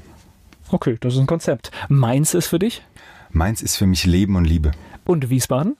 Okay, 0.70 0.96
das 1.00 1.14
ist 1.14 1.20
ein 1.20 1.26
Konzept. 1.26 1.70
Mainz 1.88 2.34
ist 2.34 2.46
für 2.46 2.58
dich? 2.58 2.82
Mainz 3.30 3.62
ist 3.62 3.76
für 3.76 3.86
mich 3.86 4.06
Leben 4.06 4.36
und 4.36 4.44
Liebe. 4.44 4.72
Und 5.04 5.30
Wiesbaden? 5.30 5.76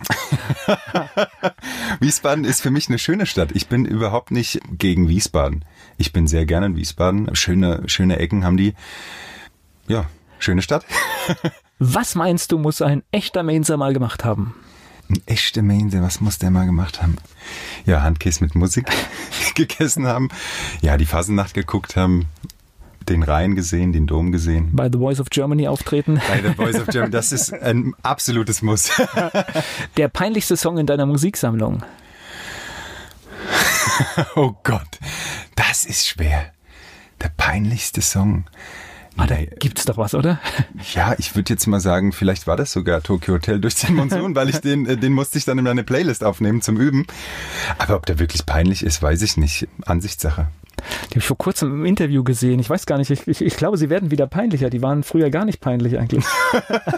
Wiesbaden 2.00 2.44
ist 2.44 2.62
für 2.62 2.70
mich 2.70 2.88
eine 2.88 2.98
schöne 2.98 3.26
Stadt. 3.26 3.50
Ich 3.52 3.68
bin 3.68 3.84
überhaupt 3.84 4.30
nicht 4.30 4.60
gegen 4.70 5.08
Wiesbaden. 5.08 5.64
Ich 5.98 6.12
bin 6.12 6.26
sehr 6.26 6.46
gerne 6.46 6.66
in 6.66 6.76
Wiesbaden. 6.76 7.34
Schöne, 7.36 7.82
schöne 7.86 8.18
Ecken 8.18 8.44
haben 8.44 8.56
die. 8.56 8.74
Ja, 9.88 10.06
schöne 10.38 10.62
Stadt. 10.62 10.86
Was 11.78 12.14
meinst 12.14 12.52
du, 12.52 12.58
muss 12.58 12.82
ein 12.82 13.02
echter 13.10 13.42
Mainzer 13.42 13.76
mal 13.76 13.92
gemacht 13.92 14.24
haben? 14.24 14.54
Ein 15.10 15.20
echter 15.26 15.62
Mainzer, 15.62 16.02
was 16.02 16.20
muss 16.20 16.38
der 16.38 16.52
mal 16.52 16.66
gemacht 16.66 17.02
haben? 17.02 17.16
Ja, 17.84 18.02
Handkäse 18.02 18.44
mit 18.44 18.54
Musik 18.54 18.86
gegessen 19.56 20.06
haben. 20.06 20.28
Ja, 20.82 20.96
die 20.96 21.04
Fasennacht 21.04 21.52
geguckt 21.54 21.96
haben. 21.96 22.26
Den 23.08 23.24
Rhein 23.24 23.56
gesehen, 23.56 23.92
den 23.92 24.06
Dom 24.06 24.30
gesehen. 24.30 24.68
Bei 24.72 24.88
The 24.88 24.98
Voice 24.98 25.18
of 25.18 25.30
Germany 25.30 25.66
auftreten. 25.66 26.20
Bei 26.28 26.40
The 26.40 26.54
Voice 26.54 26.76
of 26.76 26.86
Germany, 26.86 27.10
das 27.10 27.32
ist 27.32 27.52
ein 27.52 27.92
absolutes 28.02 28.62
Muss. 28.62 28.90
Der 29.96 30.06
peinlichste 30.06 30.56
Song 30.56 30.78
in 30.78 30.86
deiner 30.86 31.06
Musiksammlung? 31.06 31.82
oh 34.36 34.54
Gott, 34.62 35.00
das 35.56 35.84
ist 35.84 36.06
schwer. 36.06 36.52
Der 37.20 37.30
peinlichste 37.36 38.00
Song. 38.00 38.44
Ah, 39.16 39.26
da 39.26 39.36
gibt's 39.44 39.84
doch 39.84 39.96
was, 39.96 40.14
oder? 40.14 40.40
Ja, 40.94 41.14
ich 41.18 41.36
würde 41.36 41.52
jetzt 41.52 41.66
mal 41.66 41.80
sagen, 41.80 42.12
vielleicht 42.12 42.46
war 42.46 42.56
das 42.56 42.72
sogar 42.72 43.02
Tokyo 43.02 43.34
Hotel 43.34 43.60
durch 43.60 43.74
den 43.74 43.94
Monsun, 43.96 44.34
weil 44.34 44.48
ich 44.48 44.58
den, 44.60 44.86
äh, 44.86 44.96
den 44.96 45.12
musste 45.12 45.38
ich 45.38 45.44
dann 45.44 45.58
in 45.58 45.64
meine 45.64 45.84
Playlist 45.84 46.24
aufnehmen 46.24 46.62
zum 46.62 46.78
Üben. 46.78 47.06
Aber 47.78 47.96
ob 47.96 48.06
der 48.06 48.18
wirklich 48.18 48.46
peinlich 48.46 48.82
ist, 48.82 49.02
weiß 49.02 49.22
ich 49.22 49.36
nicht. 49.36 49.68
Ansichtssache. 49.84 50.48
Die 50.80 51.10
habe 51.10 51.18
ich 51.18 51.26
vor 51.26 51.38
kurzem 51.38 51.72
im 51.72 51.84
Interview 51.84 52.24
gesehen. 52.24 52.58
Ich 52.60 52.70
weiß 52.70 52.86
gar 52.86 52.98
nicht, 52.98 53.10
ich, 53.10 53.26
ich, 53.28 53.42
ich, 53.42 53.56
glaube, 53.56 53.76
sie 53.76 53.90
werden 53.90 54.10
wieder 54.10 54.26
peinlicher. 54.26 54.70
Die 54.70 54.82
waren 54.82 55.02
früher 55.02 55.30
gar 55.30 55.44
nicht 55.44 55.60
peinlich 55.60 55.98
eigentlich. 55.98 56.24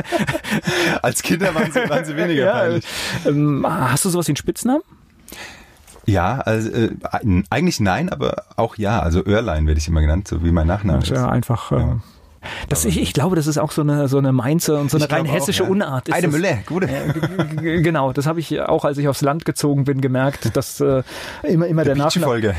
Als 1.02 1.22
Kinder 1.22 1.54
waren 1.54 1.72
sie, 1.72 1.88
waren 1.88 2.04
sie 2.04 2.16
weniger 2.16 2.44
ja, 2.44 2.52
peinlich. 2.52 2.84
Ähm, 3.26 3.66
hast 3.68 4.04
du 4.04 4.10
sowas 4.10 4.28
wie 4.28 4.32
einen 4.32 4.36
Spitznamen? 4.36 4.82
Ja, 6.06 6.38
also 6.38 6.70
äh, 6.70 6.90
eigentlich 7.50 7.80
nein, 7.80 8.08
aber 8.08 8.44
auch 8.56 8.76
ja. 8.76 9.00
Also 9.00 9.24
Örlein 9.24 9.66
werde 9.66 9.78
ich 9.78 9.88
immer 9.88 10.00
genannt, 10.00 10.28
so 10.28 10.44
wie 10.44 10.50
mein 10.50 10.66
Nachname 10.66 11.02
ist. 11.02 11.10
Ja, 11.10 11.28
einfach. 11.28 11.72
Äh, 11.72 11.76
ja. 11.76 12.00
Das, 12.68 12.84
ich, 12.84 13.00
ich 13.00 13.12
glaube, 13.12 13.36
das 13.36 13.46
ist 13.46 13.58
auch 13.58 13.70
so 13.70 13.82
eine, 13.82 14.08
so 14.08 14.18
eine 14.18 14.32
Mainzer 14.32 14.80
und 14.80 14.90
so 14.90 14.96
eine 14.96 15.10
rein 15.10 15.24
hessische 15.24 15.62
auch, 15.62 15.66
ja. 15.66 15.72
Unart. 15.72 16.08
Ist 16.08 16.14
Eine 16.14 16.28
Mülle, 16.28 16.58
gute. 16.66 16.88
Äh, 16.88 17.82
genau, 17.82 18.12
das 18.12 18.26
habe 18.26 18.40
ich 18.40 18.60
auch, 18.60 18.84
als 18.84 18.98
ich 18.98 19.08
aufs 19.08 19.20
Land 19.20 19.44
gezogen 19.44 19.84
bin, 19.84 20.00
gemerkt, 20.00 20.56
dass 20.56 20.80
äh, 20.80 21.02
immer, 21.44 21.66
immer 21.66 21.84
der, 21.84 21.94
der 21.94 22.04
Nachname. 22.04 22.54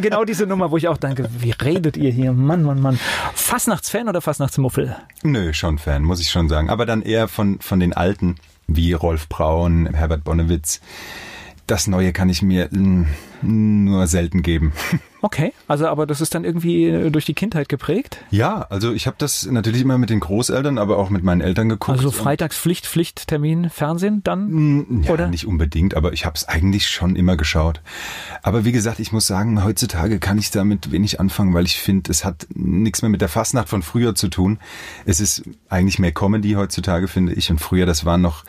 genau 0.00 0.24
diese 0.24 0.46
Nummer, 0.46 0.70
wo 0.70 0.76
ich 0.76 0.88
auch 0.88 0.98
denke, 0.98 1.28
wie 1.38 1.52
redet 1.52 1.96
ihr 1.96 2.10
hier? 2.10 2.32
Mann, 2.32 2.62
Mann, 2.62 2.80
Mann. 2.80 2.98
Fastnachtsfan 3.34 4.08
oder 4.08 4.20
Fastnachtsmuffel? 4.20 4.96
Nö, 5.22 5.52
schon 5.54 5.78
Fan, 5.78 6.02
muss 6.02 6.20
ich 6.20 6.30
schon 6.30 6.48
sagen. 6.48 6.68
Aber 6.68 6.84
dann 6.84 7.02
eher 7.02 7.28
von, 7.28 7.58
von 7.60 7.80
den 7.80 7.94
Alten, 7.94 8.36
wie 8.66 8.92
Rolf 8.92 9.28
Braun, 9.28 9.88
Herbert 9.94 10.24
Bonnewitz 10.24 10.80
das 11.66 11.86
Neue 11.86 12.12
kann 12.12 12.28
ich 12.28 12.42
mir 12.42 12.68
nur 13.42 14.06
selten 14.06 14.42
geben. 14.42 14.72
Okay, 15.22 15.52
also 15.66 15.88
aber 15.88 16.06
das 16.06 16.20
ist 16.20 16.36
dann 16.36 16.44
irgendwie 16.44 16.84
äh, 16.86 17.10
durch 17.10 17.24
die 17.24 17.34
Kindheit 17.34 17.68
geprägt? 17.68 18.18
Ja, 18.30 18.66
also 18.70 18.92
ich 18.92 19.08
habe 19.08 19.16
das 19.18 19.44
natürlich 19.46 19.80
immer 19.80 19.98
mit 19.98 20.08
den 20.08 20.20
Großeltern, 20.20 20.78
aber 20.78 20.98
auch 20.98 21.10
mit 21.10 21.24
meinen 21.24 21.40
Eltern 21.40 21.68
geguckt. 21.68 21.98
Also 21.98 22.12
freitags 22.12 22.56
Pflicht, 22.56 22.86
Pflichttermin, 22.86 23.68
Fernsehen 23.68 24.22
dann? 24.22 25.02
Ja, 25.02 25.12
oder? 25.12 25.26
nicht 25.26 25.46
unbedingt, 25.46 25.96
aber 25.96 26.12
ich 26.12 26.26
habe 26.26 26.36
es 26.36 26.46
eigentlich 26.46 26.86
schon 26.86 27.16
immer 27.16 27.36
geschaut. 27.36 27.80
Aber 28.42 28.64
wie 28.64 28.70
gesagt, 28.70 29.00
ich 29.00 29.10
muss 29.10 29.26
sagen, 29.26 29.64
heutzutage 29.64 30.20
kann 30.20 30.38
ich 30.38 30.52
damit 30.52 30.92
wenig 30.92 31.18
anfangen, 31.18 31.54
weil 31.54 31.64
ich 31.64 31.80
finde, 31.80 32.08
es 32.12 32.24
hat 32.24 32.46
nichts 32.54 33.02
mehr 33.02 33.08
mit 33.08 33.20
der 33.20 33.28
Fastnacht 33.28 33.68
von 33.68 33.82
früher 33.82 34.14
zu 34.14 34.28
tun. 34.28 34.60
Es 35.06 35.18
ist 35.18 35.42
eigentlich 35.68 35.98
mehr 35.98 36.12
Comedy 36.12 36.52
heutzutage, 36.52 37.08
finde 37.08 37.32
ich. 37.32 37.50
Und 37.50 37.60
früher, 37.60 37.86
das 37.86 38.04
war 38.04 38.16
noch 38.16 38.44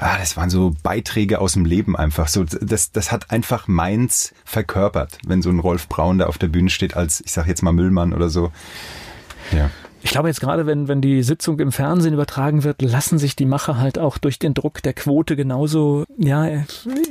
ja, 0.00 0.16
das 0.18 0.36
waren 0.36 0.50
so 0.50 0.74
Beiträge 0.82 1.40
aus 1.40 1.52
dem 1.52 1.64
Leben 1.64 1.96
einfach. 1.96 2.28
So, 2.28 2.44
das, 2.44 2.90
das 2.92 3.12
hat 3.12 3.30
einfach 3.30 3.68
meins 3.68 4.32
verkörpert, 4.44 5.18
wenn 5.26 5.42
so 5.42 5.50
ein 5.50 5.58
Rolf 5.58 5.88
Braun 5.88 6.18
da 6.18 6.26
auf 6.26 6.38
der 6.38 6.48
Bühne 6.48 6.70
steht 6.70 6.96
als, 6.96 7.20
ich 7.20 7.32
sag 7.32 7.46
jetzt 7.46 7.62
mal 7.62 7.72
Müllmann 7.72 8.14
oder 8.14 8.30
so. 8.30 8.50
Ja. 9.52 9.70
Ich 10.02 10.12
glaube 10.12 10.28
jetzt 10.28 10.40
gerade, 10.40 10.66
wenn, 10.66 10.88
wenn 10.88 11.02
die 11.02 11.22
Sitzung 11.22 11.60
im 11.60 11.72
Fernsehen 11.72 12.14
übertragen 12.14 12.64
wird, 12.64 12.80
lassen 12.80 13.18
sich 13.18 13.36
die 13.36 13.44
Macher 13.44 13.76
halt 13.76 13.98
auch 13.98 14.16
durch 14.16 14.38
den 14.38 14.54
Druck 14.54 14.82
der 14.82 14.94
Quote 14.94 15.36
genauso, 15.36 16.04
ja. 16.16 16.46
In, 16.46 16.64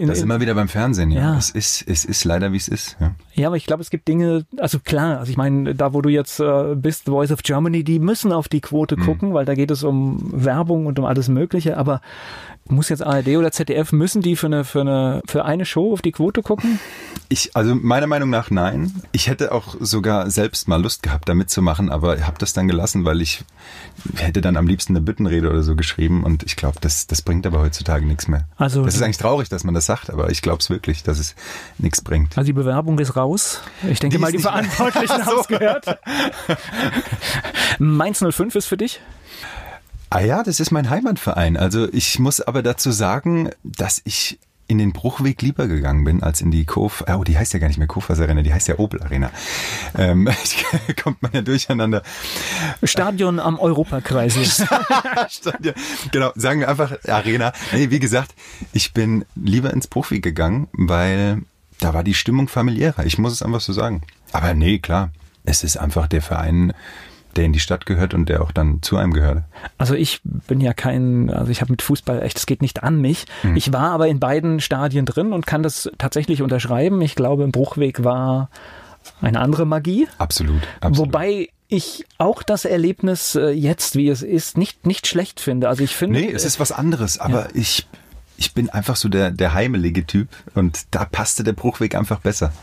das 0.08 0.18
ist 0.18 0.24
immer 0.24 0.42
wieder 0.42 0.56
beim 0.56 0.68
Fernsehen, 0.68 1.12
ja. 1.12 1.22
ja. 1.22 1.38
Es 1.38 1.52
ist, 1.52 1.84
es 1.88 2.04
ist 2.04 2.24
leider, 2.26 2.52
wie 2.52 2.58
es 2.58 2.68
ist, 2.68 2.98
ja. 3.00 3.14
Ja, 3.36 3.48
aber 3.48 3.58
ich 3.58 3.68
glaube, 3.68 3.84
es 3.84 3.92
gibt 3.92 4.08
Dinge, 4.08 4.46
also 4.58 4.80
klar, 4.80 5.20
also 5.20 5.30
ich 5.30 5.38
meine, 5.38 5.76
da 5.76 5.94
wo 5.94 6.02
du 6.02 6.10
jetzt 6.10 6.40
äh, 6.40 6.76
bist, 6.76 7.06
Voice 7.06 7.32
of 7.32 7.44
Germany, 7.44 7.84
die 7.84 8.00
müssen 8.00 8.32
auf 8.32 8.48
die 8.48 8.62
Quote 8.62 8.98
mhm. 8.98 9.06
gucken, 9.06 9.34
weil 9.36 9.46
da 9.46 9.54
geht 9.54 9.70
es 9.70 9.84
um 9.84 10.20
Werbung 10.34 10.88
und 10.88 10.98
um 10.98 11.06
alles 11.06 11.30
Mögliche, 11.30 11.78
aber 11.78 12.02
muss 12.70 12.90
jetzt 12.90 13.06
ARD 13.06 13.30
oder 13.38 13.52
ZDF, 13.52 13.92
müssen 13.92 14.22
die 14.22 14.36
für 14.36 14.48
eine, 14.48 14.64
für 14.64 14.82
eine, 14.82 15.22
für 15.28 15.46
eine 15.46 15.66
Show 15.66 15.94
auf 15.94 16.02
die 16.02 16.12
Quote 16.12 16.42
gucken? 16.42 16.80
Ich, 17.28 17.56
also 17.56 17.76
meiner 17.76 18.08
Meinung 18.08 18.30
nach 18.30 18.50
nein. 18.50 18.94
Ich 19.12 19.28
hätte 19.28 19.52
auch 19.52 19.76
sogar 19.80 20.30
selbst 20.30 20.68
mal 20.68 20.82
Lust 20.82 21.04
gehabt, 21.04 21.30
da 21.30 21.34
mitzumachen, 21.34 21.90
aber 21.90 22.26
habe 22.26 22.38
das 22.40 22.54
dann 22.54 22.68
gelassen, 22.68 23.06
weil 23.06 23.22
ich 23.22 23.44
hätte 24.16 24.42
dann 24.42 24.58
am 24.58 24.68
liebsten 24.68 24.94
eine 24.94 25.02
Büttenrede 25.02 25.50
oder 25.50 25.64
so 25.64 25.76
geschrieben 25.76 26.24
und 26.24 26.44
ich 26.44 26.56
glaube, 26.56 26.78
das, 26.82 27.08
das 27.08 27.22
bringt 27.22 27.46
aber 27.46 27.60
heutzutage 27.60 28.06
nichts 28.06 28.28
mehr. 28.28 28.46
Also, 28.58 28.86
das 28.86 28.96
ist 28.96 29.02
eigentlich 29.02 29.18
traurig, 29.18 29.50
dass 29.50 29.64
man 29.64 29.74
das 29.74 29.86
sagt, 29.86 30.10
aber 30.10 30.30
ich 30.30 30.42
glaube 30.42 30.60
es 30.60 30.70
wirklich, 30.70 31.04
dass 31.04 31.20
es 31.20 31.36
nichts 31.78 32.02
bringt. 32.02 32.38
Also 32.38 32.46
die 32.46 32.54
Bewerbung 32.54 32.98
ist 33.00 33.16
raus. 33.16 33.62
Ich 33.88 34.00
denke 34.00 34.18
die 34.18 34.22
mal, 34.22 34.32
die 34.32 34.40
Verantwortlichen 34.40 35.10
haben 35.26 35.40
es 35.40 35.48
gehört. 35.48 36.00
Mainz 37.80 38.24
05 38.28 38.56
ist 38.56 38.66
für 38.66 38.78
dich? 38.78 39.00
Ah 40.10 40.22
ja, 40.22 40.44
das 40.44 40.60
ist 40.60 40.72
mein 40.72 40.90
Heimatverein. 40.90 41.56
Also 41.56 41.88
ich 41.92 42.18
muss 42.20 42.42
aber 42.42 42.64
dazu 42.64 42.92
sagen, 42.92 43.50
dass 43.64 44.02
ich 44.06 44.40
in 44.70 44.78
den 44.78 44.94
Bruchweg 44.94 45.42
lieber 45.42 45.68
gegangen 45.68 46.04
bin 46.04 46.22
als 46.22 46.42
in 46.42 46.52
die 46.52 46.64
Kof. 46.64 47.04
Oh, 47.08 47.24
die 47.24 47.38
heißt 47.38 47.54
ja 47.54 47.60
gar 47.60 47.68
nicht 47.68 47.80
mehr 47.80 47.88
Kofas 47.88 48.20
Arena, 48.20 48.44
die 48.44 48.54
heißt 48.54 48.68
ja 48.68 48.78
Opel 48.78 49.02
Arena. 49.02 49.32
Ähm, 49.98 50.30
kommt 51.04 51.22
man 51.24 51.32
ja 51.34 51.42
durcheinander. 51.42 52.04
Stadion 52.84 53.40
am 53.40 53.58
Europakreis. 53.58 54.36
Stadion, 55.30 55.74
genau, 56.12 56.32
sagen 56.36 56.60
wir 56.60 56.70
einfach 56.70 56.94
Arena. 57.08 57.52
Nee, 57.74 57.90
wie 57.90 58.00
gesagt, 58.00 58.36
ich 58.72 58.94
bin 58.94 59.26
lieber 59.36 59.74
ins 59.74 59.88
Bruchweg 59.88 60.22
gegangen, 60.22 60.68
weil 60.72 61.42
da 61.80 61.96
war 61.96 62.04
die 62.04 62.14
Stimmung 62.14 62.48
familiärer. 62.48 63.06
Ich 63.06 63.18
muss 63.18 63.34
es 63.34 63.42
einfach 63.42 63.62
so 63.62 63.74
sagen. 63.74 64.04
Aber 64.32 64.54
nee, 64.54 64.78
klar. 64.78 65.12
Es 65.46 65.64
ist 65.64 65.78
einfach 65.78 66.06
der 66.06 66.22
Verein, 66.22 66.74
der 67.36 67.46
in 67.46 67.54
die 67.54 67.60
Stadt 67.60 67.86
gehört 67.86 68.14
und 68.14 68.30
der 68.30 68.42
auch 68.42 68.52
dann 68.52 68.82
zu 68.82 68.98
einem 68.98 69.14
gehört? 69.14 69.44
Also 69.78 69.94
ich 69.94 70.22
bin 70.24 70.62
ja 70.62 70.74
kein, 70.74 71.30
also 71.30 71.52
ich 71.52 71.62
habe 71.62 71.72
mit 71.72 71.82
Fußball 71.82 72.22
echt, 72.22 72.38
es 72.38 72.46
geht 72.46 72.62
nicht 72.62 72.84
an 72.84 73.02
mich. 73.02 73.26
Mhm. 73.44 73.56
Ich 73.56 73.72
war 73.74 73.92
aber 73.92 74.08
in 74.08 74.20
beiden 74.20 74.60
Stadien 74.60 75.06
drin 75.06 75.34
und 75.34 75.46
kann 75.46 75.64
das 75.64 75.90
tatsächlich 75.98 76.42
unterschreiben. 76.42 77.02
Ich 77.02 77.16
glaube, 77.16 77.44
im 77.44 77.52
Bruchweg 77.52 78.04
war 78.04 78.50
eine 79.22 79.40
andere 79.40 79.66
Magie. 79.66 80.08
Absolut. 80.18 80.62
absolut. 80.82 81.14
Wobei 81.14 81.50
ich 81.68 82.06
auch 82.18 82.42
das 82.44 82.66
Erlebnis 82.66 83.36
äh, 83.36 83.50
jetzt, 83.50 83.96
wie 83.96 84.10
es 84.10 84.24
ist, 84.24 84.58
nicht, 84.58 84.88
nicht 84.88 85.08
schlecht 85.08 85.40
finde. 85.40 85.70
Also 85.70 85.84
ich 85.84 85.96
finde. 85.96 86.20
Nee, 86.20 86.32
es 86.32 86.44
ist 86.44 86.60
was 86.60 86.72
anderes, 86.72 87.20
aber 87.20 87.44
ja. 87.44 87.48
ich, 87.54 87.88
ich 88.40 88.54
bin 88.54 88.70
einfach 88.70 88.96
so 88.96 89.10
der, 89.10 89.32
der 89.32 89.54
heimelige 89.54 90.08
Typ 90.08 90.30
und 90.56 90.86
da 90.92 91.04
passte 91.04 91.44
der 91.44 91.52
Bruchweg 91.52 91.94
einfach 91.94 92.20
besser. 92.22 92.54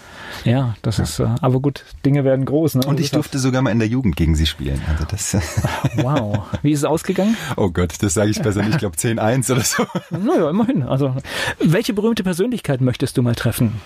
Ja, 0.45 0.75
das 0.81 0.97
ja. 0.97 1.05
ist, 1.05 1.19
äh, 1.19 1.29
aber 1.41 1.61
gut, 1.61 1.85
Dinge 2.05 2.25
werden 2.25 2.47
groß. 2.47 2.77
Ne? 2.77 2.87
Und 2.87 2.99
ich 2.99 3.11
durfte 3.11 3.39
sogar 3.39 3.61
mal 3.61 3.71
in 3.71 3.79
der 3.79 3.89
Jugend 3.89 4.17
gegen 4.17 4.35
sie 4.35 4.47
spielen. 4.47 4.81
Also 4.89 5.05
das 5.05 5.35
wow. 5.97 6.47
Wie 6.63 6.73
ist 6.73 6.81
es 6.81 6.85
ausgegangen? 6.85 7.37
Oh 7.57 7.71
Gott, 7.71 7.95
das 8.01 8.15
sage 8.15 8.31
ich 8.31 8.41
besser 8.41 8.63
nicht. 8.63 8.73
Ich 8.73 8.79
glaube 8.79 8.97
10-1 8.97 9.53
oder 9.53 9.61
so. 9.61 9.87
Naja, 10.11 10.49
immerhin. 10.49 10.83
Also, 10.83 11.15
welche 11.61 11.93
berühmte 11.93 12.23
Persönlichkeit 12.23 12.81
möchtest 12.81 13.19
du 13.19 13.23
mal 13.23 13.35
treffen? 13.35 13.81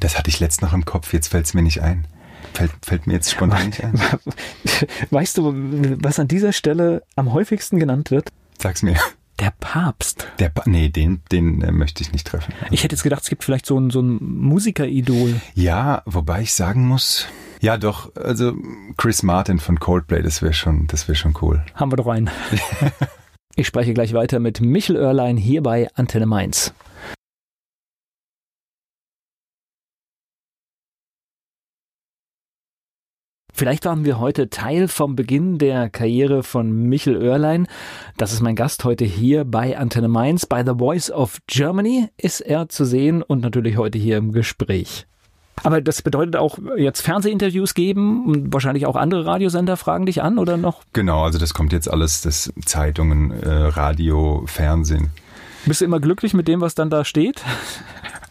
Das 0.00 0.16
hatte 0.16 0.30
ich 0.30 0.38
letzt 0.38 0.62
noch 0.62 0.72
im 0.72 0.84
Kopf, 0.84 1.12
jetzt 1.12 1.28
fällt 1.28 1.46
es 1.46 1.54
mir 1.54 1.62
nicht 1.62 1.82
ein. 1.82 2.06
Fällt, 2.52 2.70
fällt 2.82 3.06
mir 3.08 3.14
jetzt 3.14 3.32
spontan 3.32 3.66
nicht 3.66 3.82
ein. 3.82 4.00
Weißt 5.10 5.38
du, 5.38 5.52
was 6.00 6.20
an 6.20 6.28
dieser 6.28 6.52
Stelle 6.52 7.02
am 7.16 7.32
häufigsten 7.32 7.80
genannt 7.80 8.12
wird? 8.12 8.30
Sag's 8.58 8.82
mir. 8.82 8.96
Der 9.40 9.52
Papst. 9.58 10.28
Der 10.38 10.48
pa 10.48 10.62
nee, 10.66 10.88
den, 10.88 11.22
den 11.32 11.60
äh, 11.62 11.72
möchte 11.72 12.02
ich 12.02 12.12
nicht 12.12 12.26
treffen. 12.26 12.54
Ich 12.70 12.84
hätte 12.84 12.94
jetzt 12.94 13.02
gedacht, 13.02 13.22
es 13.22 13.28
gibt 13.28 13.42
vielleicht 13.42 13.66
so 13.66 13.78
ein, 13.78 13.90
so 13.90 14.00
ein 14.00 14.18
Musikeridol. 14.20 15.40
Ja, 15.54 16.02
wobei 16.06 16.42
ich 16.42 16.54
sagen 16.54 16.86
muss, 16.86 17.26
ja 17.60 17.76
doch, 17.76 18.14
also 18.14 18.54
Chris 18.96 19.22
Martin 19.22 19.58
von 19.58 19.80
Coldplay, 19.80 20.22
das 20.22 20.42
wäre 20.42 20.52
schon, 20.52 20.86
das 20.86 21.08
wäre 21.08 21.16
schon 21.16 21.34
cool. 21.42 21.64
Haben 21.74 21.90
wir 21.90 21.96
doch 21.96 22.06
einen. 22.06 22.30
ich 23.56 23.66
spreche 23.66 23.94
gleich 23.94 24.12
weiter 24.12 24.38
mit 24.38 24.60
Michel 24.60 24.96
Oerlein 24.96 25.36
hier 25.36 25.62
bei 25.62 25.88
Antenne 25.94 26.26
Mainz. 26.26 26.72
Vielleicht 33.56 33.84
waren 33.84 34.04
wir 34.04 34.18
heute 34.18 34.50
Teil 34.50 34.88
vom 34.88 35.14
Beginn 35.14 35.58
der 35.58 35.88
Karriere 35.88 36.42
von 36.42 36.72
Michel 36.72 37.16
Oerlein. 37.16 37.68
Das 38.16 38.32
ist 38.32 38.40
mein 38.40 38.56
Gast 38.56 38.82
heute 38.82 39.04
hier 39.04 39.44
bei 39.44 39.78
Antenne 39.78 40.08
Mainz. 40.08 40.44
Bei 40.44 40.64
The 40.64 40.72
Voice 40.76 41.12
of 41.12 41.38
Germany 41.46 42.08
ist 42.16 42.40
er 42.40 42.68
zu 42.68 42.84
sehen 42.84 43.22
und 43.22 43.42
natürlich 43.42 43.76
heute 43.76 43.96
hier 43.96 44.16
im 44.16 44.32
Gespräch. 44.32 45.06
Aber 45.62 45.80
das 45.80 46.02
bedeutet 46.02 46.34
auch 46.34 46.58
jetzt 46.76 47.02
Fernsehinterviews 47.02 47.74
geben 47.74 48.26
und 48.26 48.52
wahrscheinlich 48.52 48.86
auch 48.86 48.96
andere 48.96 49.24
Radiosender 49.24 49.76
fragen 49.76 50.04
dich 50.06 50.20
an 50.20 50.38
oder 50.38 50.56
noch? 50.56 50.82
Genau, 50.92 51.22
also 51.22 51.38
das 51.38 51.54
kommt 51.54 51.72
jetzt 51.72 51.88
alles, 51.88 52.22
das 52.22 52.52
Zeitungen, 52.66 53.30
äh, 53.30 53.48
Radio, 53.48 54.42
Fernsehen. 54.46 55.10
Bist 55.64 55.80
du 55.80 55.84
immer 55.84 56.00
glücklich 56.00 56.34
mit 56.34 56.48
dem, 56.48 56.60
was 56.60 56.74
dann 56.74 56.90
da 56.90 57.04
steht? 57.04 57.40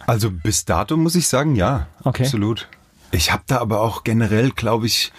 Also 0.05 0.31
bis 0.31 0.65
dato 0.65 0.97
muss 0.97 1.15
ich 1.15 1.29
sagen, 1.29 1.55
ja, 1.55 1.87
okay. 2.03 2.23
absolut. 2.23 2.67
Ich 3.13 3.31
habe 3.31 3.43
da 3.47 3.59
aber 3.59 3.81
auch 3.81 4.03
generell, 4.03 4.51
glaube 4.51 4.87
ich, 4.87 5.11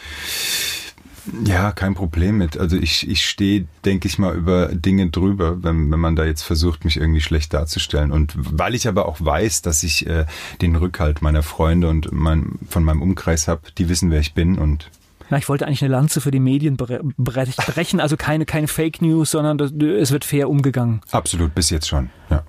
ja, 1.44 1.72
kein 1.72 1.94
Problem 1.94 2.36
mit. 2.36 2.58
Also 2.58 2.76
ich, 2.76 3.08
ich 3.08 3.24
stehe, 3.24 3.66
denke 3.84 4.08
ich 4.08 4.18
mal, 4.18 4.34
über 4.34 4.66
Dinge 4.74 5.08
drüber, 5.08 5.62
wenn, 5.62 5.90
wenn 5.90 6.00
man 6.00 6.16
da 6.16 6.24
jetzt 6.24 6.42
versucht, 6.42 6.84
mich 6.84 6.98
irgendwie 6.98 7.20
schlecht 7.20 7.54
darzustellen. 7.54 8.10
Und 8.10 8.34
weil 8.36 8.74
ich 8.74 8.88
aber 8.88 9.06
auch 9.06 9.18
weiß, 9.20 9.62
dass 9.62 9.82
ich 9.84 10.06
äh, 10.06 10.26
den 10.60 10.76
Rückhalt 10.76 11.22
meiner 11.22 11.42
Freunde 11.42 11.88
und 11.88 12.12
mein, 12.12 12.58
von 12.68 12.84
meinem 12.84 13.00
Umkreis 13.00 13.48
habe, 13.48 13.62
die 13.78 13.88
wissen, 13.88 14.10
wer 14.10 14.20
ich 14.20 14.34
bin 14.34 14.58
und 14.58 14.90
ja, 15.30 15.38
ich 15.38 15.48
wollte 15.48 15.66
eigentlich 15.66 15.82
eine 15.82 15.90
Lanze 15.90 16.20
für 16.20 16.30
die 16.30 16.38
Medien 16.38 16.76
brechen, 16.76 17.98
also 17.98 18.16
keine, 18.18 18.44
keine 18.44 18.68
Fake 18.68 19.00
News, 19.00 19.30
sondern 19.30 19.58
es 19.58 20.10
wird 20.10 20.22
fair 20.22 20.50
umgegangen. 20.50 21.00
Absolut, 21.12 21.54
bis 21.54 21.70
jetzt 21.70 21.88
schon, 21.88 22.10
ja. 22.28 22.44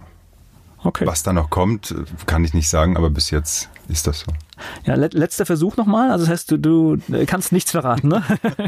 Okay. 0.86 1.06
Was 1.06 1.24
da 1.24 1.34
noch 1.34 1.50
kommt, 1.50 1.96
kann 2.28 2.44
ich 2.46 2.54
nicht 2.54 2.70
sagen, 2.70 2.96
aber 2.96 3.10
bis 3.10 3.32
jetzt 3.32 3.70
ist 3.88 4.08
das 4.08 4.20
so. 4.22 4.32
Ja, 4.86 4.96
let 4.96 5.14
letzter 5.14 5.46
Versuch 5.46 5.78
nochmal. 5.78 6.12
Also 6.12 6.26
das 6.26 6.32
heißt, 6.32 6.52
du, 6.52 6.58
du 6.58 6.98
kannst 7.26 7.52
nichts 7.52 7.72
verraten, 7.72 8.08
ne? 8.08 8.24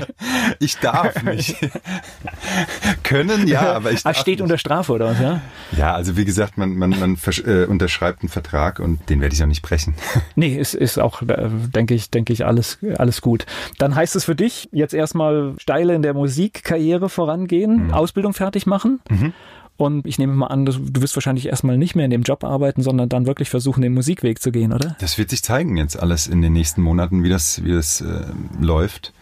ich 0.60 0.78
darf 0.78 1.24
nicht. 1.24 1.56
Können, 3.04 3.48
ja, 3.48 3.74
aber 3.74 3.92
ich 3.92 4.00
ah, 4.00 4.10
darf 4.10 4.18
steht 4.18 4.40
nicht. 4.40 4.42
unter 4.42 4.58
Strafe 4.58 4.92
oder 4.92 5.12
was, 5.12 5.20
ja? 5.20 5.42
Ja, 5.78 5.94
also 5.94 6.18
wie 6.18 6.26
gesagt, 6.26 6.58
man, 6.58 6.76
man, 6.76 6.90
man 7.00 7.18
äh, 7.46 7.66
unterschreibt 7.66 8.22
einen 8.22 8.30
Vertrag 8.30 8.80
und 8.80 9.10
den 9.10 9.22
werde 9.22 9.34
ich 9.34 9.42
auch 9.42 9.48
nicht 9.48 9.62
brechen. 9.62 9.94
nee, 10.36 10.58
ist, 10.58 10.74
ist 10.74 11.00
auch, 11.00 11.22
äh, 11.22 11.50
denke 11.74 11.94
ich, 11.94 12.10
denke 12.10 12.34
ich, 12.34 12.46
alles, 12.46 12.80
alles 12.98 13.22
gut. 13.22 13.46
Dann 13.78 13.96
heißt 13.96 14.16
es 14.16 14.26
für 14.26 14.36
dich 14.36 14.70
jetzt 14.72 14.94
erstmal 14.94 15.54
steile 15.58 15.96
in 15.96 16.02
der 16.02 16.14
Musikkarriere 16.14 17.10
vorangehen, 17.10 17.88
mhm. 17.88 17.94
Ausbildung 17.94 18.34
fertig 18.34 18.66
machen. 18.66 19.00
Mhm. 19.10 19.34
Und 19.78 20.08
ich 20.08 20.18
nehme 20.18 20.34
mal 20.34 20.48
an, 20.48 20.66
du 20.66 21.02
wirst 21.02 21.16
wahrscheinlich 21.16 21.46
erstmal 21.46 21.78
nicht 21.78 21.96
mehr 21.96 22.06
in 22.06 22.12
dem 22.12 22.24
Job 22.24 22.44
arbeiten, 22.44 22.82
sondern 22.82 23.10
dann 23.10 23.28
wirklich 23.28 23.50
versuchen, 23.50 23.82
den 23.82 23.94
Musikweg 23.94 24.42
zu 24.42 24.52
gehen, 24.52 24.74
oder? 24.74 24.96
Das 25.00 25.18
wird 25.20 25.30
sich 25.30 25.44
zeigen 25.44 25.78
jetzt 25.78 26.00
alles 26.00 26.28
in 26.28 26.42
den 26.42 26.54
nächsten 26.54 26.82
Monaten, 26.82 27.24
wie 27.24 27.30
das, 27.30 27.64
wie 27.64 27.72
das 27.72 28.02
äh, 28.02 28.26
läuft. 28.60 29.14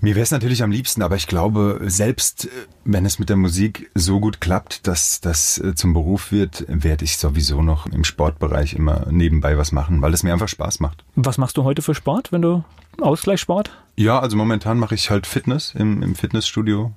Mir 0.00 0.14
wäre 0.14 0.22
es 0.22 0.30
natürlich 0.30 0.62
am 0.62 0.70
liebsten, 0.70 1.02
aber 1.02 1.16
ich 1.16 1.26
glaube, 1.26 1.80
selbst 1.86 2.44
äh, 2.44 2.48
wenn 2.84 3.04
es 3.06 3.18
mit 3.18 3.28
der 3.28 3.36
Musik 3.36 3.90
so 3.94 4.20
gut 4.20 4.40
klappt, 4.40 4.86
dass 4.86 5.20
das 5.20 5.58
äh, 5.58 5.74
zum 5.74 5.94
Beruf 5.94 6.30
wird, 6.30 6.64
werde 6.68 7.04
ich 7.04 7.16
sowieso 7.16 7.62
noch 7.62 7.86
im 7.86 8.04
Sportbereich 8.04 8.74
immer 8.74 9.06
nebenbei 9.10 9.58
was 9.58 9.72
machen, 9.72 10.02
weil 10.02 10.14
es 10.14 10.22
mir 10.22 10.32
einfach 10.32 10.48
Spaß 10.48 10.80
macht. 10.80 11.04
Was 11.16 11.38
machst 11.38 11.56
du 11.56 11.64
heute 11.64 11.82
für 11.82 11.94
Sport, 11.94 12.30
wenn 12.30 12.42
du 12.42 12.62
Ausgleichssport? 13.00 13.70
Ja, 13.96 14.20
also 14.20 14.36
momentan 14.36 14.78
mache 14.78 14.94
ich 14.94 15.10
halt 15.10 15.26
Fitness 15.26 15.74
im, 15.76 16.02
im 16.02 16.14
Fitnessstudio 16.14 16.92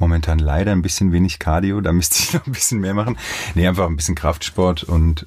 momentan 0.00 0.38
leider 0.38 0.72
ein 0.72 0.82
bisschen 0.82 1.12
wenig 1.12 1.38
Cardio, 1.38 1.80
da 1.80 1.92
müsste 1.92 2.18
ich 2.18 2.32
noch 2.34 2.46
ein 2.46 2.52
bisschen 2.52 2.80
mehr 2.80 2.94
machen. 2.94 3.16
Nee, 3.54 3.68
einfach 3.68 3.86
ein 3.86 3.96
bisschen 3.96 4.14
Kraftsport 4.14 4.82
und 4.82 5.26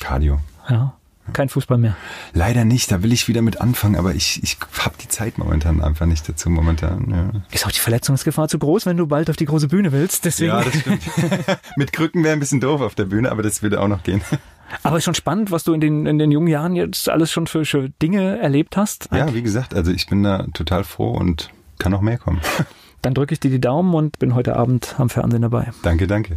Cardio. 0.00 0.40
Ja. 0.68 0.94
Kein 1.32 1.48
Fußball 1.48 1.78
mehr. 1.78 1.96
Leider 2.34 2.66
nicht, 2.66 2.92
da 2.92 3.02
will 3.02 3.10
ich 3.10 3.28
wieder 3.28 3.40
mit 3.40 3.58
anfangen, 3.58 3.96
aber 3.96 4.14
ich, 4.14 4.42
ich 4.42 4.58
habe 4.78 4.94
die 5.02 5.08
Zeit 5.08 5.38
momentan 5.38 5.82
einfach 5.82 6.04
nicht 6.04 6.28
dazu 6.28 6.50
momentan. 6.50 7.10
Ja. 7.10 7.42
Ist 7.50 7.66
auch 7.66 7.72
die 7.72 7.78
Verletzungsgefahr 7.78 8.48
zu 8.48 8.58
groß, 8.58 8.84
wenn 8.84 8.98
du 8.98 9.06
bald 9.06 9.30
auf 9.30 9.36
die 9.36 9.46
große 9.46 9.68
Bühne 9.68 9.90
willst. 9.90 10.26
Deswegen. 10.26 10.50
Ja, 10.50 10.62
das 10.62 10.78
stimmt. 10.78 11.02
mit 11.76 11.94
Krücken 11.94 12.22
wäre 12.24 12.34
ein 12.34 12.40
bisschen 12.40 12.60
doof 12.60 12.82
auf 12.82 12.94
der 12.94 13.06
Bühne, 13.06 13.30
aber 13.30 13.42
das 13.42 13.62
würde 13.62 13.80
auch 13.80 13.88
noch 13.88 14.02
gehen. 14.02 14.20
Aber 14.82 15.00
schon 15.00 15.14
spannend, 15.14 15.50
was 15.50 15.64
du 15.64 15.72
in 15.72 15.80
den, 15.80 16.06
in 16.06 16.18
den 16.18 16.30
jungen 16.30 16.48
Jahren 16.48 16.76
jetzt 16.76 17.08
alles 17.08 17.32
schon 17.32 17.46
für, 17.46 17.64
für 17.64 17.88
Dinge 17.88 18.38
erlebt 18.38 18.76
hast. 18.76 19.08
Ja, 19.12 19.32
wie 19.32 19.42
gesagt, 19.42 19.74
also 19.74 19.92
ich 19.92 20.06
bin 20.06 20.22
da 20.22 20.46
total 20.52 20.84
froh 20.84 21.12
und 21.12 21.50
kann 21.78 21.92
noch 21.92 22.02
mehr 22.02 22.18
kommen. 22.18 22.40
Dann 23.04 23.12
drücke 23.12 23.34
ich 23.34 23.40
dir 23.40 23.50
die 23.50 23.60
Daumen 23.60 23.92
und 23.92 24.18
bin 24.18 24.34
heute 24.34 24.56
Abend 24.56 24.94
am 24.98 25.10
Fernsehen 25.10 25.42
dabei. 25.42 25.70
Danke, 25.82 26.06
danke. 26.06 26.36